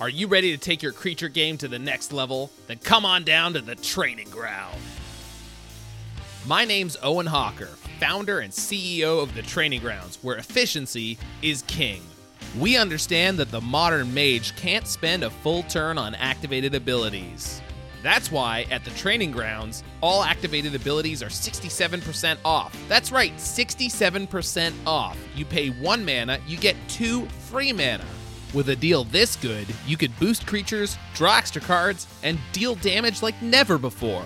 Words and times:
Are 0.00 0.08
you 0.08 0.28
ready 0.28 0.52
to 0.52 0.58
take 0.58 0.80
your 0.80 0.92
creature 0.92 1.28
game 1.28 1.58
to 1.58 1.66
the 1.66 1.78
next 1.78 2.12
level? 2.12 2.52
Then 2.68 2.78
come 2.78 3.04
on 3.04 3.24
down 3.24 3.54
to 3.54 3.60
the 3.60 3.74
training 3.74 4.30
ground. 4.30 4.78
My 6.46 6.64
name's 6.64 6.96
Owen 7.02 7.26
Hawker, 7.26 7.70
founder 7.98 8.38
and 8.38 8.52
CEO 8.52 9.20
of 9.20 9.34
the 9.34 9.42
Training 9.42 9.80
Grounds, 9.80 10.20
where 10.22 10.36
efficiency 10.36 11.18
is 11.42 11.62
king. 11.62 12.00
We 12.60 12.76
understand 12.76 13.38
that 13.38 13.50
the 13.50 13.60
modern 13.60 14.14
mage 14.14 14.54
can't 14.54 14.86
spend 14.86 15.24
a 15.24 15.30
full 15.30 15.64
turn 15.64 15.98
on 15.98 16.14
activated 16.14 16.76
abilities. 16.76 17.60
That's 18.04 18.30
why 18.30 18.66
at 18.70 18.84
the 18.84 18.90
Training 18.90 19.32
Grounds, 19.32 19.82
all 20.00 20.22
activated 20.22 20.76
abilities 20.76 21.24
are 21.24 21.26
67% 21.26 22.38
off. 22.44 22.72
That's 22.88 23.10
right, 23.10 23.34
67% 23.34 24.72
off. 24.86 25.18
You 25.34 25.44
pay 25.44 25.70
one 25.70 26.04
mana, 26.04 26.38
you 26.46 26.56
get 26.56 26.76
two 26.86 27.26
free 27.50 27.72
mana. 27.72 28.04
With 28.54 28.70
a 28.70 28.76
deal 28.76 29.04
this 29.04 29.36
good, 29.36 29.66
you 29.86 29.98
could 29.98 30.18
boost 30.18 30.46
creatures, 30.46 30.96
draw 31.14 31.36
extra 31.36 31.60
cards, 31.60 32.06
and 32.22 32.38
deal 32.52 32.76
damage 32.76 33.22
like 33.22 33.40
never 33.42 33.76
before. 33.76 34.24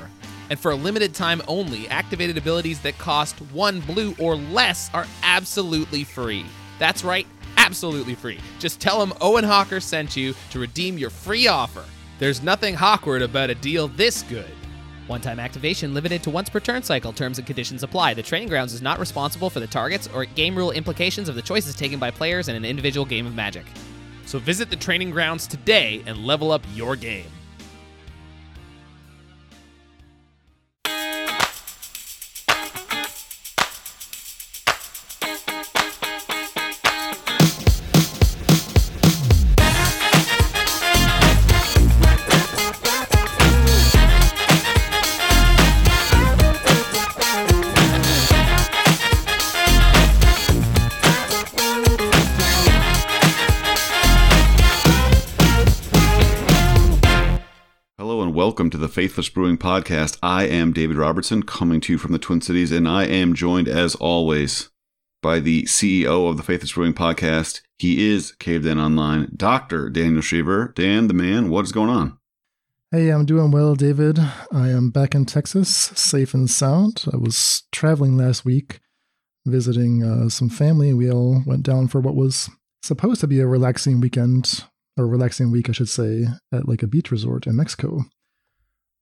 And 0.48 0.61
for 0.61 0.71
a 0.71 0.77
limited 0.77 1.12
time 1.12 1.43
only, 1.48 1.89
activated 1.89 2.39
abilities 2.39 2.81
that 2.83 2.98
cost 2.98 3.37
one 3.53 3.81
blue 3.81 4.15
or 4.21 4.37
less 4.37 4.91
are 4.95 5.07
absolutely 5.25 6.05
free. 6.05 6.47
That's 6.79 7.03
right, 7.03 7.27
absolutely 7.57 8.15
free. 8.15 8.39
Just 8.61 8.81
tell 8.81 9.01
them 9.01 9.12
Owen 9.21 9.45
Hawker 9.45 9.81
sent 9.81 10.17
you 10.17 10.34
to 10.51 10.61
redeem 10.61 10.98
your 10.98 11.11
free 11.11 11.48
offer. 11.48 11.84
There's 12.20 12.43
nothing 12.43 12.77
awkward 12.77 13.23
about 13.23 13.51
a 13.51 13.57
deal 13.57 13.89
this 13.89 14.23
good. 14.23 14.51
One 15.09 15.20
time 15.20 15.41
activation 15.41 15.95
limited 15.95 16.23
to 16.23 16.31
once 16.31 16.48
per 16.48 16.61
turn 16.61 16.84
cycle. 16.84 17.12
Terms 17.12 17.39
and 17.39 17.47
conditions 17.47 17.83
apply. 17.83 18.15
The 18.15 18.23
Training 18.23 18.48
Grounds 18.48 18.73
is 18.73 18.83
not 18.83 19.01
responsible 19.01 19.51
for 19.51 19.59
the 19.59 19.67
targets 19.67 20.09
or 20.15 20.25
game 20.25 20.55
rule 20.55 20.70
implications 20.70 21.29
of 21.29 21.34
the 21.34 21.43
choices 21.43 21.75
taken 21.75 21.98
by 21.98 22.12
players 22.12 22.48
in 22.48 22.55
an 22.55 22.65
individual 22.65 23.05
game 23.05 23.27
of 23.27 23.34
Magic. 23.34 23.67
So 24.27 24.39
visit 24.39 24.71
the 24.71 24.77
training 24.77 25.11
grounds 25.11 25.47
today 25.47 26.03
and 26.07 26.19
level 26.19 26.51
up 26.51 26.62
your 26.75 26.97
game. 26.97 27.31
The 58.83 58.88
Faithless 58.88 59.28
Brewing 59.28 59.58
Podcast. 59.58 60.19
I 60.25 60.44
am 60.44 60.72
David 60.72 60.97
Robertson, 60.97 61.44
coming 61.44 61.80
to 61.83 61.92
you 61.92 61.98
from 61.98 62.11
the 62.11 62.19
Twin 62.19 62.41
Cities, 62.41 62.72
and 62.72 62.88
I 62.88 63.05
am 63.05 63.33
joined, 63.33 63.69
as 63.69 63.94
always, 63.94 64.70
by 65.22 65.38
the 65.38 65.62
CEO 65.66 66.28
of 66.28 66.36
the 66.36 66.42
Faithless 66.42 66.72
Brewing 66.72 66.92
Podcast. 66.92 67.60
He 67.78 68.10
is 68.10 68.33
Cavedan 68.33 68.80
Online, 68.80 69.30
Dr. 69.36 69.88
Daniel 69.88 70.20
Shriver. 70.20 70.72
Dan, 70.75 71.06
the 71.06 71.14
man, 71.14 71.48
what 71.48 71.64
is 71.64 71.70
going 71.70 71.91
on? 71.91 72.19
Hey, 72.91 73.10
I'm 73.10 73.25
doing 73.25 73.53
well, 73.53 73.77
David. 73.77 74.19
I 74.50 74.70
am 74.70 74.91
back 74.91 75.14
in 75.14 75.27
Texas, 75.27 75.69
safe 75.69 76.34
and 76.34 76.50
sound. 76.50 77.05
I 77.12 77.19
was 77.19 77.62
traveling 77.70 78.16
last 78.16 78.44
week, 78.44 78.80
visiting 79.47 80.03
uh, 80.03 80.28
some 80.28 80.48
family. 80.48 80.92
We 80.92 81.08
all 81.08 81.44
went 81.47 81.62
down 81.62 81.86
for 81.86 82.00
what 82.00 82.16
was 82.16 82.50
supposed 82.83 83.20
to 83.20 83.28
be 83.28 83.38
a 83.38 83.47
relaxing 83.47 84.00
weekend, 84.00 84.64
or 84.97 85.06
relaxing 85.06 85.53
week, 85.53 85.69
I 85.69 85.72
should 85.72 85.88
say, 85.88 86.27
at 86.53 86.66
like 86.66 86.83
a 86.83 86.88
beach 86.88 87.12
resort 87.12 87.47
in 87.47 87.55
Mexico. 87.55 88.06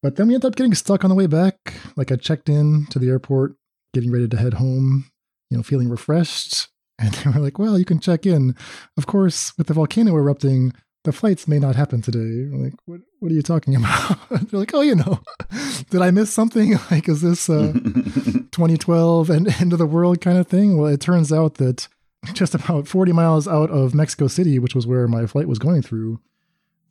But 0.02 0.16
then 0.16 0.28
we 0.28 0.34
ended 0.34 0.48
up 0.48 0.56
getting 0.56 0.74
stuck 0.74 1.04
on 1.04 1.10
the 1.10 1.16
way 1.16 1.26
back. 1.26 1.74
Like 1.96 2.10
I 2.10 2.16
checked 2.16 2.48
in 2.48 2.86
to 2.90 2.98
the 2.98 3.08
airport, 3.08 3.56
getting 3.92 4.10
ready 4.10 4.28
to 4.28 4.36
head 4.36 4.54
home, 4.54 5.10
you 5.50 5.56
know, 5.56 5.62
feeling 5.62 5.88
refreshed. 5.88 6.68
And 7.02 7.14
they 7.14 7.30
were 7.30 7.40
like, 7.40 7.58
well, 7.58 7.78
you 7.78 7.86
can 7.86 7.98
check 7.98 8.26
in. 8.26 8.54
Of 8.98 9.06
course, 9.06 9.56
with 9.56 9.68
the 9.68 9.72
volcano 9.72 10.14
erupting, 10.14 10.74
the 11.04 11.12
flights 11.12 11.48
may 11.48 11.58
not 11.58 11.74
happen 11.74 12.02
today. 12.02 12.54
Like, 12.54 12.74
what, 12.84 13.00
what 13.20 13.32
are 13.32 13.34
you 13.34 13.40
talking 13.40 13.74
about? 13.76 14.18
They're 14.28 14.60
like, 14.60 14.74
oh, 14.74 14.82
you 14.82 14.96
know, 14.96 15.20
did 15.90 16.02
I 16.02 16.10
miss 16.10 16.30
something? 16.30 16.78
Like, 16.90 17.08
is 17.08 17.22
this 17.22 17.48
uh, 17.48 17.72
2012 17.72 19.30
and 19.30 19.48
end 19.48 19.72
of 19.72 19.78
the 19.78 19.86
world 19.86 20.20
kind 20.20 20.36
of 20.36 20.46
thing? 20.46 20.76
Well, 20.76 20.92
it 20.92 21.00
turns 21.00 21.32
out 21.32 21.54
that 21.54 21.88
just 22.34 22.54
about 22.54 22.86
40 22.86 23.12
miles 23.12 23.48
out 23.48 23.70
of 23.70 23.94
Mexico 23.94 24.26
City, 24.26 24.58
which 24.58 24.74
was 24.74 24.86
where 24.86 25.08
my 25.08 25.24
flight 25.26 25.48
was 25.48 25.58
going 25.58 25.80
through, 25.80 26.20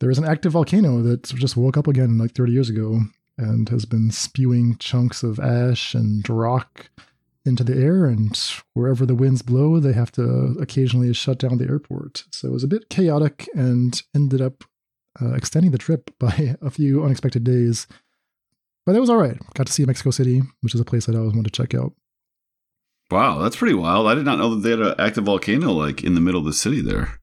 there 0.00 0.10
is 0.10 0.18
an 0.18 0.24
active 0.24 0.52
volcano 0.52 1.02
that 1.02 1.24
just 1.24 1.56
woke 1.56 1.76
up 1.76 1.86
again 1.86 2.18
like 2.18 2.32
30 2.32 2.52
years 2.52 2.70
ago 2.70 3.00
and 3.38 3.68
has 3.68 3.84
been 3.84 4.10
spewing 4.10 4.76
chunks 4.78 5.22
of 5.22 5.38
ash 5.38 5.94
and 5.94 6.28
rock 6.28 6.90
into 7.44 7.64
the 7.64 7.76
air. 7.76 8.06
And 8.06 8.38
wherever 8.74 9.06
the 9.06 9.14
winds 9.14 9.42
blow, 9.42 9.78
they 9.78 9.92
have 9.92 10.10
to 10.12 10.56
occasionally 10.60 11.12
shut 11.12 11.38
down 11.38 11.58
the 11.58 11.68
airport. 11.68 12.24
So 12.30 12.48
it 12.48 12.52
was 12.52 12.64
a 12.64 12.68
bit 12.68 12.90
chaotic 12.90 13.48
and 13.54 14.02
ended 14.14 14.40
up 14.40 14.64
uh, 15.20 15.34
extending 15.34 15.70
the 15.70 15.78
trip 15.78 16.10
by 16.18 16.56
a 16.60 16.70
few 16.70 17.04
unexpected 17.04 17.44
days. 17.44 17.86
But 18.86 18.96
it 18.96 19.00
was 19.00 19.10
all 19.10 19.18
right. 19.18 19.38
Got 19.54 19.66
to 19.66 19.72
see 19.72 19.84
Mexico 19.84 20.10
City, 20.10 20.42
which 20.62 20.74
is 20.74 20.80
a 20.80 20.84
place 20.84 21.06
that 21.06 21.14
I 21.14 21.18
always 21.18 21.34
wanted 21.34 21.52
to 21.52 21.62
check 21.62 21.74
out. 21.74 21.92
Wow, 23.10 23.38
that's 23.38 23.56
pretty 23.56 23.74
wild. 23.74 24.06
I 24.06 24.14
did 24.14 24.24
not 24.24 24.38
know 24.38 24.54
that 24.54 24.60
they 24.60 24.70
had 24.70 24.80
an 24.80 24.94
active 24.98 25.24
volcano 25.24 25.72
like 25.72 26.02
in 26.02 26.14
the 26.14 26.20
middle 26.20 26.40
of 26.40 26.46
the 26.46 26.52
city 26.52 26.80
there. 26.80 27.19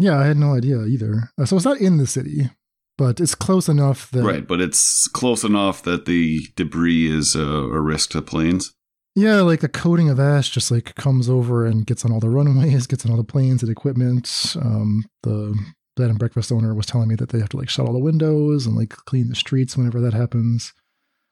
Yeah, 0.00 0.18
I 0.18 0.24
had 0.24 0.38
no 0.38 0.54
idea 0.54 0.82
either. 0.84 1.30
Uh, 1.38 1.44
so 1.44 1.56
it's 1.56 1.64
not 1.66 1.78
in 1.78 1.98
the 1.98 2.06
city, 2.06 2.48
but 2.96 3.20
it's 3.20 3.34
close 3.34 3.68
enough 3.68 4.10
that. 4.12 4.22
Right, 4.24 4.46
but 4.46 4.60
it's 4.60 5.06
close 5.08 5.44
enough 5.44 5.82
that 5.82 6.06
the 6.06 6.40
debris 6.56 7.06
is 7.06 7.36
uh, 7.36 7.40
a 7.40 7.80
risk 7.80 8.10
to 8.12 8.22
planes. 8.22 8.72
Yeah, 9.14 9.42
like 9.42 9.60
the 9.60 9.68
coating 9.68 10.08
of 10.08 10.18
ash 10.18 10.48
just 10.48 10.70
like 10.70 10.94
comes 10.94 11.28
over 11.28 11.66
and 11.66 11.86
gets 11.86 12.04
on 12.04 12.12
all 12.12 12.20
the 12.20 12.30
runways, 12.30 12.86
gets 12.86 13.04
on 13.04 13.10
all 13.10 13.18
the 13.18 13.24
planes 13.24 13.62
and 13.62 13.70
equipment. 13.70 14.56
Um, 14.56 15.04
the 15.22 15.54
bed 15.96 16.08
and 16.08 16.18
breakfast 16.18 16.50
owner 16.50 16.74
was 16.74 16.86
telling 16.86 17.08
me 17.08 17.16
that 17.16 17.28
they 17.28 17.38
have 17.38 17.50
to 17.50 17.58
like 17.58 17.68
shut 17.68 17.86
all 17.86 17.92
the 17.92 17.98
windows 17.98 18.64
and 18.64 18.76
like 18.76 18.90
clean 18.90 19.28
the 19.28 19.34
streets 19.34 19.76
whenever 19.76 20.00
that 20.00 20.14
happens. 20.14 20.72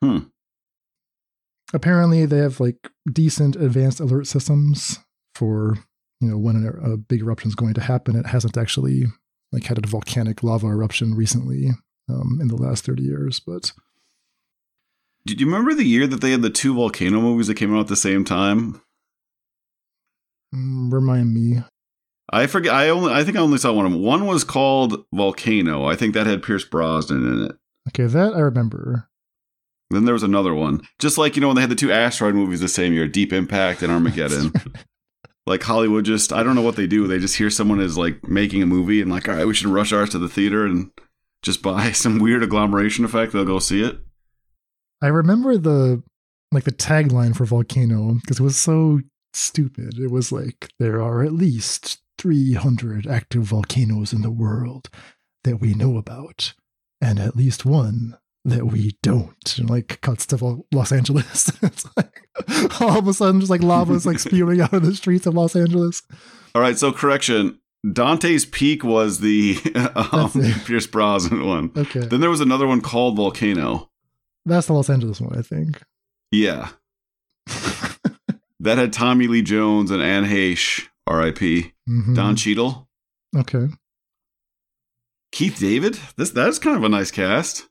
Hmm. 0.04 0.18
Apparently, 1.72 2.26
they 2.26 2.38
have 2.38 2.60
like 2.60 2.90
decent 3.10 3.56
advanced 3.56 4.00
alert 4.00 4.26
systems 4.26 4.98
for 5.34 5.78
you 6.20 6.28
know 6.28 6.38
when 6.38 6.56
an, 6.56 6.92
a 6.92 6.96
big 6.96 7.20
eruption 7.20 7.48
is 7.48 7.54
going 7.54 7.74
to 7.74 7.80
happen. 7.80 8.16
It 8.16 8.26
hasn't 8.26 8.56
actually 8.56 9.04
like 9.52 9.64
had 9.64 9.78
a 9.78 9.86
volcanic 9.86 10.42
lava 10.42 10.66
eruption 10.66 11.14
recently 11.14 11.70
um, 12.08 12.38
in 12.40 12.48
the 12.48 12.56
last 12.56 12.84
thirty 12.84 13.02
years, 13.02 13.40
but 13.40 13.72
Did 15.26 15.40
you 15.40 15.46
remember 15.46 15.74
the 15.74 15.84
year 15.84 16.06
that 16.06 16.20
they 16.20 16.30
had 16.32 16.42
the 16.42 16.50
two 16.50 16.74
volcano 16.74 17.20
movies 17.20 17.46
that 17.46 17.54
came 17.54 17.74
out 17.74 17.80
at 17.80 17.88
the 17.88 17.96
same 17.96 18.24
time? 18.24 18.80
mm, 20.54 20.92
remind 20.92 21.34
me. 21.34 21.62
I 22.30 22.46
forget. 22.46 22.74
I 22.74 22.90
only. 22.90 23.12
I 23.12 23.24
think 23.24 23.36
I 23.36 23.40
only 23.40 23.58
saw 23.58 23.72
one 23.72 23.86
of 23.86 23.92
them. 23.92 24.02
One 24.02 24.26
was 24.26 24.44
called 24.44 25.04
Volcano. 25.14 25.86
I 25.86 25.96
think 25.96 26.12
that 26.14 26.26
had 26.26 26.42
Pierce 26.42 26.64
Brosnan 26.64 27.26
in 27.26 27.44
it. 27.46 27.56
Okay, 27.88 28.04
that 28.06 28.34
I 28.34 28.40
remember. 28.40 29.08
Then 29.90 30.04
there 30.04 30.12
was 30.12 30.22
another 30.22 30.52
one, 30.54 30.82
just 30.98 31.16
like 31.16 31.36
you 31.36 31.40
know 31.40 31.46
when 31.48 31.54
they 31.56 31.62
had 31.62 31.70
the 31.70 31.74
two 31.74 31.90
asteroid 31.90 32.34
movies 32.34 32.60
the 32.60 32.68
same 32.68 32.92
year, 32.92 33.08
Deep 33.08 33.32
Impact 33.32 33.82
and 33.82 33.90
Armageddon. 33.92 34.52
Like 35.48 35.62
Hollywood, 35.62 36.04
just 36.04 36.32
I 36.32 36.42
don't 36.42 36.54
know 36.54 36.62
what 36.62 36.76
they 36.76 36.86
do. 36.86 37.06
They 37.06 37.18
just 37.18 37.36
hear 37.36 37.50
someone 37.50 37.80
is 37.80 37.98
like 37.98 38.28
making 38.28 38.62
a 38.62 38.66
movie 38.66 39.00
and 39.02 39.10
like, 39.10 39.28
all 39.28 39.34
right, 39.34 39.46
we 39.46 39.54
should 39.54 39.68
rush 39.68 39.92
ours 39.92 40.10
to 40.10 40.18
the 40.18 40.28
theater 40.28 40.64
and 40.64 40.90
just 41.42 41.62
buy 41.62 41.92
some 41.92 42.18
weird 42.18 42.42
agglomeration 42.42 43.04
effect. 43.04 43.32
They'll 43.32 43.44
go 43.44 43.58
see 43.58 43.82
it. 43.82 43.98
I 45.02 45.08
remember 45.08 45.56
the 45.56 46.02
like 46.52 46.64
the 46.64 46.72
tagline 46.72 47.36
for 47.36 47.44
Volcano 47.44 48.14
because 48.14 48.40
it 48.40 48.44
was 48.44 48.56
so 48.56 49.00
stupid. 49.32 49.98
It 49.98 50.10
was 50.10 50.32
like 50.32 50.70
there 50.78 51.02
are 51.02 51.22
at 51.22 51.32
least 51.32 51.98
300 52.18 53.06
active 53.06 53.44
volcanoes 53.44 54.12
in 54.12 54.22
the 54.22 54.30
world 54.30 54.90
that 55.44 55.58
we 55.58 55.74
know 55.74 55.96
about 55.96 56.54
and 57.00 57.20
at 57.20 57.36
least 57.36 57.64
one 57.64 58.18
that 58.50 58.66
we 58.66 58.96
don't. 59.02 59.58
And 59.58 59.68
like 59.70 60.00
cuts 60.00 60.26
to 60.26 60.64
Los 60.72 60.92
Angeles. 60.92 61.50
it's 61.62 61.86
like 61.96 62.28
all 62.80 62.98
of 62.98 63.08
a 63.08 63.12
sudden 63.14 63.40
just 63.40 63.50
like 63.50 63.62
lava 63.62 63.92
is 63.94 64.06
like 64.06 64.18
spewing 64.18 64.60
out 64.60 64.72
of 64.72 64.82
the 64.84 64.94
streets 64.94 65.26
of 65.26 65.34
Los 65.34 65.54
Angeles. 65.56 66.02
All 66.54 66.62
right, 66.62 66.78
so 66.78 66.92
correction. 66.92 67.58
Dante's 67.92 68.44
Peak 68.44 68.82
was 68.82 69.20
the 69.20 69.56
um. 70.12 70.30
Pierce 70.64 70.86
Brosnan 70.86 71.46
one. 71.46 71.70
Okay. 71.76 72.00
Then 72.00 72.20
there 72.20 72.30
was 72.30 72.40
another 72.40 72.66
one 72.66 72.80
called 72.80 73.16
Volcano. 73.16 73.90
That's 74.44 74.66
the 74.66 74.72
Los 74.72 74.90
Angeles 74.90 75.20
one, 75.20 75.38
I 75.38 75.42
think. 75.42 75.80
Yeah, 76.32 76.70
that 77.46 78.78
had 78.78 78.92
Tommy 78.92 79.26
Lee 79.28 79.42
Jones 79.42 79.90
and 79.90 80.02
Anne 80.02 80.24
Heche, 80.24 80.86
R.I.P. 81.06 81.72
Mhm. 81.88 82.14
Don 82.16 82.36
Cheadle, 82.36 82.88
Okay. 83.36 83.68
Keith 85.32 85.58
David. 85.58 85.98
This 86.16 86.30
that's 86.30 86.58
kind 86.58 86.76
of 86.76 86.82
a 86.84 86.88
nice 86.88 87.10
cast. 87.10 87.67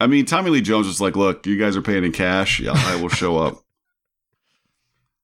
I 0.00 0.06
mean, 0.06 0.24
Tommy 0.24 0.50
Lee 0.50 0.62
Jones 0.62 0.86
was 0.86 1.00
like, 1.00 1.14
"Look, 1.14 1.46
you 1.46 1.58
guys 1.58 1.76
are 1.76 1.82
paying 1.82 2.04
in 2.04 2.12
cash. 2.12 2.58
Yeah, 2.58 2.72
I 2.74 3.00
will 3.00 3.08
show 3.08 3.38
up." 3.38 3.62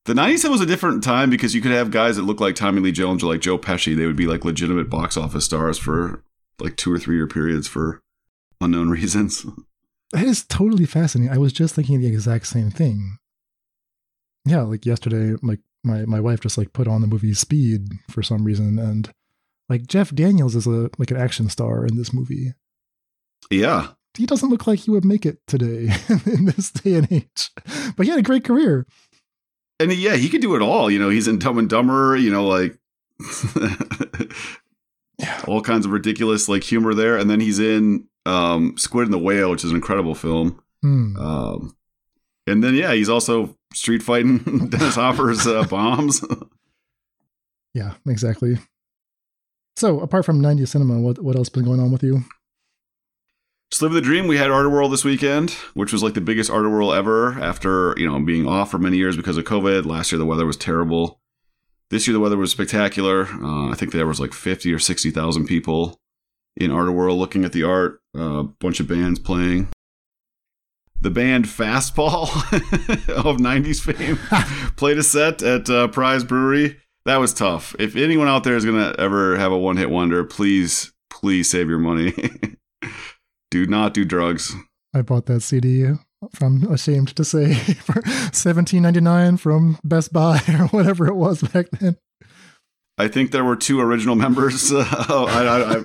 The 0.04 0.14
90s 0.14 0.48
was 0.48 0.60
a 0.60 0.66
different 0.66 1.02
time 1.02 1.30
because 1.30 1.52
you 1.52 1.60
could 1.60 1.72
have 1.72 1.90
guys 1.90 2.14
that 2.14 2.22
look 2.22 2.38
like 2.38 2.54
Tommy 2.54 2.80
Lee 2.80 2.92
Jones 2.92 3.24
or 3.24 3.32
like 3.32 3.40
Joe 3.40 3.58
Pesci. 3.58 3.96
They 3.96 4.06
would 4.06 4.14
be 4.14 4.28
like 4.28 4.44
legitimate 4.44 4.88
box 4.88 5.16
office 5.16 5.44
stars 5.44 5.78
for 5.78 6.22
like 6.60 6.76
two 6.76 6.92
or 6.92 6.98
three 7.00 7.16
year 7.16 7.26
periods 7.26 7.66
for 7.66 8.02
unknown 8.60 8.88
reasons. 8.90 9.44
That 10.12 10.24
is 10.24 10.44
totally 10.44 10.86
fascinating. 10.86 11.34
I 11.34 11.38
was 11.38 11.52
just 11.52 11.74
thinking 11.74 12.00
the 12.00 12.06
exact 12.06 12.46
same 12.46 12.70
thing. 12.70 13.18
Yeah, 14.44 14.62
like 14.62 14.86
yesterday, 14.86 15.36
like 15.42 15.58
my, 15.82 16.04
my 16.04 16.20
wife 16.20 16.40
just 16.40 16.56
like 16.56 16.72
put 16.72 16.86
on 16.86 17.00
the 17.00 17.08
movie 17.08 17.34
Speed 17.34 17.88
for 18.08 18.22
some 18.22 18.44
reason, 18.44 18.78
and 18.78 19.12
like 19.68 19.88
Jeff 19.88 20.14
Daniels 20.14 20.54
is 20.54 20.68
a 20.68 20.88
like 20.98 21.10
an 21.10 21.16
action 21.16 21.48
star 21.48 21.84
in 21.84 21.96
this 21.96 22.12
movie. 22.12 22.54
Yeah. 23.50 23.88
He 24.16 24.26
doesn't 24.26 24.48
look 24.48 24.66
like 24.66 24.80
he 24.80 24.90
would 24.90 25.04
make 25.04 25.24
it 25.26 25.38
today 25.46 25.94
in 26.26 26.46
this 26.46 26.70
day 26.70 26.94
and 26.94 27.10
age, 27.12 27.50
but 27.96 28.06
he 28.06 28.10
had 28.10 28.18
a 28.18 28.22
great 28.22 28.44
career. 28.44 28.86
And 29.78 29.92
yeah, 29.92 30.16
he 30.16 30.28
could 30.28 30.40
do 30.40 30.54
it 30.56 30.62
all. 30.62 30.90
You 30.90 30.98
know, 30.98 31.10
he's 31.10 31.28
in 31.28 31.38
Dumb 31.38 31.58
and 31.58 31.68
Dumber, 31.68 32.16
you 32.16 32.30
know, 32.30 32.46
like 32.46 32.78
Yeah. 35.18 35.42
all 35.46 35.62
kinds 35.62 35.86
of 35.86 35.92
ridiculous 35.92 36.48
like 36.48 36.62
humor 36.62 36.92
there. 36.94 37.16
And 37.16 37.28
then 37.30 37.40
he's 37.40 37.58
in 37.58 38.06
um, 38.26 38.76
Squid 38.76 39.06
and 39.06 39.14
the 39.14 39.18
Whale, 39.18 39.50
which 39.50 39.64
is 39.64 39.70
an 39.70 39.76
incredible 39.76 40.14
film. 40.14 40.60
Hmm. 40.82 41.16
Um, 41.16 41.76
and 42.46 42.62
then 42.62 42.74
yeah, 42.74 42.92
he's 42.92 43.08
also 43.08 43.56
street 43.72 44.02
fighting 44.02 44.38
Dennis 44.68 44.94
Hopper's 44.96 45.46
uh, 45.46 45.64
bombs. 45.70 46.22
Yeah, 47.74 47.94
exactly. 48.06 48.58
So, 49.76 50.00
apart 50.00 50.24
from 50.24 50.40
90s 50.40 50.68
cinema, 50.68 50.98
what 50.98 51.18
what 51.22 51.36
else 51.36 51.48
been 51.50 51.64
going 51.64 51.80
on 51.80 51.90
with 51.92 52.02
you? 52.02 52.22
Just 53.70 53.82
living 53.82 53.96
the 53.96 54.00
dream. 54.00 54.28
We 54.28 54.36
had 54.36 54.50
Art-A-Whirl 54.50 54.88
this 54.88 55.04
weekend, 55.04 55.50
which 55.74 55.92
was 55.92 56.02
like 56.02 56.14
the 56.14 56.20
biggest 56.20 56.50
Art-A-Whirl 56.50 56.92
ever 56.92 57.32
after, 57.40 57.94
you 57.98 58.08
know, 58.08 58.18
being 58.20 58.46
off 58.46 58.70
for 58.70 58.78
many 58.78 58.96
years 58.96 59.16
because 59.16 59.36
of 59.36 59.44
COVID. 59.44 59.84
Last 59.84 60.12
year 60.12 60.18
the 60.18 60.26
weather 60.26 60.46
was 60.46 60.56
terrible. 60.56 61.20
This 61.90 62.06
year 62.06 62.12
the 62.12 62.20
weather 62.20 62.36
was 62.36 62.52
spectacular. 62.52 63.26
Uh, 63.26 63.70
I 63.70 63.74
think 63.74 63.92
there 63.92 64.06
was 64.06 64.20
like 64.20 64.32
50 64.32 64.72
or 64.72 64.78
60,000 64.78 65.46
people 65.46 66.00
in 66.56 66.70
Art-A-Whirl 66.70 67.18
looking 67.18 67.44
at 67.44 67.52
the 67.52 67.64
art. 67.64 68.00
A 68.16 68.22
uh, 68.22 68.42
bunch 68.44 68.78
of 68.78 68.88
bands 68.88 69.18
playing. 69.18 69.68
The 71.00 71.10
band 71.10 71.44
Fastball 71.44 72.24
of 73.24 73.36
90s 73.36 73.80
fame 73.80 74.16
played 74.76 74.98
a 74.98 75.02
set 75.02 75.42
at 75.42 75.68
uh, 75.68 75.88
Pryes 75.88 76.24
Brewery. 76.24 76.80
That 77.04 77.18
was 77.18 77.34
tough. 77.34 77.76
If 77.78 77.94
anyone 77.94 78.28
out 78.28 78.44
there 78.44 78.56
is 78.56 78.64
going 78.64 78.78
to 78.78 78.98
ever 78.98 79.36
have 79.36 79.52
a 79.52 79.58
one 79.58 79.76
hit 79.76 79.90
wonder, 79.90 80.24
please, 80.24 80.92
please 81.10 81.50
save 81.50 81.68
your 81.68 81.78
money. 81.78 82.14
do 83.50 83.66
not 83.66 83.94
do 83.94 84.04
drugs. 84.04 84.54
I 84.94 85.02
bought 85.02 85.26
that 85.26 85.40
CD 85.40 85.92
from 86.34 86.64
ashamed 86.72 87.14
to 87.16 87.24
say 87.24 87.54
for 87.54 88.00
17.99 88.02 89.38
from 89.38 89.78
Best 89.84 90.12
Buy 90.12 90.40
or 90.48 90.66
whatever 90.68 91.06
it 91.06 91.14
was 91.16 91.42
back 91.42 91.66
then. 91.70 91.96
I 92.98 93.08
think 93.08 93.30
there 93.30 93.44
were 93.44 93.56
two 93.56 93.80
original 93.80 94.16
members. 94.16 94.72
Uh, 95.08 95.24
I, 95.28 95.44
I, 95.44 95.76
I, 95.78 95.84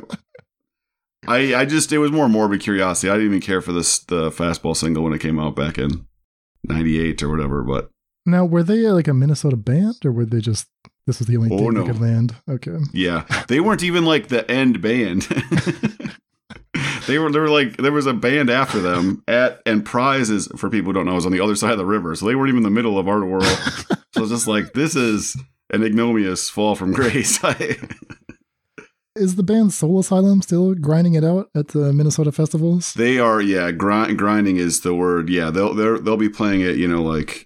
I, 1.28 1.62
I 1.62 1.66
just 1.66 1.92
it 1.92 2.00
was 2.00 2.12
more 2.12 2.28
morbid 2.30 2.62
curiosity. 2.62 3.10
I 3.10 3.14
didn't 3.14 3.28
even 3.28 3.42
care 3.42 3.62
for 3.62 3.72
this 3.74 4.00
the 4.00 4.32
fastball 4.32 4.76
single 4.76 5.04
when 5.04 5.14
it 5.14 5.20
came 5.20 5.38
out 5.40 5.56
back 5.56 5.78
in 5.78 6.08
'98 6.68 7.22
or 7.22 7.30
whatever. 7.30 7.62
But 7.64 7.90
Now, 8.26 8.46
were 8.46 8.64
they 8.64 8.86
uh, 8.88 8.94
like 8.94 9.08
a 9.08 9.14
Minnesota 9.14 9.56
band 9.58 9.98
or 10.06 10.12
were 10.12 10.26
they 10.26 10.40
just 10.40 10.68
this 11.06 11.20
was 11.20 11.28
the 11.28 11.38
only 11.38 11.50
Oh, 11.54 11.58
thing 11.58 11.74
no. 11.74 11.82
they 11.84 11.92
could 11.92 12.02
land? 12.02 12.36
Okay. 12.50 12.78
yeah, 12.94 13.26
they 13.48 13.60
weren't 13.60 13.84
even 13.84 14.06
like 14.06 14.30
the 14.30 14.50
end 14.50 14.82
band. 14.82 15.28
They 17.08 17.20
were 17.20 17.32
they 17.32 17.40
were 17.40 17.50
like 17.50 17.78
there 17.78 17.92
was 17.92 18.06
a 18.06 18.14
band 18.14 18.50
after 18.50 18.80
them 18.80 19.24
at 19.28 19.62
and 19.66 19.86
prizes 19.86 20.48
for 20.58 20.70
people 20.70 20.90
who 20.90 20.94
don't 20.94 21.06
know 21.06 21.18
is 21.18 21.26
on 21.26 21.32
the 21.32 21.40
other 21.40 21.56
side 21.56 21.72
of 21.72 21.78
the 21.78 21.86
river, 21.86 22.16
so 22.16 22.26
they 22.26 22.36
weren't 22.36 22.50
even 22.50 22.60
in 22.60 22.64
the 22.64 22.70
middle 22.70 22.98
of 22.98 23.08
Art 23.08 23.26
World. 23.26 23.44
so 24.14 24.24
it's 24.24 24.30
just 24.30 24.48
like 24.48 24.74
this 24.74 24.96
is 24.96 25.38
an 25.72 25.84
ignominious 25.84 26.50
fall 26.50 26.76
from 26.76 26.94
grace. 26.94 27.40
Is 29.14 29.36
the 29.36 29.44
band 29.44 29.74
Soul 29.74 30.00
Asylum 30.00 30.42
still 30.42 30.74
grinding 30.74 31.16
it 31.16 31.24
out 31.26 31.50
at 31.54 31.70
the 31.70 31.92
Minnesota 31.92 32.32
festivals? 32.32 32.94
They 32.94 33.20
are, 33.20 33.42
yeah. 33.42 33.70
Grind, 33.72 34.18
grinding 34.18 34.56
is 34.56 34.82
the 34.82 34.96
word. 34.96 35.28
Yeah, 35.30 35.50
they'll 35.50 35.74
they'll 35.74 36.02
they'll 36.02 36.16
be 36.16 36.30
playing 36.30 36.62
it. 36.62 36.78
You 36.78 36.88
know, 36.88 37.04
like 37.04 37.46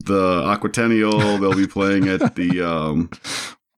the 0.00 0.42
Aquatennial. 0.42 1.40
They'll 1.40 1.54
be 1.54 1.68
playing 1.68 2.08
at 2.08 2.34
the 2.34 2.60
um 2.60 3.08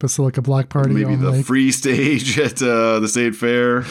Basilica 0.03 0.43
Block 0.43 0.69
Party 0.69 0.93
maybe 0.93 1.15
the 1.15 1.31
like, 1.31 1.47
free 1.47 1.71
stage 1.71 2.37
at 2.39 2.61
uh, 2.61 2.99
the 2.99 3.09
state 3.09 3.37
fair. 3.37 3.85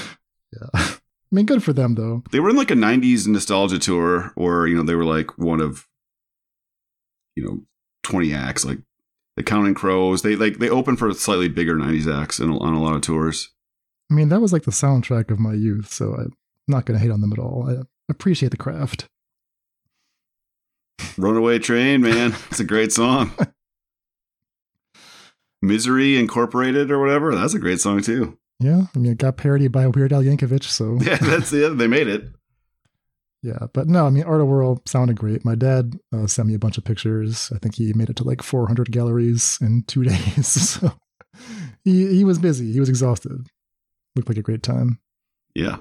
Yeah. 0.53 0.67
I 1.31 1.35
mean, 1.35 1.45
good 1.45 1.63
for 1.63 1.71
them 1.71 1.95
though. 1.95 2.23
They 2.31 2.39
were 2.39 2.49
in 2.49 2.57
like 2.57 2.71
a 2.71 2.75
'90s 2.75 3.27
nostalgia 3.27 3.79
tour, 3.79 4.33
or 4.35 4.67
you 4.67 4.75
know, 4.75 4.83
they 4.83 4.95
were 4.95 5.05
like 5.05 5.37
one 5.37 5.61
of 5.61 5.87
you 7.35 7.43
know 7.43 7.61
20 8.03 8.33
acts, 8.33 8.65
like 8.65 8.79
the 9.37 9.43
Counting 9.43 9.73
Crows. 9.73 10.21
They 10.21 10.35
like 10.35 10.59
they 10.59 10.69
opened 10.69 10.99
for 10.99 11.11
slightly 11.13 11.47
bigger 11.47 11.75
'90s 11.75 12.13
acts 12.13 12.39
in, 12.39 12.51
on 12.51 12.73
a 12.73 12.81
lot 12.81 12.95
of 12.95 13.01
tours. 13.01 13.49
I 14.09 14.13
mean, 14.13 14.29
that 14.29 14.41
was 14.41 14.51
like 14.51 14.63
the 14.63 14.71
soundtrack 14.71 15.31
of 15.31 15.39
my 15.39 15.53
youth, 15.53 15.91
so 15.91 16.15
I'm 16.15 16.33
not 16.67 16.85
going 16.85 16.99
to 16.99 17.01
hate 17.01 17.11
on 17.11 17.21
them 17.21 17.31
at 17.31 17.39
all. 17.39 17.69
I 17.69 17.83
appreciate 18.09 18.49
the 18.49 18.57
craft. 18.57 19.07
Runaway 21.17 21.59
Train, 21.59 22.01
man. 22.01 22.35
It's 22.51 22.59
a 22.59 22.65
great 22.65 22.91
song. 22.91 23.31
Misery 25.61 26.17
Incorporated 26.17 26.91
or 26.91 26.99
whatever. 26.99 27.33
That's 27.33 27.53
a 27.53 27.59
great 27.59 27.79
song 27.79 28.01
too. 28.01 28.37
Yeah, 28.61 28.83
I 28.95 28.99
mean, 28.99 29.11
it 29.13 29.17
got 29.17 29.37
parodied 29.37 29.71
by 29.71 29.87
Weird 29.87 30.13
Al 30.13 30.21
Yankovic, 30.21 30.63
so 30.63 30.97
Yeah, 31.01 31.15
that's 31.17 31.51
it. 31.51 31.77
They 31.79 31.87
made 31.87 32.07
it. 32.07 32.27
yeah. 33.41 33.65
But 33.73 33.87
no, 33.87 34.05
I 34.05 34.11
mean, 34.11 34.23
Art-A-Whirl 34.23 34.83
sounded 34.85 35.17
great. 35.17 35.43
My 35.43 35.55
dad 35.55 35.95
uh, 36.13 36.27
sent 36.27 36.47
me 36.47 36.53
a 36.53 36.59
bunch 36.59 36.77
of 36.77 36.83
pictures. 36.83 37.51
I 37.55 37.57
think 37.57 37.73
he 37.75 37.91
made 37.93 38.09
it 38.11 38.15
to 38.17 38.23
like 38.23 38.43
400 38.43 38.91
galleries 38.91 39.57
in 39.61 39.83
two 39.87 40.03
days. 40.11 40.79
So 40.81 40.93
he 41.83 42.13
he 42.15 42.23
was 42.23 42.37
busy. 42.37 42.71
He 42.71 42.79
was 42.79 42.89
exhausted. 42.89 43.47
Looked 44.15 44.29
like 44.29 44.37
a 44.37 44.43
great 44.43 44.61
time. 44.61 44.99
Yeah. 45.55 45.77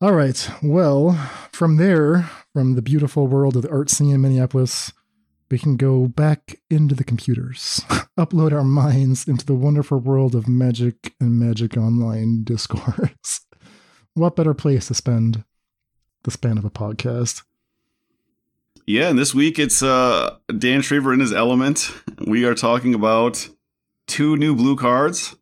All 0.00 0.12
right. 0.12 0.48
Well, 0.62 1.12
from 1.52 1.76
there, 1.76 2.30
from 2.52 2.74
the 2.74 2.82
beautiful 2.82 3.26
world 3.26 3.56
of 3.56 3.62
the 3.62 3.70
art 3.70 3.90
scene 3.90 4.14
in 4.14 4.20
Minneapolis, 4.20 4.92
we 5.50 5.58
can 5.58 5.76
go 5.76 6.06
back 6.06 6.60
into 6.70 6.94
the 6.94 7.04
computers, 7.04 7.80
upload 8.18 8.52
our 8.52 8.64
minds 8.64 9.28
into 9.28 9.46
the 9.46 9.54
wonderful 9.54 9.98
world 9.98 10.34
of 10.34 10.48
magic 10.48 11.14
and 11.20 11.38
magic 11.38 11.76
online 11.76 12.42
discourse. 12.44 13.40
what 14.14 14.36
better 14.36 14.54
place 14.54 14.88
to 14.88 14.94
spend 14.94 15.44
the 16.24 16.30
span 16.30 16.58
of 16.58 16.64
a 16.64 16.70
podcast? 16.70 17.42
Yeah, 18.86 19.08
and 19.08 19.18
this 19.18 19.34
week 19.34 19.58
it's 19.58 19.82
uh 19.82 20.36
Dan 20.58 20.80
Shriver 20.80 21.12
in 21.12 21.20
his 21.20 21.32
element. 21.32 21.90
We 22.26 22.44
are 22.44 22.54
talking 22.54 22.94
about 22.94 23.48
two 24.06 24.36
new 24.36 24.54
blue 24.54 24.76
cards, 24.76 25.36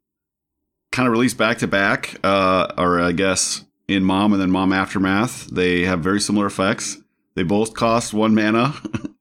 kind 0.92 1.06
of 1.06 1.12
released 1.12 1.36
back 1.36 1.58
to 1.58 1.66
back, 1.66 2.16
uh, 2.24 2.72
or 2.78 3.00
I 3.00 3.12
guess 3.12 3.64
in 3.86 4.04
Mom 4.04 4.32
and 4.32 4.40
then 4.40 4.50
Mom 4.50 4.72
Aftermath. 4.72 5.46
They 5.48 5.82
have 5.82 6.00
very 6.00 6.20
similar 6.20 6.46
effects. 6.46 6.98
They 7.34 7.42
both 7.42 7.74
cost 7.74 8.14
one 8.14 8.34
mana. 8.34 8.74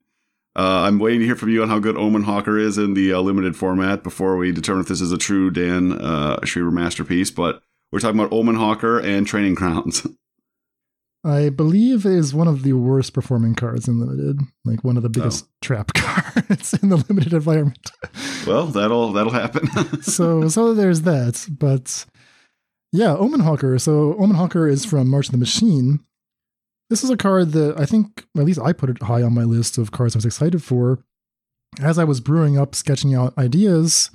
Uh, 0.56 0.84
I'm 0.86 1.00
waiting 1.00 1.22
to 1.22 1.26
hear 1.26 1.36
from 1.36 1.50
you 1.50 1.64
on 1.64 1.70
how 1.70 1.80
good 1.80 1.98
Omen 1.98 2.24
Hawker 2.24 2.60
is 2.60 2.78
in 2.78 2.94
the 2.94 3.14
uh, 3.14 3.22
limited 3.22 3.56
format 3.56 4.04
before 4.04 4.38
we 4.38 4.52
determine 4.52 4.82
if 4.82 4.88
this 4.88 5.02
is 5.02 5.12
a 5.12 5.18
true 5.18 5.50
Dan 5.50 5.94
uh, 5.94 6.46
Shriver 6.46 6.70
masterpiece. 6.70 7.32
But 7.32 7.64
we're 7.92 8.00
talking 8.00 8.20
about 8.20 8.32
Omen 8.32 8.56
Hawker 8.56 9.00
and 9.00 9.26
Training 9.26 9.56
Grounds. 9.56 10.06
I 11.26 11.50
believe 11.50 12.06
it 12.06 12.12
is 12.12 12.34
one 12.34 12.50
of 12.50 12.64
the 12.64 12.74
worst 12.74 13.14
performing 13.14 13.56
cards 13.56 13.88
in 13.88 13.98
limited, 13.98 14.42
like 14.66 14.84
one 14.84 14.98
of 14.98 15.04
the 15.04 15.10
biggest 15.10 15.46
trap 15.62 15.94
cards 15.96 16.74
in 16.74 16.90
the 16.90 16.98
limited 16.98 17.34
environment. 17.34 17.92
well, 18.48 18.66
that'll 18.66 19.14
that'll 19.14 19.32
happen. 19.32 20.02
so 20.04 20.50
so 20.50 20.74
there's 20.74 21.04
that. 21.04 21.48
But 21.50 22.06
yeah, 22.92 23.16
Omen 23.16 23.40
Hawker. 23.40 23.80
So 23.80 24.16
Omen 24.16 24.36
Hawker 24.36 24.68
is 24.68 24.84
from 24.84 25.08
March 25.08 25.28
of 25.28 25.32
the 25.32 25.38
Machine. 25.38 26.02
This 26.94 27.04
is 27.04 27.10
a 27.10 27.18
card 27.18 27.54
that 27.54 27.80
I 27.80 27.88
think 27.88 28.28
at 28.38 28.44
least 28.44 28.60
I 28.60 28.72
put 28.72 28.92
it 28.92 29.02
high 29.02 29.24
on 29.24 29.34
my 29.34 29.46
list 29.46 29.80
of 29.80 29.90
cards 29.90 30.16
I 30.16 30.20
was 30.20 30.28
excited 30.28 30.62
for. 30.62 31.00
As 31.82 31.98
I 31.98 32.04
was 32.04 32.22
brewing 32.22 32.56
up, 32.56 32.76
sketching 32.76 33.16
out 33.16 33.36
ideas, 33.36 34.12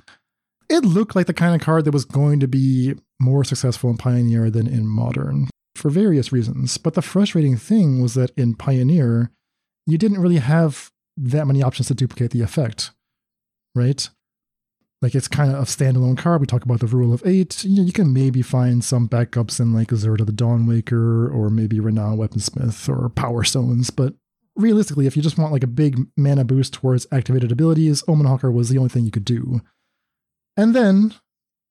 it 0.69 0.85
looked 0.85 1.13
like 1.13 1.27
the 1.27 1.33
kind 1.33 1.53
of 1.53 1.59
card 1.59 1.83
that 1.83 1.93
was 1.93 2.05
going 2.05 2.39
to 2.39 2.47
be 2.47 2.95
more 3.19 3.43
successful 3.43 3.89
in 3.89 3.97
Pioneer 3.97 4.49
than 4.49 4.65
in 4.65 4.87
Modern 4.87 5.49
for 5.75 5.89
various 5.89 6.31
reasons. 6.31 6.77
But 6.77 6.93
the 6.93 7.01
frustrating 7.01 7.57
thing 7.57 8.01
was 8.01 8.13
that 8.13 8.31
in 8.37 8.55
Pioneer, 8.55 9.29
you 9.85 9.97
didn't 9.97 10.21
really 10.21 10.37
have 10.37 10.89
that 11.17 11.47
many 11.47 11.61
options 11.61 11.89
to 11.89 11.93
duplicate 11.93 12.31
the 12.31 12.43
effect, 12.43 12.91
right? 13.75 14.09
Like 15.01 15.15
it's 15.15 15.29
kind 15.29 15.51
of 15.51 15.59
a 15.59 15.65
standalone 15.65 16.17
card. 16.17 16.41
We 16.41 16.47
talk 16.47 16.65
about 16.65 16.81
the 16.81 16.87
rule 16.87 17.13
of 17.13 17.25
eight. 17.25 17.63
You, 17.63 17.77
know, 17.77 17.83
you 17.83 17.93
can 17.93 18.11
maybe 18.11 18.41
find 18.41 18.83
some 18.83 19.07
backups 19.07 19.59
in 19.59 19.73
like 19.73 19.87
Zirda 19.89 20.25
the 20.25 20.33
Dawnwaker 20.33 21.33
or 21.33 21.49
maybe 21.49 21.79
Renown 21.79 22.17
Weaponsmith 22.17 22.89
or 22.89 23.09
Power 23.09 23.45
Stones. 23.45 23.91
But 23.91 24.15
realistically, 24.57 25.07
if 25.07 25.15
you 25.15 25.23
just 25.23 25.37
want 25.37 25.53
like 25.53 25.63
a 25.63 25.67
big 25.67 26.05
mana 26.17 26.43
boost 26.43 26.73
towards 26.73 27.07
activated 27.11 27.51
abilities, 27.51 28.03
Omen 28.07 28.27
Hawker 28.27 28.51
was 28.51 28.69
the 28.69 28.77
only 28.77 28.89
thing 28.89 29.05
you 29.05 29.11
could 29.11 29.25
do. 29.25 29.61
And 30.57 30.75
then, 30.75 31.13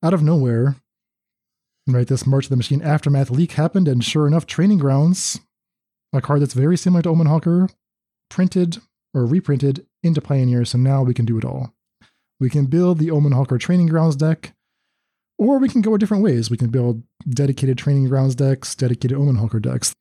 out 0.03 0.15
of 0.15 0.23
nowhere, 0.23 0.77
right, 1.87 2.07
this 2.07 2.27
March 2.27 2.47
of 2.47 2.51
the 2.51 2.57
Machine 2.57 2.81
Aftermath 2.81 3.31
leak 3.31 3.53
happened, 3.53 3.87
and 3.89 4.03
sure 4.03 4.27
enough, 4.27 4.47
Training 4.47 4.79
Grounds, 4.79 5.41
a 6.15 6.23
card 6.23 6.41
that's 6.41 6.55
very 6.55 6.79
similar 6.79 7.03
to 7.03 7.11
Omen 7.11 7.27
Hawker, 7.27 7.69
printed 8.31 8.79
or 9.13 9.27
reprinted 9.27 9.87
into 10.03 10.23
Pioneer, 10.23 10.65
so 10.65 10.79
now 10.79 11.03
we 11.03 11.13
can 11.13 11.27
do 11.27 11.37
it 11.37 11.45
all. 11.45 11.75
We 12.41 12.51
can 12.51 12.67
build 12.67 12.99
the 12.99 13.11
Omen 13.11 13.33
Hawker 13.33 13.59
Training 13.59 13.89
Grounds 13.89 14.17
deck, 14.17 14.53
or 15.39 15.59
we 15.59 15.69
can 15.69 15.81
go 15.81 15.95
a 15.95 15.99
different 15.99 16.23
ways. 16.23 16.51
We 16.51 16.57
can 16.57 16.71
build 16.71 17.03
dedicated 17.29 17.79
Training 17.79 18.09
Grounds 18.09 18.35
decks, 18.35 18.75
dedicated 18.75 19.17
Omen 19.17 19.37
Hawker 19.37 19.61
decks. 19.61 19.95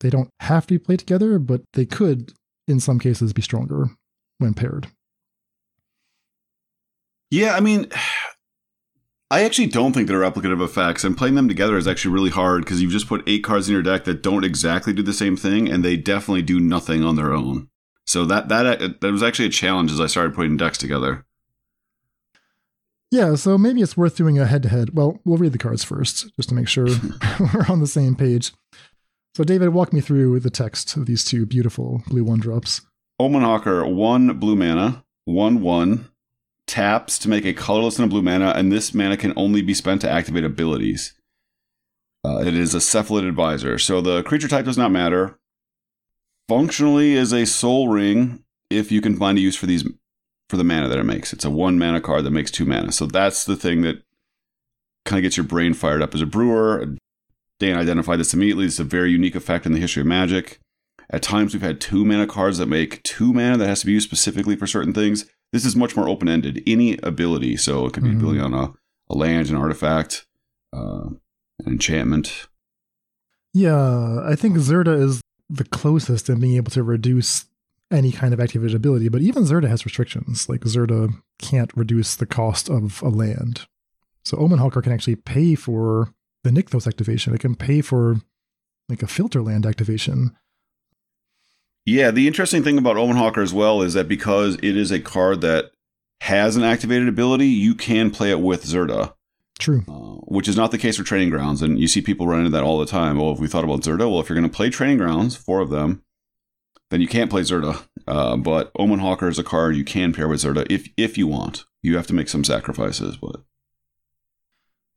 They 0.00 0.10
don't 0.10 0.30
have 0.40 0.66
to 0.66 0.74
be 0.74 0.78
played 0.78 0.98
together, 0.98 1.38
but 1.38 1.62
they 1.72 1.86
could, 1.86 2.32
in 2.66 2.80
some 2.80 2.98
cases, 2.98 3.32
be 3.32 3.42
stronger 3.42 3.90
when 4.38 4.54
paired. 4.54 4.88
Yeah, 7.30 7.54
I 7.54 7.60
mean, 7.60 7.88
I 9.30 9.42
actually 9.42 9.66
don't 9.66 9.92
think 9.92 10.06
they're 10.06 10.20
replicative 10.20 10.62
effects, 10.62 11.02
and 11.02 11.16
playing 11.16 11.34
them 11.34 11.48
together 11.48 11.76
is 11.76 11.88
actually 11.88 12.12
really 12.12 12.30
hard 12.30 12.64
because 12.64 12.80
you've 12.80 12.92
just 12.92 13.08
put 13.08 13.24
eight 13.26 13.42
cards 13.42 13.68
in 13.68 13.72
your 13.72 13.82
deck 13.82 14.04
that 14.04 14.22
don't 14.22 14.44
exactly 14.44 14.92
do 14.92 15.02
the 15.02 15.12
same 15.12 15.36
thing, 15.36 15.68
and 15.68 15.84
they 15.84 15.96
definitely 15.96 16.42
do 16.42 16.60
nothing 16.60 17.02
on 17.02 17.16
their 17.16 17.32
own. 17.32 17.68
So 18.06 18.24
that 18.26 18.48
that 18.48 18.66
uh, 18.66 18.88
that 19.00 19.12
was 19.12 19.22
actually 19.22 19.46
a 19.46 19.50
challenge 19.50 19.90
as 19.90 20.00
I 20.00 20.06
started 20.06 20.34
putting 20.34 20.56
decks 20.56 20.78
together. 20.78 21.24
Yeah, 23.14 23.36
so 23.36 23.56
maybe 23.56 23.80
it's 23.80 23.96
worth 23.96 24.16
doing 24.16 24.40
a 24.40 24.46
head 24.46 24.64
to 24.64 24.68
head. 24.68 24.90
Well, 24.92 25.20
we'll 25.24 25.38
read 25.38 25.52
the 25.52 25.58
cards 25.58 25.84
first 25.84 26.34
just 26.34 26.48
to 26.48 26.54
make 26.56 26.66
sure 26.66 26.86
we're 27.54 27.66
on 27.68 27.78
the 27.78 27.86
same 27.86 28.16
page. 28.16 28.52
So, 29.36 29.44
David, 29.44 29.68
walk 29.68 29.92
me 29.92 30.00
through 30.00 30.40
the 30.40 30.50
text 30.50 30.96
of 30.96 31.06
these 31.06 31.24
two 31.24 31.46
beautiful 31.46 32.02
blue 32.08 32.24
one 32.24 32.40
drops. 32.40 32.80
Omen 33.20 33.42
Hawker, 33.42 33.86
one 33.86 34.36
blue 34.40 34.56
mana, 34.56 35.04
one 35.26 35.60
one, 35.60 36.08
taps 36.66 37.16
to 37.20 37.28
make 37.28 37.44
a 37.44 37.52
colorless 37.52 38.00
and 38.00 38.06
a 38.06 38.10
blue 38.10 38.20
mana, 38.20 38.52
and 38.56 38.72
this 38.72 38.92
mana 38.92 39.16
can 39.16 39.32
only 39.36 39.62
be 39.62 39.74
spent 39.74 40.00
to 40.00 40.10
activate 40.10 40.42
abilities. 40.42 41.14
Uh, 42.26 42.38
it 42.38 42.56
is 42.56 42.74
a 42.74 42.78
Cephalid 42.78 43.28
Advisor, 43.28 43.78
so 43.78 44.00
the 44.00 44.24
creature 44.24 44.48
type 44.48 44.64
does 44.64 44.78
not 44.78 44.90
matter. 44.90 45.38
Functionally, 46.48 47.12
is 47.12 47.32
a 47.32 47.46
Sol 47.46 47.86
Ring 47.86 48.42
if 48.70 48.90
you 48.90 49.00
can 49.00 49.16
find 49.16 49.38
a 49.38 49.40
use 49.40 49.54
for 49.54 49.66
these 49.66 49.84
for 50.48 50.56
the 50.56 50.64
mana 50.64 50.88
that 50.88 50.98
it 50.98 51.04
makes. 51.04 51.32
It's 51.32 51.44
a 51.44 51.50
one 51.50 51.78
mana 51.78 52.00
card 52.00 52.24
that 52.24 52.30
makes 52.30 52.50
two 52.50 52.64
mana. 52.64 52.92
So 52.92 53.06
that's 53.06 53.44
the 53.44 53.56
thing 53.56 53.82
that 53.82 54.02
kind 55.04 55.18
of 55.18 55.22
gets 55.22 55.36
your 55.36 55.44
brain 55.44 55.74
fired 55.74 56.02
up 56.02 56.14
as 56.14 56.20
a 56.20 56.26
brewer. 56.26 56.96
Dan 57.60 57.78
identified 57.78 58.20
this 58.20 58.34
immediately. 58.34 58.66
It's 58.66 58.78
a 58.78 58.84
very 58.84 59.10
unique 59.10 59.34
effect 59.34 59.66
in 59.66 59.72
the 59.72 59.80
history 59.80 60.00
of 60.00 60.06
Magic. 60.06 60.60
At 61.10 61.22
times, 61.22 61.52
we've 61.52 61.62
had 61.62 61.80
two 61.80 62.04
mana 62.04 62.26
cards 62.26 62.58
that 62.58 62.66
make 62.66 63.02
two 63.02 63.32
mana 63.32 63.56
that 63.58 63.68
has 63.68 63.80
to 63.80 63.86
be 63.86 63.92
used 63.92 64.08
specifically 64.08 64.56
for 64.56 64.66
certain 64.66 64.92
things. 64.92 65.26
This 65.52 65.64
is 65.64 65.76
much 65.76 65.96
more 65.96 66.08
open 66.08 66.28
ended. 66.28 66.62
Any 66.66 66.98
ability, 67.02 67.56
so 67.58 67.86
it 67.86 67.92
could 67.92 68.02
be 68.02 68.08
mm-hmm. 68.08 68.18
ability 68.18 68.40
on 68.40 68.54
a, 68.54 68.72
a 69.10 69.14
land, 69.14 69.50
an 69.50 69.56
artifact, 69.56 70.26
uh, 70.74 71.10
an 71.64 71.66
enchantment. 71.66 72.48
Yeah, 73.52 74.20
I 74.24 74.34
think 74.34 74.56
Zirda 74.56 75.00
is 75.00 75.20
the 75.48 75.64
closest 75.64 76.28
in 76.28 76.40
being 76.40 76.56
able 76.56 76.72
to 76.72 76.82
reduce 76.82 77.44
any 77.90 78.12
kind 78.12 78.32
of 78.34 78.40
activated 78.40 78.74
ability, 78.74 79.08
but 79.08 79.20
even 79.20 79.44
Zirda 79.44 79.68
has 79.68 79.84
restrictions. 79.84 80.48
Like 80.48 80.60
Zirda 80.60 81.14
can't 81.38 81.74
reduce 81.76 82.16
the 82.16 82.26
cost 82.26 82.68
of 82.68 83.02
a 83.02 83.08
land. 83.08 83.66
So 84.24 84.38
Omen 84.38 84.58
Hawker 84.58 84.82
can 84.82 84.92
actually 84.92 85.16
pay 85.16 85.54
for 85.54 86.12
the 86.42 86.50
Nykthos 86.50 86.86
activation. 86.86 87.34
It 87.34 87.40
can 87.40 87.54
pay 87.54 87.80
for 87.80 88.16
like 88.88 89.02
a 89.02 89.06
filter 89.06 89.42
land 89.42 89.66
activation. 89.66 90.36
Yeah, 91.86 92.10
the 92.10 92.26
interesting 92.26 92.62
thing 92.62 92.78
about 92.78 92.96
Omen 92.96 93.16
Hawker 93.16 93.42
as 93.42 93.52
well 93.52 93.82
is 93.82 93.94
that 93.94 94.08
because 94.08 94.56
it 94.56 94.76
is 94.76 94.90
a 94.90 95.00
card 95.00 95.42
that 95.42 95.72
has 96.22 96.56
an 96.56 96.62
activated 96.62 97.08
ability, 97.08 97.46
you 97.46 97.74
can 97.74 98.10
play 98.10 98.30
it 98.30 98.40
with 98.40 98.64
Zirda. 98.64 99.14
True. 99.58 99.84
Uh, 99.86 100.16
which 100.26 100.48
is 100.48 100.56
not 100.56 100.70
the 100.70 100.78
case 100.78 100.96
for 100.96 101.04
Training 101.04 101.30
Grounds. 101.30 101.62
And 101.62 101.78
you 101.78 101.86
see 101.86 102.00
people 102.00 102.26
run 102.26 102.40
into 102.40 102.50
that 102.50 102.64
all 102.64 102.78
the 102.78 102.86
time. 102.86 103.18
Well, 103.18 103.32
if 103.32 103.38
we 103.38 103.46
thought 103.46 103.64
about 103.64 103.82
Zirda, 103.82 104.10
well, 104.10 104.20
if 104.20 104.28
you're 104.28 104.38
going 104.38 104.48
to 104.48 104.54
play 104.54 104.70
Training 104.70 104.98
Grounds, 104.98 105.36
four 105.36 105.60
of 105.60 105.70
them, 105.70 106.02
then 106.94 107.00
you 107.00 107.08
can't 107.08 107.28
play 107.28 107.42
Zirda. 107.42 107.82
Uh, 108.06 108.36
but 108.36 108.70
Omen 108.76 109.00
Hawker 109.00 109.26
is 109.26 109.38
a 109.40 109.42
card 109.42 109.74
you 109.74 109.82
can 109.82 110.12
pair 110.12 110.28
with 110.28 110.42
Zirda 110.42 110.64
if 110.70 110.88
if 110.96 111.18
you 111.18 111.26
want. 111.26 111.64
You 111.82 111.96
have 111.96 112.06
to 112.06 112.14
make 112.14 112.28
some 112.28 112.44
sacrifices, 112.44 113.16
but. 113.16 113.42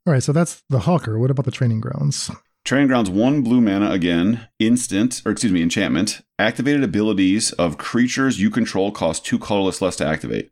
All 0.06 0.14
right, 0.14 0.22
so 0.22 0.32
that's 0.32 0.64
the 0.70 0.82
Hawker. 0.82 1.18
What 1.18 1.32
about 1.32 1.46
the 1.46 1.52
Training 1.52 1.82
Grounds? 1.82 2.30
Training 2.64 2.88
Grounds, 2.88 3.10
one 3.10 3.42
blue 3.42 3.62
mana 3.62 3.90
again, 3.90 4.48
instant, 4.60 5.24
or 5.26 5.32
excuse 5.32 5.52
me, 5.52 5.64
enchantment. 5.64 6.22
Activated 6.38 6.84
abilities 6.84 7.52
of 7.54 7.80
creatures 7.80 8.40
you 8.40 8.52
control 8.52 8.92
cost 8.92 9.26
two 9.26 9.40
colorless 9.40 9.82
less 9.82 9.96
to 9.96 10.06
activate. 10.06 10.52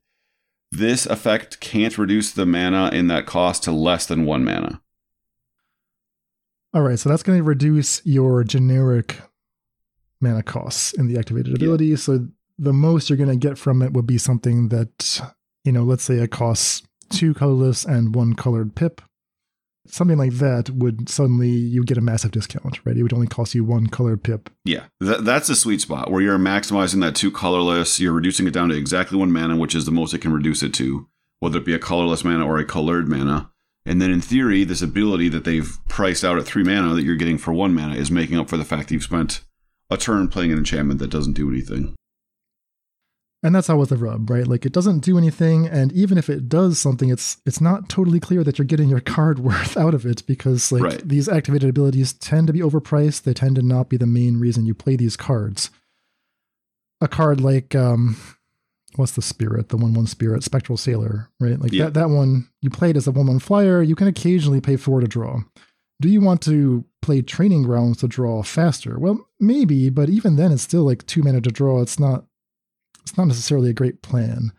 This 0.71 1.05
effect 1.05 1.59
can't 1.59 1.97
reduce 1.97 2.31
the 2.31 2.47
mana 2.47 2.89
in 2.91 3.05
that 3.07 3.27
cost 3.27 3.63
to 3.65 3.71
less 3.71 4.07
than 4.07 4.25
one 4.25 4.43
mana. 4.43 4.81
All 6.73 6.81
right, 6.81 6.97
so 6.97 7.07
that's 7.07 7.23
going 7.23 7.37
to 7.37 7.43
reduce 7.43 8.03
your 8.03 8.43
generic 8.43 9.21
mana 10.21 10.43
costs 10.43 10.93
in 10.93 11.07
the 11.07 11.17
activated 11.19 11.55
ability. 11.55 11.87
Yeah. 11.87 11.95
So 11.97 12.27
the 12.57 12.73
most 12.73 13.09
you're 13.09 13.17
going 13.17 13.29
to 13.29 13.35
get 13.35 13.57
from 13.57 13.81
it 13.81 13.93
would 13.93 14.07
be 14.07 14.17
something 14.17 14.69
that, 14.69 15.21
you 15.63 15.71
know, 15.71 15.83
let's 15.83 16.03
say 16.03 16.15
it 16.15 16.31
costs 16.31 16.83
two 17.09 17.33
colorless 17.33 17.85
and 17.85 18.15
one 18.15 18.33
colored 18.33 18.75
pip. 18.75 19.01
Something 19.87 20.17
like 20.17 20.33
that 20.33 20.71
would 20.71 21.09
suddenly 21.09 21.49
you 21.49 21.83
get 21.83 21.99
a 21.99 22.01
massive 22.01 22.31
discount, 22.31 22.79
right? 22.85 22.97
It 22.97 23.03
would 23.03 23.13
only 23.13 23.27
cost 23.27 23.53
you 23.53 23.63
one 23.63 23.85
colored 23.85 24.23
pip. 24.23 24.49
Yeah, 24.63 24.85
that, 24.99 25.25
that's 25.25 25.47
the 25.47 25.55
sweet 25.55 25.79
spot 25.79 26.09
where 26.09 26.23
you're 26.23 26.39
maximizing 26.39 27.01
that 27.01 27.13
two 27.13 27.29
colorless. 27.29 27.99
You're 27.99 28.13
reducing 28.13 28.47
it 28.47 28.53
down 28.53 28.69
to 28.69 28.75
exactly 28.75 29.17
one 29.17 29.31
mana, 29.31 29.57
which 29.57 29.75
is 29.75 29.85
the 29.85 29.91
most 29.91 30.15
it 30.15 30.21
can 30.21 30.33
reduce 30.33 30.63
it 30.63 30.73
to, 30.75 31.07
whether 31.39 31.59
it 31.59 31.65
be 31.65 31.75
a 31.75 31.79
colorless 31.79 32.23
mana 32.23 32.47
or 32.47 32.57
a 32.57 32.65
colored 32.65 33.07
mana. 33.07 33.51
And 33.85 34.01
then 34.01 34.09
in 34.09 34.21
theory, 34.21 34.63
this 34.63 34.81
ability 34.81 35.29
that 35.29 35.43
they've 35.43 35.77
priced 35.87 36.23
out 36.23 36.39
at 36.39 36.45
three 36.45 36.63
mana 36.63 36.95
that 36.95 37.03
you're 37.03 37.15
getting 37.15 37.37
for 37.37 37.53
one 37.53 37.75
mana 37.75 37.93
is 37.93 38.09
making 38.09 38.39
up 38.39 38.49
for 38.49 38.57
the 38.57 38.65
fact 38.65 38.87
that 38.87 38.95
you've 38.95 39.03
spent 39.03 39.41
a 39.89 39.97
turn 39.97 40.27
playing 40.27 40.51
an 40.51 40.57
enchantment 40.57 40.99
that 40.99 41.09
doesn't 41.09 41.33
do 41.33 41.49
anything. 41.49 41.95
And 43.43 43.53
that's 43.53 43.69
always 43.69 43.89
the 43.89 43.97
rub, 43.97 44.27
right? 44.27 44.47
Like 44.47 44.65
it 44.65 44.71
doesn't 44.71 44.99
do 44.99 45.19
anything, 45.19 45.67
and 45.67 45.91
even 45.91 46.17
if 46.17 46.31
it 46.31 46.49
does 46.49 46.79
something, 46.79 47.09
it's 47.09 47.37
it's 47.45 47.61
not 47.61 47.89
totally 47.89 48.19
clear 48.19 48.43
that 48.43 48.57
you're 48.57 48.65
getting 48.65 48.89
your 48.89 49.01
card 49.01 49.37
worth 49.47 49.77
out 49.77 49.93
of 49.93 50.03
it 50.03 50.25
because 50.25 50.71
like 50.71 50.81
right. 50.81 51.07
these 51.07 51.29
activated 51.29 51.69
abilities 51.69 52.13
tend 52.13 52.47
to 52.47 52.53
be 52.53 52.61
overpriced. 52.61 53.21
They 53.21 53.35
tend 53.35 53.57
to 53.57 53.61
not 53.61 53.87
be 53.87 53.97
the 53.97 54.07
main 54.07 54.39
reason 54.39 54.65
you 54.65 54.73
play 54.73 54.95
these 54.95 55.15
cards. 55.15 55.69
A 57.01 57.07
card 57.07 57.39
like 57.39 57.75
um 57.75 58.17
what's 58.95 59.11
the 59.11 59.21
spirit, 59.21 59.69
the 59.69 59.77
one 59.77 59.93
one 59.93 60.07
spirit, 60.07 60.43
Spectral 60.43 60.77
Sailor, 60.77 61.29
right? 61.39 61.59
Like 61.59 61.71
yeah. 61.71 61.85
that 61.85 61.93
that 61.93 62.09
one 62.09 62.49
you 62.61 62.71
played 62.71 62.97
as 62.97 63.05
a 63.05 63.11
one 63.11 63.27
one 63.27 63.39
flyer, 63.39 63.83
you 63.83 63.95
can 63.95 64.07
occasionally 64.07 64.61
pay 64.61 64.75
four 64.75 65.01
to 65.01 65.07
draw. 65.07 65.41
Do 66.01 66.09
you 66.09 66.21
want 66.21 66.41
to 66.41 66.83
play 67.01 67.21
training 67.21 67.63
grounds 67.63 67.97
to 67.97 68.07
draw 68.07 68.43
faster? 68.43 68.99
Well, 68.99 69.27
maybe, 69.39 69.89
but 69.89 70.09
even 70.09 70.35
then, 70.35 70.51
it's 70.51 70.63
still 70.63 70.83
like 70.83 71.05
two 71.05 71.23
mana 71.23 71.41
to 71.41 71.51
draw. 71.51 71.81
It's 71.81 71.99
not. 71.99 72.25
It's 73.01 73.17
not 73.17 73.27
necessarily 73.27 73.69
a 73.69 73.73
great 73.73 74.01
plan. 74.01 74.51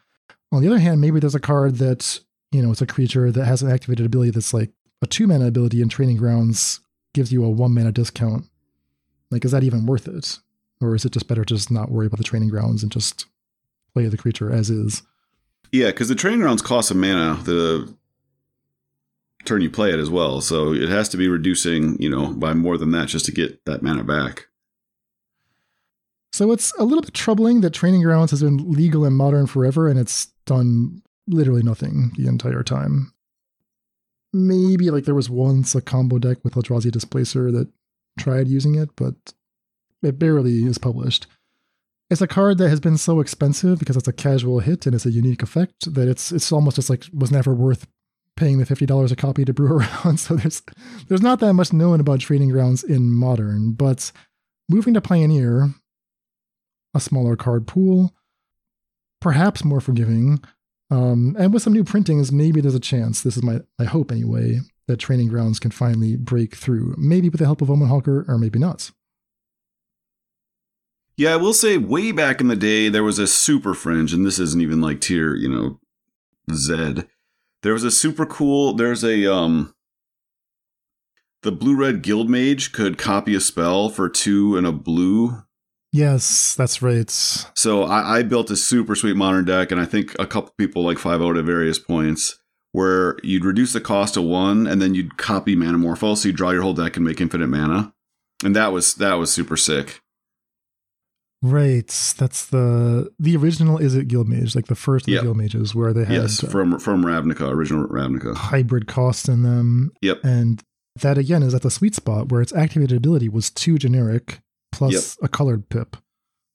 On 0.52 0.62
the 0.62 0.68
other 0.68 0.78
hand, 0.78 1.00
maybe 1.00 1.18
there's 1.18 1.34
a 1.34 1.40
card 1.40 1.76
that 1.76 2.20
you 2.52 2.62
know 2.62 2.70
it's 2.70 2.82
a 2.82 2.86
creature 2.86 3.30
that 3.32 3.44
has 3.44 3.62
an 3.62 3.70
activated 3.70 4.06
ability 4.06 4.30
that's 4.30 4.54
like 4.54 4.70
a 5.02 5.06
two 5.06 5.26
mana 5.26 5.46
ability 5.46 5.82
in 5.82 5.88
training 5.88 6.16
grounds 6.16 6.80
gives 7.12 7.32
you 7.32 7.44
a 7.44 7.50
one 7.50 7.74
mana 7.74 7.92
discount. 7.92 8.46
Like, 9.30 9.44
is 9.44 9.50
that 9.50 9.64
even 9.64 9.86
worth 9.86 10.06
it, 10.06 10.38
or 10.80 10.94
is 10.94 11.04
it 11.04 11.12
just 11.12 11.26
better 11.26 11.44
to 11.44 11.54
just 11.54 11.70
not 11.70 11.90
worry 11.90 12.06
about 12.06 12.18
the 12.18 12.24
training 12.24 12.50
grounds 12.50 12.82
and 12.82 12.92
just 12.92 13.26
play 13.92 14.06
the 14.06 14.16
creature 14.16 14.52
as 14.52 14.70
is? 14.70 15.02
Yeah, 15.72 15.86
because 15.86 16.08
the 16.08 16.14
training 16.14 16.40
grounds 16.40 16.62
cost 16.62 16.90
a 16.90 16.94
mana. 16.94 17.40
The 17.42 17.92
turn 19.46 19.62
you 19.62 19.70
play 19.70 19.90
it 19.90 19.98
as 19.98 20.10
well. 20.10 20.40
So 20.40 20.72
it 20.72 20.88
has 20.88 21.08
to 21.10 21.16
be 21.16 21.28
reducing, 21.28 22.00
you 22.00 22.10
know, 22.10 22.32
by 22.32 22.54
more 22.54 22.76
than 22.76 22.90
that 22.92 23.08
just 23.08 23.24
to 23.26 23.32
get 23.32 23.64
that 23.64 23.82
mana 23.82 24.04
back. 24.04 24.46
So 26.32 26.52
it's 26.52 26.72
a 26.78 26.84
little 26.84 27.02
bit 27.02 27.14
troubling 27.14 27.62
that 27.62 27.72
Training 27.72 28.02
Grounds 28.02 28.30
has 28.30 28.42
been 28.42 28.70
legal 28.70 29.04
and 29.04 29.16
modern 29.16 29.46
forever 29.46 29.88
and 29.88 29.98
it's 29.98 30.26
done 30.44 31.02
literally 31.26 31.62
nothing 31.62 32.12
the 32.16 32.28
entire 32.28 32.62
time. 32.62 33.12
Maybe 34.32 34.90
like 34.90 35.04
there 35.04 35.14
was 35.14 35.30
once 35.30 35.74
a 35.74 35.80
combo 35.80 36.18
deck 36.18 36.38
with 36.44 36.54
Eldrazi 36.54 36.90
Displacer 36.90 37.50
that 37.52 37.68
tried 38.18 38.48
using 38.48 38.74
it, 38.74 38.90
but 38.96 39.14
it 40.02 40.18
barely 40.18 40.64
is 40.64 40.78
published. 40.78 41.26
It's 42.10 42.20
a 42.20 42.26
card 42.26 42.58
that 42.58 42.68
has 42.68 42.80
been 42.80 42.98
so 42.98 43.20
expensive 43.20 43.78
because 43.78 43.96
it's 43.96 44.06
a 44.06 44.12
casual 44.12 44.60
hit 44.60 44.86
and 44.86 44.94
it's 44.94 45.06
a 45.06 45.10
unique 45.10 45.42
effect 45.42 45.92
that 45.92 46.06
it's 46.06 46.30
it's 46.30 46.52
almost 46.52 46.76
just 46.76 46.90
like 46.90 47.06
was 47.12 47.32
never 47.32 47.52
worth 47.54 47.86
paying 48.36 48.58
the 48.58 48.66
fifty 48.66 48.86
dollars 48.86 49.10
a 49.10 49.16
copy 49.16 49.44
to 49.44 49.52
brew 49.52 49.78
around. 49.78 50.18
So 50.18 50.36
there's 50.36 50.62
there's 51.08 51.22
not 51.22 51.40
that 51.40 51.54
much 51.54 51.72
known 51.72 52.00
about 52.00 52.20
training 52.20 52.50
grounds 52.50 52.84
in 52.84 53.10
modern, 53.10 53.72
but 53.72 54.12
moving 54.68 54.94
to 54.94 55.00
Pioneer, 55.00 55.70
a 56.94 57.00
smaller 57.00 57.36
card 57.36 57.66
pool, 57.66 58.14
perhaps 59.20 59.64
more 59.64 59.80
forgiving, 59.80 60.40
um, 60.90 61.36
and 61.38 61.52
with 61.52 61.62
some 61.62 61.72
new 61.72 61.84
printings, 61.84 62.30
maybe 62.30 62.60
there's 62.60 62.74
a 62.74 62.80
chance. 62.80 63.22
This 63.22 63.36
is 63.36 63.42
my 63.42 63.60
my 63.78 63.84
hope 63.84 64.12
anyway 64.12 64.60
that 64.86 64.98
training 64.98 65.28
grounds 65.28 65.58
can 65.58 65.72
finally 65.72 66.16
break 66.16 66.54
through. 66.54 66.94
Maybe 66.96 67.28
with 67.28 67.40
the 67.40 67.44
help 67.44 67.60
of 67.60 67.70
Omen 67.70 67.88
Hawker, 67.88 68.24
or 68.28 68.38
maybe 68.38 68.60
not. 68.60 68.92
Yeah, 71.16 71.32
I 71.32 71.36
will 71.36 71.54
say 71.54 71.78
way 71.78 72.12
back 72.12 72.40
in 72.40 72.48
the 72.48 72.56
day 72.56 72.88
there 72.88 73.02
was 73.02 73.18
a 73.18 73.26
super 73.26 73.74
fringe, 73.74 74.12
and 74.12 74.24
this 74.24 74.38
isn't 74.38 74.60
even 74.60 74.80
like 74.80 75.00
tier, 75.00 75.34
you 75.34 75.48
know, 75.48 75.80
Z 76.54 77.04
there 77.62 77.72
was 77.72 77.84
a 77.84 77.90
super 77.90 78.26
cool. 78.26 78.72
There's 78.74 79.04
a 79.04 79.32
um. 79.32 79.74
The 81.42 81.52
blue 81.52 81.76
red 81.76 82.02
guild 82.02 82.28
mage 82.28 82.72
could 82.72 82.98
copy 82.98 83.34
a 83.34 83.40
spell 83.40 83.88
for 83.88 84.08
two 84.08 84.56
and 84.56 84.66
a 84.66 84.72
blue. 84.72 85.42
Yes, 85.92 86.54
that's 86.54 86.82
right. 86.82 87.08
So 87.10 87.84
I, 87.84 88.18
I 88.18 88.22
built 88.22 88.50
a 88.50 88.56
super 88.56 88.94
sweet 88.94 89.16
modern 89.16 89.44
deck, 89.44 89.70
and 89.70 89.80
I 89.80 89.84
think 89.84 90.14
a 90.18 90.26
couple 90.26 90.52
people 90.58 90.82
like 90.82 90.98
five 90.98 91.22
out 91.22 91.36
at 91.36 91.44
various 91.44 91.78
points 91.78 92.38
where 92.72 93.16
you'd 93.22 93.44
reduce 93.44 93.72
the 93.72 93.80
cost 93.80 94.14
to 94.14 94.22
one, 94.22 94.66
and 94.66 94.82
then 94.82 94.94
you'd 94.94 95.16
copy 95.16 95.56
Manamorphose, 95.56 96.18
so 96.18 96.28
you 96.28 96.34
draw 96.34 96.50
your 96.50 96.62
whole 96.62 96.74
deck 96.74 96.96
and 96.96 97.06
make 97.06 97.20
infinite 97.20 97.46
mana, 97.46 97.94
and 98.44 98.54
that 98.54 98.72
was 98.72 98.94
that 98.96 99.14
was 99.14 99.32
super 99.32 99.56
sick. 99.56 100.02
Right. 101.46 101.86
That's 102.18 102.46
the 102.46 103.10
the 103.18 103.36
original 103.36 103.78
is 103.78 103.94
it 103.94 104.08
Guildmage, 104.08 104.56
like 104.56 104.66
the 104.66 104.74
first 104.74 105.06
of 105.06 105.14
Yep. 105.14 105.22
the 105.22 105.28
Guildmages 105.28 105.74
where 105.74 105.92
they 105.92 106.04
had 106.04 106.14
Yes, 106.22 106.40
from 106.40 106.78
from 106.78 107.04
Ravnica, 107.04 107.48
original 107.48 107.86
Ravnica. 107.86 108.34
hybrid 108.34 108.86
costs 108.86 109.28
in 109.28 109.42
them. 109.42 109.92
Yep. 110.02 110.20
And 110.24 110.62
that 111.00 111.18
again 111.18 111.42
is 111.42 111.54
at 111.54 111.62
the 111.62 111.70
sweet 111.70 111.94
spot 111.94 112.30
where 112.32 112.40
its 112.40 112.52
activated 112.54 112.96
ability 112.96 113.28
was 113.28 113.50
two 113.50 113.78
generic 113.78 114.40
plus 114.72 115.16
a 115.22 115.28
colored 115.28 115.68
pip. 115.68 115.96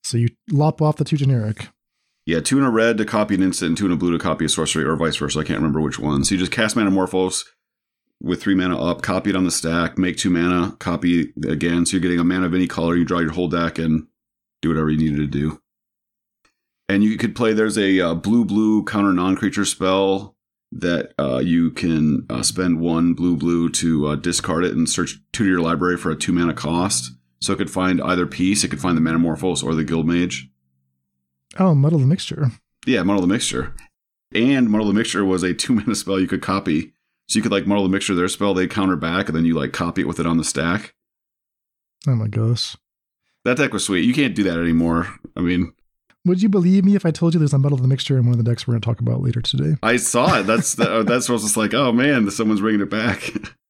So 0.03 0.17
you 0.17 0.29
lop 0.51 0.81
off 0.81 0.97
the 0.97 1.03
two 1.05 1.17
generic. 1.17 1.67
Yeah, 2.25 2.39
two 2.39 2.57
in 2.57 2.63
a 2.63 2.69
red 2.71 2.97
to 2.97 3.05
copy 3.05 3.35
an 3.35 3.43
instant, 3.43 3.69
and 3.69 3.77
two 3.77 3.85
in 3.85 3.91
a 3.91 3.95
blue 3.95 4.11
to 4.11 4.19
copy 4.19 4.45
a 4.45 4.49
sorcery, 4.49 4.83
or 4.83 4.95
vice 4.95 5.15
versa. 5.17 5.39
I 5.39 5.43
can't 5.43 5.57
remember 5.59 5.81
which 5.81 5.99
one. 5.99 6.23
So 6.23 6.35
you 6.35 6.39
just 6.39 6.51
cast 6.51 6.75
Manamorphose 6.75 7.45
with 8.21 8.41
three 8.41 8.53
mana 8.55 8.79
up, 8.79 9.01
copy 9.01 9.31
it 9.31 9.35
on 9.35 9.43
the 9.45 9.51
stack, 9.51 9.97
make 9.97 10.17
two 10.17 10.29
mana, 10.29 10.75
copy 10.79 11.33
again. 11.47 11.85
So 11.85 11.93
you're 11.93 12.01
getting 12.01 12.19
a 12.19 12.23
mana 12.23 12.45
of 12.45 12.53
any 12.53 12.67
color. 12.67 12.95
You 12.95 13.05
draw 13.05 13.19
your 13.19 13.31
whole 13.31 13.47
deck 13.47 13.79
and 13.79 14.05
do 14.61 14.69
whatever 14.69 14.89
you 14.89 14.97
needed 14.97 15.17
to 15.17 15.27
do. 15.27 15.61
And 16.89 17.03
you 17.03 17.17
could 17.17 17.35
play. 17.35 17.53
There's 17.53 17.77
a 17.77 17.99
uh, 18.01 18.13
blue 18.15 18.45
blue 18.45 18.83
counter 18.83 19.13
non 19.13 19.35
creature 19.35 19.65
spell 19.65 20.35
that 20.73 21.13
uh, 21.19 21.39
you 21.39 21.71
can 21.71 22.25
uh, 22.29 22.43
spend 22.43 22.79
one 22.79 23.13
blue 23.13 23.35
blue 23.35 23.69
to 23.69 24.07
uh, 24.07 24.15
discard 24.15 24.63
it 24.65 24.73
and 24.73 24.89
search 24.89 25.19
two 25.31 25.43
to 25.43 25.49
your 25.49 25.61
library 25.61 25.97
for 25.97 26.11
a 26.11 26.15
two 26.15 26.33
mana 26.33 26.53
cost. 26.53 27.11
So 27.39 27.53
it 27.53 27.57
could 27.57 27.71
find 27.71 28.01
either 28.01 28.27
piece. 28.27 28.63
It 28.63 28.69
could 28.69 28.81
find 28.81 28.95
the 28.95 29.01
Manamorphose 29.01 29.63
or 29.63 29.73
the 29.73 29.83
Guildmage. 29.83 30.49
Oh, 31.59 31.73
muddle 31.73 31.99
the 31.99 32.05
mixture. 32.05 32.51
Yeah, 32.85 33.03
Muddle 33.03 33.21
the 33.21 33.27
Mixture. 33.27 33.75
And 34.33 34.69
Muddle 34.69 34.87
the 34.87 34.93
Mixture 34.93 35.25
was 35.25 35.43
a 35.43 35.53
two 35.53 35.73
mana 35.73 35.95
spell 35.95 36.19
you 36.19 36.27
could 36.27 36.41
copy. 36.41 36.93
So 37.27 37.37
you 37.37 37.43
could 37.43 37.51
like 37.51 37.67
Muddle 37.67 37.83
the 37.83 37.89
Mixture, 37.89 38.15
their 38.15 38.27
spell, 38.27 38.53
they 38.53 38.67
counter 38.67 38.95
back, 38.95 39.27
and 39.27 39.35
then 39.35 39.45
you 39.45 39.55
like 39.55 39.73
copy 39.73 40.01
it 40.01 40.07
with 40.07 40.19
it 40.19 40.25
on 40.25 40.37
the 40.37 40.43
stack. 40.43 40.93
Oh 42.07 42.15
my 42.15 42.27
gosh. 42.27 42.75
That 43.45 43.57
deck 43.57 43.73
was 43.73 43.85
sweet. 43.85 44.05
You 44.05 44.13
can't 44.13 44.35
do 44.35 44.43
that 44.43 44.57
anymore. 44.57 45.07
I 45.35 45.41
mean, 45.41 45.73
Would 46.25 46.43
you 46.43 46.49
believe 46.49 46.85
me 46.85 46.95
if 46.95 47.05
I 47.05 47.11
told 47.11 47.33
you 47.33 47.39
there's 47.39 47.53
a 47.53 47.57
muddle 47.57 47.77
the 47.77 47.87
mixture 47.87 48.17
in 48.17 48.25
one 48.25 48.37
of 48.37 48.43
the 48.43 48.49
decks 48.49 48.67
we're 48.67 48.73
going 48.73 48.81
to 48.81 48.85
talk 48.85 48.99
about 48.99 49.21
later 49.21 49.41
today? 49.41 49.77
I 49.81 49.97
saw 49.97 50.39
it. 50.39 50.43
That's 50.43 50.75
that, 50.75 50.91
uh, 50.91 51.03
that's 51.03 51.27
what 51.27 51.33
I 51.33 51.37
was 51.37 51.43
just 51.43 51.57
like, 51.57 51.73
oh 51.73 51.91
man, 51.91 52.29
someone's 52.29 52.61
bringing 52.61 52.81
it 52.81 52.89
back. 52.89 53.31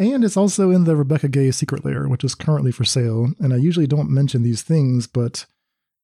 And 0.00 0.22
it's 0.22 0.36
also 0.36 0.70
in 0.70 0.84
the 0.84 0.94
Rebecca 0.94 1.28
Guay 1.28 1.52
Secret 1.52 1.84
Lair, 1.84 2.06
which 2.06 2.22
is 2.22 2.36
currently 2.36 2.70
for 2.70 2.84
sale. 2.84 3.32
And 3.40 3.52
I 3.52 3.56
usually 3.56 3.88
don't 3.88 4.08
mention 4.10 4.44
these 4.44 4.62
things, 4.62 5.08
but 5.08 5.44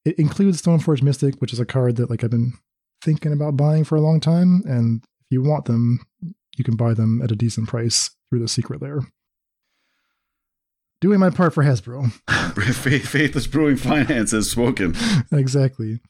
it 0.04 0.18
includes 0.18 0.60
Stoneforge 0.60 1.00
Mystic, 1.00 1.36
which 1.40 1.52
is 1.52 1.60
a 1.60 1.64
card 1.64 1.94
that 1.96 2.10
like 2.10 2.24
I've 2.24 2.30
been 2.30 2.54
thinking 3.02 3.32
about 3.32 3.56
buying 3.56 3.84
for 3.84 3.94
a 3.94 4.00
long 4.00 4.18
time. 4.18 4.62
And 4.66 5.04
if 5.04 5.26
you 5.30 5.42
want 5.42 5.66
them, 5.66 6.00
you 6.56 6.64
can 6.64 6.74
buy 6.74 6.92
them 6.92 7.22
at 7.22 7.30
a 7.30 7.36
decent 7.36 7.68
price 7.68 8.10
through 8.28 8.40
the 8.40 8.48
Secret 8.48 8.82
Lair. 8.82 9.02
Doing 11.04 11.20
my 11.20 11.28
part 11.28 11.52
for 11.52 11.62
Hasbro. 11.62 12.10
Faith, 12.76 13.06
Faithless 13.06 13.46
Brewing 13.46 13.76
Finance 13.76 14.30
has 14.30 14.50
spoken. 14.50 14.96
exactly. 15.32 16.00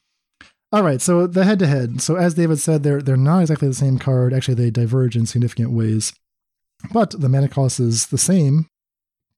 All 0.71 0.83
right, 0.83 1.01
so 1.01 1.27
the 1.27 1.43
head 1.43 1.59
to 1.59 1.67
head. 1.67 1.99
So 1.99 2.15
as 2.15 2.35
David 2.35 2.59
said, 2.59 2.83
they're 2.83 3.01
they're 3.01 3.17
not 3.17 3.41
exactly 3.41 3.67
the 3.67 3.73
same 3.73 3.99
card. 3.99 4.33
Actually, 4.33 4.53
they 4.53 4.71
diverge 4.71 5.17
in 5.17 5.25
significant 5.25 5.71
ways. 5.71 6.13
But 6.93 7.09
the 7.09 7.27
mana 7.27 7.49
cost 7.49 7.77
is 7.77 8.05
the 8.07 8.17
same. 8.17 8.69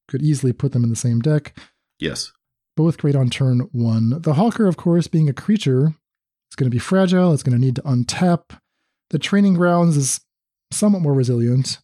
Could 0.08 0.22
easily 0.22 0.54
put 0.54 0.74
them 0.74 0.84
in 0.84 0.92
the 0.92 0.96
same 0.96 1.22
deck. 1.22 1.58
Yes. 1.98 2.32
Both 2.76 3.00
great 3.00 3.16
on 3.16 3.32
turn 3.32 3.62
one. 3.72 4.22
The 4.22 4.36
Hawker, 4.36 4.68
of 4.68 4.78
course, 4.78 5.08
being 5.08 5.28
a 5.28 5.34
creature, 5.34 5.96
it's 6.48 6.56
going 6.56 6.70
to 6.70 6.76
be 6.76 6.78
fragile. 6.78 7.34
It's 7.34 7.42
going 7.42 7.60
to 7.60 7.66
need 7.66 7.78
to 7.78 7.82
untap. 7.82 8.60
The 9.10 9.18
Training 9.18 9.56
Grounds 9.56 9.98
is 9.98 10.22
somewhat 10.72 11.02
more 11.02 11.16
resilient. 11.16 11.80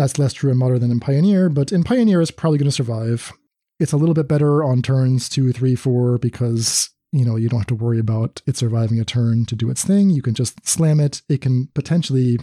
That's 0.00 0.18
less 0.18 0.32
true 0.32 0.50
in 0.50 0.56
Modern 0.56 0.80
than 0.80 0.90
in 0.90 0.98
Pioneer, 0.98 1.50
but 1.50 1.72
in 1.72 1.84
Pioneer, 1.84 2.22
it's 2.22 2.30
probably 2.30 2.56
going 2.56 2.70
to 2.70 2.74
survive. 2.74 3.34
It's 3.78 3.92
a 3.92 3.98
little 3.98 4.14
bit 4.14 4.28
better 4.28 4.64
on 4.64 4.80
turns 4.80 5.28
two, 5.28 5.52
three, 5.52 5.74
four 5.74 6.16
because 6.16 6.88
you 7.12 7.22
know 7.22 7.36
you 7.36 7.50
don't 7.50 7.60
have 7.60 7.66
to 7.66 7.74
worry 7.74 7.98
about 7.98 8.40
it 8.46 8.56
surviving 8.56 8.98
a 8.98 9.04
turn 9.04 9.44
to 9.44 9.54
do 9.54 9.68
its 9.68 9.84
thing. 9.84 10.08
You 10.08 10.22
can 10.22 10.32
just 10.32 10.66
slam 10.66 11.00
it. 11.00 11.20
It 11.28 11.42
can 11.42 11.68
potentially 11.74 12.38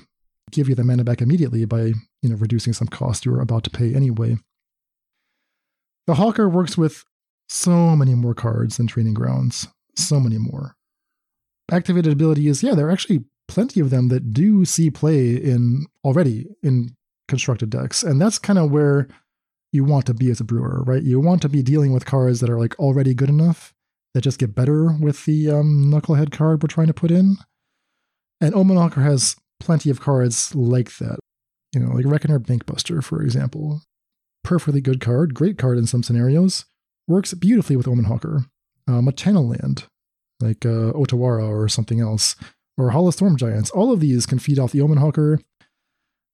give 0.52 0.70
you 0.70 0.76
the 0.76 0.84
mana 0.84 1.04
back 1.04 1.20
immediately 1.20 1.66
by 1.66 1.94
you 2.22 2.30
know 2.30 2.36
reducing 2.36 2.74
some 2.74 2.90
cost 2.90 3.26
you 3.26 3.32
were 3.32 3.42
about 3.42 3.64
to 3.64 3.72
pay 3.72 3.96
anyway. 3.96 4.38
The 6.06 6.14
Hawker 6.14 6.48
works 6.48 6.78
with 6.78 7.06
so 7.50 7.96
many 7.96 8.14
more 8.14 8.36
cards 8.36 8.78
than 8.78 8.86
Training 8.86 9.16
Grounds. 9.16 9.68
So 9.96 10.20
many 10.20 10.38
more. 10.38 10.76
Activated 11.72 12.14
abilities, 12.14 12.62
yeah, 12.62 12.76
there 12.76 12.86
are 12.86 12.92
actually 12.92 13.26
plenty 13.48 13.80
of 13.80 13.90
them 13.90 14.10
that 14.10 14.32
do 14.32 14.64
see 14.64 14.92
play 14.92 15.32
in 15.32 15.88
already 16.06 16.46
in 16.62 16.96
constructed 17.28 17.70
decks. 17.70 18.04
And 18.04 18.22
that's 18.22 18.40
kind 18.40 18.60
of 18.60 18.72
where 18.72 19.08
you 19.72 19.84
want 19.84 20.06
to 20.06 20.14
be 20.14 20.32
as 20.32 20.40
a 20.40 20.46
brewer, 20.46 20.84
right? 20.86 21.04
You 21.04 21.20
want 21.20 21.42
to 21.44 21.50
be 21.50 21.62
dealing 21.62 21.94
with 21.94 22.06
cards 22.06 22.40
that 22.40 22.50
are 22.50 22.60
like 22.60 22.78
already 22.80 23.14
good 23.14 23.30
enough 23.30 23.74
that 24.14 24.22
just 24.22 24.40
get 24.40 24.56
better 24.56 24.92
with 25.00 25.26
the 25.26 25.50
um, 25.52 25.92
knucklehead 25.94 26.32
card 26.32 26.64
we're 26.64 26.68
trying 26.68 26.88
to 26.88 26.94
put 26.94 27.12
in. 27.12 27.38
And 28.40 28.56
Omen 28.56 28.78
Hawker 28.78 29.02
has 29.02 29.36
plenty 29.60 29.90
of 29.90 30.02
cards 30.02 30.56
like 30.56 30.98
that. 30.98 31.20
You 31.74 31.82
know, 31.82 31.94
like 31.94 32.06
Reckoner 32.06 32.40
Bankbuster, 32.40 33.04
for 33.04 33.22
example. 33.22 33.82
Perfectly 34.44 34.82
good 34.82 35.02
card, 35.02 35.34
great 35.34 35.58
card 35.58 35.78
in 35.78 35.86
some 35.86 36.04
scenarios. 36.04 36.66
Works 37.08 37.34
beautifully 37.34 37.76
with 37.76 37.88
Omen 37.88 38.06
Hawker. 38.06 38.46
Um, 38.88 39.08
a 39.08 39.12
channel 39.12 39.48
land, 39.48 39.84
like 40.40 40.66
uh, 40.66 40.94
Otawara 40.94 41.48
or 41.48 41.68
something 41.68 42.00
else, 42.00 42.36
or 42.78 42.92
Hall 42.92 43.08
of 43.08 43.14
Storm 43.14 43.36
Giants. 43.36 43.70
All 43.72 43.92
of 43.92 44.00
these 44.00 44.26
can 44.26 44.40
feed 44.40 44.60
off 44.60 44.72
the 44.72 44.82
Omen 44.82 44.98
Hawker. 44.98 45.42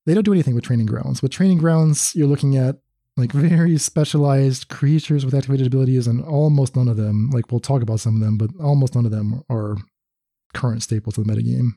They 0.06 0.14
don't 0.14 0.24
do 0.24 0.32
anything 0.32 0.54
with 0.54 0.64
Training 0.64 0.86
Grounds. 0.86 1.22
With 1.22 1.32
Training 1.32 1.58
Grounds, 1.58 2.14
you're 2.14 2.28
looking 2.28 2.56
at 2.56 2.76
like 3.16 3.32
very 3.32 3.78
specialized 3.78 4.68
creatures 4.68 5.24
with 5.24 5.34
activated 5.34 5.66
abilities, 5.66 6.06
and 6.06 6.22
almost 6.24 6.76
none 6.76 6.88
of 6.88 6.96
them, 6.96 7.30
like 7.30 7.50
we'll 7.50 7.60
talk 7.60 7.82
about 7.82 8.00
some 8.00 8.16
of 8.16 8.20
them, 8.20 8.36
but 8.36 8.50
almost 8.60 8.94
none 8.94 9.04
of 9.04 9.12
them 9.12 9.42
are 9.48 9.76
current 10.52 10.82
staples 10.82 11.16
of 11.16 11.26
the 11.26 11.32
metagame. 11.32 11.70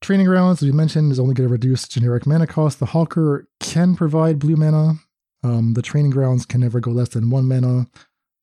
Training 0.00 0.26
Grounds, 0.26 0.62
as 0.62 0.66
we 0.66 0.72
mentioned, 0.72 1.12
is 1.12 1.20
only 1.20 1.34
going 1.34 1.48
to 1.48 1.52
reduce 1.52 1.88
generic 1.88 2.26
mana 2.26 2.46
cost. 2.46 2.78
The 2.78 2.86
Hawker 2.86 3.48
can 3.60 3.96
provide 3.96 4.38
blue 4.38 4.56
mana. 4.56 4.94
Um, 5.42 5.74
the 5.74 5.82
Training 5.82 6.10
Grounds 6.10 6.44
can 6.44 6.60
never 6.60 6.80
go 6.80 6.90
less 6.90 7.10
than 7.10 7.30
one 7.30 7.48
mana. 7.48 7.86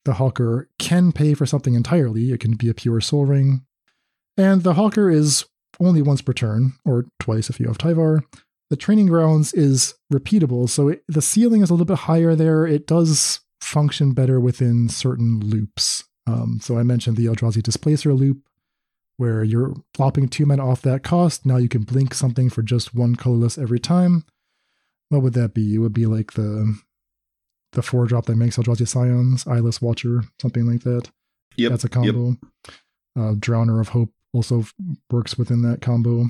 The 0.05 0.13
Hawker 0.13 0.69
can 0.79 1.11
pay 1.11 1.35
for 1.35 1.45
something 1.45 1.75
entirely. 1.75 2.31
It 2.31 2.39
can 2.39 2.55
be 2.55 2.69
a 2.69 2.73
pure 2.73 2.99
Sol 3.01 3.25
Ring. 3.25 3.63
And 4.37 4.63
the 4.63 4.73
Hawker 4.73 5.09
is 5.09 5.45
only 5.79 6.01
once 6.01 6.21
per 6.21 6.33
turn, 6.33 6.73
or 6.85 7.05
twice 7.19 7.49
if 7.49 7.59
you 7.59 7.67
have 7.67 7.77
Tyvar. 7.77 8.21
The 8.69 8.77
Training 8.77 9.07
Grounds 9.07 9.53
is 9.53 9.95
repeatable, 10.13 10.69
so 10.69 10.89
it, 10.89 11.03
the 11.07 11.21
ceiling 11.21 11.61
is 11.61 11.69
a 11.69 11.73
little 11.73 11.85
bit 11.85 11.99
higher 11.99 12.35
there. 12.35 12.65
It 12.65 12.87
does 12.87 13.41
function 13.59 14.13
better 14.13 14.39
within 14.39 14.89
certain 14.89 15.39
loops. 15.39 16.05
Um, 16.25 16.59
so 16.61 16.77
I 16.77 16.83
mentioned 16.83 17.17
the 17.17 17.25
Eldrazi 17.25 17.61
Displacer 17.61 18.13
loop, 18.13 18.43
where 19.17 19.43
you're 19.43 19.75
flopping 19.93 20.27
two 20.27 20.45
men 20.45 20.59
off 20.59 20.81
that 20.83 21.03
cost. 21.03 21.45
Now 21.45 21.57
you 21.57 21.69
can 21.69 21.83
blink 21.83 22.13
something 22.13 22.49
for 22.49 22.61
just 22.61 22.95
one 22.95 23.15
colorless 23.15 23.57
every 23.57 23.79
time. 23.79 24.23
What 25.09 25.21
would 25.21 25.33
that 25.33 25.53
be? 25.53 25.75
It 25.75 25.79
would 25.79 25.93
be 25.93 26.05
like 26.05 26.33
the 26.33 26.79
the 27.73 27.81
four 27.81 28.05
drop 28.05 28.25
that 28.25 28.35
makes 28.35 28.57
Eldrazi 28.57 28.87
Scions, 28.87 29.47
Eyeless 29.47 29.81
Watcher, 29.81 30.23
something 30.41 30.65
like 30.65 30.83
that. 30.83 31.09
Yep. 31.57 31.71
That's 31.71 31.83
a 31.83 31.89
combo. 31.89 32.37
Uh, 33.17 33.33
Drowner 33.33 33.79
of 33.79 33.89
Hope 33.89 34.11
also 34.33 34.65
works 35.09 35.37
within 35.37 35.61
that 35.63 35.81
combo. 35.81 36.25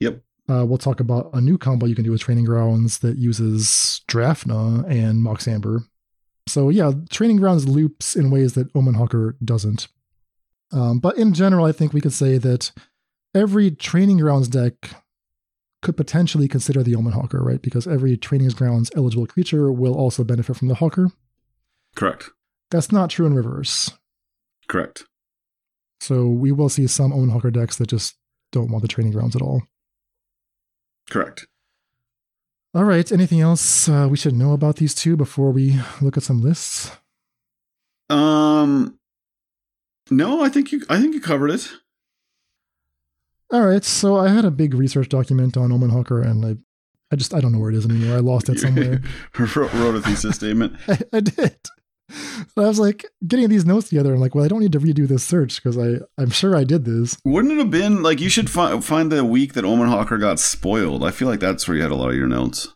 Yep. 0.00 0.22
Uh, 0.48 0.64
we'll 0.66 0.78
talk 0.78 1.00
about 1.00 1.30
a 1.32 1.40
new 1.40 1.56
combo 1.56 1.86
you 1.86 1.94
can 1.94 2.04
do 2.04 2.10
with 2.10 2.20
Training 2.20 2.44
Grounds 2.44 2.98
that 2.98 3.16
uses 3.16 4.02
Drafna 4.08 4.88
and 4.88 5.22
Mox 5.22 5.48
Amber. 5.48 5.84
So 6.46 6.68
yeah, 6.68 6.92
Training 7.10 7.38
Grounds 7.38 7.66
loops 7.66 8.14
in 8.14 8.30
ways 8.30 8.52
that 8.54 8.68
Omen 8.74 8.94
Hawker 8.94 9.36
doesn't. 9.42 9.88
Um, 10.72 10.98
but 10.98 11.16
in 11.16 11.32
general, 11.32 11.64
I 11.64 11.72
think 11.72 11.92
we 11.92 12.00
could 12.00 12.12
say 12.12 12.36
that 12.38 12.72
every 13.34 13.70
Training 13.70 14.18
Grounds 14.18 14.48
deck 14.48 14.74
could 15.80 15.96
potentially 15.96 16.48
consider 16.48 16.82
the 16.82 16.94
Omen 16.94 17.12
Hawker, 17.12 17.42
right? 17.42 17.62
Because 17.62 17.86
every 17.86 18.16
Training 18.16 18.48
Grounds 18.48 18.90
eligible 18.96 19.26
creature 19.26 19.70
will 19.72 19.94
also 19.94 20.24
benefit 20.24 20.56
from 20.56 20.68
the 20.68 20.74
Hawker. 20.74 21.10
Correct. 21.94 22.30
That's 22.70 22.90
not 22.90 23.10
true 23.10 23.26
in 23.26 23.34
reverse. 23.34 23.92
Correct. 24.68 25.04
So 26.04 26.26
we 26.26 26.52
will 26.52 26.68
see 26.68 26.86
some 26.86 27.14
Omen 27.14 27.30
Hawker 27.30 27.50
decks 27.50 27.76
that 27.76 27.88
just 27.88 28.16
don't 28.52 28.70
want 28.70 28.82
the 28.82 28.88
Training 28.88 29.12
Grounds 29.12 29.34
at 29.34 29.40
all. 29.40 29.62
Correct. 31.08 31.46
All 32.74 32.84
right. 32.84 33.10
Anything 33.10 33.40
else 33.40 33.88
uh, 33.88 34.06
we 34.10 34.18
should 34.18 34.34
know 34.34 34.52
about 34.52 34.76
these 34.76 34.94
two 34.94 35.16
before 35.16 35.50
we 35.50 35.80
look 36.02 36.18
at 36.18 36.22
some 36.22 36.42
lists? 36.42 36.90
Um 38.10 38.98
No, 40.10 40.42
I 40.44 40.50
think 40.50 40.72
you 40.72 40.82
I 40.90 41.00
think 41.00 41.14
you 41.14 41.22
covered 41.22 41.50
it. 41.50 41.72
All 43.50 43.62
right. 43.62 43.82
So 43.82 44.18
I 44.18 44.28
had 44.28 44.44
a 44.44 44.50
big 44.50 44.74
research 44.74 45.08
document 45.08 45.56
on 45.56 45.72
Omen 45.72 45.88
Hawker, 45.88 46.20
and 46.20 46.44
I, 46.44 46.56
I 47.10 47.16
just 47.16 47.32
I 47.32 47.40
don't 47.40 47.52
know 47.52 47.60
where 47.60 47.70
it 47.70 47.76
is 47.76 47.86
anymore. 47.86 48.16
I 48.16 48.20
lost 48.20 48.50
it 48.50 48.58
somewhere. 48.60 49.00
wrote, 49.38 49.56
wrote 49.72 49.94
a 49.94 50.02
thesis 50.02 50.36
statement. 50.36 50.76
I, 50.88 50.98
I 51.14 51.20
did. 51.20 51.56
I 52.10 52.60
was 52.60 52.78
like 52.78 53.06
getting 53.26 53.48
these 53.48 53.64
notes 53.64 53.88
together. 53.88 54.14
I'm 54.14 54.20
like, 54.20 54.34
well, 54.34 54.44
I 54.44 54.48
don't 54.48 54.60
need 54.60 54.72
to 54.72 54.80
redo 54.80 55.08
this 55.08 55.24
search 55.24 55.62
because 55.62 55.78
I 55.78 56.00
I'm 56.18 56.30
sure 56.30 56.56
I 56.56 56.64
did 56.64 56.84
this. 56.84 57.18
Wouldn't 57.24 57.52
it 57.52 57.58
have 57.58 57.70
been 57.70 58.02
like 58.02 58.20
you 58.20 58.28
should 58.28 58.50
fi- 58.50 58.78
find 58.80 59.10
the 59.10 59.24
week 59.24 59.54
that 59.54 59.64
Omen 59.64 59.88
Hawker 59.88 60.18
got 60.18 60.38
spoiled? 60.38 61.04
I 61.04 61.10
feel 61.10 61.28
like 61.28 61.40
that's 61.40 61.66
where 61.66 61.76
you 61.76 61.82
had 61.82 61.92
a 61.92 61.96
lot 61.96 62.10
of 62.10 62.16
your 62.16 62.28
notes. 62.28 62.68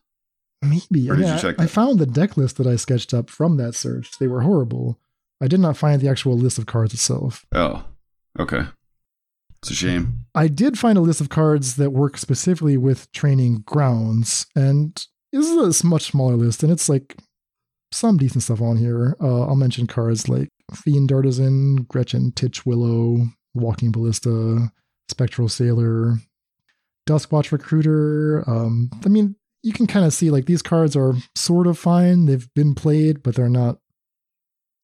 Maybe. 0.63 1.09
Or 1.09 1.17
did 1.17 1.27
yeah, 1.27 1.35
you 1.35 1.41
check 1.41 1.57
I, 1.59 1.65
I 1.65 1.67
found 1.67 1.99
the 1.99 2.07
deck 2.07 2.37
list 2.37 2.57
that 2.57 2.67
I 2.67 2.77
sketched 2.77 3.15
up 3.15 3.31
from 3.31 3.57
that 3.59 3.75
search. 3.75 4.19
They 4.19 4.27
were 4.27 4.41
horrible. 4.41 4.99
I 5.41 5.47
did 5.47 5.61
not 5.61 5.77
find 5.77 6.01
the 6.01 6.09
actual 6.09 6.37
list 6.37 6.59
of 6.59 6.67
cards 6.67 6.95
itself. 6.95 7.47
Oh, 7.55 7.85
okay. 8.39 8.67
It's 9.63 9.71
a 9.71 9.75
shame. 9.75 10.25
I 10.35 10.49
did 10.49 10.79
find 10.79 10.97
a 10.97 11.01
list 11.01 11.21
of 11.21 11.29
cards 11.29 11.77
that 11.77 11.91
work 11.91 12.17
specifically 12.17 12.77
with 12.77 13.11
training 13.13 13.63
grounds, 13.67 14.47
and 14.55 14.95
this 15.33 15.47
is 15.47 15.83
a 15.83 15.87
much 15.87 16.11
smaller 16.11 16.37
list, 16.37 16.63
and 16.63 16.71
it's 16.71 16.89
like 16.89 17.17
some 17.93 18.17
decent 18.17 18.43
stuff 18.43 18.61
on 18.61 18.77
here. 18.77 19.17
Uh, 19.21 19.43
I'll 19.43 19.57
mention 19.57 19.87
cards 19.87 20.29
like 20.29 20.49
Fiend 20.75 21.13
Artisan, 21.13 21.85
Gretchen 21.85 22.33
Titchwillow, 22.33 23.33
Walking 23.55 23.93
Ballista, 23.93 24.71
Spectral 25.09 25.49
Sailor, 25.49 26.19
Duskwatch 27.07 27.51
Recruiter. 27.53 28.49
Um, 28.49 28.91
I 29.05 29.09
mean, 29.09 29.37
you 29.63 29.73
can 29.73 29.87
kind 29.87 30.05
of 30.05 30.13
see 30.13 30.31
like 30.31 30.47
these 30.47 30.63
cards 30.63 30.95
are 30.95 31.15
sort 31.35 31.67
of 31.67 31.79
fine. 31.79 32.27
They've 32.27 32.49
been 32.55 32.75
played, 32.75 33.23
but 33.23 33.35
they're 33.35 33.49
not 33.49 33.79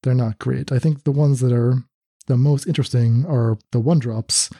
they're 0.02 0.14
not 0.14 0.38
great. 0.38 0.70
I 0.72 0.78
think 0.78 1.04
the 1.04 1.12
ones 1.12 1.40
that 1.40 1.52
are 1.52 1.84
the 2.26 2.36
most 2.36 2.66
interesting 2.66 3.24
are 3.26 3.58
the 3.72 3.80
one 3.80 3.98
drops. 3.98 4.50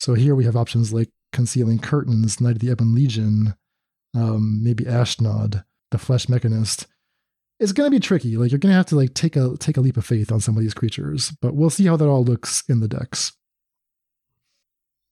So 0.00 0.14
here 0.14 0.34
we 0.34 0.44
have 0.44 0.56
options 0.56 0.92
like 0.92 1.10
Concealing 1.32 1.78
Curtains, 1.78 2.40
Knight 2.40 2.56
of 2.56 2.58
the 2.60 2.70
Ebon 2.70 2.94
Legion, 2.94 3.54
um, 4.14 4.62
maybe 4.62 4.84
Ashnod, 4.84 5.64
the 5.90 5.98
Flesh 5.98 6.28
Mechanist. 6.28 6.86
It's 7.60 7.72
gonna 7.72 7.90
be 7.90 8.00
tricky. 8.00 8.36
Like 8.36 8.52
you're 8.52 8.58
gonna 8.58 8.74
have 8.74 8.86
to 8.86 8.96
like 8.96 9.14
take 9.14 9.36
a 9.36 9.56
take 9.58 9.76
a 9.76 9.80
leap 9.80 9.96
of 9.96 10.06
faith 10.06 10.30
on 10.30 10.40
some 10.40 10.56
of 10.56 10.62
these 10.62 10.74
creatures, 10.74 11.32
but 11.42 11.54
we'll 11.54 11.70
see 11.70 11.86
how 11.86 11.96
that 11.96 12.08
all 12.08 12.24
looks 12.24 12.62
in 12.68 12.80
the 12.80 12.88
decks. 12.88 13.32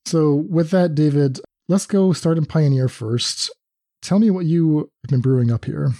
So 0.05 0.35
with 0.35 0.71
that, 0.71 0.95
David, 0.95 1.41
let's 1.69 1.87
go 1.87 2.13
start 2.13 2.39
in 2.39 2.47
Pioneer 2.47 2.89
first. 2.89 3.51
Tell 4.01 4.21
me 4.21 4.31
what 4.31 4.47
you 4.47 4.91
have 5.03 5.11
been 5.11 5.21
brewing 5.21 5.51
up 5.51 5.65
here. 5.65 5.91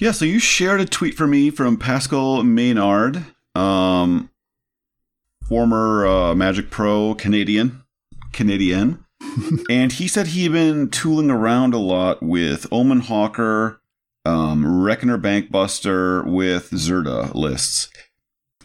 Yeah, 0.00 0.12
so 0.12 0.24
you 0.24 0.38
shared 0.38 0.80
a 0.80 0.86
tweet 0.86 1.14
for 1.14 1.26
me 1.26 1.50
from 1.50 1.76
Pascal 1.76 2.42
Maynard, 2.42 3.22
um, 3.54 4.30
former 5.46 6.06
uh, 6.06 6.34
Magic 6.34 6.70
Pro 6.70 7.14
Canadian, 7.14 7.82
Canadian, 8.32 9.04
and 9.70 9.92
he 9.92 10.08
said 10.08 10.28
he 10.28 10.44
had 10.44 10.52
been 10.52 10.88
tooling 10.88 11.30
around 11.30 11.74
a 11.74 11.78
lot 11.78 12.22
with 12.22 12.66
Omen 12.72 13.00
Hawker, 13.00 13.81
um, 14.24 14.82
Reckoner 14.82 15.18
Bankbuster 15.18 16.24
with 16.24 16.70
Zirda 16.70 17.34
lists. 17.34 17.88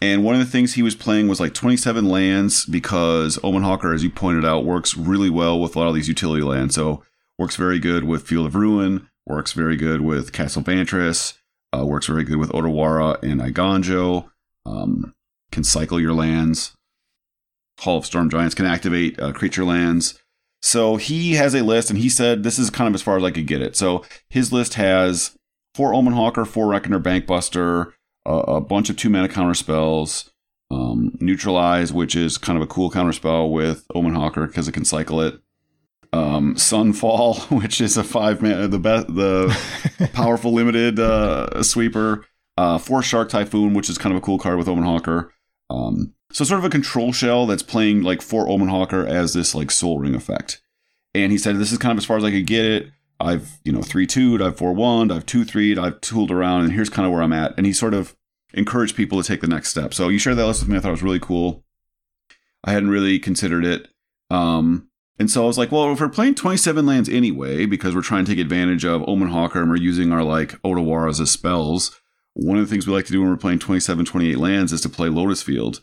And 0.00 0.22
one 0.22 0.34
of 0.34 0.40
the 0.40 0.46
things 0.46 0.74
he 0.74 0.82
was 0.82 0.94
playing 0.94 1.26
was 1.26 1.40
like 1.40 1.54
27 1.54 2.08
lands 2.08 2.64
because 2.66 3.38
Omen 3.42 3.64
Hawker, 3.64 3.92
as 3.92 4.04
you 4.04 4.10
pointed 4.10 4.44
out, 4.44 4.64
works 4.64 4.96
really 4.96 5.30
well 5.30 5.58
with 5.58 5.74
a 5.74 5.78
lot 5.78 5.88
of 5.88 5.94
these 5.94 6.08
utility 6.08 6.42
lands. 6.42 6.76
So 6.76 7.02
works 7.36 7.56
very 7.56 7.80
good 7.80 8.04
with 8.04 8.26
Field 8.26 8.46
of 8.46 8.54
Ruin, 8.54 9.08
works 9.26 9.52
very 9.52 9.76
good 9.76 10.00
with 10.00 10.32
Castle 10.32 10.62
Vantress, 10.62 11.36
uh, 11.76 11.84
works 11.84 12.06
very 12.06 12.22
good 12.22 12.38
with 12.38 12.50
Otawara 12.50 13.20
and 13.22 13.40
Eiganjo, 13.40 14.30
um, 14.64 15.14
can 15.50 15.64
cycle 15.64 16.00
your 16.00 16.14
lands. 16.14 16.74
Hall 17.80 17.98
of 17.98 18.06
Storm 18.06 18.30
Giants 18.30 18.54
can 18.54 18.66
activate 18.66 19.18
uh, 19.20 19.32
creature 19.32 19.64
lands. 19.64 20.20
So 20.60 20.96
he 20.96 21.34
has 21.34 21.54
a 21.54 21.62
list, 21.62 21.90
and 21.90 21.98
he 21.98 22.08
said 22.08 22.42
this 22.42 22.58
is 22.58 22.70
kind 22.70 22.88
of 22.88 22.94
as 22.94 23.02
far 23.02 23.16
as 23.16 23.22
I 23.22 23.30
could 23.30 23.46
get 23.46 23.62
it. 23.62 23.76
So 23.76 24.04
his 24.28 24.52
list 24.52 24.74
has 24.74 25.37
four 25.78 25.94
Omen 25.94 26.12
Hawker, 26.12 26.44
four 26.44 26.66
Reckoner 26.66 26.98
Bankbuster, 26.98 27.92
a, 28.26 28.32
a 28.32 28.60
bunch 28.60 28.90
of 28.90 28.96
two 28.96 29.08
mana 29.08 29.28
counter 29.28 29.54
spells, 29.54 30.28
um, 30.72 31.16
Neutralize, 31.20 31.92
which 31.92 32.16
is 32.16 32.36
kind 32.36 32.56
of 32.56 32.64
a 32.64 32.66
cool 32.66 32.90
counter 32.90 33.12
spell 33.12 33.48
with 33.48 33.86
Omen 33.94 34.16
Hawker 34.16 34.48
because 34.48 34.66
it 34.66 34.72
can 34.72 34.84
cycle 34.84 35.20
it. 35.20 35.38
Um, 36.12 36.56
Sunfall, 36.56 37.48
which 37.62 37.80
is 37.80 37.96
a 37.96 38.02
five 38.02 38.42
mana, 38.42 38.66
the 38.66 38.80
best, 38.80 39.06
the 39.06 39.56
powerful 40.12 40.52
limited 40.52 40.98
uh, 40.98 41.62
sweeper. 41.62 42.26
Uh, 42.56 42.78
four 42.78 43.00
Shark 43.00 43.28
Typhoon, 43.28 43.72
which 43.72 43.88
is 43.88 43.98
kind 43.98 44.12
of 44.12 44.20
a 44.20 44.24
cool 44.24 44.40
card 44.40 44.58
with 44.58 44.66
Omen 44.66 44.82
Hawker. 44.82 45.32
Um, 45.70 46.12
so 46.32 46.44
sort 46.44 46.58
of 46.58 46.64
a 46.64 46.70
control 46.70 47.12
shell 47.12 47.46
that's 47.46 47.62
playing 47.62 48.02
like 48.02 48.20
for 48.20 48.48
Omen 48.48 48.66
Hawker 48.66 49.06
as 49.06 49.32
this 49.32 49.54
like 49.54 49.70
Sol 49.70 50.00
Ring 50.00 50.16
effect. 50.16 50.60
And 51.14 51.30
he 51.30 51.38
said 51.38 51.56
this 51.56 51.70
is 51.70 51.78
kind 51.78 51.92
of 51.92 51.98
as 51.98 52.04
far 52.04 52.16
as 52.16 52.24
I 52.24 52.32
could 52.32 52.48
get 52.48 52.64
it. 52.64 52.90
I've 53.20 53.58
you 53.64 53.72
know 53.72 53.82
three 53.82 54.06
two'd, 54.06 54.42
I've 54.42 54.56
four 54.56 54.72
one, 54.72 55.10
I've 55.10 55.26
two 55.26 55.44
three'd, 55.44 55.78
I've 55.78 56.00
tooled 56.00 56.30
around, 56.30 56.64
and 56.64 56.72
here's 56.72 56.88
kind 56.88 57.06
of 57.06 57.12
where 57.12 57.22
I'm 57.22 57.32
at. 57.32 57.54
And 57.56 57.66
he 57.66 57.72
sort 57.72 57.94
of 57.94 58.16
encouraged 58.54 58.96
people 58.96 59.20
to 59.20 59.26
take 59.26 59.40
the 59.40 59.46
next 59.46 59.68
step. 59.68 59.92
So 59.92 60.08
you 60.08 60.18
shared 60.18 60.36
that 60.36 60.46
list 60.46 60.60
with 60.60 60.68
me. 60.68 60.76
I 60.76 60.80
thought 60.80 60.88
it 60.88 60.92
was 60.92 61.02
really 61.02 61.20
cool. 61.20 61.64
I 62.64 62.72
hadn't 62.72 62.90
really 62.90 63.18
considered 63.18 63.64
it. 63.64 63.88
Um, 64.30 64.88
and 65.18 65.30
so 65.30 65.42
I 65.42 65.46
was 65.46 65.58
like, 65.58 65.72
well, 65.72 65.92
if 65.92 66.00
we're 66.00 66.08
playing 66.08 66.36
27 66.36 66.86
lands 66.86 67.08
anyway, 67.08 67.66
because 67.66 67.94
we're 67.94 68.02
trying 68.02 68.24
to 68.24 68.30
take 68.30 68.40
advantage 68.40 68.84
of 68.84 69.06
Omen 69.08 69.28
Hawker 69.28 69.60
and 69.60 69.68
we're 69.68 69.76
using 69.76 70.12
our 70.12 70.22
like 70.22 70.52
Otawaras 70.62 71.20
as 71.20 71.30
spells, 71.30 72.00
one 72.34 72.56
of 72.56 72.64
the 72.64 72.70
things 72.70 72.86
we 72.86 72.92
like 72.92 73.06
to 73.06 73.12
do 73.12 73.20
when 73.20 73.30
we're 73.30 73.36
playing 73.36 73.58
27, 73.58 74.04
28 74.04 74.38
lands 74.38 74.72
is 74.72 74.80
to 74.82 74.88
play 74.88 75.08
Lotus 75.08 75.42
Field. 75.42 75.80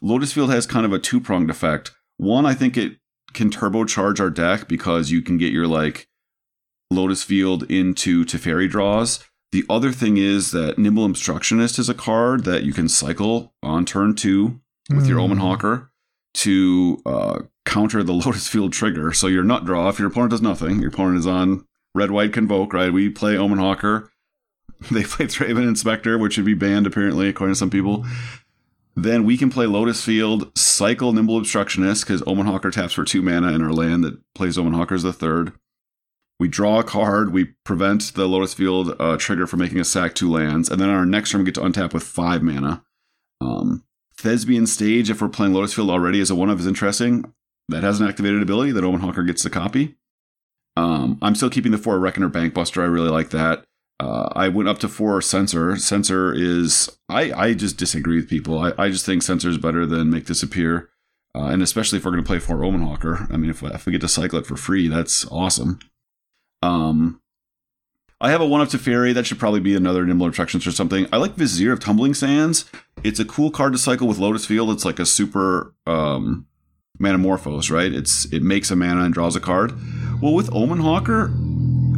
Lotus 0.00 0.32
Field 0.32 0.50
has 0.50 0.66
kind 0.66 0.86
of 0.86 0.92
a 0.92 1.00
two 1.00 1.20
pronged 1.20 1.50
effect. 1.50 1.92
One, 2.16 2.46
I 2.46 2.54
think 2.54 2.76
it 2.76 2.98
can 3.36 3.50
turbocharge 3.50 4.18
our 4.18 4.30
deck 4.30 4.66
because 4.66 5.12
you 5.12 5.22
can 5.22 5.38
get 5.38 5.52
your 5.52 5.68
like 5.68 6.08
Lotus 6.90 7.22
Field 7.22 7.70
into 7.70 8.24
Teferi 8.24 8.68
draws. 8.68 9.22
The 9.52 9.64
other 9.70 9.92
thing 9.92 10.16
is 10.16 10.50
that 10.50 10.78
Nimble 10.78 11.04
Obstructionist 11.04 11.78
is 11.78 11.88
a 11.88 11.94
card 11.94 12.44
that 12.44 12.64
you 12.64 12.72
can 12.72 12.88
cycle 12.88 13.54
on 13.62 13.84
turn 13.84 14.14
two 14.14 14.60
with 14.90 15.06
your 15.06 15.18
Hmm. 15.18 15.24
Omen 15.24 15.38
Hawker 15.38 15.90
to 16.34 17.00
uh, 17.06 17.38
counter 17.64 18.02
the 18.02 18.12
Lotus 18.24 18.48
Field 18.48 18.72
trigger. 18.72 19.12
So 19.12 19.26
your 19.28 19.44
nut 19.44 19.64
draw, 19.64 19.88
if 19.88 19.98
your 19.98 20.08
opponent 20.08 20.32
does 20.32 20.42
nothing, 20.42 20.80
your 20.80 20.88
opponent 20.88 21.18
is 21.18 21.26
on 21.26 21.64
red 21.94 22.10
white 22.10 22.32
convoke, 22.32 22.72
right? 22.72 22.92
We 22.92 23.08
play 23.08 23.36
Omen 23.36 23.58
Hawker. 23.58 24.10
They 24.90 25.04
play 25.04 25.24
Thraben 25.24 25.66
Inspector, 25.66 26.18
which 26.18 26.34
should 26.34 26.44
be 26.44 26.52
banned 26.52 26.86
apparently, 26.86 27.30
according 27.30 27.54
to 27.54 27.58
some 27.58 27.70
people. 27.70 28.04
Then 28.98 29.24
we 29.24 29.36
can 29.36 29.50
play 29.50 29.66
Lotus 29.66 30.02
Field, 30.02 30.56
cycle 30.56 31.12
Nimble 31.12 31.36
Obstructionist, 31.36 32.06
because 32.06 32.22
Omen 32.26 32.46
Hawker 32.46 32.70
taps 32.70 32.94
for 32.94 33.04
two 33.04 33.20
mana 33.20 33.52
in 33.52 33.62
our 33.62 33.72
land 33.72 34.02
that 34.04 34.18
plays 34.34 34.56
Omen 34.56 34.72
Hawker 34.72 34.94
as 34.94 35.02
the 35.02 35.12
third. 35.12 35.52
We 36.40 36.48
draw 36.48 36.80
a 36.80 36.84
card, 36.84 37.32
we 37.32 37.54
prevent 37.64 38.14
the 38.14 38.26
Lotus 38.26 38.54
Field 38.54 38.96
uh, 38.98 39.16
trigger 39.18 39.46
from 39.46 39.60
making 39.60 39.80
a 39.80 39.84
sack 39.84 40.14
two 40.14 40.30
lands, 40.30 40.70
and 40.70 40.80
then 40.80 40.88
our 40.88 41.04
next 41.04 41.30
turn 41.30 41.40
we 41.40 41.44
get 41.44 41.54
to 41.56 41.60
untap 41.60 41.92
with 41.92 42.02
five 42.02 42.42
mana. 42.42 42.84
Um, 43.40 43.84
Thespian 44.16 44.66
Stage, 44.66 45.10
if 45.10 45.20
we're 45.20 45.28
playing 45.28 45.52
Lotus 45.52 45.74
Field 45.74 45.90
already 45.90 46.20
is 46.20 46.30
a 46.30 46.34
one 46.34 46.48
of, 46.48 46.58
is 46.58 46.66
interesting. 46.66 47.32
That 47.68 47.82
has 47.82 48.00
an 48.00 48.08
activated 48.08 48.42
ability 48.42 48.72
that 48.72 48.84
Omen 48.84 49.00
Hawker 49.00 49.24
gets 49.24 49.42
to 49.42 49.50
copy. 49.50 49.96
Um, 50.76 51.18
I'm 51.20 51.34
still 51.34 51.50
keeping 51.50 51.72
the 51.72 51.78
four 51.78 51.98
Reckoner 51.98 52.30
Bankbuster. 52.30 52.82
I 52.82 52.86
really 52.86 53.10
like 53.10 53.30
that. 53.30 53.64
Uh, 53.98 54.28
I 54.32 54.48
went 54.48 54.68
up 54.68 54.78
to 54.80 54.88
four 54.88 55.20
Censor. 55.22 55.76
Censor 55.76 56.32
is 56.34 56.90
I 57.08 57.32
I 57.32 57.54
just 57.54 57.78
disagree 57.78 58.16
with 58.16 58.28
people. 58.28 58.58
I, 58.58 58.72
I 58.76 58.90
just 58.90 59.06
think 59.06 59.22
Censor 59.22 59.48
is 59.48 59.58
better 59.58 59.86
than 59.86 60.10
Make 60.10 60.26
Disappear, 60.26 60.90
uh, 61.34 61.44
and 61.44 61.62
especially 61.62 61.98
if 61.98 62.04
we're 62.04 62.10
going 62.10 62.22
to 62.22 62.26
play 62.26 62.38
four 62.38 62.62
Omen 62.62 62.82
Hawker. 62.82 63.26
I 63.30 63.36
mean, 63.36 63.50
if 63.50 63.62
if 63.62 63.86
we 63.86 63.92
get 63.92 64.02
to 64.02 64.08
cycle 64.08 64.38
it 64.38 64.46
for 64.46 64.56
free, 64.56 64.88
that's 64.88 65.26
awesome. 65.28 65.78
Um, 66.62 67.22
I 68.20 68.30
have 68.30 68.40
a 68.40 68.46
one 68.46 68.60
up 68.60 68.68
to 68.70 68.78
Fairy. 68.78 69.12
That 69.12 69.26
should 69.26 69.38
probably 69.38 69.60
be 69.60 69.74
another 69.74 70.04
Nimble 70.04 70.26
Attractions 70.26 70.66
or 70.66 70.72
something. 70.72 71.06
I 71.12 71.16
like 71.16 71.34
Vizier 71.34 71.72
of 71.72 71.80
Tumbling 71.80 72.14
Sands. 72.14 72.64
It's 73.02 73.20
a 73.20 73.24
cool 73.24 73.50
card 73.50 73.72
to 73.72 73.78
cycle 73.78 74.08
with 74.08 74.18
Lotus 74.18 74.46
Field. 74.46 74.70
It's 74.70 74.84
like 74.84 74.98
a 74.98 75.06
super 75.06 75.74
um, 75.86 76.46
Manamorphose, 77.00 77.70
right? 77.70 77.92
It's 77.92 78.26
it 78.26 78.42
makes 78.42 78.70
a 78.70 78.76
mana 78.76 79.04
and 79.04 79.14
draws 79.14 79.36
a 79.36 79.40
card. 79.40 79.72
Well, 80.20 80.34
with 80.34 80.52
Omen 80.54 80.80
Hawker, 80.80 81.24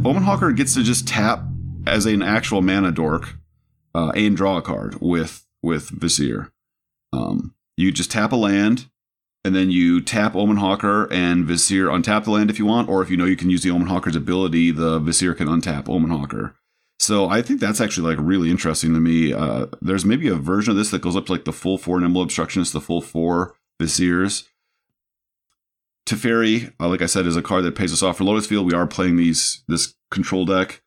Omen 0.05 0.23
Hawker 0.23 0.51
gets 0.51 0.73
to 0.75 0.83
just 0.83 1.07
tap 1.07 1.41
as 1.85 2.05
an 2.05 2.21
actual 2.21 2.61
mana 2.61 2.91
dork 2.91 3.35
uh, 3.95 4.11
and 4.15 4.35
draw 4.35 4.57
a 4.57 4.61
card 4.61 4.97
with 5.01 5.45
with 5.61 5.89
Vizier. 5.89 6.51
Um, 7.11 7.53
you 7.75 7.91
just 7.91 8.11
tap 8.11 8.31
a 8.31 8.35
land, 8.35 8.89
and 9.43 9.55
then 9.55 9.71
you 9.71 10.01
tap 10.01 10.35
Omen 10.35 10.57
Hawker 10.57 11.11
and 11.11 11.45
Vizier 11.45 11.87
untap 11.87 12.25
the 12.25 12.31
land 12.31 12.49
if 12.49 12.59
you 12.59 12.65
want, 12.65 12.89
or 12.89 13.01
if 13.01 13.09
you 13.09 13.17
know 13.17 13.25
you 13.25 13.35
can 13.35 13.49
use 13.49 13.63
the 13.63 13.71
Omen 13.71 13.87
Hawker's 13.87 14.15
ability, 14.15 14.71
the 14.71 14.99
Vizier 14.99 15.33
can 15.33 15.47
untap 15.47 15.89
Omen 15.89 16.11
Hawker. 16.11 16.55
So 16.99 17.29
I 17.29 17.41
think 17.41 17.61
that's 17.61 17.79
actually 17.79 18.13
like 18.13 18.25
really 18.25 18.51
interesting 18.51 18.93
to 18.93 18.99
me. 18.99 19.33
Uh, 19.33 19.67
there's 19.81 20.03
maybe 20.03 20.27
a 20.27 20.35
version 20.35 20.71
of 20.71 20.77
this 20.77 20.91
that 20.91 21.01
goes 21.01 21.15
up 21.15 21.27
to 21.27 21.31
like 21.31 21.45
the 21.45 21.53
full 21.53 21.77
four 21.77 21.99
Nimble 21.99 22.21
Obstructionist, 22.21 22.73
the 22.73 22.81
full 22.81 23.01
four 23.01 23.55
Viziers. 23.79 24.49
Teferi, 26.05 26.73
uh, 26.79 26.87
like 26.87 27.01
I 27.01 27.05
said, 27.05 27.25
is 27.25 27.37
a 27.37 27.41
card 27.41 27.63
that 27.63 27.75
pays 27.75 27.93
us 27.93 28.03
off 28.03 28.17
for 28.17 28.23
Lotus 28.23 28.47
Field. 28.47 28.65
We 28.65 28.73
are 28.73 28.87
playing 28.87 29.15
these 29.15 29.63
this 29.67 29.95
control 30.11 30.45
deck. 30.45 30.81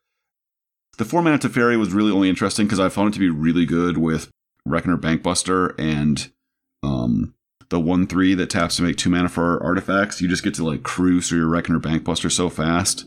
The 0.97 1.05
four 1.05 1.21
mana 1.21 1.39
Teferi 1.39 1.77
was 1.77 1.93
really 1.93 2.11
only 2.11 2.29
interesting 2.29 2.65
because 2.65 2.79
I 2.79 2.89
found 2.89 3.09
it 3.09 3.13
to 3.13 3.19
be 3.19 3.29
really 3.29 3.65
good 3.65 3.97
with 3.97 4.29
Reckoner 4.65 4.97
Bankbuster 4.97 5.73
and 5.79 6.31
um, 6.83 7.33
the 7.69 7.79
one 7.79 8.05
three 8.05 8.35
that 8.35 8.49
taps 8.49 8.75
to 8.77 8.83
make 8.83 8.97
two 8.97 9.09
mana 9.09 9.29
for 9.29 9.61
artifacts. 9.63 10.21
You 10.21 10.27
just 10.27 10.43
get 10.43 10.53
to 10.55 10.65
like 10.65 10.83
cruise 10.83 11.29
through 11.29 11.39
your 11.39 11.49
Reckoner 11.49 11.79
Bankbuster 11.79 12.31
so 12.31 12.49
fast. 12.49 13.05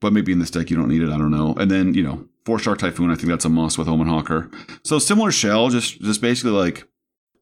But 0.00 0.12
maybe 0.12 0.32
in 0.32 0.40
this 0.40 0.50
deck 0.50 0.68
you 0.68 0.76
don't 0.76 0.88
need 0.88 1.02
it. 1.02 1.10
I 1.10 1.16
don't 1.16 1.30
know. 1.30 1.54
And 1.54 1.70
then 1.70 1.94
you 1.94 2.02
know 2.02 2.26
four 2.44 2.58
Shark 2.58 2.78
Typhoon, 2.78 3.10
I 3.10 3.14
think 3.14 3.28
that's 3.28 3.44
a 3.44 3.48
must 3.48 3.78
with 3.78 3.88
Omen 3.88 4.08
Hawker. 4.08 4.50
So 4.84 4.98
similar 4.98 5.32
shell, 5.32 5.70
just 5.70 6.00
just 6.02 6.20
basically 6.20 6.52
like 6.52 6.86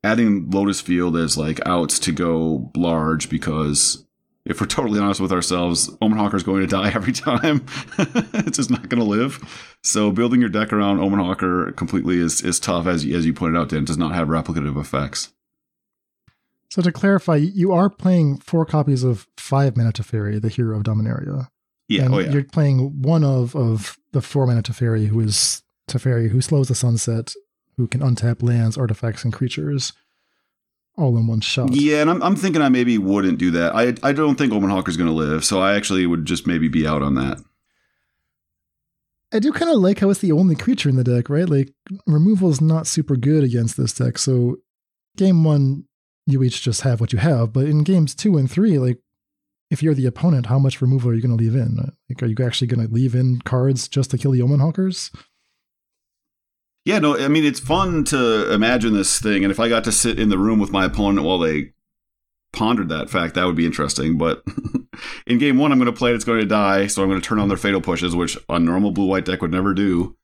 adding 0.05 0.51
Lotus 0.51 0.81
Field 0.81 1.17
as 1.17 1.37
like 1.37 1.61
outs 1.67 1.99
to 2.01 2.13
go 2.13 2.71
large 2.77 3.29
because 3.29 4.05
if 4.45 4.61
we're 4.61 4.67
totally 4.67 4.99
honest 4.99 5.21
with 5.21 5.33
ourselves, 5.33 5.91
Omen 6.01 6.19
Hawker 6.19 6.37
is 6.37 6.43
going 6.43 6.63
to 6.63 6.67
die 6.67 6.91
every 6.95 7.13
time. 7.13 7.65
it's 7.99 8.57
just 8.57 8.71
not 8.71 8.89
going 8.89 9.01
to 9.01 9.09
live. 9.09 9.77
So 9.83 10.11
building 10.11 10.41
your 10.41 10.49
deck 10.49 10.73
around 10.73 11.01
Omen 11.01 11.21
Hawker 11.21 11.73
completely 11.73 12.19
is 12.19 12.43
is 12.43 12.59
tough, 12.59 12.87
as 12.87 13.05
as 13.05 13.27
you 13.27 13.33
pointed 13.33 13.59
out. 13.59 13.69
Dan 13.69 13.85
does 13.85 13.99
not 13.99 14.15
have 14.15 14.29
replicative 14.29 14.81
effects. 14.81 15.33
So 16.71 16.81
to 16.83 16.93
clarify, 16.93 17.37
you 17.37 17.73
are 17.73 17.91
playing 17.91 18.39
four 18.39 18.65
copies 18.65 19.03
of 19.03 19.27
five 19.37 19.77
mana 19.77 19.93
Teferi, 19.93 20.41
the 20.41 20.49
hero 20.49 20.77
of 20.77 20.85
Dominaria. 20.85 21.49
Yeah, 21.89 22.05
and 22.05 22.15
oh 22.15 22.19
yeah. 22.19 22.31
You're 22.31 22.45
playing 22.45 23.03
one 23.03 23.25
of 23.25 23.55
of 23.57 23.99
the 24.13 24.23
four 24.23 24.47
mana 24.47 24.63
Teferi, 24.63 25.09
who 25.09 25.21
is 25.21 25.63
Teferi, 25.89 26.31
who 26.31 26.41
slows 26.41 26.69
the 26.69 26.75
sunset, 26.75 27.35
who 27.77 27.89
can 27.89 28.01
untap 28.01 28.43
lands, 28.43 28.79
artifacts, 28.79 29.25
and 29.25 29.33
creatures 29.33 29.93
all 31.01 31.17
in 31.17 31.27
one 31.27 31.41
shot. 31.41 31.73
Yeah, 31.73 32.01
and 32.01 32.11
I'm, 32.11 32.23
I'm 32.23 32.37
thinking 32.37 32.63
I 32.63 32.69
maybe 32.69 32.99
wouldn't 32.99 33.39
do 33.39 33.51
that. 33.53 33.75
I 33.75 33.95
I 34.03 34.13
don't 34.13 34.37
think 34.37 34.53
Omen 34.53 34.71
Hawker's 34.71 34.97
going 34.97 35.09
to 35.09 35.15
live, 35.15 35.45
so 35.45 35.61
I 35.61 35.75
actually 35.75 36.07
would 36.07 36.25
just 36.25 36.47
maybe 36.47 36.69
be 36.69 36.87
out 36.87 37.03
on 37.03 37.15
that. 37.15 37.39
I 39.33 39.39
do 39.39 39.53
kind 39.53 39.71
of 39.71 39.79
like 39.79 40.01
how 40.01 40.11
it's 40.11 40.21
the 40.21 40.33
only 40.33 40.57
creature 40.57 40.89
in 40.89 40.97
the 40.97 41.05
deck, 41.05 41.29
right? 41.29 41.49
Like 41.49 41.73
removal 42.07 42.51
is 42.51 42.61
not 42.61 42.87
super 42.87 43.17
good 43.17 43.45
against 43.45 43.77
this 43.77 43.93
deck. 43.93 44.19
So 44.19 44.57
game 45.17 45.45
one, 45.45 45.85
you 46.27 46.43
each 46.43 46.63
just 46.63 46.81
have 46.81 47.01
what 47.01 47.13
you 47.13 47.21
have, 47.21 47.53
but 47.53 47.67
in 47.67 47.85
games 47.85 48.15
two 48.15 48.37
and 48.37 48.51
three, 48.51 48.79
like 48.79 48.99
if 49.71 49.83
you're 49.83 49.95
the 49.95 50.07
opponent, 50.07 50.47
how 50.47 50.59
much 50.59 50.83
removal 50.83 51.11
are 51.11 51.15
you 51.15 51.23
going 51.23 51.37
to 51.37 51.43
leave 51.43 51.55
in? 51.55 51.77
Like, 52.09 52.23
are 52.23 52.27
you 52.27 52.37
actually 52.45 52.67
going 52.67 52.87
to 52.87 52.93
leave 52.93 53.15
in 53.15 53.41
cards 53.43 53.89
just 53.89 54.11
to 54.11 54.19
kill 54.19 54.33
the 54.33 54.43
Omen 54.43 54.59
Hawkers? 54.59 55.13
Yeah, 56.91 56.99
no, 56.99 57.17
I 57.17 57.29
mean 57.29 57.45
it's 57.45 57.61
fun 57.61 58.03
to 58.07 58.53
imagine 58.53 58.95
this 58.95 59.21
thing, 59.21 59.45
and 59.45 59.53
if 59.53 59.61
I 59.61 59.69
got 59.69 59.85
to 59.85 59.93
sit 59.93 60.19
in 60.19 60.29
the 60.29 60.39
room 60.39 60.59
with 60.59 60.73
my 60.73 60.87
opponent 60.87 61.25
while 61.25 61.39
they 61.39 61.73
pondered 62.53 62.89
that 62.89 63.09
fact, 63.09 63.37
that 63.37 63.45
would 63.45 63.55
be 63.55 63.65
interesting. 63.65 64.19
But 64.19 64.43
in 65.27 65.39
game 65.39 65.57
one, 65.57 65.71
I'm 65.71 65.79
going 65.79 65.87
to 65.87 65.97
play 65.97 66.11
it; 66.11 66.17
it's 66.17 66.25
going 66.25 66.41
to 66.41 66.47
die, 66.47 66.89
so 66.89 67.01
I'm 67.01 67.09
going 67.09 67.21
to 67.21 67.25
turn 67.25 67.39
on 67.39 67.47
their 67.47 67.57
fatal 67.57 67.81
pushes, 67.81 68.17
which 68.17 68.37
a 68.49 68.59
normal 68.59 68.91
blue 68.91 69.07
white 69.07 69.25
deck 69.25 69.41
would 69.41 69.53
never 69.53 69.73
do. 69.73 70.17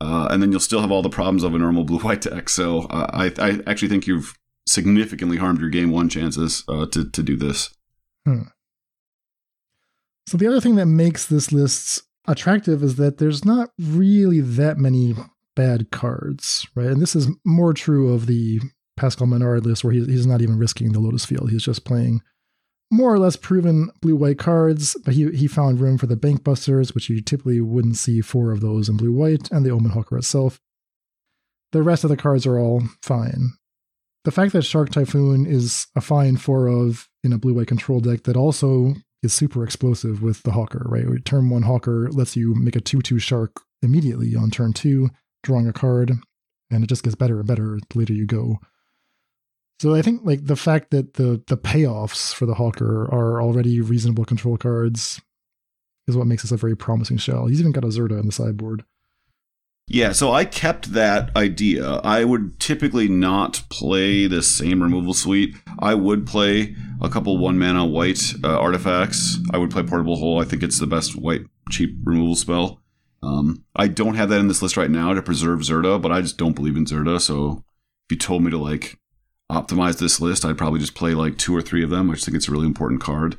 Uh, 0.00 0.28
and 0.30 0.42
then 0.42 0.50
you'll 0.50 0.60
still 0.60 0.80
have 0.80 0.90
all 0.90 1.02
the 1.02 1.10
problems 1.10 1.42
of 1.42 1.54
a 1.54 1.58
normal 1.58 1.84
blue 1.84 1.98
white 2.00 2.22
deck. 2.22 2.48
So 2.48 2.84
uh, 2.84 3.06
I, 3.12 3.26
I 3.38 3.60
actually 3.66 3.88
think 3.88 4.06
you've 4.06 4.34
significantly 4.66 5.36
harmed 5.36 5.60
your 5.60 5.68
game 5.68 5.90
one 5.90 6.08
chances 6.08 6.64
uh, 6.68 6.86
to 6.86 7.10
to 7.10 7.22
do 7.22 7.36
this. 7.36 7.68
Hmm. 8.24 8.44
So 10.26 10.38
the 10.38 10.46
other 10.46 10.62
thing 10.62 10.76
that 10.76 10.86
makes 10.86 11.26
this 11.26 11.52
list 11.52 12.02
attractive 12.26 12.82
is 12.82 12.96
that 12.96 13.18
there's 13.18 13.44
not 13.44 13.72
really 13.78 14.40
that 14.40 14.78
many 14.78 15.14
bad 15.56 15.90
cards, 15.90 16.66
right? 16.74 16.86
And 16.86 17.00
this 17.00 17.16
is 17.16 17.28
more 17.44 17.72
true 17.72 18.12
of 18.12 18.26
the 18.26 18.60
Pascal 18.96 19.26
Maynard 19.26 19.66
list, 19.66 19.84
where 19.84 19.92
he's, 19.92 20.06
he's 20.06 20.26
not 20.26 20.42
even 20.42 20.58
risking 20.58 20.92
the 20.92 21.00
Lotus 21.00 21.24
Field. 21.24 21.50
He's 21.50 21.64
just 21.64 21.84
playing 21.84 22.20
more 22.90 23.12
or 23.12 23.18
less 23.18 23.36
proven 23.36 23.90
blue 24.00 24.14
white 24.14 24.38
cards, 24.38 24.96
but 25.04 25.14
he, 25.14 25.30
he 25.30 25.46
found 25.46 25.80
room 25.80 25.98
for 25.98 26.06
the 26.06 26.16
Bank 26.16 26.44
Busters, 26.44 26.94
which 26.94 27.08
you 27.10 27.20
typically 27.20 27.60
wouldn't 27.60 27.96
see 27.96 28.20
four 28.20 28.52
of 28.52 28.60
those 28.60 28.88
in 28.88 28.96
blue 28.96 29.12
white, 29.12 29.50
and 29.50 29.64
the 29.64 29.70
Omen 29.70 29.92
Hawker 29.92 30.18
itself. 30.18 30.60
The 31.72 31.82
rest 31.82 32.04
of 32.04 32.10
the 32.10 32.16
cards 32.16 32.46
are 32.46 32.58
all 32.58 32.84
fine. 33.02 33.50
The 34.24 34.30
fact 34.30 34.52
that 34.52 34.62
Shark 34.62 34.90
Typhoon 34.90 35.44
is 35.44 35.86
a 35.96 36.00
fine 36.00 36.36
four 36.36 36.68
of 36.68 37.08
in 37.22 37.32
a 37.32 37.38
blue 37.38 37.54
white 37.54 37.66
control 37.66 38.00
deck 38.00 38.22
that 38.22 38.36
also 38.36 38.94
is 39.22 39.34
super 39.34 39.64
explosive 39.64 40.22
with 40.22 40.42
the 40.44 40.52
Hawker, 40.52 40.86
right? 40.86 41.24
Turn 41.24 41.50
one 41.50 41.62
Hawker 41.62 42.08
lets 42.10 42.36
you 42.36 42.54
make 42.54 42.76
a 42.76 42.80
2 42.80 43.02
2 43.02 43.18
Shark 43.18 43.60
immediately 43.82 44.34
on 44.34 44.50
turn 44.50 44.72
two, 44.72 45.10
drawing 45.44 45.68
a 45.68 45.72
card, 45.72 46.12
and 46.70 46.82
it 46.82 46.88
just 46.88 47.04
gets 47.04 47.14
better 47.14 47.38
and 47.38 47.46
better 47.46 47.78
the 47.88 47.98
later 47.98 48.12
you 48.12 48.26
go. 48.26 48.58
So 49.80 49.94
I 49.94 50.02
think 50.02 50.22
like 50.24 50.46
the 50.46 50.56
fact 50.56 50.90
that 50.90 51.14
the 51.14 51.42
the 51.46 51.56
payoffs 51.56 52.34
for 52.34 52.46
the 52.46 52.54
Hawker 52.54 53.04
are 53.04 53.40
already 53.40 53.80
reasonable 53.80 54.24
control 54.24 54.56
cards 54.56 55.20
is 56.06 56.16
what 56.16 56.26
makes 56.26 56.42
this 56.42 56.52
a 56.52 56.56
very 56.56 56.76
promising 56.76 57.16
shell. 57.16 57.46
He's 57.46 57.60
even 57.60 57.72
got 57.72 57.84
a 57.84 57.88
Zirda 57.88 58.18
in 58.18 58.26
the 58.26 58.32
sideboard. 58.32 58.84
Yeah, 59.86 60.12
so 60.12 60.32
I 60.32 60.46
kept 60.46 60.92
that 60.92 61.34
idea. 61.36 61.96
I 61.96 62.24
would 62.24 62.58
typically 62.58 63.06
not 63.06 63.64
play 63.68 64.26
the 64.26 64.42
same 64.42 64.82
removal 64.82 65.12
suite. 65.12 65.56
I 65.78 65.94
would 65.94 66.26
play 66.26 66.74
a 67.02 67.10
couple 67.10 67.36
one 67.36 67.58
mana 67.58 67.84
white 67.84 68.32
uh, 68.42 68.58
artifacts. 68.58 69.38
I 69.52 69.58
would 69.58 69.70
play 69.70 69.82
Portable 69.82 70.16
Hole. 70.16 70.40
I 70.40 70.46
think 70.46 70.62
it's 70.62 70.78
the 70.78 70.86
best 70.86 71.16
white 71.16 71.42
cheap 71.70 71.94
removal 72.02 72.34
spell. 72.34 72.80
Um, 73.24 73.64
I 73.74 73.88
don't 73.88 74.16
have 74.16 74.28
that 74.28 74.40
in 74.40 74.48
this 74.48 74.60
list 74.60 74.76
right 74.76 74.90
now 74.90 75.14
to 75.14 75.22
preserve 75.22 75.60
Zirda, 75.60 76.00
but 76.00 76.12
I 76.12 76.20
just 76.20 76.36
don't 76.36 76.54
believe 76.54 76.76
in 76.76 76.84
Zirda. 76.84 77.20
So 77.20 77.64
if 78.06 78.12
you 78.12 78.18
told 78.18 78.44
me 78.44 78.50
to 78.50 78.58
like 78.58 78.98
optimize 79.50 79.98
this 79.98 80.20
list, 80.20 80.44
I'd 80.44 80.58
probably 80.58 80.80
just 80.80 80.94
play 80.94 81.14
like 81.14 81.38
two 81.38 81.56
or 81.56 81.62
three 81.62 81.82
of 81.82 81.90
them. 81.90 82.10
I 82.10 82.14
just 82.14 82.26
think 82.26 82.36
it's 82.36 82.48
a 82.48 82.52
really 82.52 82.66
important 82.66 83.00
card. 83.00 83.38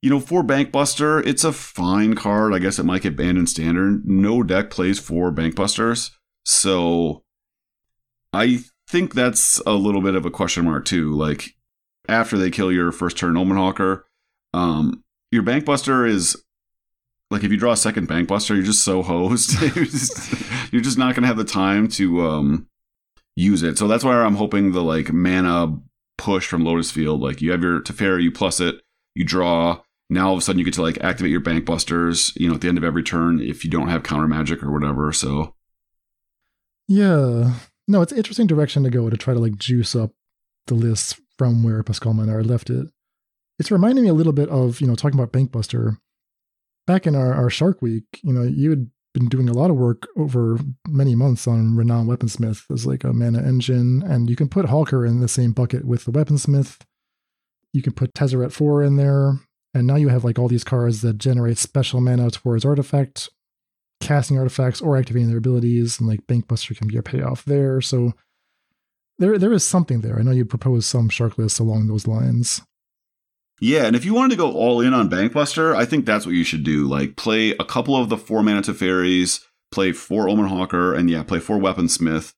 You 0.00 0.10
know, 0.10 0.20
for 0.20 0.42
Bankbuster, 0.42 1.26
it's 1.26 1.44
a 1.44 1.52
fine 1.52 2.14
card. 2.14 2.54
I 2.54 2.60
guess 2.60 2.78
it 2.78 2.84
might 2.84 3.02
get 3.02 3.16
banned 3.16 3.36
in 3.36 3.46
standard. 3.46 4.06
No 4.06 4.42
deck 4.42 4.70
plays 4.70 4.98
for 4.98 5.32
Bankbusters. 5.32 6.12
So 6.44 7.24
I 8.32 8.60
think 8.88 9.12
that's 9.12 9.60
a 9.66 9.72
little 9.72 10.00
bit 10.00 10.14
of 10.14 10.24
a 10.24 10.30
question 10.30 10.64
mark 10.64 10.84
too. 10.84 11.14
Like 11.14 11.50
after 12.08 12.38
they 12.38 12.50
kill 12.50 12.72
your 12.72 12.92
first 12.92 13.18
turn 13.18 13.36
Omen 13.36 13.56
Hawker, 13.56 14.06
um, 14.54 15.04
your 15.30 15.42
Bankbuster 15.42 16.08
is 16.08 16.42
like 17.30 17.44
if 17.44 17.50
you 17.50 17.56
draw 17.56 17.72
a 17.72 17.76
second 17.76 18.08
Bankbuster, 18.08 18.54
you're 18.54 18.64
just 18.64 18.84
so 18.84 19.02
hosed. 19.02 19.60
you're, 19.76 19.84
just, 19.84 20.72
you're 20.72 20.82
just 20.82 20.98
not 20.98 21.14
gonna 21.14 21.26
have 21.26 21.36
the 21.36 21.44
time 21.44 21.88
to 21.88 22.26
um 22.26 22.66
use 23.36 23.62
it. 23.62 23.78
So 23.78 23.86
that's 23.86 24.04
why 24.04 24.14
I'm 24.16 24.36
hoping 24.36 24.72
the 24.72 24.82
like 24.82 25.12
mana 25.12 25.78
push 26.16 26.46
from 26.46 26.64
Lotus 26.64 26.90
Field. 26.90 27.20
Like 27.20 27.40
you 27.40 27.52
have 27.52 27.62
your 27.62 27.80
Teferi, 27.80 28.22
you 28.22 28.32
plus 28.32 28.60
it, 28.60 28.80
you 29.14 29.24
draw. 29.24 29.80
Now 30.10 30.28
all 30.28 30.32
of 30.32 30.38
a 30.38 30.42
sudden 30.42 30.58
you 30.58 30.64
get 30.64 30.74
to 30.74 30.82
like 30.82 30.98
activate 31.04 31.30
your 31.30 31.40
bank 31.40 31.64
busters, 31.66 32.32
you 32.36 32.48
know, 32.48 32.54
at 32.54 32.62
the 32.62 32.68
end 32.68 32.78
of 32.78 32.84
every 32.84 33.02
turn 33.02 33.40
if 33.40 33.64
you 33.64 33.70
don't 33.70 33.88
have 33.88 34.02
counter 34.02 34.26
magic 34.26 34.62
or 34.62 34.72
whatever. 34.72 35.12
So 35.12 35.54
Yeah. 36.86 37.54
No, 37.86 38.02
it's 38.02 38.12
interesting 38.12 38.46
direction 38.46 38.82
to 38.84 38.90
go 38.90 39.08
to 39.08 39.16
try 39.16 39.34
to 39.34 39.40
like 39.40 39.56
juice 39.56 39.94
up 39.94 40.12
the 40.66 40.74
list 40.74 41.20
from 41.38 41.62
where 41.62 41.82
Pascal 41.82 42.14
Maynard 42.14 42.46
left 42.46 42.70
it. 42.70 42.88
It's 43.58 43.70
reminding 43.70 44.04
me 44.04 44.10
a 44.10 44.14
little 44.14 44.32
bit 44.32 44.48
of, 44.50 44.80
you 44.80 44.86
know, 44.86 44.94
talking 44.94 45.18
about 45.18 45.32
Bankbuster. 45.32 45.98
Back 46.88 47.06
in 47.06 47.14
our, 47.14 47.34
our 47.34 47.50
Shark 47.50 47.82
Week, 47.82 48.04
you 48.22 48.32
know, 48.32 48.44
you 48.44 48.70
had 48.70 48.90
been 49.12 49.28
doing 49.28 49.46
a 49.46 49.52
lot 49.52 49.70
of 49.70 49.76
work 49.76 50.08
over 50.16 50.58
many 50.86 51.14
months 51.14 51.46
on 51.46 51.76
Renown 51.76 52.06
Weaponsmith 52.06 52.62
as 52.72 52.86
like 52.86 53.04
a 53.04 53.12
mana 53.12 53.42
engine, 53.42 54.02
and 54.02 54.30
you 54.30 54.34
can 54.34 54.48
put 54.48 54.64
Hawker 54.64 55.04
in 55.04 55.20
the 55.20 55.28
same 55.28 55.52
bucket 55.52 55.84
with 55.84 56.06
the 56.06 56.12
Weaponsmith. 56.12 56.78
You 57.74 57.82
can 57.82 57.92
put 57.92 58.14
Tezzeret 58.14 58.52
4 58.52 58.82
in 58.82 58.96
there, 58.96 59.38
and 59.74 59.86
now 59.86 59.96
you 59.96 60.08
have 60.08 60.24
like 60.24 60.38
all 60.38 60.48
these 60.48 60.64
cards 60.64 61.02
that 61.02 61.18
generate 61.18 61.58
special 61.58 62.00
mana 62.00 62.30
towards 62.30 62.64
artifact, 62.64 63.28
casting 64.00 64.38
artifacts, 64.38 64.80
or 64.80 64.96
activating 64.96 65.28
their 65.28 65.36
abilities, 65.36 66.00
and 66.00 66.08
like 66.08 66.26
Bankbuster 66.26 66.74
can 66.74 66.88
be 66.88 66.96
a 66.96 67.02
payoff 67.02 67.44
there. 67.44 67.82
So 67.82 68.14
there 69.18 69.36
there 69.36 69.52
is 69.52 69.62
something 69.62 70.00
there. 70.00 70.18
I 70.18 70.22
know 70.22 70.30
you 70.30 70.46
proposed 70.46 70.86
some 70.86 71.10
shark 71.10 71.36
lists 71.36 71.58
along 71.58 71.88
those 71.88 72.06
lines. 72.06 72.62
Yeah, 73.60 73.86
and 73.86 73.96
if 73.96 74.04
you 74.04 74.14
wanted 74.14 74.30
to 74.30 74.36
go 74.36 74.52
all 74.52 74.80
in 74.80 74.94
on 74.94 75.10
Bankbuster, 75.10 75.74
I 75.74 75.84
think 75.84 76.06
that's 76.06 76.24
what 76.24 76.34
you 76.34 76.44
should 76.44 76.62
do. 76.62 76.86
Like 76.86 77.16
play 77.16 77.50
a 77.50 77.64
couple 77.64 77.96
of 77.96 78.08
the 78.08 78.16
four 78.16 78.42
mana 78.42 78.62
Teferis, 78.62 79.44
play 79.72 79.92
four 79.92 80.28
Omen 80.28 80.46
Hawker, 80.46 80.94
and 80.94 81.10
yeah, 81.10 81.22
play 81.22 81.40
four 81.40 81.58
Weaponsmith. 81.58 82.34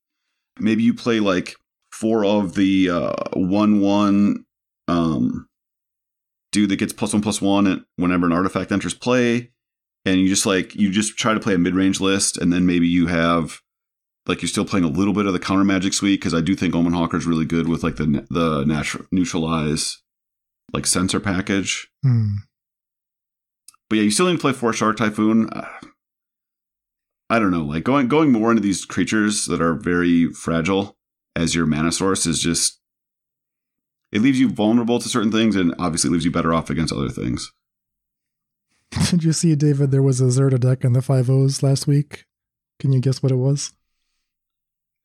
Maybe 0.59 0.83
you 0.83 0.95
play 0.95 1.21
like 1.21 1.57
four 1.93 2.25
of 2.25 2.55
the 2.55 2.89
uh, 2.91 3.13
one 3.35 3.81
one 3.81 4.45
um, 4.89 5.47
dude 6.53 6.71
that 6.71 6.77
gets 6.77 6.93
plus 6.93 7.13
one 7.13 7.23
plus 7.23 7.41
one 7.43 7.85
whenever 7.97 8.27
an 8.27 8.33
artifact 8.33 8.73
enters 8.73 8.95
play, 8.95 9.51
and 10.07 10.21
you 10.21 10.29
just 10.29 10.47
like 10.47 10.75
you 10.75 10.91
just 10.91 11.19
try 11.19 11.35
to 11.35 11.41
play 11.41 11.55
a 11.55 11.59
mid 11.59 11.75
range 11.75 12.01
list, 12.01 12.39
and 12.39 12.51
then 12.51 12.65
maybe 12.65 12.89
you 12.89 13.09
have 13.09 13.61
like 14.27 14.41
you're 14.41 14.49
still 14.49 14.65
playing 14.65 14.85
a 14.85 14.89
little 14.89 15.15
bit 15.15 15.27
of 15.27 15.35
the 15.35 15.39
counter 15.39 15.65
magic 15.65 15.93
suite 15.93 16.21
because 16.21 16.35
I 16.35 16.41
do 16.41 16.55
think 16.55 16.75
Omen 16.75 16.95
Hawker 16.95 17.19
is 17.19 17.27
really 17.27 17.45
good 17.45 17.69
with 17.69 17.83
like 17.83 17.97
the 17.97 18.27
the 18.31 18.65
natural 18.65 19.05
neutralize 19.13 19.99
like 20.73 20.87
Censor 20.87 21.21
package. 21.21 21.89
Hmm. 22.03 22.37
But 23.89 23.97
yeah, 23.97 24.03
you 24.05 24.11
still 24.11 24.27
need 24.27 24.35
to 24.35 24.39
play 24.39 24.53
four 24.53 24.73
Shark 24.73 24.97
Typhoon. 24.97 25.51
Uh, 25.51 25.69
I 27.29 27.39
don't 27.39 27.51
know, 27.51 27.65
like 27.65 27.85
going 27.85 28.09
going 28.09 28.33
more 28.33 28.51
into 28.51 28.63
these 28.63 28.85
creatures 28.85 29.47
that 29.47 29.61
are 29.61 29.75
very 29.75 30.29
fragile 30.29 30.97
as 31.37 31.55
your 31.55 31.67
mana 31.67 31.93
source 31.93 32.27
is 32.27 32.41
just 32.41 32.81
it 34.13 34.21
leaves 34.21 34.41
you 34.41 34.49
vulnerable 34.49 34.99
to 34.99 35.09
certain 35.09 35.31
things 35.31 35.55
and 35.55 35.75
obviously 35.79 36.11
leaves 36.11 36.25
you 36.25 36.33
better 36.33 36.53
off 36.53 36.71
against 36.71 36.93
other 36.93 37.09
things. 37.09 37.53
Did 39.11 39.23
you 39.23 39.33
see, 39.33 39.55
David? 39.55 39.91
There 39.93 40.03
was 40.03 40.21
a 40.21 40.25
Zirda 40.25 40.59
deck 40.59 40.85
in 40.85 40.93
the 40.93 41.03
five 41.03 41.31
O's 41.31 41.63
last 41.63 41.87
week. 41.87 42.25
Can 42.81 42.93
you 42.93 43.01
guess 43.01 43.23
what 43.23 43.31
it 43.31 43.37
was? 43.37 43.73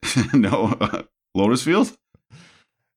no, 0.34 0.76
uh, 0.82 1.04
Lotus 1.36 1.64
Field. 1.64 1.96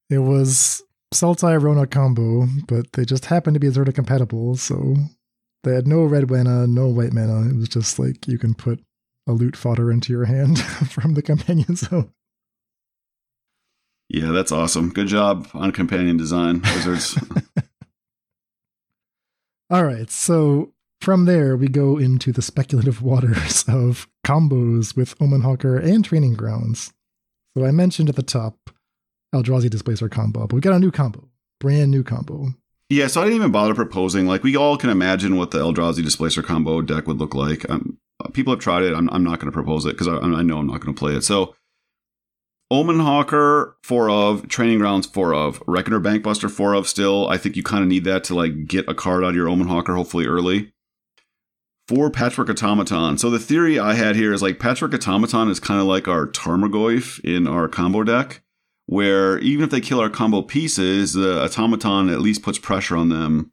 It 0.08 0.18
was 0.18 0.82
Sultai 1.12 1.60
Rona 1.60 1.86
combo, 1.86 2.46
but 2.66 2.92
they 2.92 3.04
just 3.04 3.26
happened 3.26 3.54
to 3.54 3.60
be 3.60 3.68
Zirda 3.68 3.94
compatible, 3.94 4.56
so 4.56 4.94
they 5.64 5.74
had 5.74 5.86
no 5.86 6.04
red 6.04 6.30
mana, 6.30 6.66
no 6.66 6.88
white 6.88 7.12
mana. 7.12 7.48
It 7.48 7.56
was 7.56 7.68
just 7.68 7.98
like 7.98 8.28
you 8.28 8.38
can 8.38 8.54
put 8.54 8.80
a 9.26 9.32
loot 9.32 9.56
fodder 9.56 9.90
into 9.90 10.12
your 10.12 10.26
hand 10.26 10.58
from 10.90 11.14
the 11.14 11.22
companion 11.22 11.76
zone. 11.76 12.12
Yeah, 14.08 14.32
that's 14.32 14.52
awesome. 14.52 14.90
Good 14.90 15.08
job 15.08 15.48
on 15.52 15.72
companion 15.72 16.16
design, 16.16 16.62
Wizards. 16.62 17.18
All 19.70 19.84
right, 19.84 20.10
so 20.10 20.72
from 21.00 21.26
there 21.26 21.56
we 21.56 21.68
go 21.68 21.98
into 21.98 22.32
the 22.32 22.40
speculative 22.40 23.02
waters 23.02 23.64
of 23.68 24.08
combos 24.26 24.96
with 24.96 25.14
Omen 25.20 25.42
Hawker 25.42 25.76
and 25.78 26.04
Training 26.04 26.34
Grounds. 26.34 26.92
So 27.56 27.64
I 27.64 27.70
mentioned 27.70 28.08
at 28.08 28.16
the 28.16 28.22
top 28.22 28.70
Eldrazi 29.34 29.68
Displacer 29.70 30.08
combo, 30.08 30.46
but 30.46 30.54
we 30.54 30.60
got 30.60 30.74
a 30.74 30.78
new 30.78 30.90
combo, 30.90 31.28
brand 31.60 31.90
new 31.90 32.02
combo. 32.02 32.48
yeah, 32.88 33.06
so 33.06 33.20
I 33.20 33.24
didn't 33.24 33.36
even 33.36 33.52
bother 33.52 33.74
proposing. 33.74 34.26
Like, 34.26 34.42
we 34.42 34.56
all 34.56 34.76
can 34.76 34.90
imagine 34.90 35.36
what 35.36 35.50
the 35.50 35.58
Eldrazi 35.58 36.02
Displacer 36.02 36.42
combo 36.42 36.80
deck 36.80 37.06
would 37.06 37.18
look 37.18 37.34
like. 37.34 37.68
Um, 37.68 37.98
people 38.32 38.52
have 38.52 38.60
tried 38.60 38.84
it. 38.84 38.94
I'm, 38.94 39.08
I'm 39.10 39.24
not 39.24 39.38
going 39.38 39.50
to 39.50 39.52
propose 39.52 39.84
it 39.84 39.90
because 39.90 40.08
I, 40.08 40.16
I 40.16 40.42
know 40.42 40.58
I'm 40.58 40.66
not 40.66 40.80
going 40.80 40.94
to 40.94 40.98
play 40.98 41.14
it. 41.14 41.22
So, 41.22 41.54
Omen 42.70 43.00
Hawker, 43.00 43.76
four 43.82 44.10
of, 44.10 44.46
Training 44.48 44.78
Grounds, 44.78 45.06
four 45.06 45.34
of, 45.34 45.62
Reckoner 45.66 46.00
Bankbuster, 46.00 46.50
four 46.50 46.74
of 46.74 46.86
still. 46.86 47.28
I 47.28 47.38
think 47.38 47.56
you 47.56 47.62
kind 47.62 47.82
of 47.82 47.88
need 47.88 48.04
that 48.04 48.24
to 48.24 48.34
like 48.34 48.66
get 48.66 48.88
a 48.88 48.94
card 48.94 49.24
out 49.24 49.30
of 49.30 49.36
your 49.36 49.48
Omen 49.48 49.68
Hawker, 49.68 49.94
hopefully 49.94 50.26
early. 50.26 50.72
Four 51.86 52.10
Patchwork 52.10 52.50
Automaton. 52.50 53.16
So 53.16 53.30
the 53.30 53.38
theory 53.38 53.78
I 53.78 53.94
had 53.94 54.16
here 54.16 54.34
is 54.34 54.42
like 54.42 54.58
Patchwork 54.58 54.92
Automaton 54.92 55.48
is 55.48 55.58
kind 55.58 55.80
of 55.80 55.86
like 55.86 56.06
our 56.06 56.26
Tarmogoyf 56.26 57.18
in 57.24 57.46
our 57.46 57.68
combo 57.68 58.02
deck, 58.02 58.42
where 58.88 59.38
even 59.40 59.64
if 59.64 59.70
they 59.70 59.82
kill 59.82 60.00
our 60.00 60.08
combo 60.08 60.40
pieces, 60.40 61.12
the 61.12 61.44
Automaton 61.44 62.08
at 62.08 62.22
least 62.22 62.42
puts 62.42 62.58
pressure 62.58 62.96
on 62.96 63.10
them 63.10 63.52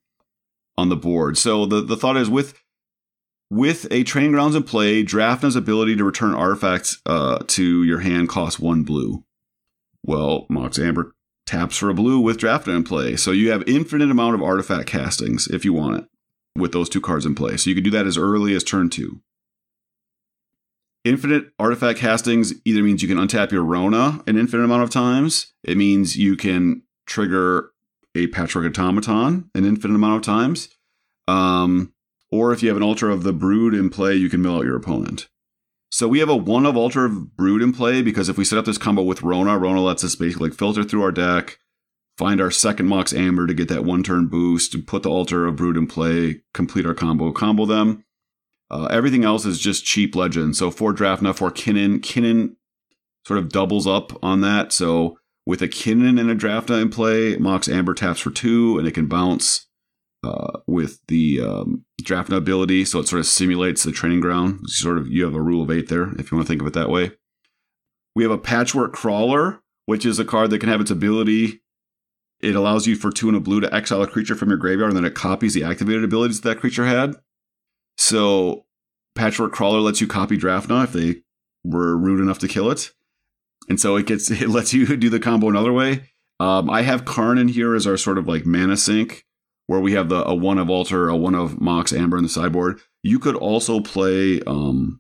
on 0.77 0.87
the 0.87 0.95
board. 0.95 1.37
So 1.37 1.65
the, 1.65 1.81
the 1.81 1.97
thought 1.97 2.15
is 2.15 2.29
with 2.29 2.57
with 3.51 3.85
a 3.91 4.03
Training 4.03 4.31
Grounds 4.31 4.55
in 4.55 4.63
play, 4.63 5.03
Drafna's 5.03 5.57
ability 5.57 5.97
to 5.97 6.05
return 6.05 6.33
artifacts 6.33 7.01
uh, 7.05 7.39
to 7.47 7.83
your 7.83 7.99
hand 7.99 8.29
costs 8.29 8.61
one 8.61 8.83
blue. 8.83 9.25
Well, 10.05 10.45
Mox 10.49 10.79
Amber 10.79 11.13
taps 11.45 11.77
for 11.77 11.89
a 11.89 11.93
blue 11.93 12.21
with 12.21 12.37
Drafna 12.37 12.73
in 12.77 12.85
play. 12.85 13.17
So 13.17 13.31
you 13.31 13.51
have 13.51 13.67
infinite 13.67 14.09
amount 14.09 14.35
of 14.35 14.41
artifact 14.41 14.87
castings 14.87 15.47
if 15.47 15.65
you 15.65 15.73
want 15.73 15.97
it 15.97 16.05
with 16.57 16.71
those 16.71 16.87
two 16.87 17.01
cards 17.01 17.25
in 17.25 17.35
play. 17.35 17.57
So 17.57 17.69
you 17.69 17.75
can 17.75 17.83
do 17.83 17.91
that 17.91 18.07
as 18.07 18.17
early 18.17 18.55
as 18.55 18.63
turn 18.63 18.89
two. 18.89 19.19
Infinite 21.05 21.51
artifact 21.59 21.99
castings 21.99 22.53
either 22.65 22.81
means 22.81 23.03
you 23.03 23.07
can 23.07 23.19
untap 23.19 23.51
your 23.51 23.63
Rona 23.63 24.23
an 24.25 24.39
infinite 24.39 24.63
amount 24.63 24.81
of 24.81 24.89
times. 24.89 25.53
It 25.63 25.77
means 25.77 26.17
you 26.17 26.35
can 26.35 26.81
trigger 27.05 27.71
a 28.15 28.25
Patchwork 28.27 28.65
Automaton 28.65 29.51
an 29.53 29.65
infinite 29.65 29.93
amount 29.93 30.17
of 30.17 30.21
times. 30.23 30.69
Um, 31.27 31.93
or 32.31 32.53
if 32.53 32.63
you 32.63 32.69
have 32.69 32.77
an 32.77 32.83
Altar 32.83 33.11
of 33.11 33.23
the 33.23 33.33
Brood 33.33 33.75
in 33.75 33.91
play, 33.91 34.15
you 34.15 34.29
can 34.29 34.41
mill 34.41 34.57
out 34.57 34.65
your 34.65 34.75
opponent. 34.75 35.27
So 35.91 36.07
we 36.07 36.19
have 36.19 36.29
a 36.29 36.35
one 36.35 36.65
of 36.65 36.75
Altar 36.75 37.05
of 37.05 37.37
Brood 37.37 37.61
in 37.61 37.71
play 37.71 38.01
because 38.01 38.27
if 38.27 38.37
we 38.37 38.43
set 38.43 38.57
up 38.57 38.65
this 38.65 38.79
combo 38.79 39.03
with 39.03 39.21
Rona, 39.21 39.59
Rona 39.59 39.81
lets 39.81 40.03
us 40.03 40.15
basically 40.15 40.49
like 40.49 40.57
filter 40.57 40.83
through 40.83 41.03
our 41.03 41.11
deck, 41.11 41.59
find 42.17 42.41
our 42.41 42.51
second 42.51 42.87
Mox 42.87 43.13
Amber 43.13 43.45
to 43.45 43.53
get 43.53 43.69
that 43.69 43.85
one 43.85 44.01
turn 44.01 44.25
boost, 44.25 44.73
and 44.73 44.87
put 44.87 45.03
the 45.03 45.09
Altar 45.11 45.45
of 45.45 45.55
Brood 45.55 45.77
in 45.77 45.85
play, 45.85 46.41
complete 46.53 46.85
our 46.85 46.95
combo, 46.95 47.31
combo 47.31 47.67
them. 47.67 48.04
Uh, 48.75 48.87
everything 48.87 49.23
else 49.23 49.45
is 49.45 49.57
just 49.57 49.85
cheap 49.85 50.15
legend. 50.15 50.57
So 50.57 50.69
for 50.69 50.93
Drafna, 50.93 51.33
for 51.33 51.49
Kinnan, 51.49 51.99
Kinnan 51.99 52.55
sort 53.25 53.39
of 53.39 53.47
doubles 53.47 53.87
up 53.87 54.11
on 54.21 54.41
that. 54.41 54.73
So 54.73 55.17
with 55.45 55.61
a 55.61 55.69
Kinnan 55.69 56.19
and 56.19 56.29
a 56.29 56.35
Drafna 56.35 56.81
in 56.81 56.89
play, 56.89 57.37
Mox 57.37 57.69
Amber 57.69 57.93
taps 57.93 58.19
for 58.19 58.31
two, 58.31 58.77
and 58.77 58.85
it 58.85 58.91
can 58.91 59.07
bounce 59.07 59.67
uh, 60.25 60.59
with 60.67 60.99
the 61.07 61.39
um, 61.39 61.85
Drafna 62.03 62.35
ability. 62.35 62.83
So 62.83 62.99
it 62.99 63.07
sort 63.07 63.21
of 63.21 63.27
simulates 63.27 63.83
the 63.83 63.93
training 63.93 64.19
ground. 64.19 64.69
Sort 64.69 64.97
of, 64.97 65.07
you 65.07 65.23
have 65.23 65.35
a 65.35 65.41
rule 65.41 65.63
of 65.63 65.71
eight 65.71 65.87
there, 65.87 66.11
if 66.19 66.29
you 66.29 66.37
want 66.37 66.45
to 66.45 66.51
think 66.51 66.61
of 66.61 66.67
it 66.67 66.73
that 66.73 66.89
way. 66.89 67.13
We 68.13 68.23
have 68.23 68.31
a 68.31 68.37
Patchwork 68.37 68.91
Crawler, 68.91 69.61
which 69.85 70.05
is 70.05 70.19
a 70.19 70.25
card 70.25 70.49
that 70.49 70.59
can 70.59 70.69
have 70.69 70.81
its 70.81 70.91
ability. 70.91 71.61
It 72.41 72.55
allows 72.55 72.87
you 72.87 72.97
for 72.97 73.09
two 73.09 73.29
and 73.29 73.37
a 73.37 73.39
blue 73.39 73.61
to 73.61 73.73
exile 73.73 74.01
a 74.01 74.07
creature 74.07 74.35
from 74.35 74.49
your 74.49 74.57
graveyard, 74.57 74.89
and 74.89 74.97
then 74.97 75.05
it 75.05 75.15
copies 75.15 75.53
the 75.53 75.63
activated 75.63 76.03
abilities 76.03 76.41
that, 76.41 76.49
that 76.49 76.59
creature 76.59 76.85
had. 76.85 77.15
So 77.97 78.64
Patchwork 79.15 79.51
Crawler 79.53 79.79
lets 79.79 80.01
you 80.01 80.07
copy 80.07 80.37
Drafna 80.37 80.83
if 80.83 80.93
they 80.93 81.21
were 81.63 81.97
rude 81.97 82.19
enough 82.19 82.39
to 82.39 82.47
kill 82.47 82.69
it. 82.69 82.91
And 83.69 83.79
so 83.79 83.95
it 83.95 84.05
gets 84.05 84.29
it 84.31 84.49
lets 84.49 84.73
you 84.73 84.95
do 84.97 85.09
the 85.09 85.19
combo 85.19 85.49
another 85.49 85.73
way. 85.73 86.11
Um, 86.39 86.69
I 86.69 86.81
have 86.81 87.05
Karn 87.05 87.37
in 87.37 87.47
here 87.47 87.75
as 87.75 87.87
our 87.87 87.95
sort 87.97 88.17
of 88.17 88.27
like 88.27 88.45
mana 88.45 88.75
sink, 88.77 89.25
where 89.67 89.79
we 89.79 89.93
have 89.93 90.09
the 90.09 90.23
a 90.27 90.35
one 90.35 90.57
of 90.57 90.69
Altar, 90.69 91.07
a 91.07 91.15
one 91.15 91.33
of 91.35 91.61
Mox 91.61 91.93
Amber 91.93 92.17
in 92.17 92.23
the 92.23 92.29
sideboard. 92.29 92.79
You 93.03 93.19
could 93.19 93.35
also 93.35 93.79
play 93.79 94.41
um, 94.45 94.99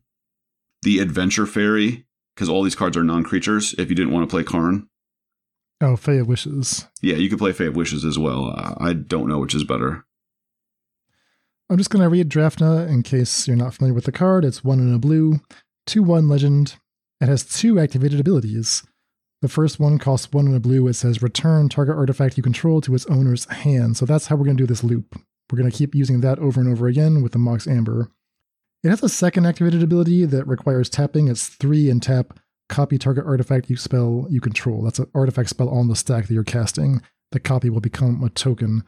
the 0.83 0.99
Adventure 0.99 1.45
Fairy 1.45 2.05
because 2.35 2.47
all 2.49 2.63
these 2.63 2.75
cards 2.75 2.95
are 2.95 3.03
non-creatures. 3.03 3.73
If 3.77 3.89
you 3.89 3.95
didn't 3.95 4.13
want 4.13 4.29
to 4.29 4.33
play 4.33 4.43
Karn, 4.43 4.87
Oh, 5.81 5.97
Fae 5.97 6.13
of 6.13 6.27
Wishes. 6.27 6.85
yeah, 7.01 7.15
you 7.15 7.29
could 7.29 7.39
play 7.39 7.51
Fae 7.51 7.65
of 7.65 7.75
Wishes 7.75 8.05
as 8.05 8.17
well. 8.17 8.53
I 8.79 8.93
don't 8.93 9.27
know 9.27 9.39
which 9.39 9.53
is 9.55 9.63
better. 9.65 10.05
I'm 11.69 11.77
just 11.77 11.89
going 11.89 12.03
to 12.03 12.09
read 12.09 12.29
Drafna 12.29 12.87
in 12.87 13.01
case 13.01 13.47
you're 13.47 13.57
not 13.57 13.73
familiar 13.73 13.95
with 13.95 14.05
the 14.05 14.11
card. 14.11 14.45
It's 14.45 14.63
one 14.63 14.79
in 14.79 14.93
a 14.93 14.99
blue, 14.99 15.39
2 15.87 16.03
1 16.03 16.29
legend. 16.29 16.75
It 17.19 17.27
has 17.27 17.43
two 17.43 17.79
activated 17.79 18.19
abilities. 18.19 18.83
The 19.41 19.47
first 19.47 19.79
one 19.79 19.97
costs 19.97 20.31
one 20.31 20.47
in 20.47 20.55
a 20.55 20.59
blue. 20.59 20.87
It 20.87 20.93
says 20.93 21.21
return 21.21 21.69
target 21.69 21.95
artifact 21.95 22.37
you 22.37 22.43
control 22.43 22.81
to 22.81 22.93
its 22.93 23.05
owner's 23.07 23.45
hand. 23.45 23.97
So 23.97 24.05
that's 24.05 24.27
how 24.27 24.35
we're 24.35 24.45
going 24.45 24.57
to 24.57 24.63
do 24.63 24.67
this 24.67 24.83
loop. 24.83 25.19
We're 25.51 25.57
going 25.57 25.69
to 25.69 25.77
keep 25.77 25.95
using 25.95 26.21
that 26.21 26.39
over 26.39 26.59
and 26.59 26.69
over 26.69 26.87
again 26.87 27.23
with 27.23 27.31
the 27.31 27.39
Mox 27.39 27.67
Amber. 27.67 28.11
It 28.83 28.89
has 28.89 29.01
a 29.01 29.09
second 29.09 29.45
activated 29.45 29.81
ability 29.81 30.25
that 30.25 30.47
requires 30.47 30.89
tapping. 30.89 31.27
It's 31.27 31.47
three 31.47 31.89
and 31.89 32.01
tap, 32.01 32.39
copy 32.69 32.97
target 32.97 33.25
artifact 33.25 33.69
you 33.69 33.77
spell 33.77 34.27
you 34.29 34.39
control. 34.39 34.83
That's 34.83 34.99
an 34.99 35.09
artifact 35.15 35.49
spell 35.49 35.69
on 35.69 35.87
the 35.87 35.95
stack 35.95 36.27
that 36.27 36.33
you're 36.33 36.43
casting. 36.43 37.01
The 37.31 37.39
copy 37.39 37.69
will 37.69 37.81
become 37.81 38.23
a 38.23 38.29
token. 38.29 38.83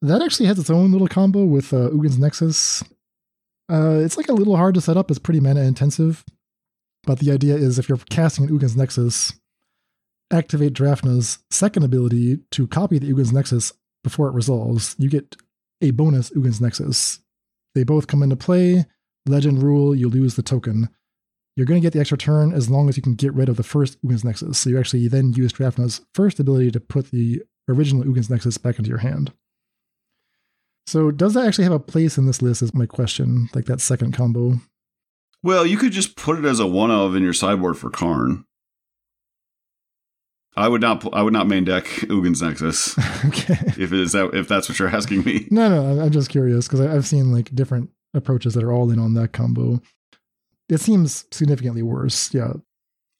That 0.00 0.22
actually 0.22 0.46
has 0.46 0.58
its 0.58 0.70
own 0.70 0.92
little 0.92 1.08
combo 1.08 1.44
with 1.44 1.72
uh, 1.72 1.90
Ugin's 1.90 2.18
Nexus. 2.18 2.82
Uh, 3.70 3.98
it's 3.98 4.16
like 4.16 4.28
a 4.28 4.34
little 4.34 4.56
hard 4.56 4.74
to 4.74 4.80
set 4.80 4.96
up. 4.96 5.10
It's 5.10 5.18
pretty 5.18 5.40
mana 5.40 5.62
intensive. 5.62 6.24
But 7.04 7.18
the 7.18 7.32
idea 7.32 7.56
is 7.56 7.78
if 7.78 7.88
you're 7.88 7.98
casting 8.10 8.44
an 8.44 8.50
Ugin's 8.52 8.76
Nexus, 8.76 9.32
activate 10.30 10.74
Drafna's 10.74 11.38
second 11.50 11.84
ability 11.84 12.38
to 12.52 12.66
copy 12.66 12.98
the 12.98 13.06
Ugin's 13.06 13.32
Nexus 13.32 13.72
before 14.04 14.28
it 14.28 14.34
resolves. 14.34 14.94
You 14.98 15.08
get 15.08 15.36
a 15.80 15.90
bonus 15.90 16.30
Ugin's 16.34 16.60
Nexus. 16.60 17.20
They 17.74 17.82
both 17.82 18.06
come 18.06 18.22
into 18.22 18.36
play. 18.36 18.86
Legend 19.26 19.62
rule, 19.62 19.94
you 19.94 20.08
lose 20.08 20.36
the 20.36 20.42
token. 20.42 20.88
You're 21.56 21.66
going 21.66 21.80
to 21.80 21.84
get 21.84 21.92
the 21.92 22.00
extra 22.00 22.16
turn 22.16 22.52
as 22.52 22.70
long 22.70 22.88
as 22.88 22.96
you 22.96 23.02
can 23.02 23.14
get 23.14 23.34
rid 23.34 23.48
of 23.48 23.56
the 23.56 23.62
first 23.62 23.98
Ugin's 24.02 24.24
Nexus. 24.24 24.58
So 24.58 24.70
you 24.70 24.78
actually 24.78 25.08
then 25.08 25.32
use 25.32 25.52
Drafna's 25.52 26.02
first 26.14 26.38
ability 26.38 26.70
to 26.70 26.80
put 26.80 27.10
the 27.10 27.42
original 27.68 28.06
Ugin's 28.06 28.30
Nexus 28.30 28.58
back 28.58 28.78
into 28.78 28.88
your 28.90 28.98
hand. 28.98 29.32
So 30.88 31.10
does 31.10 31.34
that 31.34 31.46
actually 31.46 31.64
have 31.64 31.74
a 31.74 31.78
place 31.78 32.16
in 32.16 32.24
this 32.24 32.40
list 32.40 32.62
is 32.62 32.72
my 32.72 32.86
question, 32.86 33.50
like 33.54 33.66
that 33.66 33.82
second 33.82 34.12
combo? 34.12 34.54
Well, 35.42 35.66
you 35.66 35.76
could 35.76 35.92
just 35.92 36.16
put 36.16 36.38
it 36.38 36.46
as 36.46 36.60
a 36.60 36.66
one 36.66 36.90
of 36.90 37.14
in 37.14 37.22
your 37.22 37.34
sideboard 37.34 37.76
for 37.76 37.90
Karn. 37.90 38.46
I 40.56 40.66
would 40.66 40.80
not. 40.80 41.06
I 41.12 41.20
would 41.20 41.34
not 41.34 41.46
main 41.46 41.64
deck 41.64 41.84
Ugin's 42.08 42.40
Nexus 42.40 42.98
okay. 43.26 43.58
if 43.76 43.92
it 43.92 44.00
is 44.00 44.12
that. 44.12 44.30
If 44.32 44.48
that's 44.48 44.66
what 44.66 44.78
you're 44.78 44.88
asking 44.88 45.24
me. 45.24 45.46
No, 45.50 45.68
no, 45.68 46.02
I'm 46.02 46.10
just 46.10 46.30
curious 46.30 46.66
because 46.66 46.80
I've 46.80 47.06
seen 47.06 47.32
like 47.32 47.54
different 47.54 47.90
approaches 48.14 48.54
that 48.54 48.64
are 48.64 48.72
all 48.72 48.90
in 48.90 48.98
on 48.98 49.12
that 49.12 49.34
combo. 49.34 49.82
It 50.70 50.80
seems 50.80 51.26
significantly 51.30 51.82
worse. 51.82 52.32
Yeah. 52.32 52.54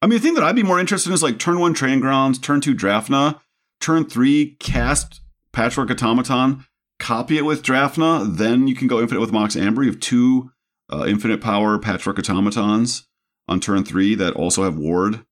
I 0.01 0.07
mean, 0.07 0.19
the 0.19 0.25
thing 0.25 0.35
that 0.35 0.43
I'd 0.43 0.57
be 0.57 0.63
more 0.63 0.81
interested 0.81 1.11
in 1.11 1.15
is 1.15 1.23
like 1.23 1.39
turn 1.39 1.61
one 1.61 1.75
Training 1.75 2.01
Grounds, 2.01 2.39
turn 2.39 2.63
two 2.63 2.75
Drafna, 2.75 3.39
turn 3.79 4.07
three 4.07 4.57
cast 4.59 5.21
Patchwork 5.53 5.91
Automaton, 5.91 6.65
copy 6.99 7.39
it 7.39 7.45
with 7.45 7.63
Drafna, 7.63 8.37
then 8.37 8.67
you 8.67 8.75
can 8.75 8.89
go 8.89 9.01
infinite 9.01 9.21
with 9.21 9.33
Mox 9.33 9.57
Amber. 9.57 9.83
You 9.83 9.91
have 9.91 10.01
two 10.01 10.51
uh, 10.93 11.05
infinite 11.07 11.41
power 11.41 11.79
Patchwork 11.79 12.19
Automatons 12.19 13.07
on 13.47 13.61
turn 13.61 13.85
three 13.85 14.15
that 14.15 14.35
also 14.35 14.65
have 14.65 14.77
Ward. 14.77 15.25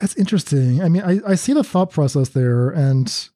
That's 0.00 0.16
interesting. 0.16 0.82
I 0.82 0.88
mean, 0.88 1.02
I, 1.02 1.20
I 1.26 1.34
see 1.36 1.54
the 1.54 1.64
thought 1.64 1.90
process 1.90 2.28
there, 2.30 2.68
and 2.68 3.28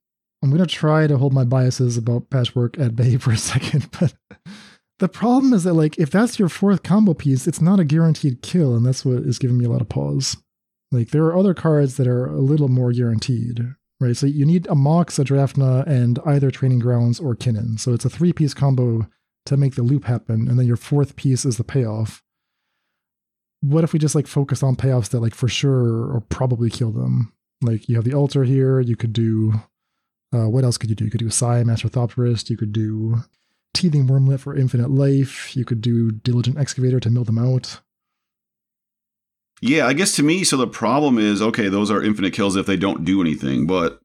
I'm 0.43 0.51
going 0.51 0.63
to 0.63 0.67
try 0.67 1.07
to 1.07 1.17
hold 1.17 1.33
my 1.33 1.45
biases 1.45 1.97
about 1.97 2.31
patchwork 2.31 2.79
at 2.79 2.95
bay 2.95 3.17
for 3.19 3.33
a 3.33 3.37
second. 3.37 3.89
But 3.99 4.15
the 4.99 5.09
problem 5.09 5.55
is 5.55 5.65
that, 5.65 5.75
like, 5.75 5.99
if 5.99 6.11
that's 6.11 6.39
your 6.39 6.51
fourth 6.51 6.83
combo 6.83 7.15
piece, 7.15 7.47
it's 7.47 7.61
not 7.61 7.81
a 7.81 7.85
guaranteed 7.85 8.43
kill, 8.43 8.77
and 8.77 8.85
that's 8.85 9.05
what 9.05 9.23
is 9.23 9.39
giving 9.39 9.57
me 9.57 9.65
a 9.65 9.71
lot 9.71 9.81
of 9.81 9.89
pause. 9.89 10.37
Like, 10.93 11.11
there 11.11 11.25
are 11.25 11.37
other 11.37 11.55
cards 11.55 11.97
that 11.97 12.07
are 12.07 12.27
a 12.27 12.41
little 12.41 12.69
more 12.69 12.93
guaranteed, 12.93 13.75
right? 14.01 14.17
So 14.17 14.27
you 14.27 14.45
need 14.45 14.67
a 14.67 14.75
Mox, 14.75 15.19
a 15.19 15.25
Drafna, 15.25 15.87
and 15.87 16.19
either 16.27 16.51
Training 16.51 16.81
Grounds 16.81 17.21
or 17.21 17.37
Kinnan. 17.37 17.79
So 17.79 17.93
it's 17.93 18.05
a 18.05 18.11
three 18.11 18.33
piece 18.33 18.55
combo 18.55 19.07
to 19.47 19.57
make 19.57 19.75
the 19.75 19.83
loop 19.83 20.05
happen, 20.05 20.49
and 20.49 20.59
then 20.59 20.67
your 20.67 20.77
fourth 20.77 21.17
piece 21.17 21.45
is 21.45 21.57
the 21.57 21.65
payoff 21.65 22.23
what 23.63 23.85
if 23.85 23.93
we 23.93 23.99
just 23.99 24.15
like 24.15 24.27
focus 24.27 24.63
on 24.63 24.77
payoffs 24.77 25.11
that 25.11 25.21
like 25.21 25.35
for 25.35 25.49
sure 25.49 26.11
or 26.11 26.23
probably 26.29 26.71
kill 26.71 26.91
them? 26.91 27.33
Like 27.63 27.89
you 27.89 27.97
have 27.97 28.05
the 28.05 28.15
altar 28.15 28.45
here. 28.45 28.81
You 28.81 28.97
could 28.97 29.13
do 29.13 29.55
uh, 30.35 30.49
what 30.49 30.65
else 30.65 30.79
could 30.79 30.91
you 30.91 30.97
do? 30.97 31.05
You 31.05 31.11
could 31.11 31.21
do 31.21 31.31
Sai, 31.31 31.63
Master 31.65 31.89
Thopterist. 31.89 32.51
You 32.51 32.57
could 32.57 32.73
do 32.73 33.17
Teething 33.75 34.07
Wurmlet 34.07 34.41
for 34.41 34.57
infinite 34.57 34.91
life. 34.91 35.57
You 35.57 35.65
could 35.65 35.81
do 35.81 36.11
Diligent 36.11 36.59
Excavator 36.59 37.01
to 37.01 37.11
mill 37.11 37.25
them 37.25 37.39
out. 37.39 37.81
Yeah, 39.63 39.87
I 39.87 39.93
guess 39.93 40.17
to 40.17 40.23
me, 40.23 40.45
so 40.45 40.57
the 40.57 40.67
problem 40.67 41.19
is 41.19 41.43
okay, 41.43 41.69
those 41.69 41.91
are 41.91 42.03
infinite 42.03 42.33
kills 42.33 42.57
if 42.57 42.67
they 42.67 42.77
don't 42.77 43.05
do 43.05 43.21
anything, 43.21 43.67
but 43.67 44.01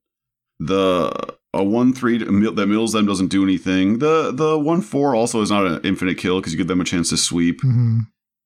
the 0.60 1.12
a 1.54 1.64
one 1.64 1.94
three 1.94 2.18
that 2.18 2.68
mills 2.68 2.92
them 2.92 3.06
doesn't 3.06 3.28
do 3.28 3.44
anything. 3.44 4.00
The 4.00 4.32
the 4.32 4.60
one 4.60 4.82
four 4.82 5.16
also 5.16 5.42
is 5.42 5.50
not 5.52 5.66
an 5.66 5.82
infinite 5.84 6.18
kill 6.18 6.40
because 6.40 6.54
you 6.54 6.58
give 6.58 6.68
them 6.68 6.82
a 6.82 6.86
chance 6.86 7.10
to 7.10 7.18
sweep. 7.18 7.62
hmm 7.62 8.00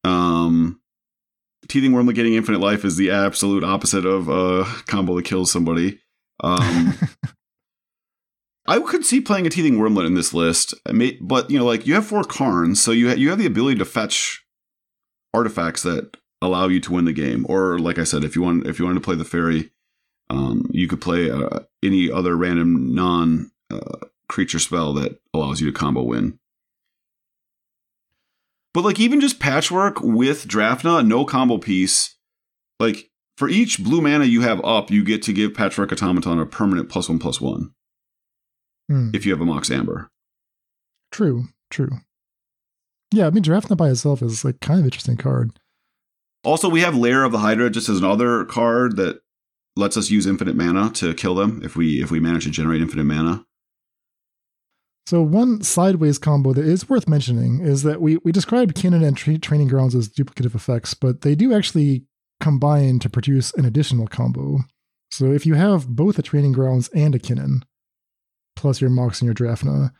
Um, 0.03 0.79
teething 1.67 1.91
wurmlet 1.91 2.15
getting 2.15 2.35
infinite 2.35 2.61
life 2.61 2.85
is 2.85 2.97
the 2.97 3.09
absolute 3.09 3.63
opposite 3.63 4.05
of 4.05 4.29
a 4.29 4.65
combo 4.85 5.15
that 5.15 5.25
kills 5.25 5.51
somebody. 5.51 5.99
Um, 6.43 6.93
I 8.67 8.79
could 8.79 9.03
see 9.03 9.19
playing 9.19 9.47
a 9.47 9.49
teething 9.49 9.79
wurmlet 9.79 10.05
in 10.05 10.13
this 10.13 10.31
list, 10.33 10.75
but 11.21 11.49
you 11.49 11.57
know, 11.57 11.65
like 11.65 11.87
you 11.87 11.95
have 11.95 12.05
four 12.05 12.23
Karns, 12.23 12.79
so 12.79 12.91
you 12.91 13.09
ha- 13.09 13.15
you 13.15 13.29
have 13.31 13.39
the 13.39 13.47
ability 13.47 13.79
to 13.79 13.85
fetch 13.85 14.45
artifacts 15.33 15.81
that 15.83 16.17
allow 16.41 16.67
you 16.67 16.79
to 16.81 16.93
win 16.93 17.05
the 17.05 17.13
game. 17.13 17.45
Or, 17.49 17.79
like 17.79 17.97
I 17.99 18.03
said, 18.03 18.23
if 18.23 18.35
you 18.35 18.41
want 18.41 18.67
if 18.67 18.79
you 18.79 18.85
wanted 18.85 18.99
to 18.99 19.05
play 19.05 19.15
the 19.15 19.25
fairy, 19.25 19.71
um, 20.29 20.65
you 20.71 20.87
could 20.87 21.01
play 21.01 21.29
uh, 21.29 21.59
any 21.83 22.11
other 22.11 22.35
random 22.35 22.93
non 22.93 23.51
uh, 23.71 24.05
creature 24.27 24.59
spell 24.59 24.93
that 24.93 25.19
allows 25.33 25.61
you 25.61 25.71
to 25.71 25.77
combo 25.77 26.03
win. 26.03 26.39
But 28.73 28.83
like 28.83 28.99
even 28.99 29.19
just 29.19 29.39
patchwork 29.39 29.99
with 30.01 30.47
Drafna, 30.47 31.05
no 31.05 31.25
combo 31.25 31.57
piece, 31.57 32.15
like 32.79 33.09
for 33.35 33.49
each 33.49 33.83
blue 33.83 34.01
mana 34.01 34.25
you 34.25 34.41
have 34.41 34.63
up, 34.63 34.91
you 34.91 35.03
get 35.03 35.23
to 35.23 35.33
give 35.33 35.53
Patchwork 35.53 35.91
Automaton 35.91 36.39
a 36.39 36.45
permanent 36.45 36.89
plus 36.89 37.09
one 37.09 37.19
plus 37.19 37.39
one 37.41 37.73
Hmm. 38.89 39.11
if 39.13 39.25
you 39.25 39.31
have 39.31 39.41
a 39.41 39.45
Mox 39.45 39.69
Amber. 39.71 40.09
True, 41.11 41.45
true. 41.69 41.89
Yeah, 43.11 43.27
I 43.27 43.29
mean, 43.29 43.43
Drafna 43.43 43.77
by 43.77 43.89
itself 43.89 44.21
is 44.21 44.43
like 44.43 44.59
kind 44.59 44.79
of 44.79 44.85
interesting 44.85 45.17
card. 45.17 45.57
Also, 46.43 46.69
we 46.69 46.81
have 46.81 46.95
Lair 46.95 47.23
of 47.23 47.31
the 47.31 47.39
Hydra 47.39 47.69
just 47.69 47.89
as 47.89 47.99
another 47.99 48.45
card 48.45 48.95
that 48.95 49.21
lets 49.75 49.97
us 49.97 50.09
use 50.09 50.25
infinite 50.25 50.55
mana 50.55 50.89
to 50.91 51.13
kill 51.13 51.35
them 51.35 51.61
if 51.63 51.75
we 51.75 52.01
if 52.01 52.11
we 52.11 52.19
manage 52.19 52.45
to 52.45 52.49
generate 52.49 52.81
infinite 52.81 53.05
mana. 53.05 53.45
So 55.07 55.21
one 55.21 55.63
sideways 55.63 56.19
combo 56.19 56.53
that 56.53 56.65
is 56.65 56.87
worth 56.87 57.07
mentioning 57.07 57.61
is 57.61 57.83
that 57.83 58.01
we 58.01 58.17
we 58.23 58.31
described 58.31 58.75
Kinnan 58.75 59.03
and 59.03 59.17
tra- 59.17 59.39
Training 59.39 59.67
Grounds 59.67 59.95
as 59.95 60.07
duplicative 60.07 60.53
effects, 60.53 60.93
but 60.93 61.21
they 61.21 61.35
do 61.35 61.53
actually 61.53 62.05
combine 62.39 62.99
to 62.99 63.09
produce 63.09 63.53
an 63.55 63.65
additional 63.65 64.07
combo. 64.07 64.59
So 65.11 65.31
if 65.31 65.45
you 65.45 65.55
have 65.55 65.87
both 65.87 66.19
a 66.19 66.21
Training 66.21 66.51
Grounds 66.51 66.89
and 66.89 67.15
a 67.15 67.19
Kinnan, 67.19 67.63
plus 68.55 68.81
your 68.81 68.91
Mox 68.91 69.21
and 69.21 69.25
your 69.25 69.33
Drafna, 69.33 69.91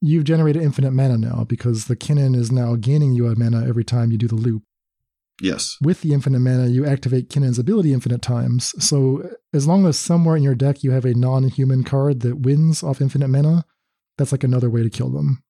you've 0.00 0.24
generated 0.24 0.62
infinite 0.62 0.92
mana 0.92 1.18
now 1.18 1.44
because 1.44 1.84
the 1.84 1.96
Kinnan 1.96 2.34
is 2.34 2.50
now 2.50 2.76
gaining 2.76 3.12
you 3.12 3.26
a 3.26 3.38
mana 3.38 3.68
every 3.68 3.84
time 3.84 4.10
you 4.10 4.18
do 4.18 4.28
the 4.28 4.34
loop. 4.34 4.62
Yes. 5.40 5.76
With 5.80 6.02
the 6.02 6.12
infinite 6.12 6.40
mana, 6.40 6.66
you 6.66 6.84
activate 6.84 7.30
Kinnan's 7.30 7.58
ability 7.58 7.92
infinite 7.92 8.20
times. 8.22 8.74
So 8.84 9.28
as 9.54 9.66
long 9.66 9.86
as 9.86 9.98
somewhere 9.98 10.36
in 10.36 10.42
your 10.42 10.54
deck 10.54 10.82
you 10.84 10.90
have 10.90 11.04
a 11.04 11.14
non-human 11.14 11.84
card 11.84 12.20
that 12.20 12.40
wins 12.40 12.82
off 12.82 13.00
infinite 13.00 13.28
mana, 13.28 13.64
that's 14.18 14.32
like 14.32 14.44
another 14.44 14.68
way 14.68 14.82
to 14.82 14.90
kill 14.90 15.08
them. 15.10 15.42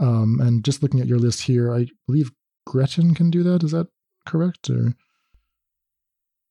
Um, 0.00 0.40
and 0.40 0.64
just 0.64 0.82
looking 0.82 1.00
at 1.00 1.06
your 1.06 1.18
list 1.18 1.42
here, 1.42 1.72
I 1.72 1.86
believe 2.06 2.32
Gretchen 2.66 3.14
can 3.14 3.30
do 3.30 3.42
that. 3.44 3.62
Is 3.62 3.70
that 3.72 3.88
correct? 4.26 4.68
Or 4.70 4.94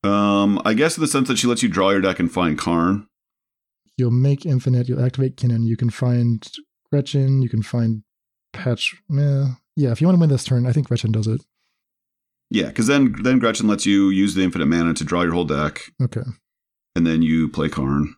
Um, 0.10 0.62
I 0.64 0.74
guess 0.74 0.98
in 0.98 1.02
the 1.02 1.08
sense 1.08 1.28
that 1.28 1.38
she 1.38 1.48
lets 1.48 1.64
you 1.64 1.70
draw 1.70 1.90
your 1.90 2.02
deck 2.02 2.20
and 2.20 2.32
find 2.32 2.58
Karn. 2.58 3.08
you'll 3.98 4.12
make 4.12 4.46
infinite, 4.46 4.88
you'll 4.88 5.04
activate 5.04 5.38
Kinnan, 5.38 5.66
you 5.66 5.76
can 5.76 5.90
find 5.90 6.48
Gretchen, 6.92 7.42
you 7.42 7.50
can 7.50 7.64
find 7.64 8.04
Patch. 8.54 8.96
Meh. 9.10 9.48
Yeah, 9.76 9.92
if 9.92 10.00
you 10.02 10.08
want 10.08 10.16
to 10.18 10.20
win 10.20 10.30
this 10.30 10.44
turn, 10.44 10.66
I 10.66 10.72
think 10.72 10.88
Gretchen 10.88 11.12
does 11.12 11.28
it. 11.28 11.42
Yeah, 12.50 12.68
because 12.68 12.88
then 12.88 13.16
then 13.24 13.40
Gretchen 13.40 13.68
lets 13.68 13.86
you 13.86 14.10
use 14.10 14.34
the 14.34 14.44
infinite 14.44 14.68
mana 14.68 14.94
to 14.94 15.04
draw 15.04 15.22
your 15.24 15.34
whole 15.34 15.44
deck, 15.46 15.82
Okay. 16.02 16.22
and 16.96 17.06
then 17.06 17.22
you 17.22 17.50
play 17.50 17.68
Karn. 17.70 18.16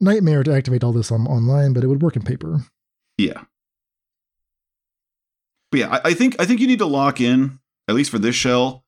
Nightmare 0.00 0.42
to 0.42 0.52
activate 0.54 0.82
all 0.82 0.92
this 0.92 1.12
on 1.12 1.26
online, 1.26 1.72
but 1.72 1.84
it 1.84 1.86
would 1.86 2.02
work 2.02 2.16
in 2.16 2.22
paper. 2.22 2.62
Yeah. 3.18 3.42
But 5.70 5.80
yeah, 5.80 5.88
I, 5.88 6.00
I 6.10 6.14
think 6.14 6.36
I 6.40 6.46
think 6.46 6.60
you 6.60 6.66
need 6.66 6.78
to 6.80 6.86
lock 6.86 7.20
in 7.20 7.58
at 7.88 7.94
least 7.94 8.10
for 8.10 8.18
this 8.18 8.34
shell. 8.34 8.84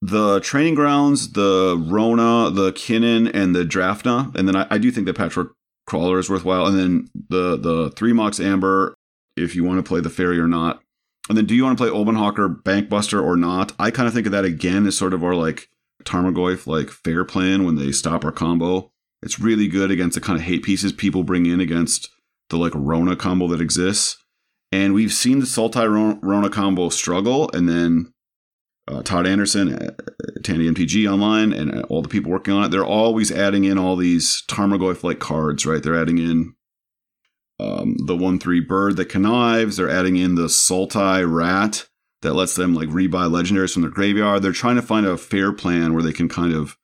The 0.00 0.38
training 0.40 0.76
grounds, 0.76 1.32
the 1.32 1.76
Rona, 1.90 2.50
the 2.50 2.70
Kinnan, 2.72 3.28
and 3.34 3.56
the 3.56 3.64
Drafna, 3.64 4.32
and 4.36 4.46
then 4.46 4.54
I, 4.54 4.66
I 4.70 4.78
do 4.78 4.92
think 4.92 5.06
the 5.06 5.14
Patchwork 5.14 5.54
Crawler 5.86 6.20
is 6.20 6.30
worthwhile, 6.30 6.66
and 6.66 6.78
then 6.78 7.08
the 7.28 7.56
the 7.56 7.90
three 7.96 8.12
Mox 8.12 8.38
Amber, 8.38 8.94
if 9.36 9.56
you 9.56 9.64
want 9.64 9.78
to 9.78 9.88
play 9.88 10.00
the 10.00 10.10
Fairy 10.10 10.38
or 10.38 10.46
not, 10.46 10.80
and 11.28 11.36
then 11.36 11.46
do 11.46 11.54
you 11.54 11.64
want 11.64 11.76
to 11.76 11.82
play 11.82 11.90
Omen 11.90 12.14
Hawker, 12.14 12.48
Bankbuster 12.48 13.22
or 13.22 13.36
not? 13.36 13.72
I 13.78 13.90
kind 13.90 14.08
of 14.08 14.14
think 14.14 14.26
of 14.26 14.32
that 14.32 14.44
again 14.44 14.86
as 14.86 14.96
sort 14.96 15.14
of 15.14 15.22
our 15.22 15.34
like 15.34 15.68
Tarmogoyf 16.04 16.66
like 16.66 16.90
fair 16.90 17.24
plan 17.24 17.64
when 17.64 17.76
they 17.76 17.92
stop 17.92 18.24
our 18.24 18.32
combo. 18.32 18.92
It's 19.22 19.40
really 19.40 19.68
good 19.68 19.90
against 19.90 20.14
the 20.14 20.20
kind 20.20 20.38
of 20.38 20.44
hate 20.44 20.62
pieces 20.62 20.92
people 20.92 21.24
bring 21.24 21.46
in 21.46 21.60
against 21.60 22.08
the 22.50 22.56
like 22.56 22.72
Rona 22.74 23.16
combo 23.16 23.48
that 23.48 23.60
exists. 23.60 24.16
And 24.70 24.94
we've 24.94 25.12
seen 25.12 25.40
the 25.40 25.46
Sultai 25.46 26.18
Rona 26.22 26.50
combo 26.50 26.90
struggle, 26.90 27.50
and 27.54 27.68
then 27.68 28.12
uh, 28.86 29.02
Todd 29.02 29.26
Anderson, 29.26 29.74
uh, 29.74 29.90
Tandy 30.42 30.70
MTG 30.70 31.10
online, 31.10 31.52
and 31.52 31.74
uh, 31.74 31.82
all 31.88 32.02
the 32.02 32.08
people 32.08 32.30
working 32.30 32.54
on 32.54 32.64
it, 32.64 32.68
they're 32.70 32.84
always 32.84 33.32
adding 33.32 33.64
in 33.64 33.78
all 33.78 33.96
these 33.96 34.42
Tarmogoyf 34.46 35.02
like 35.02 35.18
cards, 35.18 35.64
right? 35.64 35.82
They're 35.82 36.00
adding 36.00 36.18
in 36.18 36.54
um, 37.60 37.96
the 38.06 38.16
1 38.16 38.38
3 38.38 38.60
bird 38.60 38.96
that 38.96 39.06
connives, 39.06 39.76
they're 39.76 39.90
adding 39.90 40.16
in 40.16 40.34
the 40.34 40.46
Sultai 40.46 41.30
rat 41.30 41.86
that 42.22 42.34
lets 42.34 42.54
them 42.54 42.74
like 42.74 42.88
rebuy 42.88 43.30
legendaries 43.30 43.72
from 43.72 43.82
their 43.82 43.90
graveyard. 43.90 44.42
They're 44.42 44.52
trying 44.52 44.76
to 44.76 44.82
find 44.82 45.06
a 45.06 45.16
fair 45.16 45.52
plan 45.52 45.94
where 45.94 46.02
they 46.02 46.12
can 46.12 46.28
kind 46.28 46.52
of 46.52 46.76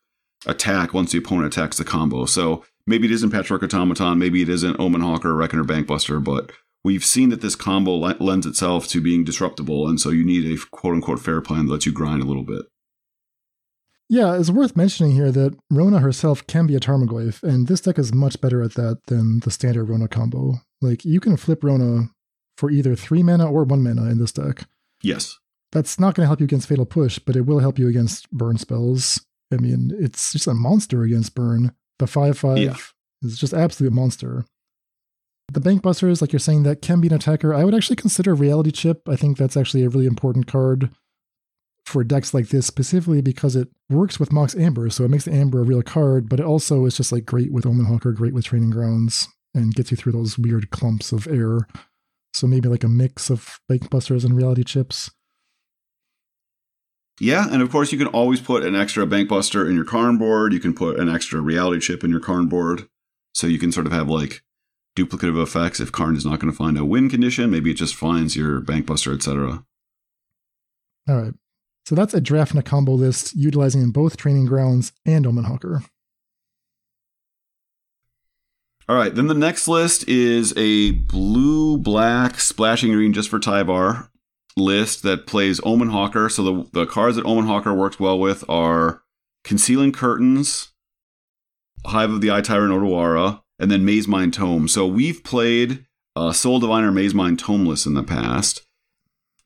attack 0.47 0.93
once 0.93 1.13
the 1.13 1.19
opponent 1.19 1.55
attacks 1.55 1.77
the 1.77 1.85
combo. 1.85 2.27
So 2.27 2.65
maybe 2.87 3.07
it 3.07 3.13
isn't 3.13 3.31
Patchwork 3.31 3.63
Automaton, 3.63 4.19
maybe 4.19 4.43
it 4.43 4.49
isn't 4.49 4.79
Omen 4.79 5.01
Hawker, 5.01 5.35
Reckoner 5.35 5.65
Bankbuster, 5.65 6.23
but 6.23 6.53
we've 6.85 7.05
seen 7.05 7.31
that 7.31 7.41
this 7.41 7.57
combo 7.57 7.93
le- 7.93 8.17
lends 8.21 8.47
itself 8.47 8.87
to 8.89 9.01
being 9.01 9.25
disruptible, 9.25 9.89
and 9.89 9.99
so 9.99 10.11
you 10.11 10.25
need 10.25 10.51
a 10.51 10.63
quote 10.71 10.95
unquote 10.95 11.21
fair 11.21 11.41
plan 11.41 11.67
that 11.67 11.73
lets 11.73 11.87
you 11.87 11.93
grind 11.93 12.23
a 12.23 12.27
little 12.27 12.45
bit. 12.45 12.63
Yeah, 14.11 14.39
it's 14.39 14.51
worth 14.51 14.77
mentioning 14.77 15.13
here 15.13 15.33
that 15.33 15.57
Rona 15.71 15.99
herself 15.99 16.47
can 16.47 16.67
be 16.67 16.75
a 16.77 16.81
Tarmogoyf, 16.81 17.43
and 17.43 17.67
this 17.67 17.81
deck 17.81 17.99
is 17.99 18.13
much 18.13 18.41
better 18.41 18.63
at 18.63 18.75
that 18.75 18.99
than 19.07 19.41
the 19.41 19.51
standard 19.51 19.85
Rona 19.89 20.09
combo. 20.09 20.57
Like, 20.83 21.05
you 21.05 21.21
can 21.21 21.37
flip 21.37 21.65
Rona 21.65 22.11
for 22.59 22.71
either 22.71 22.95
three 22.95 23.23
mana 23.23 23.51
or 23.51 23.65
one 23.65 23.83
mana 23.83 24.11
in 24.11 24.19
this 24.19 24.33
deck. 24.33 24.65
Yes. 25.03 25.39
That's 25.73 25.99
not 25.99 26.15
going 26.15 26.25
to 26.25 26.29
help 26.29 26.41
you 26.41 26.45
against 26.45 26.69
Fatal 26.69 26.85
Push, 26.87 27.19
but 27.19 27.35
it 27.35 27.47
will 27.47 27.59
help 27.61 27.79
you 27.79 27.89
against 27.89 28.31
burn 28.31 28.59
spells. 28.59 29.25
I 29.53 29.57
mean, 29.57 29.91
it's 29.99 30.33
just 30.33 30.47
a 30.47 30.55
monster 30.55 31.03
against 31.03 31.35
burn. 31.35 31.73
The 31.99 32.07
5 32.07 32.39
5 32.39 32.59
Yeah. 32.59 32.77
is 33.23 33.39
just 33.39 33.55
absolute 33.55 33.93
monster. 33.93 34.45
The 35.53 35.61
Bankbusters, 35.61 36.21
like 36.21 36.33
you're 36.33 36.41
saying, 36.41 36.63
that 36.63 36.81
can 36.83 37.01
be 37.01 37.09
an 37.09 37.15
attacker. 37.15 37.53
I 37.55 37.65
would 37.65 37.75
actually 37.75 37.97
consider 37.97 38.35
Reality 38.35 38.71
Chip. 38.71 39.09
I 39.09 39.17
think 39.17 39.37
that's 39.37 39.57
actually 39.57 39.83
a 39.85 39.89
really 39.89 40.07
important 40.07 40.47
card 40.47 40.91
for 41.87 42.03
decks 42.03 42.33
like 42.33 42.49
this, 42.49 42.67
specifically 42.67 43.21
because 43.21 43.57
it 43.57 43.69
works 43.91 44.19
with 44.19 44.33
Mox 44.33 44.57
Amber, 44.57 44.91
so 44.91 45.05
it 45.05 45.11
makes 45.11 45.25
the 45.25 45.35
Amber 45.35 45.61
a 45.61 45.65
real 45.65 45.83
card, 45.83 46.29
but 46.29 46.41
it 46.41 46.47
also 46.47 46.87
is 46.87 46.97
just 46.97 47.13
like 47.13 47.27
great 47.27 47.53
with 47.53 47.67
Omen 47.67 47.87
Hawker, 47.87 48.13
great 48.13 48.35
with 48.35 48.45
Training 48.45 48.71
Grounds, 48.71 49.29
and 49.55 49.75
gets 49.75 49.91
you 49.91 49.97
through 49.97 50.13
those 50.13 50.39
weird 50.39 50.71
clumps 50.71 51.13
of 51.13 51.27
air. 51.27 51.69
So 52.33 52.47
maybe 52.47 52.69
like 52.69 52.85
a 52.85 52.89
mix 52.89 53.31
of 53.31 53.61
Bankbusters 53.71 54.25
and 54.25 54.37
Reality 54.37 54.65
Chips. 54.65 55.11
Yeah, 57.21 57.47
and 57.51 57.63
of 57.63 57.71
course 57.71 57.93
you 57.93 57.99
can 57.99 58.09
always 58.09 58.41
put 58.41 58.65
an 58.65 58.75
extra 58.75 59.07
Bankbuster 59.07 59.69
in 59.69 59.77
your 59.77 59.85
Karn 59.85 60.19
board. 60.19 60.53
You 60.53 60.61
can 60.61 60.75
put 60.75 60.99
an 60.99 61.09
extra 61.09 61.41
reality 61.41 61.81
chip 61.81 62.03
in 62.03 62.11
your 62.11 62.21
Karn 62.21 62.47
board. 62.47 62.89
So 63.35 63.47
you 63.47 63.59
can 63.59 63.71
sort 63.71 63.87
of 63.87 63.93
have 63.93 64.09
like 64.09 64.43
duplicative 64.97 65.41
effects 65.41 65.81
if 65.81 65.93
Karn 65.93 66.17
is 66.17 66.25
not 66.25 66.41
going 66.41 66.53
to 66.53 66.57
find 66.57 66.77
a 66.77 66.85
win 66.85 67.09
condition. 67.09 67.51
Maybe 67.51 67.71
it 67.71 67.75
just 67.75 67.95
finds 67.95 68.35
your 68.35 68.61
Bankbuster, 68.61 69.15
etc. 69.15 69.65
All 71.09 71.23
right. 71.23 71.35
So 71.85 71.95
that's 71.95 72.15
a 72.15 72.21
Drafna 72.21 72.65
combo 72.65 72.93
list 72.93 73.35
utilizing 73.35 73.83
in 73.83 73.91
both 73.91 74.17
Training 74.17 74.47
Grounds 74.47 74.93
and 75.05 75.27
Omen 75.27 75.45
Hawker. 75.45 75.83
All 78.89 78.97
right, 78.97 79.15
then 79.15 79.29
the 79.29 79.35
next 79.35 79.67
list 79.67 80.07
is 80.09 80.53
a 80.57 80.91
blue 80.93 81.79
black 81.79 82.39
splashing 82.39 82.93
green 82.93 83.13
just 83.15 83.31
for 83.31 83.39
Tyvar 83.39 84.09
list 84.57 85.03
that 85.03 85.27
plays 85.27 85.61
Omen 85.65 85.89
Hawker. 85.89 86.29
So 86.29 86.43
the, 86.43 86.71
the 86.73 86.87
cards 86.87 87.17
that 87.17 87.25
Omen 87.25 87.47
Hawker 87.47 87.73
works 87.73 87.99
well 87.99 88.19
with 88.19 88.45
are 88.49 89.03
Concealing 89.43 89.93
Curtains, 89.93 90.73
Hive 91.87 92.11
of 92.11 92.21
the 92.21 92.31
Eye 92.31 92.41
Tyrant 92.41 92.73
Otawara, 92.73 93.43
and 93.59 93.71
then 93.71 93.87
Mazemind 93.87 94.33
Tome. 94.33 94.69
So 94.69 94.87
we've 94.87 95.23
played 95.25 95.87
uh, 96.17 96.33
Soul 96.33 96.61
Diviner 96.61 96.93
Maze 96.93 97.15
Mind 97.15 97.39
Tomeless 97.39 97.87
in 97.87 97.95
the 97.95 98.03
past. 98.03 98.64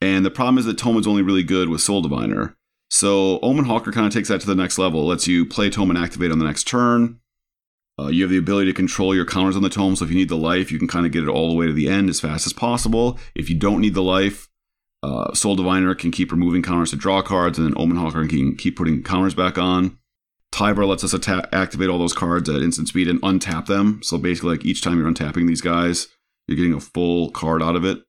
And 0.00 0.24
the 0.24 0.30
problem 0.30 0.58
is 0.58 0.64
that 0.64 0.78
Tome 0.78 0.98
is 0.98 1.06
only 1.06 1.22
really 1.22 1.42
good 1.42 1.68
with 1.68 1.80
Soul 1.80 2.02
Diviner. 2.02 2.56
So 2.90 3.38
Omen 3.40 3.64
Hawker 3.64 3.92
kind 3.92 4.06
of 4.06 4.12
takes 4.12 4.28
that 4.28 4.40
to 4.40 4.46
the 4.46 4.54
next 4.54 4.78
level. 4.78 5.02
It 5.02 5.06
lets 5.06 5.26
you 5.26 5.44
play 5.44 5.70
Tome 5.70 5.90
and 5.90 5.98
activate 5.98 6.30
on 6.30 6.38
the 6.38 6.44
next 6.44 6.64
turn. 6.64 7.20
Uh, 7.98 8.06
you 8.06 8.22
have 8.22 8.30
the 8.30 8.38
ability 8.38 8.70
to 8.70 8.76
control 8.76 9.14
your 9.14 9.24
counters 9.24 9.56
on 9.56 9.62
the 9.62 9.68
tome, 9.68 9.96
so 9.96 10.04
if 10.04 10.10
you 10.10 10.16
need 10.16 10.28
the 10.28 10.36
life, 10.36 10.70
you 10.70 10.78
can 10.78 10.86
kind 10.86 11.04
of 11.04 11.10
get 11.10 11.24
it 11.24 11.28
all 11.28 11.48
the 11.48 11.56
way 11.56 11.66
to 11.66 11.72
the 11.72 11.88
end 11.88 12.08
as 12.08 12.20
fast 12.20 12.46
as 12.46 12.52
possible. 12.52 13.18
If 13.34 13.50
you 13.50 13.56
don't 13.58 13.80
need 13.80 13.94
the 13.94 14.02
life, 14.02 14.48
uh, 15.02 15.34
Soul 15.34 15.56
Diviner 15.56 15.96
can 15.96 16.12
keep 16.12 16.30
removing 16.30 16.62
counters 16.62 16.90
to 16.90 16.96
draw 16.96 17.22
cards, 17.22 17.58
and 17.58 17.66
then 17.66 17.74
Omen 17.76 17.96
Hawker 17.96 18.26
can 18.28 18.54
keep 18.54 18.76
putting 18.76 19.02
counters 19.02 19.34
back 19.34 19.58
on. 19.58 19.98
Tyvar 20.52 20.86
lets 20.86 21.02
us 21.02 21.12
atta- 21.12 21.48
activate 21.52 21.88
all 21.88 21.98
those 21.98 22.14
cards 22.14 22.48
at 22.48 22.62
instant 22.62 22.88
speed 22.88 23.08
and 23.08 23.20
untap 23.22 23.66
them. 23.66 24.00
So 24.02 24.16
basically, 24.16 24.50
like 24.50 24.64
each 24.64 24.80
time 24.80 24.98
you're 24.98 25.10
untapping 25.10 25.48
these 25.48 25.60
guys, 25.60 26.06
you're 26.46 26.56
getting 26.56 26.74
a 26.74 26.80
full 26.80 27.30
card 27.32 27.62
out 27.62 27.76
of 27.76 27.84
it. 27.84 28.02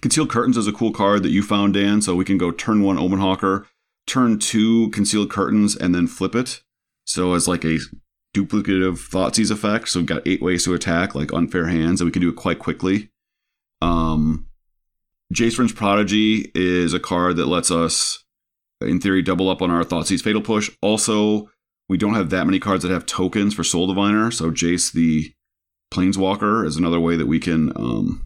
Concealed 0.00 0.30
Curtains 0.30 0.56
is 0.56 0.66
a 0.66 0.72
cool 0.72 0.92
card 0.92 1.22
that 1.22 1.30
you 1.30 1.42
found, 1.42 1.74
Dan. 1.74 2.00
So 2.02 2.14
we 2.14 2.24
can 2.24 2.38
go 2.38 2.50
turn 2.50 2.82
one 2.82 2.98
Omen 2.98 3.20
Hawker, 3.20 3.66
turn 4.06 4.38
two 4.38 4.90
Concealed 4.90 5.30
Curtains, 5.30 5.76
and 5.76 5.94
then 5.94 6.06
flip 6.06 6.34
it. 6.34 6.62
So 7.04 7.34
as 7.34 7.48
like 7.48 7.64
a 7.64 7.78
duplicative 8.36 9.08
Thoughtseize 9.10 9.50
effect. 9.50 9.88
So 9.88 10.00
we've 10.00 10.06
got 10.06 10.26
eight 10.26 10.42
ways 10.42 10.64
to 10.64 10.74
attack, 10.74 11.14
like 11.14 11.32
unfair 11.32 11.66
hands, 11.66 12.00
and 12.00 12.06
we 12.06 12.12
can 12.12 12.22
do 12.22 12.28
it 12.28 12.36
quite 12.36 12.58
quickly. 12.58 13.10
Um, 13.80 14.46
Jace 15.32 15.56
Vryn's 15.56 15.72
Prodigy 15.72 16.50
is 16.54 16.94
a 16.94 17.00
card 17.00 17.36
that 17.36 17.46
lets 17.46 17.70
us, 17.70 18.24
in 18.80 19.00
theory, 19.00 19.22
double 19.22 19.48
up 19.48 19.62
on 19.62 19.70
our 19.70 19.84
Thoughtseize 19.84 20.22
Fatal 20.22 20.42
Push. 20.42 20.70
Also, 20.82 21.50
we 21.88 21.96
don't 21.96 22.14
have 22.14 22.30
that 22.30 22.46
many 22.46 22.58
cards 22.58 22.82
that 22.82 22.92
have 22.92 23.06
tokens 23.06 23.54
for 23.54 23.64
Soul 23.64 23.86
Diviner, 23.86 24.30
so 24.30 24.50
Jace 24.50 24.92
the 24.92 25.32
Planeswalker 25.92 26.66
is 26.66 26.76
another 26.76 27.00
way 27.00 27.16
that 27.16 27.26
we 27.26 27.38
can 27.38 27.72
um, 27.76 28.24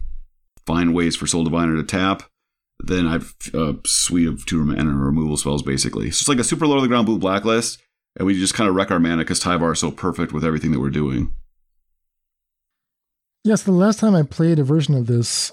find 0.65 0.93
ways 0.93 1.15
for 1.15 1.27
Soul 1.27 1.43
Diviner 1.43 1.75
to 1.75 1.83
tap. 1.83 2.23
Then 2.79 3.07
I've 3.07 3.33
a 3.53 3.75
suite 3.85 4.27
of 4.27 4.45
two 4.45 4.63
mana 4.65 4.95
removal 4.95 5.37
spells, 5.37 5.61
basically. 5.63 6.11
So 6.11 6.23
it's 6.23 6.27
like 6.29 6.39
a 6.39 6.43
super 6.43 6.67
low 6.67 6.75
to 6.75 6.81
the 6.81 6.87
ground 6.87 7.05
blue 7.05 7.19
blacklist 7.19 7.81
and 8.17 8.25
we 8.25 8.37
just 8.37 8.53
kind 8.53 8.69
of 8.69 8.75
wreck 8.75 8.91
our 8.91 8.99
mana 8.99 9.17
because 9.23 9.39
Tyvar 9.39 9.73
is 9.73 9.79
so 9.79 9.91
perfect 9.91 10.33
with 10.33 10.43
everything 10.43 10.71
that 10.71 10.79
we're 10.79 10.89
doing. 10.89 11.33
Yes, 13.43 13.63
the 13.63 13.71
last 13.71 13.99
time 13.99 14.15
I 14.15 14.23
played 14.23 14.59
a 14.59 14.63
version 14.63 14.95
of 14.95 15.07
this, 15.07 15.51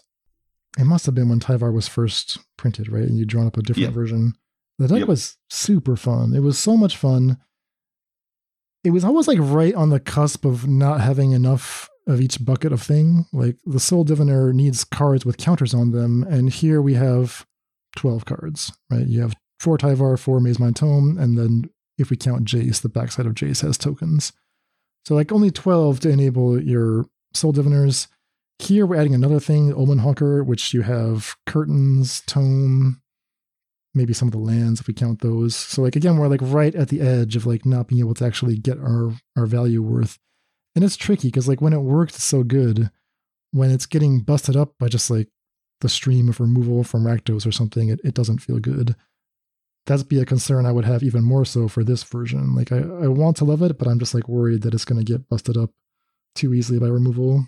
it 0.79 0.85
must 0.85 1.07
have 1.07 1.15
been 1.15 1.29
when 1.29 1.41
Tyvar 1.41 1.73
was 1.75 1.89
first 1.89 2.39
printed, 2.57 2.91
right? 2.91 3.03
And 3.03 3.19
you'd 3.19 3.29
drawn 3.29 3.47
up 3.47 3.57
a 3.57 3.63
different 3.63 3.89
Yep. 3.89 3.95
version. 3.95 4.35
The 4.79 4.89
deck 4.89 5.01
Yep. 5.01 5.09
was 5.09 5.37
super 5.51 5.97
fun. 5.97 6.35
It 6.35 6.41
was 6.41 6.59
so 6.59 6.77
much 6.77 6.97
fun. 6.97 7.39
It 8.85 8.91
was 8.91 9.05
almost 9.05 9.29
like 9.29 9.39
right 9.41 9.75
on 9.75 9.91
the 9.91 10.01
cusp 10.01 10.45
of 10.45 10.67
not 10.67 11.01
having 11.01 11.33
enough 11.33 11.90
of 12.07 12.21
each 12.21 12.45
bucket 12.45 12.73
of 12.73 12.83
thing. 12.83 13.27
Like 13.33 13.57
the 13.65 13.81
Soul 13.81 14.05
Diviner 14.05 14.53
needs 14.53 14.85
cards 14.85 15.25
with 15.25 15.37
counters 15.37 15.75
on 15.75 15.93
them, 15.93 16.23
and 16.25 16.51
here 16.51 16.81
we 16.81 16.95
have 16.95 17.47
12 17.97 18.25
cards, 18.25 18.73
right? 18.91 19.07
You 19.07 19.21
have 19.23 19.35
four 19.59 19.79
Tyvar, 19.79 20.19
four 20.19 20.41
Mazemind 20.41 20.77
Tome, 20.77 21.19
and 21.19 21.39
then 21.39 21.71
if 21.99 22.11
we 22.11 22.17
count 22.17 22.45
Jace, 22.47 22.81
the 22.81 22.89
backside 22.89 23.27
of 23.27 23.35
Jace 23.35 23.63
has 23.63 23.77
tokens. 23.77 24.33
So 25.05 25.15
like 25.15 25.33
only 25.33 25.51
12 25.51 26.01
to 26.01 26.11
enable 26.11 26.61
your 26.63 27.07
Soul 27.35 27.53
Diviners. 27.53 28.09
Here 28.59 28.85
we're 28.85 29.01
adding 29.01 29.15
another 29.15 29.41
thing, 29.41 29.73
Omen 29.73 29.99
Hawker, 29.99 30.45
which 30.45 30.75
you 30.75 30.83
have 30.83 31.37
curtains, 31.47 32.23
tome, 32.27 33.01
maybe 33.95 34.13
some 34.13 34.29
of 34.29 34.33
the 34.33 34.39
lands 34.39 34.81
if 34.81 34.87
we 34.87 34.95
count 34.95 35.21
those. 35.21 35.57
So 35.57 35.83
like 35.83 35.97
again, 35.97 36.17
we're 36.17 36.29
like 36.29 36.41
right 36.43 36.75
at 36.75 36.89
the 36.89 37.01
edge 37.01 37.37
of 37.37 37.47
like 37.47 37.65
not 37.65 37.89
being 37.89 38.01
able 38.01 38.15
to 38.15 38.25
actually 38.25 38.57
get 38.57 38.79
our 38.79 39.13
our 39.37 39.47
value 39.47 39.83
worth. 39.83 40.19
And 40.75 40.85
it's 40.85 40.97
tricky 40.97 41.29
because 41.29 41.49
like 41.49 41.61
when 41.61 41.73
it 41.73 41.81
worked 41.81 42.15
so 42.15 42.43
good, 42.43 42.91
when 43.53 43.71
it's 43.71 43.87
getting 43.87 44.21
busted 44.21 44.57
up 44.57 44.75
by 44.79 44.89
just 44.89 45.11
like 45.11 45.29
the 45.81 45.89
stream 45.89 46.29
of 46.29 46.41
removal 46.41 46.85
from 46.85 47.05
Rakdos 47.05 47.47
or 47.47 47.53
something, 47.53 47.89
it, 47.89 48.01
it 48.05 48.15
doesn't 48.15 48.39
feel 48.39 48.59
good. 48.59 48.95
That'd 49.87 50.09
be 50.09 50.21
a 50.21 50.27
concern 50.27 50.67
I 50.67 50.73
would 50.73 50.85
have 50.85 51.03
even 51.03 51.25
more 51.25 51.45
so 51.45 51.67
for 51.67 51.83
this 51.83 52.05
version. 52.05 52.55
Like 52.55 52.71
I, 52.71 52.79
I 52.79 53.09
want 53.09 53.37
to 53.39 53.45
love 53.45 53.63
it, 53.63 53.79
but 53.79 53.89
I'm 53.89 53.99
just 53.99 54.15
like 54.15 54.29
worried 54.29 54.63
that 54.63 54.75
it's 54.75 54.85
gonna 54.85 55.03
get 55.03 55.29
busted 55.29 55.57
up 55.57 55.71
too 56.35 56.55
easily 56.55 56.79
by 56.79 56.87
removal. 56.87 57.47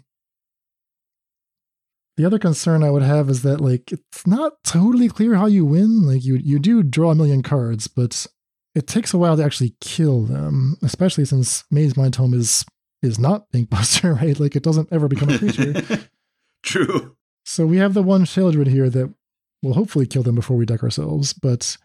The 2.17 2.25
other 2.27 2.39
concern 2.39 2.83
I 2.83 2.91
would 2.91 3.03
have 3.03 3.31
is 3.31 3.43
that 3.43 3.61
like 3.61 3.93
it's 3.93 4.27
not 4.27 4.65
totally 4.65 5.09
clear 5.09 5.35
how 5.35 5.47
you 5.47 5.65
win. 5.65 6.07
Like 6.07 6.25
you 6.25 6.35
you 6.35 6.59
do 6.59 6.83
draw 6.83 7.13
a 7.13 7.15
million 7.15 7.43
cards, 7.43 7.87
but 7.87 8.27
it 8.75 8.87
takes 8.87 9.15
a 9.15 9.19
while 9.19 9.37
to 9.37 9.45
actually 9.45 9.75
kill 9.81 10.23
them, 10.23 10.77
especially 10.83 11.25
since 11.25 11.65
Mazemind 11.73 12.15
Tome 12.15 12.35
is 12.35 12.65
is 13.03 13.19
not 13.19 13.47
Buster, 13.69 14.15
right? 14.23 14.39
Like 14.39 14.57
it 14.57 14.63
doesn't 14.63 14.89
ever 14.93 15.09
become 15.09 15.31
a 15.31 15.39
creature. 15.39 16.09
True. 16.63 17.17
so 17.45 17.67
we 17.67 17.79
have 17.79 17.93
the 17.93 18.05
one 18.05 18.25
Sheoldred 18.25 18.69
here 18.69 18.89
that 18.89 19.13
will 19.63 19.75
hopefully 19.75 20.07
kill 20.07 20.23
them 20.23 20.37
before 20.37 20.57
we 20.57 20.65
deck 20.65 20.83
ourselves. 20.83 21.33
But 21.33 21.77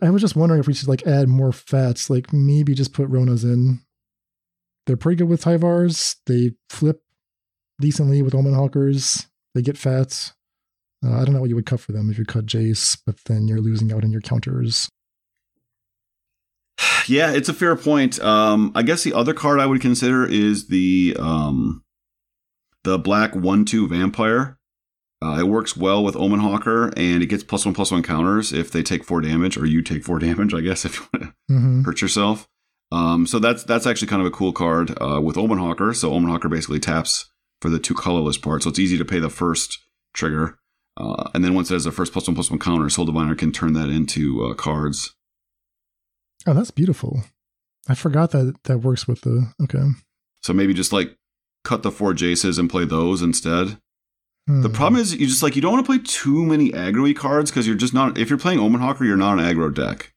I 0.00 0.10
was 0.10 0.22
just 0.22 0.36
wondering 0.36 0.60
if 0.60 0.66
we 0.66 0.74
should 0.74 0.88
like 0.88 1.06
add 1.06 1.28
more 1.28 1.52
fats, 1.52 2.08
like 2.08 2.32
maybe 2.32 2.74
just 2.74 2.92
put 2.92 3.10
Ronas 3.10 3.44
in. 3.44 3.80
They're 4.86 4.96
pretty 4.96 5.16
good 5.16 5.28
with 5.28 5.42
Tyvars. 5.42 6.16
They 6.26 6.52
flip 6.68 7.02
decently 7.80 8.22
with 8.22 8.34
Omen 8.34 8.54
Hawkers. 8.54 9.26
They 9.54 9.62
get 9.62 9.78
fats. 9.78 10.32
Uh, 11.04 11.20
I 11.20 11.24
don't 11.24 11.34
know 11.34 11.40
what 11.40 11.50
you 11.50 11.56
would 11.56 11.66
cut 11.66 11.80
for 11.80 11.92
them 11.92 12.10
if 12.10 12.18
you 12.18 12.24
cut 12.24 12.46
Jace, 12.46 12.96
but 13.04 13.16
then 13.26 13.48
you're 13.48 13.60
losing 13.60 13.92
out 13.92 14.04
on 14.04 14.12
your 14.12 14.20
counters. 14.20 14.88
Yeah, 17.08 17.32
it's 17.32 17.48
a 17.48 17.54
fair 17.54 17.74
point. 17.76 18.20
Um, 18.20 18.72
I 18.74 18.82
guess 18.82 19.02
the 19.02 19.12
other 19.14 19.34
card 19.34 19.60
I 19.60 19.66
would 19.66 19.80
consider 19.80 20.24
is 20.26 20.68
the 20.68 21.16
um, 21.18 21.82
the 22.84 22.98
black 22.98 23.34
one 23.34 23.64
two 23.64 23.88
vampire. 23.88 24.58
Uh, 25.24 25.38
it 25.38 25.46
works 25.46 25.76
well 25.76 26.02
with 26.02 26.16
Omen 26.16 26.40
Hawker, 26.40 26.92
and 26.96 27.22
it 27.22 27.26
gets 27.26 27.44
plus 27.44 27.64
one 27.64 27.74
plus 27.74 27.92
one 27.92 28.02
counters 28.02 28.52
if 28.52 28.70
they 28.72 28.82
take 28.82 29.04
four 29.04 29.20
damage, 29.20 29.56
or 29.56 29.64
you 29.66 29.80
take 29.82 30.02
four 30.04 30.18
damage. 30.20 30.52
I 30.54 30.60
guess 30.60 30.84
if 30.84 30.96
you 30.98 31.06
want 31.12 31.24
to 31.24 31.34
Mm-hmm. 31.52 31.82
hurt 31.82 32.00
yourself. 32.00 32.48
Um, 32.90 33.26
so 33.26 33.38
that's 33.38 33.62
that's 33.64 33.86
actually 33.86 34.08
kind 34.08 34.20
of 34.22 34.26
a 34.26 34.30
cool 34.32 34.52
card 34.52 34.92
uh, 35.00 35.20
with 35.22 35.36
Omen 35.36 35.58
Hawker. 35.58 35.92
So 35.94 36.12
Omen 36.12 36.30
Hawker 36.30 36.48
basically 36.48 36.80
taps 36.80 37.30
for 37.60 37.68
the 37.68 37.78
two 37.78 37.94
colorless 37.94 38.38
part, 38.38 38.62
so 38.62 38.70
it's 38.70 38.78
easy 38.78 38.98
to 38.98 39.04
pay 39.04 39.18
the 39.18 39.30
first 39.30 39.78
trigger, 40.14 40.58
uh, 40.96 41.30
and 41.34 41.44
then 41.44 41.54
once 41.54 41.70
it 41.70 41.74
has 41.74 41.84
the 41.84 41.92
first 41.92 42.12
plus 42.12 42.26
one 42.26 42.34
plus 42.34 42.50
one 42.50 42.58
counter, 42.58 42.88
Soul 42.90 43.04
Diviner 43.06 43.34
can 43.34 43.52
turn 43.52 43.72
that 43.74 43.88
into 43.88 44.44
uh, 44.44 44.54
cards. 44.54 45.14
Oh, 46.46 46.54
that's 46.54 46.70
beautiful. 46.70 47.22
I 47.88 47.94
forgot 47.94 48.30
that 48.32 48.54
that 48.64 48.78
works 48.78 49.06
with 49.08 49.22
the 49.22 49.52
okay. 49.62 49.82
So 50.42 50.52
maybe 50.52 50.74
just 50.74 50.92
like 50.92 51.16
cut 51.64 51.82
the 51.82 51.90
four 51.92 52.12
Jaces 52.14 52.58
and 52.58 52.68
play 52.70 52.84
those 52.84 53.22
instead. 53.22 53.78
The 54.48 54.68
Hmm. 54.68 54.72
problem 54.74 55.00
is 55.00 55.14
you 55.14 55.26
just 55.28 55.42
like 55.42 55.54
you 55.54 55.62
don't 55.62 55.72
want 55.72 55.86
to 55.86 55.92
play 55.92 56.00
too 56.04 56.44
many 56.44 56.70
aggro 56.72 57.14
cards 57.14 57.50
because 57.50 57.66
you're 57.66 57.76
just 57.76 57.94
not 57.94 58.18
if 58.18 58.28
you're 58.28 58.38
playing 58.38 58.58
Omen 58.58 58.80
Hawker, 58.80 59.04
you're 59.04 59.16
not 59.16 59.38
an 59.38 59.44
aggro 59.44 59.72
deck. 59.72 60.12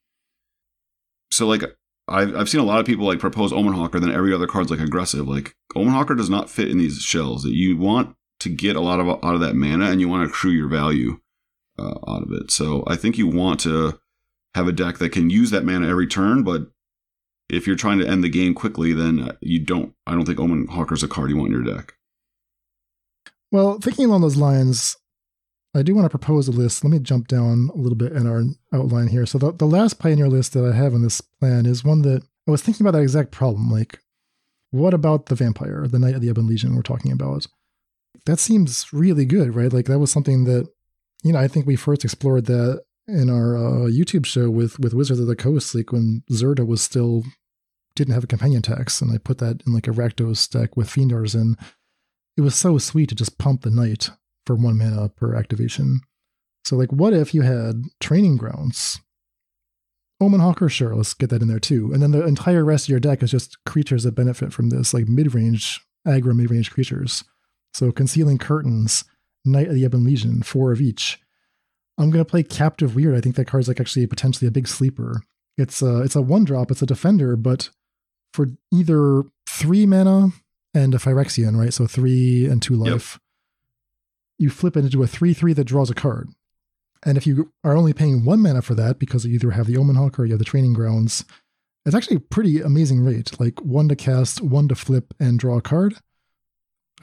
So 1.31 1.47
like 1.47 1.63
I've 2.07 2.35
I've 2.35 2.49
seen 2.49 2.61
a 2.61 2.65
lot 2.65 2.79
of 2.79 2.85
people 2.85 3.05
like 3.05 3.19
propose 3.19 3.53
Omen 3.53 3.73
Hawker, 3.73 3.99
then 3.99 4.11
every 4.11 4.33
other 4.33 4.47
card's 4.47 4.71
like 4.71 4.79
aggressive. 4.79 5.27
Like 5.27 5.55
Omen 5.75 5.93
Hawker 5.93 6.15
does 6.15 6.29
not 6.29 6.49
fit 6.49 6.69
in 6.69 6.77
these 6.77 6.99
shells. 7.01 7.43
That 7.43 7.53
you 7.53 7.77
want 7.77 8.15
to 8.39 8.49
get 8.49 8.75
a 8.75 8.81
lot 8.81 8.99
of 8.99 9.07
out 9.07 9.35
of 9.35 9.41
that 9.41 9.55
mana, 9.55 9.85
and 9.85 9.99
you 10.01 10.07
want 10.09 10.23
to 10.27 10.29
accrue 10.31 10.51
your 10.51 10.67
value 10.69 11.19
uh, 11.79 11.95
out 12.07 12.23
of 12.23 12.31
it. 12.31 12.51
So 12.51 12.83
I 12.87 12.95
think 12.95 13.17
you 13.17 13.27
want 13.27 13.59
to 13.61 13.99
have 14.55 14.69
a 14.69 14.71
deck 14.71 14.97
that 14.99 15.11
can 15.11 15.29
use 15.29 15.51
that 15.51 15.65
mana 15.65 15.89
every 15.89 16.07
turn, 16.07 16.41
but 16.41 16.67
if 17.49 17.67
you're 17.67 17.75
trying 17.75 17.99
to 17.99 18.07
end 18.07 18.23
the 18.23 18.29
game 18.29 18.53
quickly, 18.55 18.93
then 18.93 19.19
uh, 19.19 19.33
you 19.41 19.59
don't. 19.59 19.93
I 20.07 20.13
don't 20.13 20.25
think 20.25 20.39
Omen 20.39 20.67
Hawker's 20.67 21.03
a 21.03 21.09
card 21.09 21.29
you 21.29 21.35
want 21.35 21.53
in 21.53 21.61
your 21.61 21.75
deck. 21.75 21.93
Well, 23.51 23.79
thinking 23.79 24.05
along 24.05 24.21
those 24.21 24.37
lines, 24.37 24.95
I 25.75 25.83
do 25.83 25.93
want 25.93 26.05
to 26.05 26.17
propose 26.17 26.47
a 26.47 26.51
list. 26.51 26.85
Let 26.85 26.91
me 26.91 26.99
jump 26.99 27.27
down 27.27 27.69
a 27.75 27.77
little 27.77 27.97
bit 27.97 28.13
in 28.13 28.27
our 28.27 28.43
outline 28.73 29.09
here. 29.09 29.25
So 29.25 29.37
the, 29.37 29.51
the 29.51 29.67
last 29.67 29.99
pioneer 29.99 30.29
list 30.29 30.53
that 30.53 30.63
I 30.63 30.73
have 30.73 30.93
in 30.93 31.03
this 31.03 31.19
plan 31.19 31.65
is 31.65 31.83
one 31.83 32.01
that 32.03 32.23
I 32.47 32.51
was 32.51 32.61
thinking 32.61 32.85
about 32.85 32.97
that 32.97 33.03
exact 33.03 33.31
problem. 33.31 33.69
Like, 33.69 33.99
what 34.71 34.93
about 34.93 35.25
the 35.25 35.35
vampire, 35.35 35.85
the 35.85 35.99
Knight 35.99 36.15
of 36.15 36.21
the 36.21 36.29
Ebon 36.29 36.47
Legion 36.47 36.75
we're 36.75 36.81
talking 36.81 37.11
about? 37.11 37.45
That 38.25 38.39
seems 38.39 38.93
really 38.93 39.25
good, 39.25 39.53
right? 39.53 39.71
Like 39.71 39.87
that 39.87 39.99
was 39.99 40.11
something 40.11 40.45
that, 40.45 40.69
you 41.23 41.33
know, 41.33 41.39
I 41.39 41.49
think 41.49 41.67
we 41.67 41.75
first 41.75 42.05
explored 42.05 42.45
that 42.45 42.84
in 43.07 43.29
our 43.29 43.57
uh, 43.57 43.87
YouTube 43.87 44.25
show 44.25 44.49
with 44.49 44.79
with 44.79 44.93
Wizards 44.93 45.19
of 45.19 45.27
the 45.27 45.35
Coast, 45.35 45.75
like 45.75 45.91
when 45.91 46.23
Zirda 46.31 46.65
was 46.65 46.81
still 46.81 47.23
didn't 47.95 48.13
have 48.13 48.23
a 48.23 48.27
companion 48.27 48.61
text, 48.61 49.01
and 49.01 49.11
I 49.11 49.17
put 49.17 49.37
that 49.39 49.61
in 49.65 49.73
like 49.73 49.87
a 49.87 49.91
Rakdos 49.91 50.49
deck 50.49 50.75
with 50.75 50.89
Fiendars 50.89 51.33
in. 51.35 51.55
It 52.37 52.41
was 52.41 52.55
so 52.55 52.77
sweet 52.77 53.09
to 53.09 53.15
just 53.15 53.37
pump 53.37 53.61
the 53.61 53.69
knight 53.69 54.09
for 54.45 54.55
one 54.55 54.77
mana 54.77 55.09
per 55.09 55.35
activation. 55.35 56.01
So, 56.65 56.75
like, 56.75 56.91
what 56.91 57.13
if 57.13 57.33
you 57.33 57.43
had 57.43 57.83
training 58.01 58.37
grounds? 58.37 58.99
Omen 60.19 60.39
Hawker, 60.39 60.69
sure, 60.69 60.95
let's 60.95 61.13
get 61.13 61.29
that 61.29 61.41
in 61.41 61.47
there 61.47 61.59
too. 61.59 61.91
And 61.93 62.01
then 62.01 62.11
the 62.11 62.25
entire 62.25 62.63
rest 62.63 62.85
of 62.85 62.89
your 62.89 62.99
deck 62.99 63.21
is 63.21 63.31
just 63.31 63.63
creatures 63.65 64.03
that 64.03 64.15
benefit 64.15 64.51
from 64.51 64.69
this, 64.69 64.93
like 64.93 65.07
mid 65.07 65.33
range, 65.33 65.79
aggro 66.07 66.35
mid 66.35 66.51
range 66.51 66.71
creatures. 66.71 67.23
So, 67.73 67.91
Concealing 67.91 68.37
Curtains, 68.37 69.03
Knight 69.45 69.67
of 69.67 69.75
the 69.75 69.83
Ebon 69.83 70.03
Legion, 70.03 70.41
four 70.41 70.71
of 70.71 70.81
each. 70.81 71.19
I'm 71.97 72.09
going 72.11 72.23
to 72.23 72.29
play 72.29 72.43
Captive 72.43 72.95
Weird. 72.95 73.15
I 73.15 73.21
think 73.21 73.35
that 73.35 73.45
card's 73.47 73.67
like 73.67 73.79
actually 73.79 74.05
potentially 74.07 74.47
a 74.47 74.51
big 74.51 74.67
sleeper. 74.67 75.21
It's 75.57 75.81
a, 75.81 76.01
it's 76.01 76.15
a 76.15 76.21
one 76.21 76.43
drop, 76.43 76.69
it's 76.71 76.81
a 76.81 76.85
defender, 76.85 77.35
but 77.37 77.69
for 78.33 78.47
either 78.73 79.23
three 79.47 79.85
mana 79.85 80.29
and 80.73 80.93
a 80.93 80.97
Phyrexian, 80.97 81.57
right? 81.57 81.73
So 81.73 81.87
three 81.87 82.45
and 82.45 82.61
two 82.61 82.73
Yep. 82.75 82.91
life. 82.93 83.19
You 84.37 84.49
flip 84.49 84.75
it 84.75 84.83
into 84.83 85.01
a 85.01 85.07
3 85.07 85.33
3 85.33 85.53
that 85.53 85.63
draws 85.63 85.89
a 85.89 85.93
card. 85.95 86.29
And 87.05 87.17
if 87.17 87.25
you 87.25 87.53
are 87.63 87.77
only 87.77 87.93
paying 87.93 88.25
one 88.25 88.41
mana 88.41 88.61
for 88.61 88.75
that, 88.75 88.99
because 88.99 89.25
you 89.25 89.33
either 89.33 89.51
have 89.51 89.65
the 89.67 89.77
Omen 89.77 89.95
Hawk 89.95 90.19
or 90.19 90.25
you 90.25 90.33
have 90.33 90.39
the 90.39 90.45
Training 90.45 90.73
Grounds, 90.73 91.23
It's 91.85 91.95
actually 91.95 92.17
a 92.17 92.19
pretty 92.21 92.59
amazing 92.61 93.01
rate, 93.05 93.39
like 93.39 93.61
one 93.61 93.87
to 93.89 93.95
cast, 93.95 94.41
one 94.41 94.67
to 94.67 94.75
flip, 94.75 95.13
and 95.19 95.39
draw 95.39 95.57
a 95.57 95.61
card. 95.61 95.95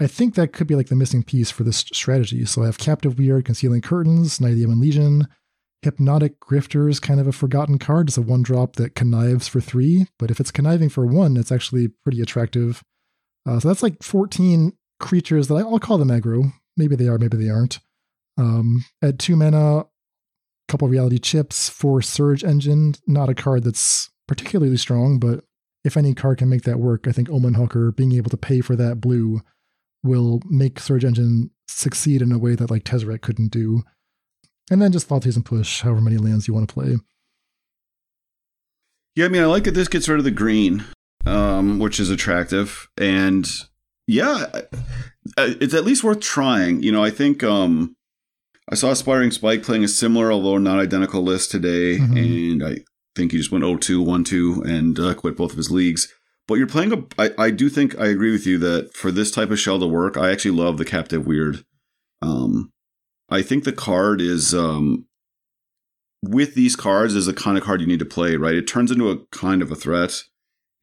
I 0.00 0.06
think 0.06 0.34
that 0.34 0.52
could 0.52 0.66
be 0.66 0.74
like 0.74 0.88
the 0.88 0.96
missing 0.96 1.22
piece 1.22 1.50
for 1.50 1.64
this 1.64 1.78
strategy. 1.78 2.44
So 2.46 2.62
I 2.62 2.66
have 2.66 2.78
Captive 2.78 3.18
Weird, 3.18 3.44
Concealing 3.44 3.82
Curtains, 3.82 4.40
Knight 4.40 4.52
of 4.52 4.58
the 4.58 4.66
Legion, 4.66 5.28
Hypnotic 5.82 6.38
Grifter 6.38 6.88
is 6.88 7.00
kind 7.00 7.20
of 7.20 7.26
a 7.26 7.32
forgotten 7.32 7.78
card. 7.78 8.08
It's 8.08 8.16
a 8.16 8.22
one 8.22 8.42
drop 8.42 8.76
that 8.76 8.94
connives 8.94 9.48
for 9.48 9.60
three, 9.60 10.06
but 10.18 10.30
if 10.30 10.38
it's 10.38 10.52
conniving 10.52 10.88
for 10.88 11.04
one, 11.04 11.36
it's 11.36 11.50
actually 11.50 11.88
pretty 11.88 12.22
attractive. 12.22 12.82
Uh, 13.44 13.58
so 13.58 13.68
that's 13.68 13.82
like 13.82 14.02
14 14.02 14.72
creatures 15.00 15.48
that 15.48 15.56
I, 15.56 15.64
will 15.64 15.80
call 15.80 15.98
them 15.98 16.08
aggro. 16.08 16.52
Maybe 16.76 16.94
they 16.94 17.08
are, 17.08 17.18
maybe 17.18 17.36
they 17.36 17.50
aren't. 17.50 17.80
Um, 18.38 18.84
at 19.02 19.18
two 19.18 19.34
mana, 19.34 19.80
a 19.80 19.86
couple 20.68 20.86
reality 20.86 21.18
chips, 21.18 21.68
four 21.68 22.00
surge 22.00 22.44
engine. 22.44 22.94
Not 23.08 23.28
a 23.28 23.34
card 23.34 23.64
that's 23.64 24.08
particularly 24.28 24.76
strong, 24.76 25.18
but 25.18 25.44
if 25.84 25.96
any 25.96 26.14
card 26.14 26.38
can 26.38 26.48
make 26.48 26.62
that 26.62 26.78
work, 26.78 27.08
I 27.08 27.12
think 27.12 27.28
Omen 27.28 27.54
Hawker 27.54 27.90
being 27.90 28.12
able 28.12 28.30
to 28.30 28.36
pay 28.36 28.60
for 28.60 28.76
that 28.76 29.00
blue 29.00 29.40
will 30.02 30.40
make 30.48 30.80
Surge 30.80 31.04
Engine 31.04 31.50
succeed 31.68 32.22
in 32.22 32.32
a 32.32 32.38
way 32.38 32.54
that 32.54 32.70
like 32.70 32.84
Tezzeret 32.84 33.22
couldn't 33.22 33.52
do 33.52 33.82
and 34.70 34.80
then 34.80 34.92
just 34.92 35.08
Thoughtseize 35.08 35.36
and 35.36 35.44
push 35.44 35.82
however 35.82 36.00
many 36.00 36.16
lands 36.16 36.46
you 36.46 36.54
want 36.54 36.68
to 36.68 36.72
play. 36.72 36.96
Yeah, 39.14 39.26
I 39.26 39.28
mean, 39.28 39.42
I 39.42 39.46
like 39.46 39.64
that 39.64 39.74
this 39.74 39.88
gets 39.88 40.08
rid 40.08 40.18
of 40.18 40.24
the 40.24 40.30
green, 40.30 40.84
um, 41.26 41.78
which 41.78 42.00
is 42.00 42.08
attractive, 42.08 42.88
and 42.96 43.46
yeah, 44.06 44.46
it's 45.36 45.74
at 45.74 45.84
least 45.84 46.02
worth 46.02 46.20
trying. 46.20 46.82
You 46.82 46.92
know, 46.92 47.04
I 47.04 47.10
think 47.10 47.44
um, 47.44 47.94
I 48.70 48.74
saw 48.74 48.90
Aspiring 48.90 49.30
Spike 49.30 49.62
playing 49.62 49.84
a 49.84 49.88
similar, 49.88 50.32
although 50.32 50.56
not 50.56 50.78
identical 50.78 51.22
list 51.22 51.50
today, 51.50 51.98
mm-hmm. 51.98 52.16
and 52.16 52.64
I 52.64 52.78
think 53.14 53.32
he 53.32 53.38
just 53.38 53.52
went 53.52 53.64
0-2, 53.64 54.06
1-2, 54.06 54.64
and 54.66 54.98
uh, 54.98 55.14
quit 55.14 55.36
both 55.36 55.50
of 55.50 55.58
his 55.58 55.70
leagues. 55.70 56.08
But 56.48 56.54
you're 56.54 56.66
playing 56.66 56.92
a. 56.92 57.04
I, 57.18 57.30
I 57.38 57.50
do 57.50 57.68
think 57.68 57.98
I 57.98 58.06
agree 58.06 58.32
with 58.32 58.46
you 58.46 58.58
that 58.58 58.94
for 58.94 59.10
this 59.10 59.30
type 59.30 59.50
of 59.50 59.60
shell 59.60 59.78
to 59.78 59.86
work, 59.86 60.16
I 60.16 60.30
actually 60.30 60.50
love 60.52 60.76
the 60.76 60.84
Captive 60.84 61.26
Weird. 61.26 61.64
Um, 62.20 62.72
I 63.30 63.42
think 63.42 63.64
the 63.64 63.72
card 63.72 64.20
is 64.20 64.54
um, 64.54 65.06
with 66.22 66.54
these 66.54 66.76
cards 66.76 67.14
is 67.14 67.26
the 67.26 67.32
kind 67.32 67.56
of 67.56 67.64
card 67.64 67.80
you 67.80 67.86
need 67.86 67.98
to 68.00 68.04
play, 68.04 68.36
right? 68.36 68.54
It 68.54 68.66
turns 68.66 68.90
into 68.90 69.10
a 69.10 69.18
kind 69.26 69.62
of 69.62 69.70
a 69.70 69.76
threat 69.76 70.24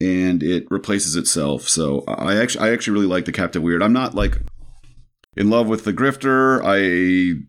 and 0.00 0.42
it 0.42 0.66
replaces 0.70 1.16
itself. 1.16 1.68
So 1.68 2.04
I 2.08 2.36
actually 2.36 2.68
I 2.68 2.72
actually 2.72 2.94
really 2.94 3.06
like 3.06 3.26
the 3.26 3.32
Captive 3.32 3.62
Weird. 3.62 3.82
I'm 3.82 3.92
not 3.92 4.14
like 4.14 4.40
in 5.36 5.50
love 5.50 5.68
with 5.68 5.84
the 5.84 5.92
Grifter. 5.92 6.60
I 6.64 7.46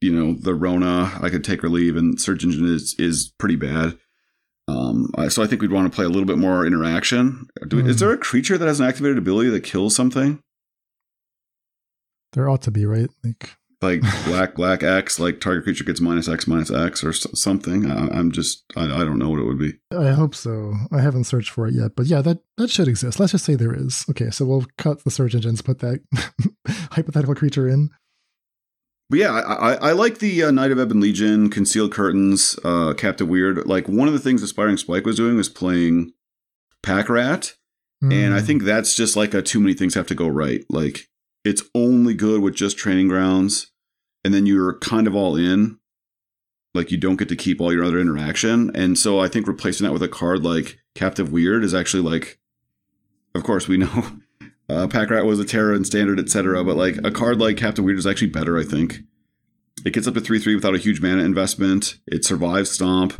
you 0.00 0.12
know, 0.12 0.34
the 0.34 0.54
Rona, 0.54 1.18
I 1.22 1.30
could 1.30 1.42
take 1.42 1.64
or 1.64 1.68
leave, 1.68 1.96
and 1.96 2.20
Surge 2.20 2.44
Engine 2.44 2.66
is 2.66 2.94
is 2.98 3.32
pretty 3.38 3.56
bad. 3.56 3.98
Um, 4.68 5.10
so 5.28 5.42
I 5.42 5.46
think 5.46 5.62
we'd 5.62 5.70
want 5.70 5.90
to 5.90 5.94
play 5.94 6.04
a 6.04 6.08
little 6.08 6.26
bit 6.26 6.38
more 6.38 6.66
interaction. 6.66 7.48
We, 7.60 7.68
mm. 7.68 7.88
Is 7.88 7.96
hmm. 7.96 8.00
there 8.00 8.12
a 8.12 8.18
creature 8.18 8.58
that 8.58 8.66
has 8.66 8.80
an 8.80 8.86
activated 8.86 9.18
ability 9.18 9.50
that 9.50 9.62
kills 9.62 9.94
something? 9.94 10.40
There 12.32 12.48
ought 12.48 12.62
to 12.62 12.70
be, 12.70 12.84
right? 12.84 13.08
Like 13.24 13.56
like 13.82 14.02
black 14.24 14.54
black 14.54 14.82
X, 14.82 15.18
like 15.18 15.40
target 15.40 15.64
creature 15.64 15.84
gets 15.84 16.00
minus 16.00 16.28
X 16.28 16.46
minus 16.46 16.70
X 16.70 17.04
or 17.04 17.12
something. 17.12 17.90
I, 17.90 18.18
am 18.18 18.32
just 18.32 18.64
I, 18.76 18.84
I 18.84 19.04
don't 19.04 19.18
know 19.18 19.30
what 19.30 19.40
it 19.40 19.44
would 19.44 19.58
be. 19.58 19.74
I 19.92 20.10
hope 20.10 20.34
so. 20.34 20.74
I 20.92 21.00
haven't 21.00 21.24
searched 21.24 21.50
for 21.50 21.66
it 21.66 21.74
yet, 21.74 21.92
but 21.96 22.06
yeah, 22.06 22.22
that 22.22 22.38
that 22.56 22.70
should 22.70 22.88
exist. 22.88 23.20
Let's 23.20 23.32
just 23.32 23.44
say 23.44 23.54
there 23.54 23.74
is. 23.74 24.04
Okay, 24.10 24.30
so 24.30 24.44
we'll 24.44 24.66
cut 24.78 25.04
the 25.04 25.10
search 25.10 25.34
engines, 25.34 25.62
put 25.62 25.80
that 25.80 26.00
hypothetical 26.92 27.34
creature 27.34 27.68
in. 27.68 27.90
But 29.08 29.20
yeah, 29.20 29.32
I, 29.32 29.40
I, 29.40 29.74
I 29.74 29.92
like 29.92 30.18
the 30.18 30.44
uh, 30.44 30.50
Knight 30.50 30.72
of 30.72 30.80
Ebon 30.80 31.00
Legion, 31.00 31.48
Concealed 31.48 31.92
Curtains, 31.92 32.58
uh, 32.64 32.92
Captive 32.94 33.28
Weird. 33.28 33.66
Like 33.66 33.88
one 33.88 34.08
of 34.08 34.14
the 34.14 34.20
things 34.20 34.42
Aspiring 34.42 34.78
Spike 34.78 35.06
was 35.06 35.16
doing 35.16 35.36
was 35.36 35.48
playing 35.48 36.12
Pack 36.82 37.08
Rat, 37.08 37.54
mm. 38.02 38.12
and 38.12 38.34
I 38.34 38.40
hmm. 38.40 38.46
think 38.46 38.62
that's 38.64 38.96
just 38.96 39.16
like 39.16 39.32
a 39.32 39.42
too 39.42 39.60
many 39.60 39.74
things 39.74 39.94
have 39.94 40.08
to 40.08 40.14
go 40.14 40.26
right. 40.26 40.64
Like 40.68 41.06
it's 41.46 41.62
only 41.74 42.14
good 42.14 42.42
with 42.42 42.56
just 42.56 42.76
training 42.76 43.06
grounds 43.06 43.70
and 44.24 44.34
then 44.34 44.44
you're 44.44 44.78
kind 44.80 45.06
of 45.06 45.14
all 45.14 45.36
in 45.36 45.78
like 46.74 46.90
you 46.90 46.98
don't 46.98 47.16
get 47.16 47.28
to 47.28 47.36
keep 47.36 47.60
all 47.60 47.72
your 47.72 47.84
other 47.84 48.00
interaction 48.00 48.74
and 48.74 48.98
so 48.98 49.20
i 49.20 49.28
think 49.28 49.46
replacing 49.46 49.84
that 49.84 49.92
with 49.92 50.02
a 50.02 50.08
card 50.08 50.42
like 50.42 50.78
captive 50.96 51.30
weird 51.30 51.62
is 51.62 51.72
actually 51.72 52.02
like 52.02 52.40
of 53.34 53.44
course 53.44 53.68
we 53.68 53.76
know 53.76 54.18
uh, 54.68 54.86
pack 54.88 55.10
rat 55.10 55.24
was 55.24 55.38
a 55.38 55.44
Terra 55.44 55.74
and 55.74 55.86
standard 55.86 56.18
etc 56.18 56.64
but 56.64 56.76
like 56.76 56.96
a 57.04 57.10
card 57.10 57.38
like 57.38 57.56
Captive 57.56 57.84
weird 57.84 57.98
is 57.98 58.06
actually 58.06 58.28
better 58.28 58.58
i 58.58 58.64
think. 58.64 59.00
It 59.84 59.92
gets 59.92 60.06
up 60.06 60.14
to 60.14 60.20
3-3 60.20 60.54
without 60.54 60.74
a 60.74 60.78
huge 60.78 61.00
mana 61.00 61.22
investment. 61.22 61.98
It 62.06 62.24
survives 62.24 62.70
stomp. 62.70 63.14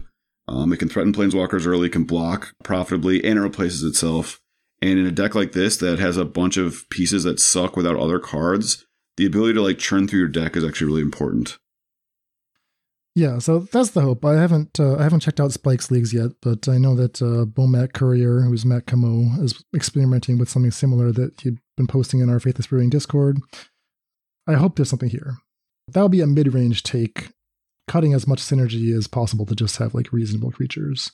Um, 0.48 0.72
it 0.72 0.78
can 0.78 0.88
threaten 0.88 1.12
planeswalkers 1.12 1.66
early 1.66 1.88
can 1.88 2.04
block 2.04 2.54
profitably 2.64 3.22
and 3.24 3.38
it 3.38 3.42
replaces 3.42 3.82
itself. 3.82 4.40
And 4.80 4.98
in 4.98 5.06
a 5.06 5.10
deck 5.10 5.34
like 5.34 5.52
this 5.52 5.76
that 5.78 5.98
has 5.98 6.16
a 6.16 6.24
bunch 6.24 6.56
of 6.56 6.88
pieces 6.90 7.24
that 7.24 7.40
suck 7.40 7.76
without 7.76 7.96
other 7.96 8.18
cards, 8.18 8.86
the 9.16 9.26
ability 9.26 9.54
to 9.54 9.62
like 9.62 9.78
churn 9.78 10.06
through 10.06 10.20
your 10.20 10.28
deck 10.28 10.56
is 10.56 10.64
actually 10.64 10.88
really 10.88 11.02
important. 11.02 11.58
Yeah, 13.16 13.38
so 13.38 13.60
that's 13.60 13.92
the 13.92 14.02
hope. 14.02 14.26
I 14.26 14.34
haven't 14.34 14.78
uh, 14.78 14.96
I 14.96 15.02
haven't 15.02 15.20
checked 15.20 15.40
out 15.40 15.50
Spike's 15.50 15.90
leagues 15.90 16.12
yet, 16.12 16.32
but 16.42 16.68
I 16.68 16.76
know 16.76 16.94
that 16.96 17.22
uh, 17.22 17.46
Bomat 17.46 17.94
Courier, 17.94 18.42
who's 18.42 18.66
Matt 18.66 18.86
Camo, 18.86 19.42
is 19.42 19.64
experimenting 19.74 20.36
with 20.36 20.50
something 20.50 20.70
similar 20.70 21.12
that 21.12 21.40
he'd 21.40 21.56
been 21.78 21.86
posting 21.86 22.20
in 22.20 22.28
our 22.28 22.38
Faithless 22.38 22.66
Brewing 22.66 22.90
Discord. 22.90 23.38
I 24.46 24.52
hope 24.52 24.76
there's 24.76 24.90
something 24.90 25.08
here. 25.08 25.38
That 25.88 26.02
would 26.02 26.10
be 26.10 26.20
a 26.20 26.26
mid-range 26.26 26.82
take, 26.82 27.30
cutting 27.88 28.12
as 28.12 28.26
much 28.26 28.42
synergy 28.42 28.94
as 28.94 29.06
possible 29.06 29.46
to 29.46 29.54
just 29.54 29.78
have 29.78 29.94
like 29.94 30.12
reasonable 30.12 30.50
creatures. 30.50 31.10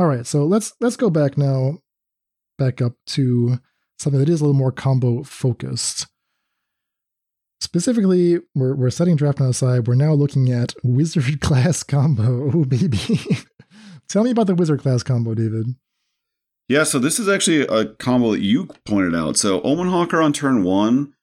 All 0.00 0.08
right, 0.08 0.26
so 0.26 0.44
let's 0.46 0.72
let's 0.80 0.96
go 0.96 1.10
back 1.10 1.38
now 1.38 1.78
back 2.58 2.82
up 2.82 2.94
to 3.06 3.60
something 4.00 4.18
that 4.18 4.28
is 4.28 4.40
a 4.40 4.44
little 4.44 4.58
more 4.58 4.72
combo 4.72 5.22
focused. 5.22 6.08
Specifically, 7.60 8.38
we're, 8.54 8.74
we're 8.74 8.90
setting 8.90 9.16
Drafna 9.16 9.48
aside. 9.48 9.88
We're 9.88 9.94
now 9.94 10.12
looking 10.12 10.50
at 10.50 10.74
wizard 10.82 11.40
class 11.40 11.82
combo. 11.82 12.50
Oh, 12.54 12.64
baby. 12.64 13.20
Tell 14.08 14.24
me 14.24 14.30
about 14.30 14.46
the 14.46 14.54
wizard 14.54 14.80
class 14.80 15.02
combo, 15.02 15.34
David. 15.34 15.74
Yeah, 16.68 16.84
so 16.84 16.98
this 16.98 17.18
is 17.18 17.28
actually 17.28 17.62
a 17.62 17.86
combo 17.94 18.32
that 18.32 18.42
you 18.42 18.66
pointed 18.84 19.14
out. 19.14 19.36
So 19.36 19.60
Omen 19.62 19.88
Hawker 19.88 20.20
on 20.20 20.32
turn 20.32 20.62
one, 20.62 21.14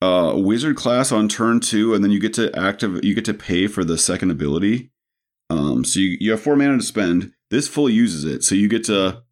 uh, 0.00 0.32
wizard 0.36 0.76
class 0.76 1.12
on 1.12 1.28
turn 1.28 1.60
two, 1.60 1.94
and 1.94 2.02
then 2.02 2.10
you 2.10 2.18
get 2.18 2.34
to 2.34 2.54
active. 2.58 3.04
You 3.04 3.14
get 3.14 3.26
to 3.26 3.34
pay 3.34 3.66
for 3.66 3.84
the 3.84 3.98
second 3.98 4.30
ability. 4.30 4.90
Um, 5.50 5.84
so 5.84 6.00
you, 6.00 6.16
you 6.18 6.30
have 6.30 6.40
four 6.40 6.56
mana 6.56 6.78
to 6.78 6.82
spend. 6.82 7.32
This 7.50 7.68
fully 7.68 7.92
uses 7.92 8.24
it, 8.24 8.42
so 8.42 8.54
you 8.54 8.68
get 8.68 8.84
to 8.84 9.22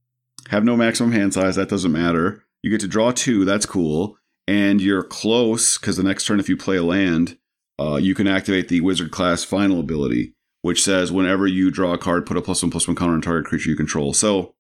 have 0.51 0.65
no 0.65 0.77
maximum 0.77 1.13
hand 1.13 1.33
size. 1.33 1.57
That 1.57 1.71
doesn't 1.71 1.93
matter. 1.93 2.45
You 2.63 2.71
get 2.71 2.81
to 2.81 2.89
draw 2.89 3.11
two. 3.11 3.47
That's 3.47 3.65
cool. 3.65 4.19
And 4.51 4.83
you're 4.83 5.05
close 5.05 5.79
because 5.79 5.97
the 5.97 6.03
next 6.03 6.25
turn, 6.25 6.41
if 6.41 6.49
you 6.49 6.57
play 6.57 6.77
a 6.77 6.83
land, 6.83 7.39
uh, 7.79 8.01
you 8.03 8.17
can 8.17 8.27
activate 8.27 8.67
the 8.67 8.81
wizard 8.81 9.13
class 9.13 9.45
final 9.45 9.79
ability, 9.79 10.35
which 10.63 10.83
says 10.83 11.13
whenever 11.13 11.47
you 11.47 11.71
draw 11.71 11.93
a 11.93 11.99
card, 11.99 12.27
put 12.27 12.37
a 12.37 12.43
plus 12.43 12.61
one 12.61 12.73
plus 12.73 12.89
one 12.89 12.97
counter 12.97 13.15
on 13.15 13.23
target 13.23 13.47
creature 13.47 13.71
you 13.71 13.77
control. 13.77 14.13
So, 14.13 14.57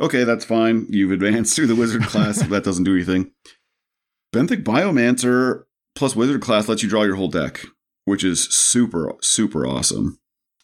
okay, 0.00 0.24
that's 0.24 0.46
fine. 0.46 0.86
You've 0.88 1.12
advanced 1.12 1.54
through 1.56 1.66
the 1.66 1.76
wizard 1.76 2.04
class. 2.04 2.38
but 2.38 2.48
that 2.48 2.64
doesn't 2.64 2.84
do 2.84 2.94
anything. 2.94 3.32
Benthic 4.34 4.64
Biomancer 4.64 5.64
plus 5.94 6.16
wizard 6.16 6.40
class 6.40 6.66
lets 6.66 6.82
you 6.82 6.88
draw 6.88 7.02
your 7.02 7.16
whole 7.16 7.28
deck, 7.28 7.66
which 8.06 8.24
is 8.24 8.44
super, 8.44 9.12
super 9.20 9.66
awesome. 9.66 10.18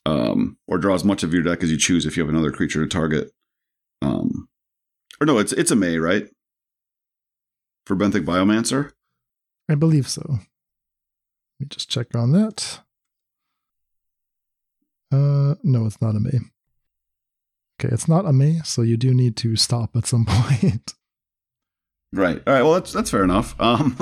Um, 0.07 0.57
or 0.66 0.78
draw 0.78 0.94
as 0.94 1.05
much 1.05 1.22
of 1.22 1.34
your 1.34 1.42
deck 1.42 1.62
as 1.62 1.70
you 1.70 1.76
choose 1.76 2.07
if 2.07 2.16
you 2.16 2.22
have 2.22 2.30
another 2.30 2.51
creature 2.51 2.82
to 2.82 2.88
target. 2.88 3.30
Um, 4.01 4.49
or 5.20 5.26
no, 5.26 5.36
it's 5.36 5.53
it's 5.53 5.70
a 5.70 5.76
May, 5.76 5.99
right? 5.99 6.28
For 7.89 7.97
Benthic 7.97 8.26
Biomancer? 8.26 8.93
I 9.66 9.74
believe 9.74 10.07
so. 10.11 10.22
Let 10.28 10.41
me 11.59 11.66
just 11.70 11.89
check 11.89 12.14
on 12.14 12.32
that. 12.32 12.80
Uh, 15.11 15.55
no, 15.62 15.86
it's 15.86 15.99
not 16.03 16.14
a 16.14 16.20
May. 16.20 16.39
Okay, 17.80 17.91
it's 17.91 18.07
not 18.07 18.26
a 18.26 18.32
May, 18.34 18.59
so 18.62 18.82
you 18.82 18.99
do 18.99 19.14
need 19.14 19.39
to 19.39 19.57
stop 19.57 19.97
at 19.97 20.05
some 20.07 20.26
point. 20.28 20.93
Right. 22.12 22.43
All 22.47 22.53
right. 22.53 22.62
Well, 22.62 22.74
that's 22.74 22.93
that's 22.93 23.11
fair 23.11 23.24
enough. 23.24 23.59
Um, 23.59 23.97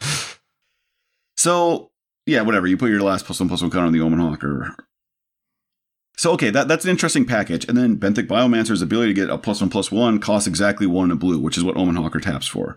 so 1.36 1.90
yeah, 2.24 2.40
whatever. 2.40 2.66
You 2.66 2.78
put 2.78 2.88
your 2.88 3.02
last 3.02 3.26
plus 3.26 3.38
one 3.38 3.50
plus 3.50 3.60
one 3.60 3.70
counter 3.70 3.86
on 3.86 3.92
the 3.92 4.00
Omen 4.00 4.18
Hawker 4.18 4.74
so 6.18 6.32
okay, 6.32 6.50
that, 6.50 6.66
that's 6.66 6.84
an 6.84 6.90
interesting 6.90 7.24
package. 7.24 7.64
And 7.68 7.78
then 7.78 7.96
Benthic 7.96 8.26
Biomancer's 8.26 8.82
ability 8.82 9.14
to 9.14 9.20
get 9.20 9.30
a 9.30 9.38
plus 9.38 9.60
one 9.60 9.70
plus 9.70 9.92
one 9.92 10.18
costs 10.18 10.48
exactly 10.48 10.86
one 10.86 11.06
in 11.06 11.12
a 11.12 11.16
blue, 11.16 11.38
which 11.38 11.56
is 11.56 11.62
what 11.62 11.76
Omen 11.76 11.94
Hawker 11.94 12.18
taps 12.18 12.48
for. 12.48 12.76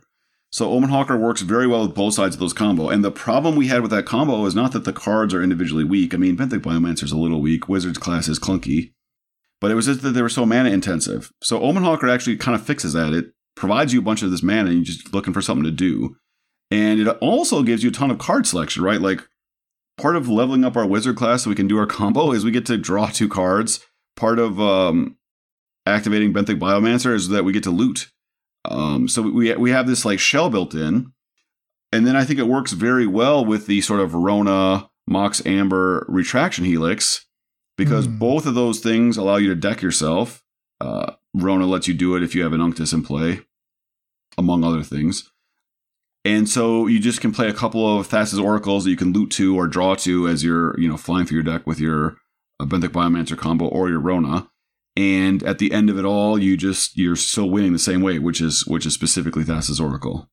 So 0.52 0.70
Omen 0.70 0.92
Hawker 0.92 1.18
works 1.18 1.42
very 1.42 1.66
well 1.66 1.88
with 1.88 1.96
both 1.96 2.14
sides 2.14 2.36
of 2.36 2.40
those 2.40 2.54
combo. 2.54 2.90
And 2.90 3.04
the 3.04 3.10
problem 3.10 3.56
we 3.56 3.68
had 3.68 3.82
with 3.82 3.90
that 3.90 4.06
combo 4.06 4.46
is 4.46 4.54
not 4.54 4.74
that 4.74 4.84
the 4.84 4.94
cards 4.94 5.34
are 5.34 5.42
individually 5.42 5.84
weak. 5.84 6.14
I 6.14 6.18
mean, 6.18 6.38
Benthic 6.38 6.60
Biomancer's 6.60 7.12
a 7.12 7.18
little 7.18 7.42
weak. 7.42 7.68
Wizard's 7.68 7.98
class 7.98 8.28
is 8.28 8.38
clunky. 8.38 8.92
But 9.60 9.72
it 9.72 9.76
was 9.76 9.88
just 9.88 10.04
that 10.04 10.12
they 10.12 10.22
were 10.22 10.30
so 10.30 10.46
mana 10.46 10.70
intensive. 10.70 11.32
So 11.42 11.62
Omen 11.62 11.84
Hawker 11.84 12.10
actually 12.10 12.38
kind 12.38 12.54
of 12.54 12.64
fixes 12.64 12.94
that. 12.94 13.14
It 13.14 13.32
provides 13.56 13.92
you 13.92 14.02
a 14.02 14.04
bunch 14.04 14.22
of 14.22 14.30
this 14.30 14.44
mana 14.44 14.70
and 14.70 14.76
you're 14.76 14.86
just 14.86 15.14
looking 15.16 15.34
for 15.34 15.42
something 15.42 15.64
to 15.64 15.72
do. 15.72 16.16
And 16.70 17.00
it 17.00 17.08
also 17.08 17.64
gives 17.64 17.84
you 17.84 17.90
a 17.90 17.94
ton 17.94 18.12
of 18.12 18.20
card 18.20 18.46
selection, 18.46 18.84
right? 18.84 19.02
Like 19.02 19.28
part 20.02 20.16
of 20.16 20.28
leveling 20.28 20.66
up 20.66 20.76
our 20.76 20.86
wizard 20.88 21.16
class 21.16 21.44
so 21.44 21.50
we 21.50 21.56
can 21.56 21.68
do 21.68 21.78
our 21.78 21.86
combo 21.88 22.32
is 22.32 22.44
we 22.44 22.52
get 22.52 22.66
to 22.66 22.78
draw 22.78 23.08
two 23.08 23.30
cards. 23.30 23.80
part 24.16 24.40
of 24.40 24.60
um, 24.60 25.16
activating 25.86 26.34
benthic 26.34 26.60
biomancer 26.60 27.14
is 27.14 27.30
that 27.30 27.44
we 27.46 27.54
get 27.54 27.64
to 27.64 27.72
loot. 27.72 28.12
Um, 28.70 29.08
so 29.08 29.22
we 29.24 29.54
we 29.56 29.72
have 29.72 29.88
this 29.88 30.06
like 30.06 30.20
shell 30.20 30.50
built 30.50 30.74
in, 30.76 31.12
and 31.92 32.06
then 32.06 32.16
I 32.16 32.24
think 32.26 32.40
it 32.40 32.48
works 32.48 32.74
very 32.74 33.08
well 33.08 33.44
with 33.44 33.66
the 33.66 33.82
sort 33.82 34.00
of 34.02 34.14
Rona 34.14 34.90
Mox 35.08 35.44
Amber 35.46 36.06
retraction 36.08 36.66
helix 36.66 37.26
because 37.78 38.06
Hmm. 38.06 38.18
both 38.20 38.46
of 38.46 38.54
those 38.54 38.80
things 38.80 39.18
allow 39.18 39.38
you 39.38 39.48
to 39.50 39.56
deck 39.56 39.82
yourself. 39.82 40.44
Uh, 40.80 41.14
Rona 41.34 41.66
lets 41.66 41.88
you 41.88 41.94
do 41.96 42.16
it 42.16 42.24
if 42.24 42.36
you 42.36 42.44
have 42.44 42.54
an 42.54 42.62
Unctus 42.62 42.94
in 42.94 43.02
play, 43.04 43.42
among 44.38 44.64
other 44.64 44.84
things. 44.84 45.32
And 46.24 46.48
so 46.48 46.86
you 46.88 47.00
just 47.00 47.20
can 47.20 47.32
play 47.32 47.48
a 47.48 47.54
couple 47.54 48.00
of 48.00 48.08
Thassa's 48.08 48.40
Oracles 48.40 48.84
that 48.84 48.92
you 48.92 48.98
can 48.98 49.12
loot 49.12 49.32
to 49.32 49.56
or 49.56 49.68
draw 49.68 49.96
to 49.96 50.28
as 50.28 50.44
you're, 50.44 50.80
you 50.80 50.88
know, 50.88 50.98
flying 50.98 51.26
through 51.26 51.42
your 51.42 51.44
deck 51.44 51.66
with 51.66 51.80
your 51.80 52.18
uh, 52.60 52.66
Benthic 52.66 52.90
Biomancer 52.90 53.38
combo 53.38 53.66
or 53.68 53.90
your 53.90 54.00
Rona. 54.00 54.48
And 54.96 55.42
at 55.44 55.58
the 55.58 55.72
end 55.72 55.90
of 55.90 55.98
it 55.98 56.06
all, 56.06 56.38
you 56.38 56.58
just 56.58 56.98
you're 56.98 57.16
still 57.16 57.50
winning 57.50 57.74
the 57.74 57.80
same 57.80 58.02
way, 58.02 58.20
which 58.20 58.42
is 58.42 58.68
which 58.68 58.86
is 58.86 58.94
specifically 58.94 59.44
Thassa's 59.44 59.80
Oracle. 59.80 60.30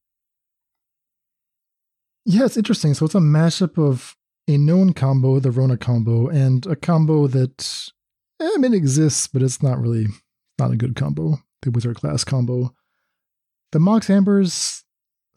Yeah, 2.26 2.44
it's 2.44 2.56
interesting. 2.56 2.92
So 2.92 3.06
it's 3.06 3.14
a 3.14 3.20
mashup 3.20 3.82
of 3.82 4.16
a 4.48 4.58
known 4.58 4.92
combo, 4.92 5.38
the 5.38 5.50
Rona 5.50 5.76
combo, 5.76 6.28
and 6.28 6.66
a 6.66 6.76
combo 6.76 7.28
that 7.28 7.90
eh, 8.40 8.50
I 8.52 8.58
mean 8.58 8.74
exists, 8.74 9.26
but 9.28 9.42
it's 9.42 9.62
not 9.62 9.80
really 9.80 10.06
not 10.58 10.72
a 10.72 10.76
good 10.76 10.96
combo. 10.96 11.38
The 11.62 11.70
Wizard 11.70 11.96
class 11.96 12.24
combo. 12.24 12.74
The 13.72 13.78
Mox 13.78 14.10
Ambers 14.10 14.84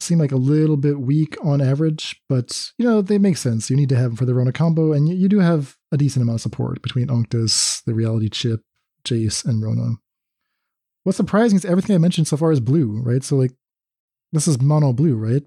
seem 0.02 0.18
like 0.18 0.32
a 0.32 0.36
little 0.36 0.76
bit 0.76 1.00
weak 1.00 1.36
on 1.42 1.60
average, 1.60 2.20
but 2.28 2.70
you 2.78 2.84
know 2.84 3.02
they 3.02 3.18
make 3.18 3.36
sense. 3.36 3.70
You 3.70 3.76
need 3.76 3.88
to 3.90 3.96
have 3.96 4.10
them 4.10 4.16
for 4.16 4.24
the 4.24 4.34
Rona 4.34 4.52
combo, 4.52 4.92
and 4.92 5.08
you, 5.08 5.14
you 5.14 5.28
do 5.28 5.40
have 5.40 5.76
a 5.90 5.96
decent 5.96 6.22
amount 6.22 6.36
of 6.36 6.42
support 6.42 6.82
between 6.82 7.08
Unctus, 7.08 7.82
the 7.84 7.94
Reality 7.94 8.28
Chip, 8.28 8.60
Jace, 9.04 9.44
and 9.44 9.62
Rona. 9.62 9.96
What's 11.04 11.16
surprising 11.16 11.56
is 11.56 11.64
everything 11.64 11.94
I 11.94 11.98
mentioned 11.98 12.28
so 12.28 12.36
far 12.36 12.52
is 12.52 12.60
blue, 12.60 13.00
right? 13.02 13.24
So 13.24 13.36
like 13.36 13.52
this 14.32 14.48
is 14.48 14.60
mono 14.60 14.92
blue, 14.92 15.16
right? 15.16 15.42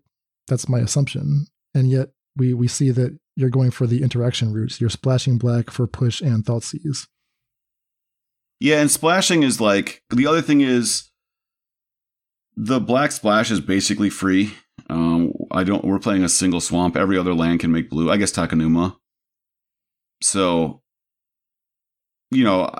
That's 0.47 0.70
my 0.70 0.80
assumption. 0.80 1.47
And 1.74 1.89
yet 1.89 2.10
we 2.36 2.53
we 2.53 2.68
see 2.68 2.91
that 2.91 3.18
you're 3.36 3.49
going 3.49 3.72
for 3.72 3.88
the 3.88 4.01
interaction 4.01 4.53
routes. 4.53 4.80
You're 4.80 4.89
splashing 4.89 5.38
black 5.38 5.70
for 5.70 5.88
push 5.88 6.22
and 6.22 6.45
Thoughtseize. 6.45 7.08
Yeah, 8.60 8.80
and 8.80 8.89
splashing 8.89 9.43
is 9.43 9.60
like 9.60 10.01
the 10.10 10.28
other 10.28 10.41
thing 10.41 10.62
is 10.62 11.10
the 12.56 12.80
black 12.80 13.12
splash 13.12 13.51
is 13.51 13.60
basically 13.60 14.10
free. 14.10 14.53
Um, 14.89 15.34
I 15.51 15.64
don't. 15.64 15.84
We're 15.84 15.99
playing 15.99 16.24
a 16.24 16.30
single 16.30 16.62
swamp. 16.62 16.95
Every 16.95 17.18
other 17.18 17.34
land 17.34 17.60
can 17.60 17.72
make 17.72 17.89
blue. 17.89 18.12
I 18.12 18.18
guess 18.18 18.32
Takenuma. 18.32 18.95
So, 20.22 20.82
you 22.32 22.43
know, 22.43 22.74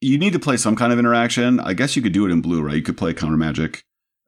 you 0.00 0.18
need 0.18 0.32
to 0.32 0.38
play 0.38 0.56
some 0.56 0.76
kind 0.76 0.92
of 0.92 0.98
interaction. 0.98 1.60
I 1.60 1.74
guess 1.74 1.96
you 1.96 2.02
could 2.02 2.12
do 2.12 2.26
it 2.26 2.32
in 2.32 2.40
blue, 2.40 2.62
right? 2.62 2.76
You 2.76 2.82
could 2.82 2.96
play 2.96 3.14
counter 3.14 3.36
magic, 3.36 3.84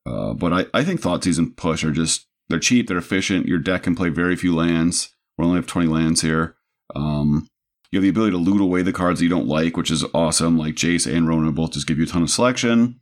uh, 0.06 0.34
but 0.34 0.52
I, 0.52 0.66
I 0.72 0.84
think 0.84 1.00
Thoughtseize 1.00 1.38
and 1.38 1.56
Push 1.56 1.84
are 1.84 1.90
just 1.90 2.26
they're 2.48 2.58
cheap, 2.58 2.88
they're 2.88 2.98
efficient. 2.98 3.46
Your 3.46 3.58
deck 3.58 3.82
can 3.82 3.94
play 3.94 4.08
very 4.08 4.36
few 4.36 4.54
lands. 4.54 5.14
We 5.36 5.44
only 5.44 5.56
have 5.56 5.66
twenty 5.66 5.88
lands 5.88 6.22
here. 6.22 6.56
Um, 6.94 7.48
you 7.90 7.98
have 7.98 8.02
the 8.02 8.10
ability 8.10 8.32
to 8.32 8.38
loot 8.38 8.60
away 8.60 8.82
the 8.82 8.92
cards 8.92 9.18
that 9.18 9.24
you 9.24 9.30
don't 9.30 9.46
like, 9.46 9.76
which 9.76 9.90
is 9.90 10.04
awesome. 10.14 10.58
Like 10.58 10.74
Jace 10.74 11.10
and 11.10 11.26
Rona 11.26 11.52
both 11.52 11.72
just 11.72 11.86
give 11.86 11.98
you 11.98 12.04
a 12.04 12.08
ton 12.08 12.22
of 12.22 12.30
selection. 12.30 13.00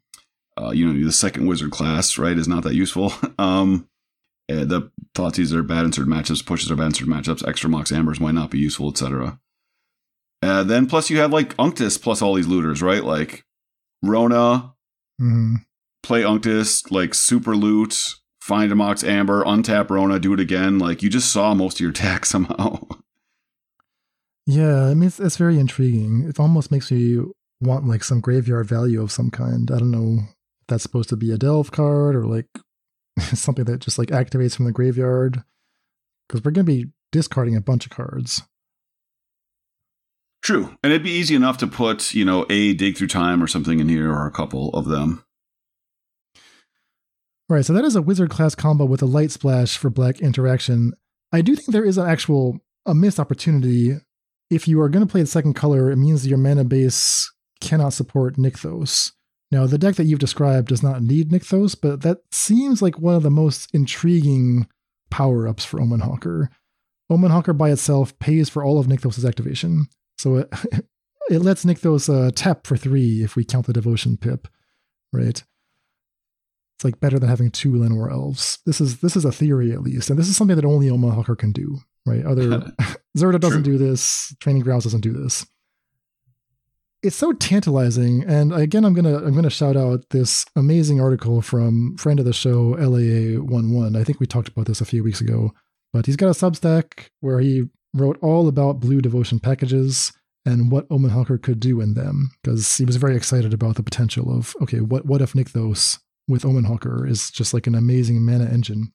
Uh, 0.59 0.71
you 0.71 0.87
know, 0.87 1.05
the 1.05 1.13
second 1.13 1.47
wizard 1.47 1.71
class, 1.71 2.17
right, 2.19 2.39
is 2.39 2.49
not 2.49 2.63
that 2.63 2.75
useful. 2.75 3.13
um, 3.39 3.89
uh, 4.51 4.65
the 4.65 4.91
Thoughtseize 5.15 5.53
are 5.53 5.63
bad 5.63 5.85
in 5.85 5.93
certain 5.93 6.13
matchups, 6.13 6.45
pushes 6.45 6.71
are 6.71 6.77
bad 6.77 6.87
in 6.87 6.95
certain 6.95 7.13
matchups, 7.13 7.47
extra 7.47 7.69
Mox 7.69 7.93
Ambers 7.93 8.21
might 8.21 8.35
not 8.35 8.51
be 8.51 8.59
useful, 8.59 8.91
etc. 8.91 9.39
Uh, 10.43 10.63
then 10.63 10.87
plus 10.87 11.11
you 11.11 11.19
have 11.19 11.33
like 11.33 11.57
Unctus 11.57 12.01
plus 12.01 12.23
all 12.23 12.35
these 12.35 12.47
looters, 12.47 12.83
right? 12.83 13.05
Like 13.05 13.45
Rona, 14.03 14.75
hmm 15.19 15.57
play 16.03 16.23
Unctus, 16.23 16.89
like 16.93 17.15
super 17.15 17.57
loot, 17.57 18.15
find 18.41 18.71
a 18.71 18.77
Mox 18.77 19.03
Amber, 19.03 19.43
untap 19.43 19.91
Rona, 19.91 20.21
do 20.21 20.33
it 20.33 20.39
again. 20.39 20.79
Like 20.79 21.03
you 21.03 21.11
just 21.11 21.33
saw 21.33 21.53
most 21.53 21.79
of 21.79 21.81
your 21.81 21.91
deck 21.93 22.25
somehow. 22.25 22.87
Yeah, 24.47 24.85
I 24.85 24.95
mean 24.95 25.09
it's, 25.09 25.19
it's 25.19 25.37
very 25.37 25.59
intriguing. 25.59 26.25
It 26.29 26.39
almost 26.39 26.71
makes 26.71 26.93
you 26.93 27.33
want 27.61 27.89
like 27.89 28.05
some 28.05 28.21
graveyard 28.21 28.69
value 28.69 29.03
of 29.03 29.11
some 29.11 29.31
kind. 29.31 29.69
I 29.73 29.79
don't 29.79 29.91
know 29.91 30.29
that's 30.69 30.83
supposed 30.83 31.09
to 31.11 31.17
be 31.17 31.33
a 31.33 31.39
delve 31.39 31.71
card 31.71 32.17
or 32.17 32.25
like 32.25 32.49
something 33.35 33.65
that 33.65 33.81
just 33.81 33.99
like 33.99 34.09
activates 34.09 34.57
from 34.57 34.67
the 34.67 34.73
graveyard. 34.73 35.43
Because 36.29 36.45
we're 36.45 36.51
gonna 36.51 36.65
be 36.65 36.87
discarding 37.13 37.57
a 37.57 37.61
bunch 37.61 37.87
of 37.87 37.93
cards. 37.93 38.43
True. 40.43 40.77
And 40.83 40.93
it'd 40.93 41.03
be 41.03 41.11
easy 41.11 41.35
enough 41.35 41.59
to 41.59 41.67
put, 41.67 42.15
you 42.15 42.25
know, 42.25 42.47
a 42.49 42.73
dig 42.75 42.97
through 42.97 43.09
time 43.09 43.43
or 43.43 43.49
something 43.49 43.81
in 43.81 43.89
here 43.89 44.13
or 44.13 44.27
a 44.27 44.33
couple 44.33 44.71
of 44.71 44.87
them. 44.87 45.25
Right, 47.49 47.65
so 47.65 47.73
that 47.73 47.85
is 47.85 47.95
a 47.95 48.03
wizard 48.03 48.31
class 48.31 48.55
combo 48.55 48.85
with 48.85 49.03
a 49.03 49.07
light 49.07 49.31
splash 49.31 49.77
for 49.77 49.89
black 49.89 50.21
interaction. 50.21 50.93
I 51.33 51.43
do 51.43 51.55
think 51.55 51.73
there 51.73 51.85
is 51.85 51.99
an 51.99 52.09
actual 52.09 52.59
a 52.87 52.95
missed 52.95 53.21
opportunity. 53.21 53.99
If 54.51 54.69
you 54.69 54.81
are 54.81 54.89
going 54.89 55.05
to 55.05 55.11
play 55.11 55.21
the 55.21 55.27
second 55.27 55.55
color, 55.55 55.91
it 55.91 55.97
means 55.97 56.27
your 56.27 56.39
mana 56.39 56.65
base 56.65 57.31
cannot 57.61 57.93
support 57.93 58.37
Nykthos. 58.37 59.13
Now, 59.51 59.67
the 59.67 59.79
deck 59.79 59.95
that 59.97 60.05
you've 60.05 60.19
described 60.19 60.69
does 60.69 60.83
not 60.83 61.03
need 61.03 61.31
Nykthos, 61.31 61.77
but 61.81 62.03
that 62.03 62.19
seems 62.31 62.83
like 62.83 62.99
one 62.99 63.15
of 63.15 63.23
the 63.23 63.31
most 63.31 63.69
intriguing 63.73 64.67
power 65.11 65.47
ups 65.47 65.65
for 65.65 65.81
Omen 65.81 66.01
Hawker. 66.01 66.51
Omen 67.09 67.31
Hawker 67.31 67.53
by 67.53 67.71
itself 67.71 68.19
pays 68.19 68.49
for 68.49 68.65
all 68.65 68.79
of 68.79 68.87
Nykthos' 68.87 69.27
activation, 69.27 69.87
so 70.19 70.39
it, 70.39 70.53
it 71.31 71.39
lets 71.41 71.65
Nykthos 71.65 72.13
uh, 72.13 72.33
tap 72.35 72.67
for 72.67 72.77
three 72.77 73.23
if 73.23 73.37
we 73.37 73.45
count 73.45 73.67
the 73.67 73.73
devotion 73.73 74.17
pip, 74.17 74.49
right? 75.13 75.45
It's 76.77 76.85
like 76.85 76.99
better 77.01 77.19
than 77.19 77.29
having 77.29 77.51
two 77.51 77.73
Llanowar 77.73 78.11
elves. 78.11 78.59
This 78.67 78.81
is 78.81 78.99
this 78.99 79.17
is 79.17 79.25
a 79.25 79.33
theory 79.33 79.73
at 79.73 79.83
least, 79.83 80.11
and 80.11 80.19
this 80.19 80.29
is 80.29 80.37
something 80.37 80.57
that 80.57 80.65
only 80.65 80.91
Omen 80.91 81.13
Hawker 81.13 81.37
can 81.37 81.53
do, 81.53 81.79
right? 82.05 82.27
Other 82.27 82.43
Zirda 83.17 83.41
doesn't 83.41 83.63
True. 83.63 83.79
do 83.79 83.79
this. 83.79 84.35
Training 84.41 84.63
Grounds 84.63 84.85
doesn't 84.85 85.01
do 85.01 85.13
this. 85.13 85.47
It's 87.07 87.15
so 87.15 87.33
tantalizing, 87.33 88.25
and 88.25 88.53
again, 88.53 88.85
I'm 88.85 88.93
gonna 88.93 89.19
I'm 89.19 89.33
gonna 89.33 89.49
shout 89.49 89.77
out 89.77 90.11
this 90.11 90.45
amazing 90.57 91.01
article 91.01 91.41
from 91.41 91.97
friend 91.97 92.19
of 92.19 92.27
the 92.27 92.33
show 92.33 92.75
LAA11. 92.75 93.97
I 93.97 94.03
think 94.03 94.19
we 94.19 94.27
talked 94.27 94.49
about 94.49 94.67
this 94.67 94.81
a 94.81 94.85
few 94.85 95.05
weeks 95.05 95.21
ago, 95.21 95.53
but 95.93 96.07
he's 96.07 96.17
got 96.17 96.27
a 96.27 96.31
Substack 96.31 97.11
where 97.21 97.39
he 97.39 97.67
wrote 97.95 98.19
all 98.23 98.49
about 98.49 98.81
blue 98.81 99.01
devotion 99.01 99.39
packages 99.39 100.13
and 100.45 100.73
what 100.73 100.89
Omen 100.91 101.13
Hawker 101.13 101.39
could 101.39 101.61
do 101.61 101.81
in 101.81 101.95
them 101.95 102.33
because 102.43 102.77
he 102.77 102.85
was 102.85 102.97
very 102.97 103.15
excited 103.15 103.55
about 103.55 103.77
the 103.77 103.85
potential 103.85 104.37
of 104.37 104.57
okay, 104.61 104.81
what 104.81 105.07
what 105.07 105.23
if 105.23 105.33
Nykthos 105.33 106.01
with 106.27 106.45
Omen 106.45 106.65
Hawker 106.65 107.07
is 107.07 107.31
just 107.31 107.55
like 107.55 107.69
an 107.69 107.77
amazing 107.77 108.21
mana 108.21 108.47
engine. 108.47 108.93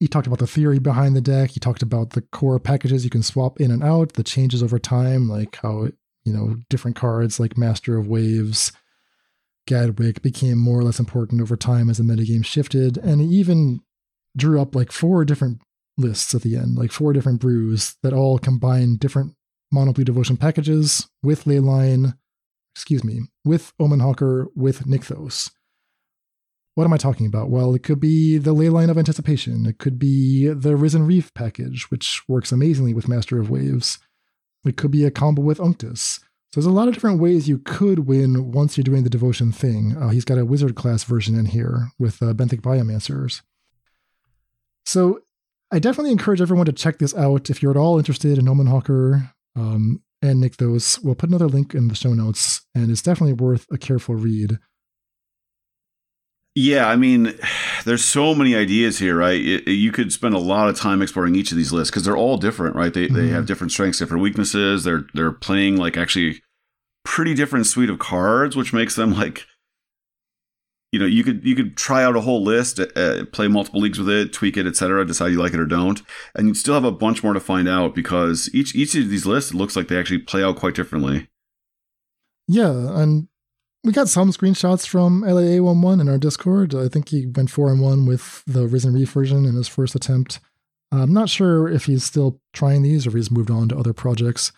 He 0.00 0.08
talked 0.08 0.26
about 0.26 0.38
the 0.38 0.46
theory 0.46 0.78
behind 0.78 1.14
the 1.14 1.20
deck. 1.20 1.50
He 1.50 1.60
talked 1.60 1.82
about 1.82 2.10
the 2.10 2.22
core 2.22 2.58
packages 2.58 3.04
you 3.04 3.10
can 3.10 3.22
swap 3.22 3.60
in 3.60 3.70
and 3.70 3.84
out, 3.84 4.14
the 4.14 4.24
changes 4.24 4.62
over 4.62 4.78
time, 4.78 5.28
like 5.28 5.56
how 5.56 5.88
you 6.26 6.32
know 6.32 6.56
different 6.68 6.96
cards 6.96 7.40
like 7.40 7.56
Master 7.56 7.96
of 7.96 8.06
Waves, 8.06 8.72
Gadwick 9.66 10.20
became 10.20 10.58
more 10.58 10.78
or 10.80 10.84
less 10.84 10.98
important 10.98 11.40
over 11.40 11.56
time 11.56 11.88
as 11.88 11.98
the 11.98 12.04
metagame 12.04 12.44
shifted, 12.44 12.98
and 12.98 13.20
he 13.20 13.28
even 13.28 13.80
drew 14.36 14.60
up 14.60 14.74
like 14.74 14.92
four 14.92 15.24
different 15.24 15.60
lists 15.96 16.34
at 16.34 16.42
the 16.42 16.56
end, 16.56 16.76
like 16.76 16.92
four 16.92 17.12
different 17.12 17.40
brews 17.40 17.96
that 18.02 18.12
all 18.12 18.38
combine 18.38 18.96
different 18.96 19.34
mono 19.72 19.92
blue 19.92 20.04
devotion 20.04 20.36
packages 20.36 21.08
with 21.22 21.44
Leyline, 21.44 22.16
excuse 22.74 23.02
me, 23.02 23.20
with 23.44 23.72
Omen 23.80 24.00
Hawker, 24.00 24.48
with 24.54 24.84
Nykthos. 24.84 25.50
What 26.74 26.84
am 26.84 26.92
I 26.92 26.98
talking 26.98 27.26
about? 27.26 27.48
Well, 27.48 27.74
it 27.74 27.82
could 27.82 28.00
be 28.00 28.36
the 28.36 28.54
Leyline 28.54 28.90
of 28.90 28.98
Anticipation. 28.98 29.64
It 29.64 29.78
could 29.78 29.98
be 29.98 30.48
the 30.48 30.76
Risen 30.76 31.06
Reef 31.06 31.32
package, 31.32 31.90
which 31.90 32.22
works 32.28 32.52
amazingly 32.52 32.92
with 32.92 33.08
Master 33.08 33.40
of 33.40 33.48
Waves. 33.48 33.98
It 34.66 34.76
could 34.76 34.90
be 34.90 35.04
a 35.04 35.10
combo 35.10 35.42
with 35.42 35.58
Unctus. 35.58 36.20
So 36.52 36.60
there's 36.60 36.66
a 36.66 36.70
lot 36.70 36.88
of 36.88 36.94
different 36.94 37.20
ways 37.20 37.48
you 37.48 37.58
could 37.58 38.00
win 38.00 38.52
once 38.52 38.76
you're 38.76 38.84
doing 38.84 39.04
the 39.04 39.10
devotion 39.10 39.52
thing. 39.52 39.96
Uh, 39.96 40.08
he's 40.08 40.24
got 40.24 40.38
a 40.38 40.44
wizard 40.44 40.74
class 40.74 41.04
version 41.04 41.38
in 41.38 41.46
here 41.46 41.88
with 41.98 42.22
uh, 42.22 42.32
Benthic 42.32 42.60
Biomancers. 42.60 43.42
So 44.84 45.20
I 45.70 45.78
definitely 45.78 46.12
encourage 46.12 46.40
everyone 46.40 46.66
to 46.66 46.72
check 46.72 46.98
this 46.98 47.14
out 47.14 47.50
if 47.50 47.60
you're 47.60 47.72
at 47.72 47.76
all 47.76 47.98
interested 47.98 48.38
in 48.38 48.48
Omen 48.48 48.68
Hawker 48.68 49.32
um, 49.56 50.02
and 50.22 50.42
Nykthos. 50.42 51.02
We'll 51.04 51.16
put 51.16 51.28
another 51.28 51.48
link 51.48 51.74
in 51.74 51.88
the 51.88 51.94
show 51.94 52.14
notes, 52.14 52.62
and 52.74 52.90
it's 52.90 53.02
definitely 53.02 53.34
worth 53.34 53.66
a 53.70 53.78
careful 53.78 54.14
read. 54.14 54.58
Yeah, 56.58 56.88
I 56.88 56.96
mean, 56.96 57.38
there's 57.84 58.04
so 58.04 58.34
many 58.34 58.56
ideas 58.56 58.98
here, 58.98 59.16
right? 59.18 59.38
It, 59.40 59.68
you 59.68 59.92
could 59.92 60.10
spend 60.12 60.34
a 60.34 60.38
lot 60.38 60.68
of 60.68 60.76
time 60.76 61.02
exploring 61.02 61.36
each 61.36 61.52
of 61.52 61.56
these 61.58 61.70
lists 61.72 61.90
because 61.90 62.04
they're 62.04 62.16
all 62.16 62.38
different, 62.38 62.74
right? 62.74 62.92
They 62.92 63.06
they 63.08 63.28
Mhm. 63.28 63.32
have 63.32 63.46
different 63.46 63.72
strengths, 63.72 63.98
different 63.98 64.22
weaknesses. 64.22 64.82
They're 64.82 65.06
they're 65.14 65.32
playing 65.32 65.76
like 65.76 65.96
actually 65.96 66.42
pretty 67.04 67.34
different 67.34 67.66
suite 67.66 67.90
of 67.90 67.98
cards, 68.00 68.56
which 68.56 68.72
makes 68.72 68.96
them 68.96 69.12
like 69.22 69.46
you 70.92 70.98
know 70.98 71.04
you 71.06 71.22
could 71.24 71.44
you 71.44 71.54
could 71.54 71.76
try 71.76 72.02
out 72.02 72.16
a 72.16 72.22
whole 72.22 72.42
list, 72.42 72.80
uh, 72.80 73.26
play 73.32 73.48
multiple 73.48 73.80
leagues 73.80 73.98
with 73.98 74.08
it, 74.08 74.32
tweak 74.32 74.56
it, 74.56 74.66
etc. 74.66 75.04
Decide 75.04 75.32
you 75.32 75.38
like 75.38 75.52
it 75.52 75.60
or 75.60 75.66
don't, 75.66 76.00
and 76.34 76.48
you 76.48 76.54
still 76.54 76.74
have 76.74 76.84
a 76.84 76.90
bunch 76.92 77.22
more 77.22 77.34
to 77.34 77.40
find 77.40 77.68
out 77.68 77.94
because 77.94 78.48
each 78.54 78.74
each 78.74 78.94
of 78.94 79.10
these 79.10 79.26
lists 79.26 79.52
looks 79.52 79.76
like 79.76 79.88
they 79.88 79.98
actually 79.98 80.20
play 80.20 80.42
out 80.42 80.56
quite 80.56 80.74
differently. 80.74 81.28
Yeah, 82.48 82.70
and 82.98 83.28
we 83.86 83.92
got 83.92 84.08
some 84.08 84.32
screenshots 84.32 84.84
from 84.86 85.22
LAA11 85.22 86.00
in 86.00 86.08
our 86.08 86.18
Discord. 86.18 86.74
I 86.74 86.88
think 86.88 87.08
he 87.08 87.24
went 87.24 87.50
4 87.50 87.70
and 87.70 87.80
1 87.80 88.04
with 88.04 88.42
the 88.44 88.66
Risen 88.66 88.94
Reef 88.94 89.12
version 89.12 89.44
in 89.44 89.54
his 89.54 89.68
first 89.68 89.94
attempt. 89.94 90.40
I'm 90.90 91.12
not 91.12 91.28
sure 91.28 91.68
if 91.68 91.84
he's 91.84 92.02
still 92.02 92.40
trying 92.52 92.82
these 92.82 93.06
or 93.06 93.10
if 93.10 93.14
he's 93.14 93.30
moved 93.30 93.50
on 93.50 93.68
to 93.68 93.78
other 93.78 93.92
projects. 93.92 94.50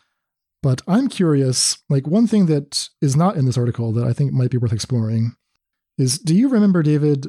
But 0.62 0.80
I'm 0.88 1.08
curious, 1.08 1.76
like 1.90 2.06
one 2.06 2.26
thing 2.26 2.46
that 2.46 2.88
is 3.02 3.16
not 3.16 3.36
in 3.36 3.44
this 3.44 3.58
article 3.58 3.92
that 3.92 4.06
I 4.06 4.14
think 4.14 4.32
might 4.32 4.50
be 4.50 4.56
worth 4.56 4.72
exploring 4.72 5.36
is 5.98 6.18
do 6.18 6.34
you 6.34 6.48
remember, 6.48 6.82
David, 6.82 7.26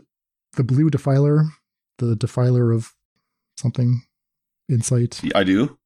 the 0.54 0.64
blue 0.64 0.90
defiler? 0.90 1.44
The 1.98 2.16
defiler 2.16 2.72
of 2.72 2.94
something? 3.58 4.04
Insight. 4.70 5.20
I 5.36 5.44
do. 5.44 5.78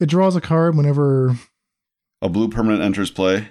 It 0.00 0.06
draws 0.06 0.36
a 0.36 0.40
card 0.40 0.76
whenever 0.76 1.36
A 2.20 2.28
blue 2.28 2.48
permanent 2.50 2.82
enters 2.82 3.10
play. 3.10 3.48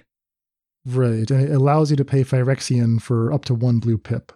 Right, 0.86 1.30
and 1.30 1.42
it 1.42 1.52
allows 1.52 1.92
you 1.92 1.98
to 1.98 2.06
pay 2.06 2.24
Phyrexian 2.24 3.02
for 3.02 3.34
up 3.34 3.46
to 3.46 3.54
one 3.54 3.80
blue 3.80 3.98
pip. 3.98 4.32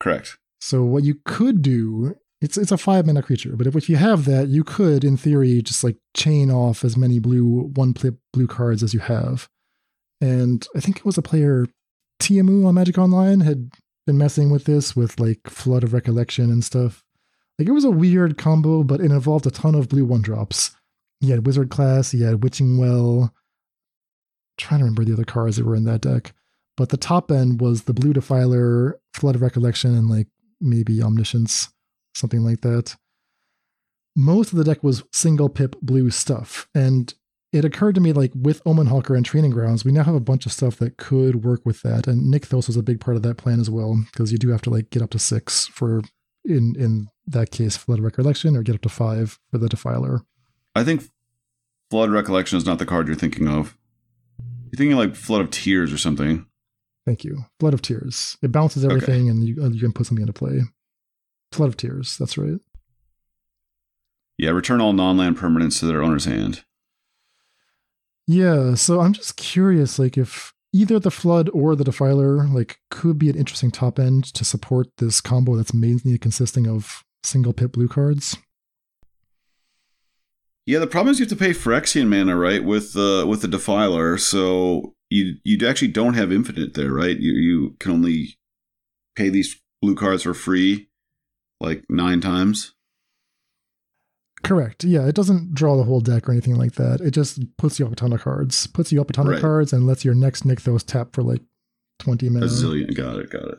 Correct. 0.00 0.38
So 0.60 0.82
what 0.82 1.04
you 1.04 1.20
could 1.24 1.62
do, 1.62 2.16
it's 2.40 2.56
it's 2.56 2.72
a 2.72 2.78
five 2.78 3.06
mana 3.06 3.22
creature, 3.22 3.56
but 3.56 3.66
if, 3.66 3.76
if 3.76 3.88
you 3.88 3.96
have 3.96 4.24
that, 4.24 4.48
you 4.48 4.64
could, 4.64 5.04
in 5.04 5.16
theory, 5.16 5.62
just 5.62 5.84
like 5.84 5.96
chain 6.14 6.50
off 6.50 6.84
as 6.84 6.96
many 6.96 7.18
blue 7.18 7.70
one 7.74 7.94
pip 7.94 8.18
blue 8.32 8.46
cards 8.46 8.82
as 8.82 8.94
you 8.94 9.00
have. 9.00 9.48
And 10.20 10.66
I 10.74 10.80
think 10.80 10.98
it 10.98 11.04
was 11.04 11.18
a 11.18 11.22
player 11.22 11.66
Tiamu 12.20 12.66
on 12.66 12.74
Magic 12.74 12.98
Online 12.98 13.40
had 13.40 13.70
been 14.06 14.18
messing 14.18 14.50
with 14.50 14.64
this 14.64 14.96
with 14.96 15.20
like 15.20 15.40
Flood 15.48 15.84
of 15.84 15.92
Recollection 15.92 16.50
and 16.50 16.64
stuff. 16.64 17.04
Like 17.58 17.68
it 17.68 17.72
was 17.72 17.84
a 17.84 17.90
weird 17.90 18.38
combo, 18.38 18.82
but 18.82 19.00
it 19.00 19.10
involved 19.10 19.46
a 19.46 19.50
ton 19.50 19.74
of 19.74 19.88
blue 19.88 20.04
one 20.04 20.22
drops. 20.22 20.76
He 21.20 21.30
had 21.30 21.46
Wizard 21.46 21.70
class, 21.70 22.10
he 22.10 22.22
had 22.22 22.42
Witching 22.42 22.78
Well, 22.78 23.32
trying 24.56 24.80
to 24.80 24.84
remember 24.84 25.04
the 25.04 25.12
other 25.12 25.24
cards 25.24 25.56
that 25.56 25.66
were 25.66 25.76
in 25.76 25.84
that 25.84 26.00
deck. 26.00 26.32
But 26.76 26.90
the 26.90 26.96
top 26.96 27.30
end 27.30 27.60
was 27.60 27.84
the 27.84 27.94
Blue 27.94 28.12
Defiler, 28.12 28.98
Flood 29.14 29.34
of 29.34 29.42
Recollection, 29.42 29.94
and 29.94 30.08
like 30.08 30.28
maybe 30.60 31.02
Omniscience, 31.02 31.70
something 32.14 32.42
like 32.42 32.60
that. 32.60 32.96
Most 34.14 34.52
of 34.52 34.58
the 34.58 34.64
deck 34.64 34.82
was 34.82 35.02
single 35.12 35.48
pip 35.48 35.76
blue 35.80 36.10
stuff. 36.10 36.68
And 36.74 37.12
it 37.52 37.64
occurred 37.64 37.94
to 37.94 38.00
me 38.00 38.12
like 38.12 38.32
with 38.34 38.60
Omen 38.66 38.86
Hawker 38.86 39.14
and 39.14 39.24
Training 39.24 39.52
Grounds, 39.52 39.84
we 39.84 39.92
now 39.92 40.02
have 40.02 40.14
a 40.14 40.20
bunch 40.20 40.46
of 40.46 40.52
stuff 40.52 40.76
that 40.76 40.98
could 40.98 41.44
work 41.44 41.64
with 41.64 41.82
that. 41.82 42.06
And 42.06 42.32
Nykthos 42.32 42.66
was 42.66 42.76
a 42.76 42.82
big 42.82 43.00
part 43.00 43.16
of 43.16 43.22
that 43.22 43.36
plan 43.36 43.60
as 43.60 43.70
well, 43.70 43.96
because 44.10 44.32
you 44.32 44.38
do 44.38 44.50
have 44.50 44.62
to 44.62 44.70
like 44.70 44.90
get 44.90 45.02
up 45.02 45.10
to 45.10 45.18
six 45.18 45.66
for 45.66 46.02
in 46.44 46.74
in 46.76 47.08
that 47.26 47.50
case 47.50 47.76
Flood 47.76 47.98
of 47.98 48.04
Recollection, 48.04 48.56
or 48.56 48.62
get 48.62 48.74
up 48.74 48.82
to 48.82 48.88
five 48.88 49.38
for 49.50 49.58
the 49.58 49.68
Defiler. 49.68 50.20
I 50.74 50.84
think 50.84 51.08
Flood 51.90 52.10
Recollection 52.10 52.58
is 52.58 52.66
not 52.66 52.78
the 52.78 52.86
card 52.86 53.06
you're 53.06 53.16
thinking 53.16 53.48
of. 53.48 53.76
You're 54.76 54.90
thinking 54.90 54.98
like 54.98 55.16
Flood 55.16 55.40
of 55.40 55.50
Tears 55.50 55.90
or 55.90 55.96
something. 55.96 56.44
Thank 57.06 57.24
you. 57.24 57.46
Flood 57.58 57.72
of 57.72 57.80
Tears. 57.80 58.36
It 58.42 58.52
bounces 58.52 58.84
everything, 58.84 59.30
and 59.30 59.42
you 59.48 59.56
uh, 59.62 59.70
you 59.70 59.80
can 59.80 59.92
put 59.92 60.04
something 60.04 60.20
into 60.20 60.34
play. 60.34 60.60
Flood 61.50 61.70
of 61.70 61.78
Tears. 61.78 62.18
That's 62.18 62.36
right. 62.36 62.60
Yeah, 64.36 64.50
return 64.50 64.82
all 64.82 64.92
non-land 64.92 65.38
permanents 65.38 65.80
to 65.80 65.86
their 65.86 66.02
owner's 66.02 66.26
hand. 66.26 66.64
Yeah. 68.26 68.74
So 68.74 69.00
I'm 69.00 69.14
just 69.14 69.38
curious, 69.38 69.98
like 69.98 70.18
if 70.18 70.52
either 70.74 71.00
the 71.00 71.10
Flood 71.10 71.48
or 71.54 71.74
the 71.74 71.84
Defiler, 71.84 72.46
like, 72.46 72.78
could 72.90 73.18
be 73.18 73.30
an 73.30 73.36
interesting 73.36 73.70
top 73.70 73.98
end 73.98 74.24
to 74.34 74.44
support 74.44 74.88
this 74.98 75.22
combo 75.22 75.56
that's 75.56 75.72
mainly 75.72 76.18
consisting 76.18 76.66
of 76.66 77.02
single 77.22 77.54
pit 77.54 77.72
blue 77.72 77.88
cards. 77.88 78.36
Yeah, 80.66 80.80
the 80.80 80.86
problem 80.88 81.12
is 81.12 81.20
you 81.20 81.24
have 81.24 81.30
to 81.30 81.36
pay 81.36 81.50
Phyrexian 81.50 82.08
mana, 82.08 82.36
right, 82.36 82.64
with 82.64 82.92
the 82.92 83.24
with 83.28 83.40
the 83.42 83.48
Defiler. 83.48 84.18
So 84.18 84.94
you 85.10 85.36
you 85.44 85.66
actually 85.66 85.88
don't 85.88 86.14
have 86.14 86.32
infinite 86.32 86.74
there, 86.74 86.92
right? 86.92 87.16
You 87.16 87.32
you 87.34 87.76
can 87.78 87.92
only 87.92 88.36
pay 89.14 89.28
these 89.28 89.60
blue 89.80 89.94
cards 89.94 90.24
for 90.24 90.34
free, 90.34 90.88
like 91.60 91.84
nine 91.88 92.20
times. 92.20 92.74
Correct. 94.42 94.84
Yeah, 94.84 95.06
it 95.06 95.14
doesn't 95.14 95.54
draw 95.54 95.76
the 95.76 95.84
whole 95.84 96.00
deck 96.00 96.28
or 96.28 96.32
anything 96.32 96.56
like 96.56 96.72
that. 96.72 97.00
It 97.00 97.12
just 97.12 97.40
puts 97.56 97.78
you 97.78 97.86
up 97.86 97.92
a 97.92 97.96
ton 97.96 98.12
of 98.12 98.20
cards, 98.22 98.66
puts 98.66 98.92
you 98.92 99.00
up 99.00 99.10
a 99.10 99.12
ton 99.12 99.26
Right. 99.26 99.36
of 99.36 99.40
cards, 99.40 99.72
and 99.72 99.86
lets 99.86 100.04
your 100.04 100.14
next 100.14 100.44
Nykthos 100.44 100.84
tap 100.84 101.14
for 101.14 101.22
like 101.22 101.42
twenty 101.98 102.28
minutes. 102.28 102.60
A 102.60 102.64
zillion. 102.66 102.94
Got 102.94 103.18
it. 103.20 103.30
Got 103.30 103.48
it. 103.48 103.58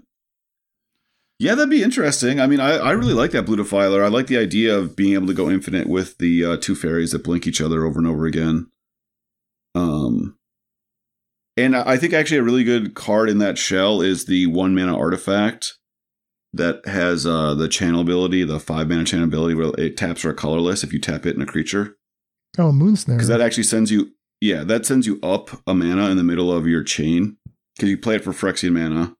Yeah, 1.39 1.53
that'd 1.53 1.69
be 1.69 1.83
interesting. 1.83 2.39
I 2.39 2.47
mean, 2.47 2.59
I, 2.59 2.77
I 2.77 2.91
really 2.93 3.13
like 3.13 3.31
that 3.31 3.45
blue 3.45 3.57
defiler. 3.57 4.03
I 4.03 4.07
like 4.07 4.25
the 4.25 4.37
idea 4.37 4.75
of 4.75 4.95
being 4.95 5.13
able 5.13 5.27
to 5.27 5.35
go 5.35 5.51
infinite 5.51 5.87
with 5.87 6.17
the 6.17 6.43
uh, 6.43 6.57
two 6.57 6.75
fairies 6.75 7.11
that 7.11 7.23
blink 7.23 7.45
each 7.45 7.61
other 7.61 7.85
over 7.85 7.99
and 7.99 8.07
over 8.07 8.25
again. 8.25 8.71
Um, 9.75 10.37
and 11.55 11.75
I 11.75 11.97
think 11.97 12.13
actually 12.13 12.37
a 12.37 12.43
really 12.43 12.63
good 12.63 12.95
card 12.95 13.29
in 13.29 13.37
that 13.39 13.57
shell 13.57 14.01
is 14.01 14.25
the 14.25 14.47
one 14.47 14.73
mana 14.73 14.97
artifact 14.97 15.73
that 16.53 16.85
has 16.87 17.27
uh, 17.27 17.53
the 17.53 17.67
channel 17.67 18.01
ability, 18.01 18.43
the 18.43 18.59
five 18.59 18.87
mana 18.87 19.03
channel 19.03 19.27
ability, 19.27 19.53
where 19.53 19.73
it 19.77 19.97
taps 19.97 20.21
for 20.21 20.29
a 20.29 20.35
colorless 20.35 20.83
if 20.83 20.91
you 20.91 20.99
tap 20.99 21.25
it 21.27 21.35
in 21.35 21.41
a 21.41 21.45
creature. 21.45 21.97
Oh, 22.57 22.71
Moonsnare. 22.71 23.17
Because 23.17 23.27
that 23.27 23.41
actually 23.41 23.63
sends 23.63 23.91
you, 23.91 24.11
yeah, 24.41 24.63
that 24.63 24.87
sends 24.87 25.05
you 25.05 25.19
up 25.21 25.49
a 25.67 25.75
mana 25.75 26.09
in 26.09 26.17
the 26.17 26.23
middle 26.23 26.51
of 26.51 26.65
your 26.65 26.83
chain. 26.83 27.37
Because 27.75 27.89
you 27.89 27.97
play 27.97 28.15
it 28.15 28.23
for 28.23 28.31
Phyrexian 28.31 28.71
mana 28.71 29.16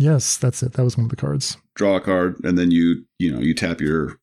yes, 0.00 0.36
that's 0.36 0.62
it. 0.64 0.72
That 0.72 0.82
was 0.84 0.96
one 0.96 1.04
of 1.04 1.10
the 1.10 1.16
cards. 1.16 1.56
draw 1.76 1.94
a 1.96 2.00
card, 2.00 2.36
and 2.42 2.58
then 2.58 2.70
you 2.72 3.04
you 3.18 3.30
know 3.32 3.38
you 3.40 3.54
tap 3.54 3.80
your 3.80 4.18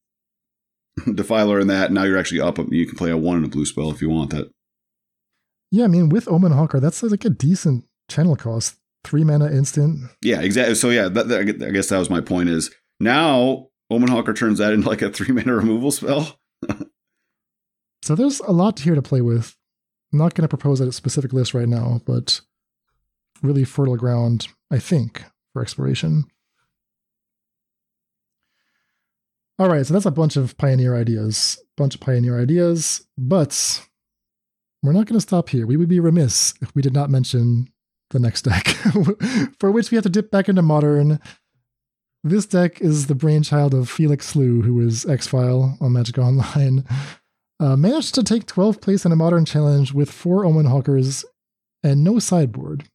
defiler 1.13 1.59
in 1.59 1.67
that. 1.67 1.86
And 1.86 1.95
now 1.95 2.03
you're 2.03 2.17
actually 2.17 2.41
up. 2.41 2.57
You 2.71 2.86
can 2.86 2.97
play 2.97 3.11
a 3.11 3.17
one 3.17 3.38
and 3.38 3.45
a 3.45 3.49
blue 3.49 3.65
spell 3.65 3.91
if 3.91 4.01
you 4.01 4.09
want 4.09 4.32
that. 4.32 4.49
Yeah, 5.71 5.86
I 5.86 5.88
mean, 5.88 6.09
with 6.09 6.28
Omen 6.28 6.51
Hawker, 6.53 6.80
that's 6.80 7.01
like 7.03 7.25
a 7.25 7.30
decent 7.30 7.86
channel 8.09 8.36
cost. 8.36 8.75
Three 9.03 9.23
mana 9.23 9.49
instant. 9.49 10.09
Yeah, 10.21 10.41
exactly. 10.41 10.75
So 10.75 10.89
yeah, 10.89 11.07
that, 11.07 11.28
that- 11.30 11.61
I 11.63 11.71
guess 11.71 11.88
that 11.89 11.97
was 11.99 12.09
my 12.09 12.19
point. 12.21 12.49
Is 12.49 12.71
now 12.99 13.67
Omen 13.89 14.09
Hawker 14.09 14.34
turns 14.34 14.57
that 14.59 14.73
into 14.73 14.89
like 14.89 15.01
a 15.01 15.09
three 15.17 15.34
mana 15.34 15.55
removal 15.55 15.91
spell. 15.91 16.39
So 18.03 18.15
there's 18.15 18.39
a 18.41 18.51
lot 18.51 18.80
here 18.80 18.95
to 18.95 19.01
play 19.01 19.19
with. 19.21 19.55
I'm 20.13 20.19
not 20.19 20.34
going 20.34 20.43
to 20.43 20.47
propose 20.47 20.80
a 20.80 20.91
specific 20.93 21.34
list 21.34 21.53
right 21.53 21.67
now, 21.67 21.99
but 22.05 22.39
really 23.41 23.65
fertile 23.65 23.97
ground, 23.97 24.47
I 24.71 24.80
think, 24.80 25.23
for 25.58 25.64
exploration. 25.64 26.26
All 29.58 29.68
right, 29.68 29.84
so 29.84 29.93
that's 29.93 30.05
a 30.05 30.12
bunch 30.12 30.36
of 30.36 30.55
pioneer 30.58 30.95
ideas, 30.95 31.60
bunch 31.76 31.95
of 31.95 32.01
pioneer 32.01 32.39
ideas, 32.39 33.08
but 33.18 33.84
we're 34.84 34.91
not 34.91 35.08
going 35.08 35.18
to 35.18 35.22
stop 35.22 35.49
here. 35.49 35.66
We 35.66 35.76
would 35.76 35.89
be 35.89 35.99
remiss 35.99 36.53
if 36.62 36.76
we 36.76 36.84
did 36.84 36.93
not 36.93 37.10
mention 37.10 37.70
the 38.12 38.20
next 38.20 38.43
deck, 38.43 38.68
for 39.60 39.72
which 39.72 39.89
we 39.89 39.95
have 39.95 40.03
to 40.03 40.12
dip 40.12 40.30
back 40.30 40.47
into 40.47 40.62
modern. 40.62 41.20
This 42.24 42.45
deck 42.45 42.80
is 42.80 43.08
the 43.08 43.16
brainchild 43.16 43.74
of 43.74 43.89
Felix 43.89 44.28
Slew, 44.28 44.62
who 44.62 44.80
is 44.80 45.08
X 45.08 45.26
File 45.26 45.76
on 45.82 45.93
Magic 45.93 46.20
Online. 46.20 46.86
Uh, 47.60 47.76
managed 47.76 48.14
to 48.14 48.24
take 48.24 48.45
12th 48.45 48.80
place 48.80 49.05
in 49.05 49.12
a 49.12 49.16
modern 49.16 49.43
challenge 49.43 49.91
with 49.91 50.12
four 50.12 50.45
Omen 50.45 50.68
Hawkers 50.68 51.26
and 51.84 52.03
no 52.03 52.20
sideboard. 52.20 52.88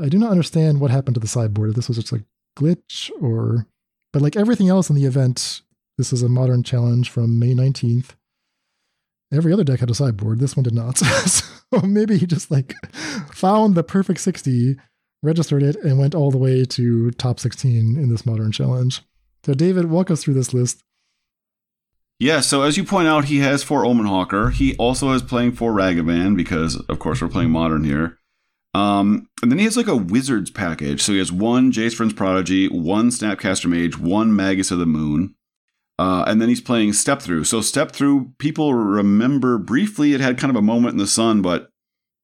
I 0.00 0.08
do 0.08 0.18
not 0.18 0.30
understand 0.30 0.80
what 0.80 0.90
happened 0.90 1.14
to 1.14 1.20
the 1.20 1.26
sideboard. 1.26 1.70
If 1.70 1.76
this 1.76 1.88
was 1.88 1.98
just 1.98 2.12
a 2.12 2.24
glitch 2.56 3.10
or. 3.20 3.66
But 4.12 4.22
like 4.22 4.36
everything 4.36 4.68
else 4.68 4.88
in 4.88 4.96
the 4.96 5.04
event, 5.04 5.60
this 5.98 6.12
is 6.12 6.22
a 6.22 6.28
modern 6.28 6.62
challenge 6.62 7.10
from 7.10 7.38
May 7.38 7.54
19th. 7.54 8.10
Every 9.30 9.52
other 9.52 9.64
deck 9.64 9.80
had 9.80 9.90
a 9.90 9.94
sideboard. 9.94 10.38
This 10.38 10.56
one 10.56 10.64
did 10.64 10.74
not. 10.74 10.96
so 10.98 11.80
maybe 11.82 12.16
he 12.16 12.26
just 12.26 12.50
like 12.50 12.74
found 13.30 13.74
the 13.74 13.82
perfect 13.82 14.20
60, 14.20 14.76
registered 15.22 15.62
it, 15.62 15.76
and 15.76 15.98
went 15.98 16.14
all 16.14 16.30
the 16.30 16.38
way 16.38 16.64
to 16.64 17.10
top 17.12 17.38
16 17.38 17.98
in 17.98 18.08
this 18.08 18.24
modern 18.24 18.50
challenge. 18.50 19.02
So, 19.44 19.52
David, 19.52 19.90
walk 19.90 20.10
us 20.10 20.22
through 20.22 20.34
this 20.34 20.54
list. 20.54 20.82
Yeah, 22.18 22.40
so 22.40 22.62
as 22.62 22.76
you 22.76 22.84
point 22.84 23.06
out, 23.06 23.26
he 23.26 23.38
has 23.38 23.62
four 23.62 23.84
Omen 23.84 24.06
Hawker. 24.06 24.50
He 24.50 24.74
also 24.76 25.12
is 25.12 25.22
playing 25.22 25.52
four 25.52 25.72
Ragavan 25.72 26.36
because, 26.36 26.76
of 26.88 26.98
course, 26.98 27.22
we're 27.22 27.28
playing 27.28 27.50
modern 27.50 27.84
here. 27.84 28.18
Um, 28.74 29.28
and 29.42 29.50
then 29.50 29.58
he 29.58 29.64
has 29.64 29.76
like 29.76 29.88
a 29.88 29.96
wizards 29.96 30.50
package. 30.50 31.02
So 31.02 31.12
he 31.12 31.18
has 31.18 31.32
one 31.32 31.72
Jace 31.72 31.96
Vryn's 31.96 32.12
Prodigy, 32.12 32.68
one 32.68 33.10
Snapcaster 33.10 33.66
Mage, 33.66 33.98
one 33.98 34.34
Magus 34.34 34.70
of 34.70 34.78
the 34.78 34.86
Moon. 34.86 35.34
Uh, 35.98 36.24
and 36.28 36.40
then 36.40 36.48
he's 36.48 36.60
playing 36.60 36.92
Step 36.92 37.20
Through. 37.20 37.44
So 37.44 37.60
Step 37.60 37.90
Through, 37.90 38.34
people 38.38 38.74
remember 38.74 39.58
briefly 39.58 40.12
it 40.12 40.20
had 40.20 40.38
kind 40.38 40.50
of 40.50 40.56
a 40.56 40.62
moment 40.62 40.92
in 40.92 40.98
the 40.98 41.06
sun, 41.06 41.42
but 41.42 41.70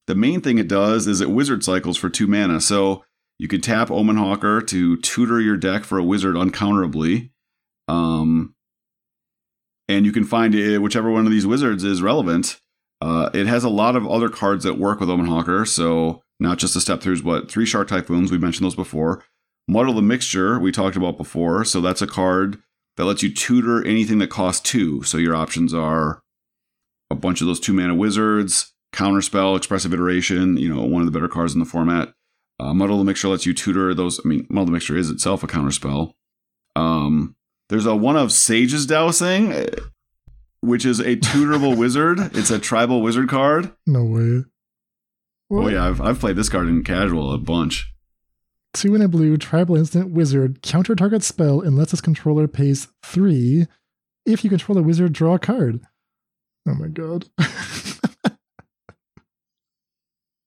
the 0.07 0.15
main 0.15 0.41
thing 0.41 0.59
it 0.59 0.69
does 0.69 1.07
is 1.07 1.21
it 1.21 1.31
wizard 1.31 1.65
cycles 1.65 1.97
for 1.97 2.09
two 2.09 2.27
mana. 2.27 2.61
So 2.61 3.05
you 3.39 3.49
can 3.49 3.61
tap 3.61 3.91
Omen 3.91 4.17
Hawker 4.17 4.61
to 4.61 4.97
tutor 4.99 5.41
your 5.41 5.57
deck 5.57 5.83
for 5.83 5.99
a 5.99 6.05
wizard 6.05 6.37
uncounterably. 6.37 7.31
Um, 7.89 8.55
and 9.89 10.07
you 10.07 10.13
can 10.13 10.25
find 10.25 10.55
it, 10.55 10.79
whichever 10.79 11.11
one 11.11 11.27
of 11.27 11.33
these 11.33 11.47
wizards 11.47 11.85
is 11.85 12.01
relevant. 12.01 12.61
Uh, 13.01 13.29
it 13.35 13.47
has 13.47 13.65
a 13.65 13.69
lot 13.69 13.97
of 13.97 14.07
other 14.07 14.29
cards 14.29 14.65
that 14.65 14.79
work 14.79 15.01
with 15.01 15.11
Omen 15.11 15.27
Hawker, 15.27 15.67
so 15.67 16.23
not 16.41 16.59
just 16.59 16.75
the 16.75 16.81
step 16.81 17.01
throughs, 17.01 17.23
but 17.23 17.51
three 17.51 17.67
Shark 17.67 17.89
Typhoons, 17.89 18.31
we 18.31 18.39
mentioned 18.39 18.65
those 18.65 18.75
before. 18.75 19.25
Muddle 19.67 19.95
the 19.95 20.03
Mixture, 20.03 20.59
we 20.59 20.73
talked 20.73 20.97
about 20.97 21.17
before, 21.17 21.65
so 21.65 21.81
that's 21.81 22.03
a 22.03 22.07
card 22.07 22.59
that 22.97 23.05
lets 23.05 23.23
you 23.23 23.33
tutor 23.33 23.85
anything 23.85 24.19
that 24.19 24.31
costs 24.31 24.61
two. 24.69 25.03
So 25.03 25.19
your 25.19 25.35
options 25.35 25.73
are 25.73 26.23
a 27.11 27.15
bunch 27.15 27.41
of 27.41 27.47
those 27.47 27.61
two 27.61 27.73
mana 27.73 27.95
wizards, 27.95 28.73
Counterspell, 28.93 29.57
Expressive 29.57 29.93
Iteration, 29.93 30.57
you 30.57 30.73
know, 30.73 30.83
one 30.83 31.03
of 31.03 31.07
the 31.07 31.13
better 31.13 31.29
cards 31.29 31.55
in 31.55 31.61
the 31.61 31.67
format. 31.67 32.13
Uh, 32.61 32.73
Muddle 32.73 32.99
the 32.99 33.05
Mixture 33.05 33.29
lets 33.29 33.47
you 33.47 33.55
tutor 33.55 33.95
those. 33.95 34.21
I 34.25 34.29
mean, 34.29 34.47
Muddle 34.49 34.67
the 34.67 34.73
Mixture 34.73 34.97
is 34.97 35.11
itself 35.11 35.43
a 35.43 35.47
counterspell. 35.47 36.13
Um, 36.77 37.35
there's 37.69 37.87
a 37.87 37.97
one 37.97 38.17
of 38.17 38.33
Sage's 38.33 38.87
Dowsing, 38.87 39.53
uh, 39.53 39.67
which 40.61 40.85
is 40.85 41.01
a 41.01 41.17
tutorable 41.17 41.77
wizard. 41.79 42.19
It's 42.37 42.51
a 42.51 42.59
tribal 42.59 43.03
wizard 43.03 43.29
card. 43.29 43.73
No 43.87 44.05
way. 44.05 44.45
Oh 45.63 45.69
yeah, 45.69 45.87
I've 45.87 46.01
I've 46.01 46.21
played 46.21 46.37
this 46.37 46.49
card 46.49 46.69
in 46.69 46.83
casual 46.85 47.33
a 47.33 47.39
bunch. 47.39 47.93
Two 48.73 48.95
in 48.95 49.03
a 49.03 49.09
blue, 49.09 49.37
tribal 49.37 49.77
instant 49.77 50.11
wizard, 50.11 50.63
counter 50.63 50.97
target 50.97 51.23
spell 51.23 51.61
unless 51.61 51.93
its 51.93 52.03
controller 52.03 52.49
pays 52.49 52.89
three. 53.05 53.67
If 54.27 54.43
you 54.43 54.51
control 54.51 54.79
a 54.79 54.83
wizard, 54.83 55.13
draw 55.13 55.35
a 55.35 55.39
card. 55.39 55.81
Oh 56.67 56.75
my 56.75 56.89
god. 56.89 57.27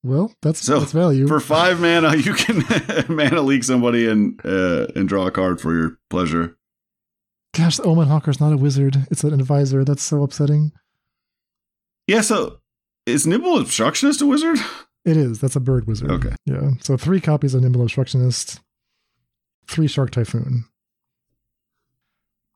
well, 0.04 0.34
that's 0.42 0.62
So, 0.62 0.80
that's 0.80 0.92
value. 0.92 1.28
For 1.28 1.40
five 1.40 1.80
mana, 1.80 2.18
you 2.18 2.34
can 2.34 2.64
mana 3.16 3.42
leak 3.42 3.64
somebody 3.64 4.08
and 4.10 4.42
uh, 4.44 4.88
and 4.96 5.08
draw 5.08 5.28
a 5.28 5.32
card 5.32 5.62
for 5.62 5.74
your 5.74 5.98
pleasure. 6.10 6.58
Gosh, 7.56 7.78
the 7.78 7.84
Omen 7.84 8.08
Hawker's 8.08 8.40
not 8.40 8.54
a 8.54 8.58
wizard. 8.58 9.08
It's 9.10 9.24
an 9.24 9.34
advisor. 9.34 9.84
That's 9.84 10.04
so 10.04 10.24
upsetting. 10.24 10.74
Yeah, 12.08 12.22
so 12.22 12.60
is 13.06 13.26
Nimble 13.26 13.58
Obstructionist 13.60 14.22
a 14.22 14.26
wizard? 14.26 14.58
It 15.08 15.16
is. 15.16 15.40
That's 15.40 15.56
a 15.56 15.62
bird 15.62 15.88
wizard. 15.88 16.12
Okay. 16.12 16.36
Yeah. 16.46 16.72
So 16.82 16.98
three 16.98 17.22
copies 17.22 17.54
of 17.54 17.62
Nimble 17.62 17.82
Obstructionist, 17.82 18.60
three 19.66 19.88
Shark 19.88 20.12
Typhoon. 20.12 20.66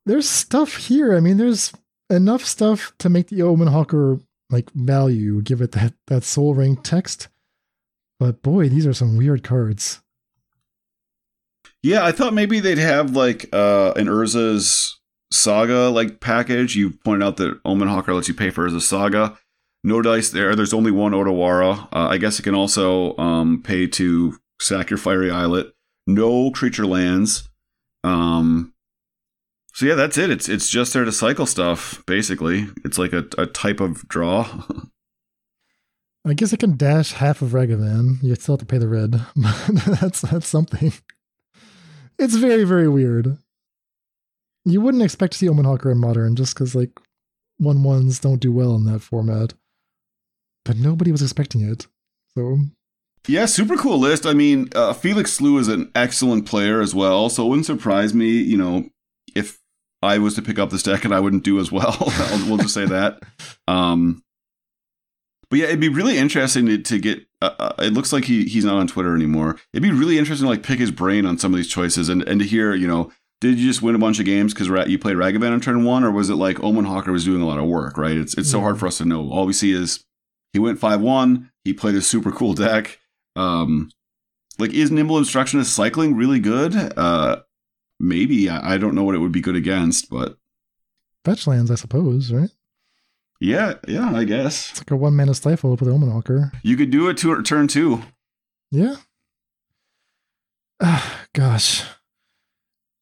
There's 0.06 0.28
stuff 0.28 0.76
here. 0.76 1.16
I 1.16 1.22
mean, 1.22 1.38
there's 1.38 1.72
enough 2.10 2.44
stuff 2.44 2.92
to 3.00 3.08
make 3.08 3.30
the 3.30 3.42
Omen 3.42 3.70
Hawker 3.70 4.20
like 4.50 4.70
value, 4.74 5.42
give 5.42 5.62
it 5.62 5.72
that 5.72 5.94
that 6.08 6.26
Sol 6.26 6.54
Ring 6.54 6.76
text. 6.76 7.30
But 8.20 8.42
boy, 8.42 8.68
these 8.68 8.86
are 8.86 8.94
some 8.94 9.16
weird 9.16 9.44
cards. 9.44 10.02
Yeah, 11.82 12.04
I 12.04 12.12
thought 12.12 12.34
maybe 12.34 12.60
they'd 12.60 12.78
have 12.78 13.16
like 13.16 13.48
uh, 13.54 13.94
an 13.96 14.08
Urza's 14.08 15.00
Saga 15.32 15.90
like 15.90 16.20
package. 16.20 16.76
You 16.76 16.92
pointed 16.92 17.26
out 17.26 17.38
that 17.38 17.62
Omen 17.64 17.88
Hawker 17.88 18.14
lets 18.14 18.28
you 18.28 18.34
pay 18.34 18.50
for 18.50 18.70
Urza's 18.70 18.86
Saga. 18.86 19.38
No 19.84 20.02
dice 20.02 20.30
there. 20.30 20.56
There's 20.56 20.74
only 20.74 20.92
one 20.92 21.14
Otawara. 21.14 21.88
Uh, 21.92 22.08
I 22.08 22.18
guess 22.18 22.40
it 22.40 22.44
can 22.44 22.56
also 22.56 23.18
um, 23.18 23.64
pay 23.64 23.88
to 23.88 24.38
sack 24.60 24.90
your 24.90 24.98
Fiery 24.98 25.32
Islet. 25.32 25.74
No 26.06 26.52
creature 26.52 26.86
lands. 26.86 27.50
Um, 28.04 28.74
so 29.74 29.86
yeah, 29.86 29.96
that's 29.96 30.18
it. 30.18 30.30
It's 30.30 30.50
it's 30.50 30.70
just 30.70 30.94
there 30.94 31.06
to 31.06 31.12
cycle 31.12 31.46
stuff. 31.46 32.04
Basically, 32.06 32.68
it's 32.84 32.98
like 32.98 33.14
a, 33.14 33.26
a 33.38 33.46
type 33.48 33.80
of 33.80 34.08
draw. 34.08 34.66
I 36.26 36.34
guess 36.34 36.54
it 36.54 36.60
can 36.60 36.78
dash 36.78 37.14
half 37.14 37.42
of 37.42 37.50
Ragavan. 37.50 38.22
You 38.22 38.36
still 38.36 38.54
have 38.54 38.60
to 38.60 38.66
pay 38.66 38.78
the 38.78 38.88
red. 38.88 39.26
That's 40.00 40.22
that's 40.22 40.48
something. 40.48 40.94
It's 42.20 42.36
very, 42.36 42.64
very 42.64 42.88
weird. 42.88 43.40
You 44.64 44.80
wouldn't 44.82 45.02
expect 45.02 45.34
to 45.34 45.40
see 45.40 45.50
Omen 45.50 45.66
Hawker 45.66 45.90
in 45.90 45.98
modern 45.98 46.36
just 46.36 46.54
because 46.54 46.76
like 46.76 46.92
one 47.58 47.82
ones 47.82 48.20
don't 48.20 48.40
do 48.40 48.52
well 48.52 48.76
in 48.76 48.86
that 48.86 49.00
format. 49.00 49.56
But 50.66 50.78
nobody 50.78 51.12
was 51.12 51.22
expecting 51.22 51.62
it. 51.62 51.88
So 52.36 52.60
Yeah, 53.28 53.46
super 53.46 53.78
cool 53.78 54.00
list. 54.00 54.26
I 54.26 54.34
mean, 54.34 54.70
uh, 54.76 54.94
Felix 54.94 55.34
Slew 55.34 55.58
is 55.58 55.68
an 55.68 55.92
excellent 55.96 56.46
player 56.46 56.82
as 56.82 56.96
well, 56.96 57.30
so 57.30 57.46
it 57.46 57.50
wouldn't 57.50 57.66
surprise 57.66 58.14
me, 58.14 58.30
you 58.30 58.58
know, 58.58 58.90
if 59.36 59.60
I 60.02 60.18
was 60.18 60.36
to 60.36 60.42
pick 60.42 60.60
up 60.60 60.70
this 60.70 60.84
deck 60.84 61.06
and 61.06 61.14
I 61.14 61.20
wouldn't 61.20 61.44
do 61.44 61.60
as 61.60 61.72
well. 61.72 61.96
we'll 62.48 62.58
just 62.58 62.74
say 62.74 62.86
that. 62.86 63.22
Um, 63.68 64.24
but 65.50 65.60
yeah, 65.60 65.66
it'd 65.66 65.80
be 65.80 65.90
really 65.90 66.18
interesting 66.18 66.66
to, 66.68 66.78
to 66.78 66.98
get. 66.98 67.26
Uh, 67.42 67.54
uh, 67.60 67.74
it 67.80 67.94
looks 67.94 68.14
like 68.14 68.26
he 68.26 68.46
he's 68.46 68.66
not 68.66 68.78
on 68.78 68.88
Twitter 68.88 69.14
anymore. 69.14 69.60
It'd 69.74 69.84
be 69.84 69.92
really 69.92 70.18
interesting 70.18 70.46
to 70.46 70.50
like 70.50 70.64
pick 70.64 70.80
his 70.80 70.92
brain 70.92 71.26
on 71.26 71.38
some 71.38 71.54
of 71.54 71.58
these 71.58 71.68
choices 71.68 72.08
and 72.08 72.24
and 72.24 72.40
to 72.40 72.48
hear, 72.48 72.74
you 72.74 72.88
know, 72.88 73.12
did 73.42 73.60
you 73.60 73.68
just 73.68 73.82
win 73.82 73.96
a 73.96 74.00
bunch 74.00 74.20
of 74.20 74.26
games 74.26 74.54
because 74.54 74.70
you 74.90 74.98
played 74.98 75.18
Ragavan 75.18 75.52
on 75.52 75.60
turn 75.60 75.84
one, 75.84 76.04
or 76.04 76.12
was 76.12 76.30
it 76.30 76.36
like 76.36 76.64
Omen 76.64 76.86
Hawker 76.86 77.12
was 77.12 77.26
doing 77.26 77.42
a 77.42 77.48
lot 77.48 77.60
of 77.60 77.66
work? 77.66 77.98
Right? 77.98 78.16
It's 78.16 78.38
it's 78.38 78.50
so 78.50 78.62
hard 78.62 78.80
for 78.80 78.88
us 78.88 79.00
to 79.00 79.06
know. 79.06 79.30
All 79.30 79.46
we 79.46 79.54
see 79.54 79.74
is 79.74 80.06
he 80.54 80.60
went 80.60 80.80
five 80.80 81.02
one. 81.02 81.52
He 81.64 81.74
played 81.74 81.96
a 81.96 82.02
super 82.02 82.32
cool 82.32 82.54
deck. 82.54 83.00
Um, 83.36 83.90
like 84.60 84.74
is 84.74 84.92
Nimble 84.92 85.18
Obstructionist 85.18 85.74
cycling 85.74 86.16
really 86.16 86.40
good? 86.40 86.76
Uh, 86.98 87.42
maybe 88.00 88.50
I, 88.50 88.74
I 88.74 88.78
don't 88.78 88.96
know 88.96 89.04
what 89.04 89.16
it 89.16 89.20
would 89.20 89.32
be 89.32 89.42
good 89.42 89.56
against, 89.56 90.10
but 90.10 90.38
fetch 91.26 91.48
lands, 91.48 91.72
I 91.72 91.76
suppose, 91.76 92.32
right? 92.32 92.50
yeah, 93.40 93.76
yeah, 93.88 94.12
I 94.14 94.24
guess 94.24 94.70
It's 94.72 94.80
like 94.82 94.92
a 94.92 94.96
one 94.96 95.16
mana 95.16 95.34
stifle 95.34 95.72
with 95.72 95.80
the 95.80 95.90
Omen 95.92 96.12
Hawker. 96.12 96.52
you 96.64 96.76
could 96.78 96.92
do 96.92 97.08
it 97.10 97.18
to 97.20 97.42
turn 97.44 97.68
two. 97.68 98.02
Yeah. 98.72 98.98
Ah, 100.82 101.26
gosh. 101.34 101.84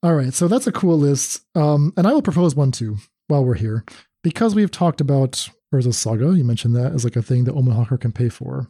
All 0.02 0.14
right, 0.16 0.34
so 0.34 0.48
that's 0.48 0.68
a 0.68 0.72
cool 0.72 0.98
list. 0.98 1.42
Um, 1.56 1.94
and 1.98 2.08
I 2.08 2.14
will 2.14 2.22
propose 2.22 2.56
one 2.56 2.72
too 2.72 2.98
while 3.28 3.44
we're 3.44 3.56
here. 3.56 3.84
Because 4.24 4.56
we've 4.56 4.72
talked 4.72 5.02
about 5.02 5.50
Urza's 5.74 5.98
Saga, 5.98 6.34
you 6.36 6.44
mentioned 6.44 6.76
that 6.76 6.94
as 6.94 7.04
like 7.04 7.16
a 7.16 7.22
thing 7.22 7.44
that 7.44 7.54
Omen 7.54 7.76
Hawker 7.76 7.98
can 7.98 8.12
pay 8.12 8.30
for. 8.30 8.68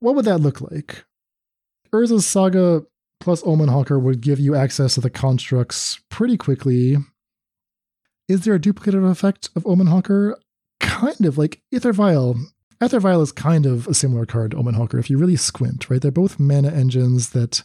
What 0.00 0.14
would 0.14 0.24
that 0.24 0.38
look 0.38 0.60
like? 0.60 1.04
Urza's 1.92 2.26
Saga 2.26 2.82
plus 3.20 3.42
Omen 3.46 3.68
Hawker 3.68 3.98
would 3.98 4.20
give 4.20 4.40
you 4.40 4.54
access 4.54 4.94
to 4.94 5.00
the 5.00 5.10
constructs 5.10 6.00
pretty 6.10 6.36
quickly. 6.36 6.96
Is 8.28 8.44
there 8.44 8.54
a 8.54 8.60
duplicative 8.60 9.08
effect 9.08 9.50
of 9.54 9.66
Omen 9.66 9.86
Hawker? 9.86 10.36
Kind 10.80 11.24
of 11.24 11.38
like 11.38 11.62
Ether 11.70 11.92
Vial. 11.92 12.36
Ether 12.82 13.00
Vial 13.00 13.22
is 13.22 13.32
kind 13.32 13.64
of 13.64 13.86
a 13.86 13.94
similar 13.94 14.26
card 14.26 14.50
to 14.50 14.56
Omen 14.58 14.74
Hawker 14.74 14.98
if 14.98 15.08
you 15.08 15.16
really 15.16 15.36
squint, 15.36 15.88
right? 15.88 16.02
They're 16.02 16.10
both 16.10 16.40
mana 16.40 16.70
engines 16.70 17.30
that, 17.30 17.62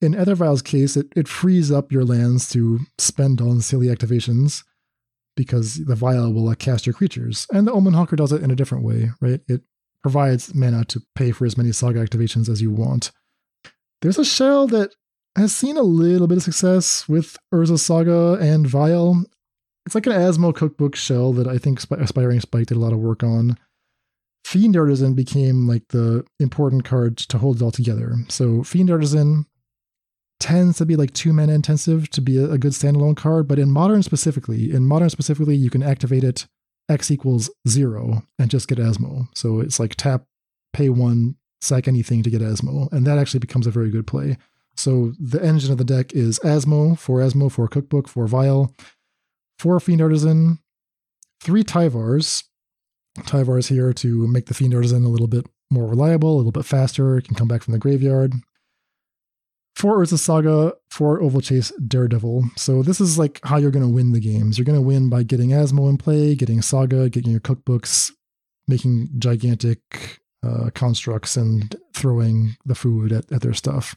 in 0.00 0.14
Ether 0.14 0.36
Vial's 0.36 0.62
case, 0.62 0.96
it, 0.96 1.08
it 1.14 1.28
frees 1.28 1.70
up 1.70 1.92
your 1.92 2.04
lands 2.04 2.48
to 2.50 2.80
spend 2.98 3.40
on 3.40 3.60
silly 3.60 3.88
activations 3.88 4.62
because 5.36 5.84
the 5.84 5.94
Vial 5.94 6.32
will 6.32 6.48
uh, 6.48 6.54
cast 6.54 6.86
your 6.86 6.94
creatures. 6.94 7.46
And 7.52 7.66
the 7.66 7.72
Omen 7.72 7.94
Hawker 7.94 8.16
does 8.16 8.32
it 8.32 8.42
in 8.42 8.50
a 8.50 8.56
different 8.56 8.84
way, 8.84 9.10
right? 9.20 9.40
It 9.48 9.62
provides 10.02 10.54
mana 10.54 10.84
to 10.86 11.02
pay 11.14 11.32
for 11.32 11.46
as 11.46 11.56
many 11.56 11.72
Saga 11.72 12.04
activations 12.04 12.48
as 12.48 12.60
you 12.60 12.70
want. 12.70 13.10
There's 14.02 14.18
a 14.18 14.24
shell 14.24 14.66
that 14.68 14.94
has 15.36 15.54
seen 15.54 15.76
a 15.76 15.82
little 15.82 16.26
bit 16.26 16.36
of 16.36 16.44
success 16.44 17.08
with 17.08 17.36
Urza 17.52 17.78
Saga 17.78 18.34
and 18.34 18.66
Vial. 18.66 19.24
It's 19.86 19.94
like 19.94 20.06
an 20.06 20.12
Asmo 20.12 20.54
cookbook 20.54 20.94
shell 20.94 21.32
that 21.32 21.48
I 21.48 21.58
think 21.58 21.80
Sp- 21.80 21.98
Aspiring 22.00 22.40
Spike 22.40 22.66
did 22.66 22.76
a 22.76 22.80
lot 22.80 22.92
of 22.92 22.98
work 22.98 23.22
on. 23.22 23.56
Fiend 24.44 24.76
Artisan 24.76 25.14
became 25.14 25.66
like 25.66 25.88
the 25.88 26.24
important 26.38 26.84
card 26.84 27.16
to 27.16 27.38
hold 27.38 27.56
it 27.56 27.62
all 27.62 27.70
together. 27.70 28.14
So 28.28 28.62
Fiend 28.62 28.90
Artisan 28.90 29.46
tends 30.44 30.76
to 30.76 30.84
be 30.84 30.94
like 30.94 31.14
two 31.14 31.32
mana 31.32 31.54
intensive 31.54 32.10
to 32.10 32.20
be 32.20 32.36
a, 32.36 32.50
a 32.50 32.58
good 32.58 32.72
standalone 32.72 33.16
card, 33.16 33.48
but 33.48 33.58
in 33.58 33.70
modern 33.70 34.02
specifically, 34.02 34.70
in 34.70 34.86
modern 34.86 35.08
specifically, 35.08 35.56
you 35.56 35.70
can 35.70 35.82
activate 35.82 36.22
it 36.22 36.46
X 36.90 37.10
equals 37.10 37.48
zero 37.66 38.22
and 38.38 38.50
just 38.50 38.68
get 38.68 38.76
Asmo. 38.76 39.26
So 39.34 39.60
it's 39.60 39.80
like 39.80 39.94
tap, 39.94 40.24
pay 40.74 40.90
one, 40.90 41.36
sack 41.62 41.88
anything 41.88 42.22
to 42.22 42.30
get 42.30 42.42
Asmo, 42.42 42.92
and 42.92 43.06
that 43.06 43.18
actually 43.18 43.40
becomes 43.40 43.66
a 43.66 43.70
very 43.70 43.88
good 43.88 44.06
play. 44.06 44.36
So 44.76 45.14
the 45.18 45.42
engine 45.42 45.72
of 45.72 45.78
the 45.78 45.84
deck 45.84 46.12
is 46.12 46.38
Asmo, 46.40 46.98
for 46.98 47.20
Asmo, 47.20 47.50
for 47.50 47.66
Cookbook, 47.66 48.06
for 48.06 48.26
Vial, 48.26 48.74
four 49.58 49.80
Fiend 49.80 50.02
Artisan, 50.02 50.58
three 51.40 51.64
Tyvars. 51.64 52.44
Tyvars 53.20 53.68
here 53.68 53.94
to 53.94 54.26
make 54.26 54.46
the 54.46 54.54
Fiend 54.54 54.74
Artisan 54.74 55.04
a 55.04 55.08
little 55.08 55.28
bit 55.28 55.46
more 55.70 55.88
reliable, 55.88 56.34
a 56.34 56.36
little 56.36 56.52
bit 56.52 56.66
faster. 56.66 57.16
It 57.16 57.24
can 57.24 57.34
come 57.34 57.48
back 57.48 57.62
from 57.62 57.72
the 57.72 57.78
graveyard. 57.78 58.34
Four 59.74 59.98
Urza 59.98 60.18
Saga, 60.18 60.74
for 60.88 61.20
Oval 61.20 61.40
Chase 61.40 61.72
Daredevil. 61.86 62.44
So 62.56 62.82
this 62.82 63.00
is 63.00 63.18
like 63.18 63.40
how 63.42 63.56
you're 63.56 63.72
going 63.72 63.86
to 63.86 63.92
win 63.92 64.12
the 64.12 64.20
games. 64.20 64.56
You're 64.56 64.64
going 64.64 64.78
to 64.78 64.86
win 64.86 65.08
by 65.08 65.24
getting 65.24 65.50
Asmo 65.50 65.90
in 65.90 65.98
play, 65.98 66.34
getting 66.34 66.62
Saga, 66.62 67.08
getting 67.10 67.32
your 67.32 67.40
cookbooks, 67.40 68.12
making 68.68 69.08
gigantic 69.18 70.20
uh, 70.46 70.70
constructs, 70.74 71.36
and 71.36 71.74
throwing 71.92 72.56
the 72.64 72.74
food 72.74 73.12
at, 73.12 73.30
at 73.32 73.42
their 73.42 73.54
stuff 73.54 73.96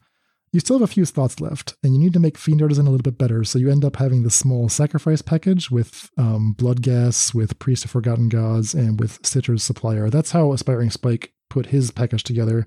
you 0.52 0.60
still 0.60 0.80
have 0.80 0.90
a 0.90 0.92
few 0.92 1.06
thoughts 1.06 1.42
left, 1.42 1.76
and 1.84 1.94
you 1.94 2.00
need 2.00 2.14
to 2.14 2.20
make 2.20 2.38
Fiend 2.38 2.62
Artisan 2.62 2.88
a 2.88 2.90
little 2.90 3.04
bit 3.04 3.18
better. 3.18 3.44
So 3.44 3.60
you 3.60 3.70
end 3.70 3.84
up 3.84 3.98
having 3.98 4.24
the 4.24 4.30
small 4.30 4.70
sacrifice 4.70 5.22
package 5.22 5.70
with 5.70 6.10
um, 6.18 6.56
Bloodghast, 6.58 7.34
with 7.34 7.60
Priest 7.60 7.86
of 7.86 7.92
Forgotten 7.92 8.30
Gods, 8.30 8.74
and 8.74 9.00
with 9.00 9.20
Stitcher's 9.24 9.64
Supplier. 9.64 10.10
That's 10.10 10.32
how 10.32 10.54
Aspiring 10.54 10.90
Spike 10.90 11.34
put 11.50 11.68
his 11.68 11.92
package 11.92 12.24
together. 12.24 12.66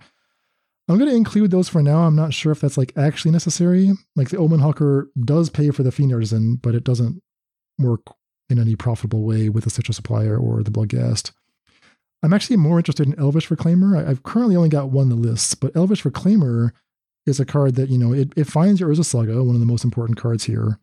I'm 0.88 0.98
going 0.98 1.10
to 1.10 1.16
include 1.16 1.50
those 1.50 1.68
for 1.68 1.82
now. 1.82 2.00
I'm 2.00 2.16
not 2.16 2.34
sure 2.34 2.50
if 2.50 2.60
that's 2.60 2.76
like 2.76 2.92
actually 2.96 3.30
necessary. 3.30 3.92
Like 4.16 4.30
the 4.30 4.38
Omen 4.38 4.60
Hawker 4.60 5.08
does 5.24 5.48
pay 5.48 5.70
for 5.70 5.82
the 5.82 5.92
Fiend 5.92 6.12
Artisan, 6.12 6.56
but 6.56 6.74
it 6.74 6.84
doesn't 6.84 7.22
work 7.78 8.02
in 8.48 8.58
any 8.58 8.74
profitable 8.74 9.22
way 9.22 9.48
with 9.48 9.64
the 9.64 9.70
Stitcher's 9.70 9.96
Supplier 9.96 10.36
or 10.36 10.62
the 10.62 10.70
Bloodghast. 10.70 11.32
I'm 12.22 12.34
actually 12.34 12.56
more 12.56 12.78
interested 12.78 13.06
in 13.06 13.18
Elvish 13.18 13.48
Reclaimer. 13.48 14.06
I've 14.06 14.24
currently 14.24 14.56
only 14.56 14.68
got 14.68 14.90
one 14.90 15.04
in 15.04 15.08
the 15.08 15.28
lists, 15.28 15.54
but 15.54 15.74
Elvish 15.74 16.02
Reclaimer 16.02 16.72
is 17.24 17.40
a 17.40 17.46
card 17.46 17.76
that, 17.76 17.88
you 17.88 17.96
know, 17.96 18.12
it, 18.12 18.32
it 18.36 18.46
finds 18.46 18.80
your 18.80 18.90
Urza 18.90 19.04
Saga, 19.04 19.42
one 19.42 19.54
of 19.54 19.60
the 19.60 19.66
most 19.66 19.84
important 19.84 20.18
cards 20.18 20.44
here. 20.44 20.78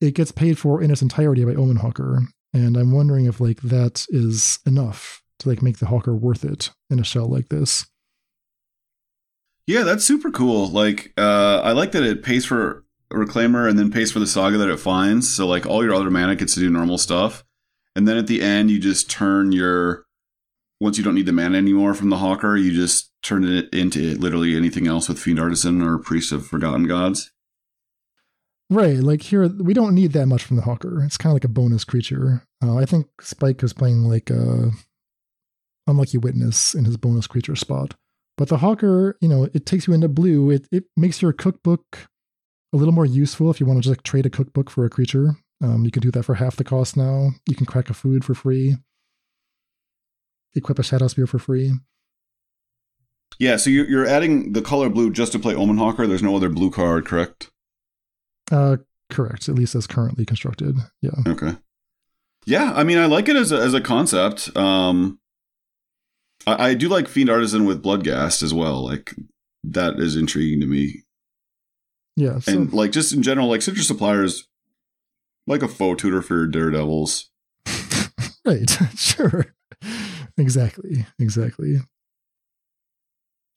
It 0.00 0.14
gets 0.14 0.32
paid 0.32 0.58
for 0.58 0.82
in 0.82 0.90
its 0.90 1.00
entirety 1.00 1.44
by 1.44 1.54
Omen 1.54 1.76
Hawker. 1.76 2.22
And 2.52 2.76
I'm 2.76 2.92
wondering 2.92 3.26
if 3.26 3.40
like 3.40 3.60
that 3.62 4.04
is 4.08 4.58
enough 4.66 5.22
to 5.38 5.48
like 5.48 5.62
make 5.62 5.78
the 5.78 5.86
Hawker 5.86 6.14
worth 6.14 6.44
it 6.44 6.70
in 6.90 6.98
a 6.98 7.04
shell 7.04 7.28
like 7.28 7.48
this. 7.48 7.86
Yeah, 9.66 9.82
that's 9.82 10.04
super 10.04 10.30
cool. 10.30 10.68
Like, 10.68 11.12
uh, 11.16 11.60
I 11.64 11.72
like 11.72 11.92
that 11.92 12.04
it 12.04 12.22
pays 12.22 12.44
for 12.44 12.84
Reclaimer 13.12 13.68
and 13.68 13.78
then 13.78 13.90
pays 13.90 14.12
for 14.12 14.20
the 14.20 14.26
saga 14.26 14.58
that 14.58 14.68
it 14.68 14.78
finds. 14.78 15.32
So, 15.32 15.46
like, 15.46 15.66
all 15.66 15.82
your 15.82 15.94
other 15.94 16.10
mana 16.10 16.36
gets 16.36 16.54
to 16.54 16.60
do 16.60 16.70
normal 16.70 16.98
stuff. 16.98 17.44
And 17.96 18.06
then 18.06 18.16
at 18.16 18.26
the 18.26 18.42
end, 18.42 18.70
you 18.70 18.78
just 18.78 19.10
turn 19.10 19.52
your. 19.52 20.04
Once 20.78 20.98
you 20.98 21.04
don't 21.04 21.14
need 21.14 21.24
the 21.24 21.32
mana 21.32 21.56
anymore 21.56 21.94
from 21.94 22.10
the 22.10 22.18
Hawker, 22.18 22.54
you 22.54 22.70
just 22.70 23.10
turn 23.22 23.44
it 23.44 23.72
into 23.72 24.14
literally 24.16 24.54
anything 24.54 24.86
else 24.86 25.08
with 25.08 25.18
Fiend 25.18 25.40
Artisan 25.40 25.80
or 25.80 25.98
Priest 25.98 26.32
of 26.32 26.46
Forgotten 26.46 26.86
Gods. 26.86 27.32
Right, 28.68 28.98
like 28.98 29.22
here 29.22 29.46
we 29.48 29.72
don't 29.72 29.94
need 29.94 30.12
that 30.12 30.26
much 30.26 30.42
from 30.42 30.56
the 30.56 30.62
Hawker. 30.62 31.02
It's 31.02 31.16
kind 31.16 31.30
of 31.30 31.36
like 31.36 31.44
a 31.44 31.48
bonus 31.48 31.84
creature. 31.84 32.42
Uh, 32.62 32.76
I 32.76 32.84
think 32.84 33.06
Spike 33.22 33.62
is 33.62 33.72
playing 33.72 34.04
like 34.04 34.28
a 34.28 34.70
unlucky 35.86 36.18
witness 36.18 36.74
in 36.74 36.84
his 36.84 36.96
bonus 36.96 37.26
creature 37.26 37.56
spot. 37.56 37.94
But 38.36 38.48
the 38.48 38.58
Hawker, 38.58 39.16
you 39.20 39.28
know, 39.28 39.48
it 39.54 39.64
takes 39.64 39.86
you 39.86 39.94
into 39.94 40.08
blue. 40.08 40.50
It 40.50 40.68
it 40.70 40.84
makes 40.96 41.22
your 41.22 41.32
cookbook 41.32 42.08
a 42.72 42.76
little 42.76 42.92
more 42.92 43.06
useful 43.06 43.50
if 43.50 43.60
you 43.60 43.66
want 43.66 43.78
to 43.78 43.82
just 43.82 43.96
like 43.96 44.02
trade 44.02 44.26
a 44.26 44.30
cookbook 44.30 44.70
for 44.70 44.84
a 44.84 44.90
creature. 44.90 45.36
Um, 45.62 45.84
you 45.84 45.90
can 45.90 46.02
do 46.02 46.10
that 46.10 46.24
for 46.24 46.34
half 46.34 46.56
the 46.56 46.64
cost 46.64 46.96
now. 46.96 47.30
You 47.48 47.56
can 47.56 47.66
crack 47.66 47.88
a 47.88 47.94
food 47.94 48.24
for 48.24 48.34
free. 48.34 48.76
Equip 50.54 50.78
a 50.78 50.82
Shadowspear 50.82 51.28
for 51.28 51.38
free. 51.38 51.72
Yeah, 53.38 53.56
so 53.56 53.70
you're, 53.70 53.88
you're 53.88 54.06
adding 54.06 54.52
the 54.52 54.62
color 54.62 54.88
blue 54.88 55.10
just 55.10 55.32
to 55.32 55.38
play 55.38 55.54
Omen 55.54 55.78
Hawker. 55.78 56.06
There's 56.06 56.22
no 56.22 56.36
other 56.36 56.48
blue 56.48 56.70
card, 56.70 57.06
correct? 57.06 57.50
Uh, 58.50 58.78
correct. 59.10 59.48
At 59.48 59.54
least 59.54 59.74
as 59.74 59.86
currently 59.86 60.24
constructed. 60.24 60.76
Yeah. 61.02 61.10
Okay. 61.26 61.56
Yeah, 62.46 62.72
I 62.74 62.84
mean, 62.84 62.98
I 62.98 63.06
like 63.06 63.28
it 63.28 63.36
as 63.36 63.52
a, 63.52 63.56
as 63.56 63.74
a 63.74 63.80
concept. 63.80 64.56
Um, 64.56 65.18
I, 66.46 66.70
I 66.70 66.74
do 66.74 66.88
like 66.88 67.08
Fiend 67.08 67.30
Artisan 67.30 67.64
with 67.64 67.82
Bloodghast 67.82 68.42
as 68.42 68.52
well. 68.52 68.84
Like 68.84 69.14
that 69.64 69.98
is 69.98 70.16
intriguing 70.16 70.60
to 70.60 70.66
me. 70.66 71.02
Yeah. 72.16 72.38
So, 72.38 72.52
and 72.52 72.72
like 72.72 72.92
just 72.92 73.12
in 73.12 73.22
general, 73.22 73.48
like 73.48 73.62
Stitcher's 73.62 73.86
Suppliers, 73.86 74.48
like 75.46 75.62
a 75.62 75.68
faux 75.68 76.00
tutor 76.00 76.22
for 76.22 76.34
your 76.34 76.46
Daredevils. 76.46 77.30
right. 78.44 78.70
sure. 78.96 79.54
Exactly. 80.38 81.06
Exactly. 81.18 81.80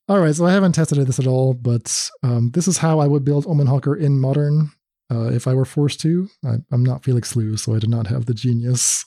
All 0.10 0.20
right, 0.20 0.34
so 0.34 0.48
I 0.48 0.54
haven't 0.54 0.72
tested 0.72 0.98
this 1.06 1.20
at 1.20 1.28
all, 1.28 1.54
but 1.54 2.10
um, 2.24 2.50
this 2.56 2.68
is 2.68 2.80
how 2.80 3.00
I 3.00 3.06
would 3.06 3.24
build 3.24 3.46
Omen 3.46 3.68
Hawker 3.68 3.96
in 3.96 4.20
Modern 4.20 4.72
uh, 5.12 5.28
if 5.28 5.48
I 5.48 5.54
were 5.54 5.66
forced 5.66 6.00
to. 6.02 6.28
I, 6.44 6.56
am 6.72 6.84
not 6.84 7.04
Felix 7.04 7.30
Slew, 7.30 7.58
so 7.58 7.76
I 7.76 7.80
did 7.80 7.92
not 7.92 8.08
have 8.08 8.26
the 8.26 8.34
genius 8.34 9.06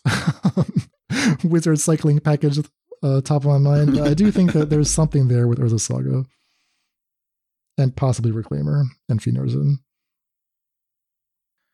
wizard 1.44 1.80
cycling 1.80 2.20
package 2.20 2.56
uh, 3.02 3.20
top 3.20 3.44
of 3.44 3.48
my 3.48 3.58
mind. 3.58 3.94
But 3.94 4.08
I 4.08 4.14
do 4.14 4.30
think 4.30 4.52
that 4.52 4.70
there's 4.70 4.90
something 4.90 5.28
there 5.28 5.46
with 5.46 5.58
Urza 5.58 5.80
Saga 5.80 6.24
and 7.78 7.96
possibly 7.96 8.30
Reclaimer 8.30 8.84
and 9.08 9.22
Fiend 9.22 9.78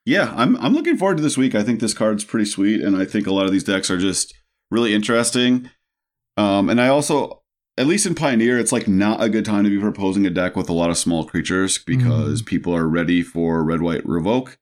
Yeah, 0.05 0.33
I'm 0.37 0.57
I'm 0.57 0.74
looking 0.74 0.97
forward 0.97 1.18
to 1.18 1.22
this 1.22 1.37
week. 1.37 1.55
I 1.55 1.62
think 1.62 1.81
this 1.81 1.95
card's 1.95 2.24
pretty 2.24 2.47
sweet, 2.47 2.81
and 2.81 2.97
I 2.97 3.05
think 3.05 3.26
a 3.26 3.33
lot 3.33 3.47
of 3.47 3.53
these 3.53 3.64
decks 3.64 3.91
are 3.91 3.99
just 3.99 4.35
really 4.70 4.95
interesting. 4.95 5.70
Um, 6.37 6.70
and 6.70 6.81
I 6.81 6.89
also 6.89 7.43
at 7.79 7.87
least 7.87 8.07
in 8.07 8.14
Pioneer, 8.16 8.59
it's 8.59 8.72
like 8.72 8.89
not 8.89 9.22
a 9.22 9.29
good 9.29 9.45
time 9.45 9.62
to 9.62 9.70
be 9.70 9.79
proposing 9.79 10.26
a 10.26 10.31
deck 10.31 10.57
with 10.57 10.68
a 10.68 10.72
lot 10.72 10.91
of 10.91 10.99
small 10.99 11.24
creatures 11.24 11.79
because 11.79 12.43
mm. 12.43 12.47
people 12.47 12.74
are 12.74 12.89
ready 12.89 13.22
for 13.22 13.62
red 13.62 13.81
white 13.81 14.05
revoke. 14.05 14.59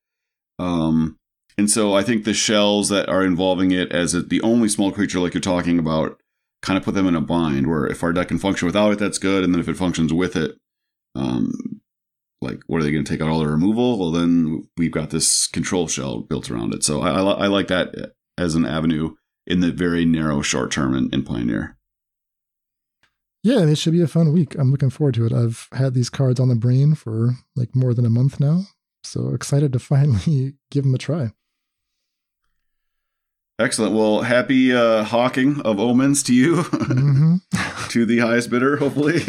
Um, 0.59 1.17
and 1.57 1.71
so 1.71 1.95
I 1.95 2.03
think 2.03 2.25
the 2.25 2.35
shells 2.35 2.91
that 2.91 3.09
are 3.09 3.25
involving 3.25 3.71
it 3.71 3.91
as 3.91 4.13
a, 4.13 4.21
the 4.21 4.43
only 4.43 4.69
small 4.69 4.93
creature, 4.93 5.19
like 5.19 5.33
you're 5.33 5.41
talking 5.41 5.79
about, 5.79 6.21
kind 6.63 6.77
of 6.77 6.85
put 6.85 6.95
them 6.95 7.07
in 7.07 7.15
a 7.15 7.21
bind. 7.21 7.67
Where 7.67 7.87
if 7.87 8.03
our 8.03 8.13
deck 8.13 8.29
can 8.29 8.39
function 8.39 8.67
without 8.67 8.93
it, 8.93 8.99
that's 8.99 9.19
good, 9.19 9.45
and 9.45 9.53
then 9.55 9.61
if 9.61 9.69
it 9.69 9.77
functions 9.77 10.13
with 10.13 10.37
it, 10.37 10.57
um, 11.15 11.53
like 12.41 12.61
what 12.67 12.81
are 12.81 12.85
they 12.85 12.93
going 12.93 13.05
to 13.05 13.11
take 13.11 13.21
out 13.21 13.29
all 13.29 13.41
the 13.41 13.49
removal? 13.49 13.99
Well, 13.99 14.11
then 14.11 14.69
we've 14.77 14.93
got 14.93 15.11
this 15.11 15.47
control 15.47 15.89
shell 15.89 16.21
built 16.21 16.51
around 16.51 16.75
it. 16.75 16.85
So 16.85 17.03
I, 17.03 17.11
I, 17.11 17.23
I 17.23 17.47
like 17.47 17.69
that 17.69 18.13
as 18.39 18.55
an 18.55 18.67
avenue 18.67 19.15
in 19.47 19.61
the 19.61 19.73
very 19.73 20.05
narrow 20.05 20.43
short 20.43 20.71
term 20.71 20.95
in, 20.95 21.09
in 21.13 21.25
Pioneer 21.25 21.77
yeah, 23.47 23.61
it 23.61 23.79
should 23.79 23.93
be 23.93 24.03
a 24.03 24.09
fun 24.09 24.33
week. 24.33 24.57
I'm 24.59 24.73
looking 24.73 24.91
forward 24.91 25.15
to 25.15 25.27
it. 25.27 25.33
I've 25.33 25.69
had 25.71 25.95
these 25.95 26.11
cards 26.11 26.41
on 26.41 26.49
the 26.49 26.57
brain 26.57 26.97
for 26.97 27.37
like 27.55 27.77
more 27.77 27.95
than 27.95 28.05
a 28.05 28.11
month 28.11 28.41
now. 28.41 28.63
So 29.05 29.33
excited 29.33 29.73
to 29.73 29.79
finally 29.95 30.55
give 30.73 30.83
them 30.83 30.97
a 30.97 30.99
try. 30.99 31.31
Excellent. 33.59 33.95
Well, 33.95 34.21
happy 34.21 34.75
uh, 34.75 35.05
hawking 35.05 35.63
of 35.63 35.81
omens 35.81 36.23
to 36.25 36.35
you, 36.35 36.57
mm-hmm. 36.57 37.37
to 37.89 38.05
the 38.05 38.19
highest 38.19 38.51
bidder, 38.51 38.77
hopefully. 38.77 39.21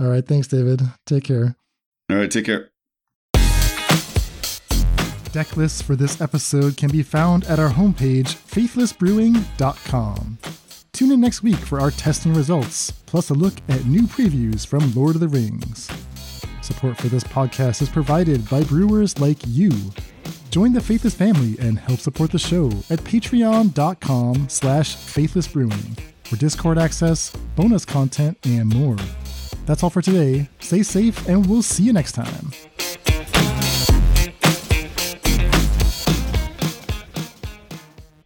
All 0.00 0.08
right. 0.08 0.26
Thanks, 0.26 0.48
David. 0.48 0.82
Take 1.06 1.22
care. 1.24 1.56
All 2.10 2.16
right. 2.16 2.30
Take 2.30 2.46
care. 2.46 2.70
Deck 5.30 5.56
lists 5.56 5.82
for 5.82 5.96
this 5.96 6.20
episode 6.20 6.76
can 6.76 6.90
be 6.90 7.02
found 7.02 7.44
at 7.44 7.58
our 7.58 7.70
homepage, 7.70 8.36
faithlessbrewing.com. 8.36 10.38
Tune 10.92 11.10
in 11.10 11.20
next 11.20 11.42
week 11.42 11.56
for 11.56 11.80
our 11.80 11.90
testing 11.90 12.32
results, 12.34 12.92
plus 13.06 13.30
a 13.30 13.34
look 13.34 13.54
at 13.68 13.84
new 13.84 14.02
previews 14.02 14.64
from 14.64 14.94
Lord 14.94 15.16
of 15.16 15.20
the 15.20 15.26
Rings. 15.26 15.90
Support 16.62 16.98
for 16.98 17.08
this 17.08 17.24
podcast 17.24 17.82
is 17.82 17.88
provided 17.88 18.48
by 18.48 18.62
brewers 18.62 19.18
like 19.18 19.38
you. 19.46 19.72
Join 20.54 20.72
the 20.72 20.80
Faithless 20.80 21.14
family 21.14 21.56
and 21.58 21.76
help 21.80 21.98
support 21.98 22.30
the 22.30 22.38
show 22.38 22.66
at 22.88 23.00
patreon.com 23.00 24.48
slash 24.48 24.94
faithlessbrewing 24.94 25.98
for 26.22 26.36
Discord 26.36 26.78
access, 26.78 27.32
bonus 27.56 27.84
content, 27.84 28.38
and 28.44 28.72
more. 28.72 28.94
That's 29.66 29.82
all 29.82 29.90
for 29.90 30.00
today. 30.00 30.48
Stay 30.60 30.84
safe, 30.84 31.28
and 31.28 31.44
we'll 31.46 31.62
see 31.62 31.82
you 31.82 31.92
next 31.92 32.12
time. 32.12 32.52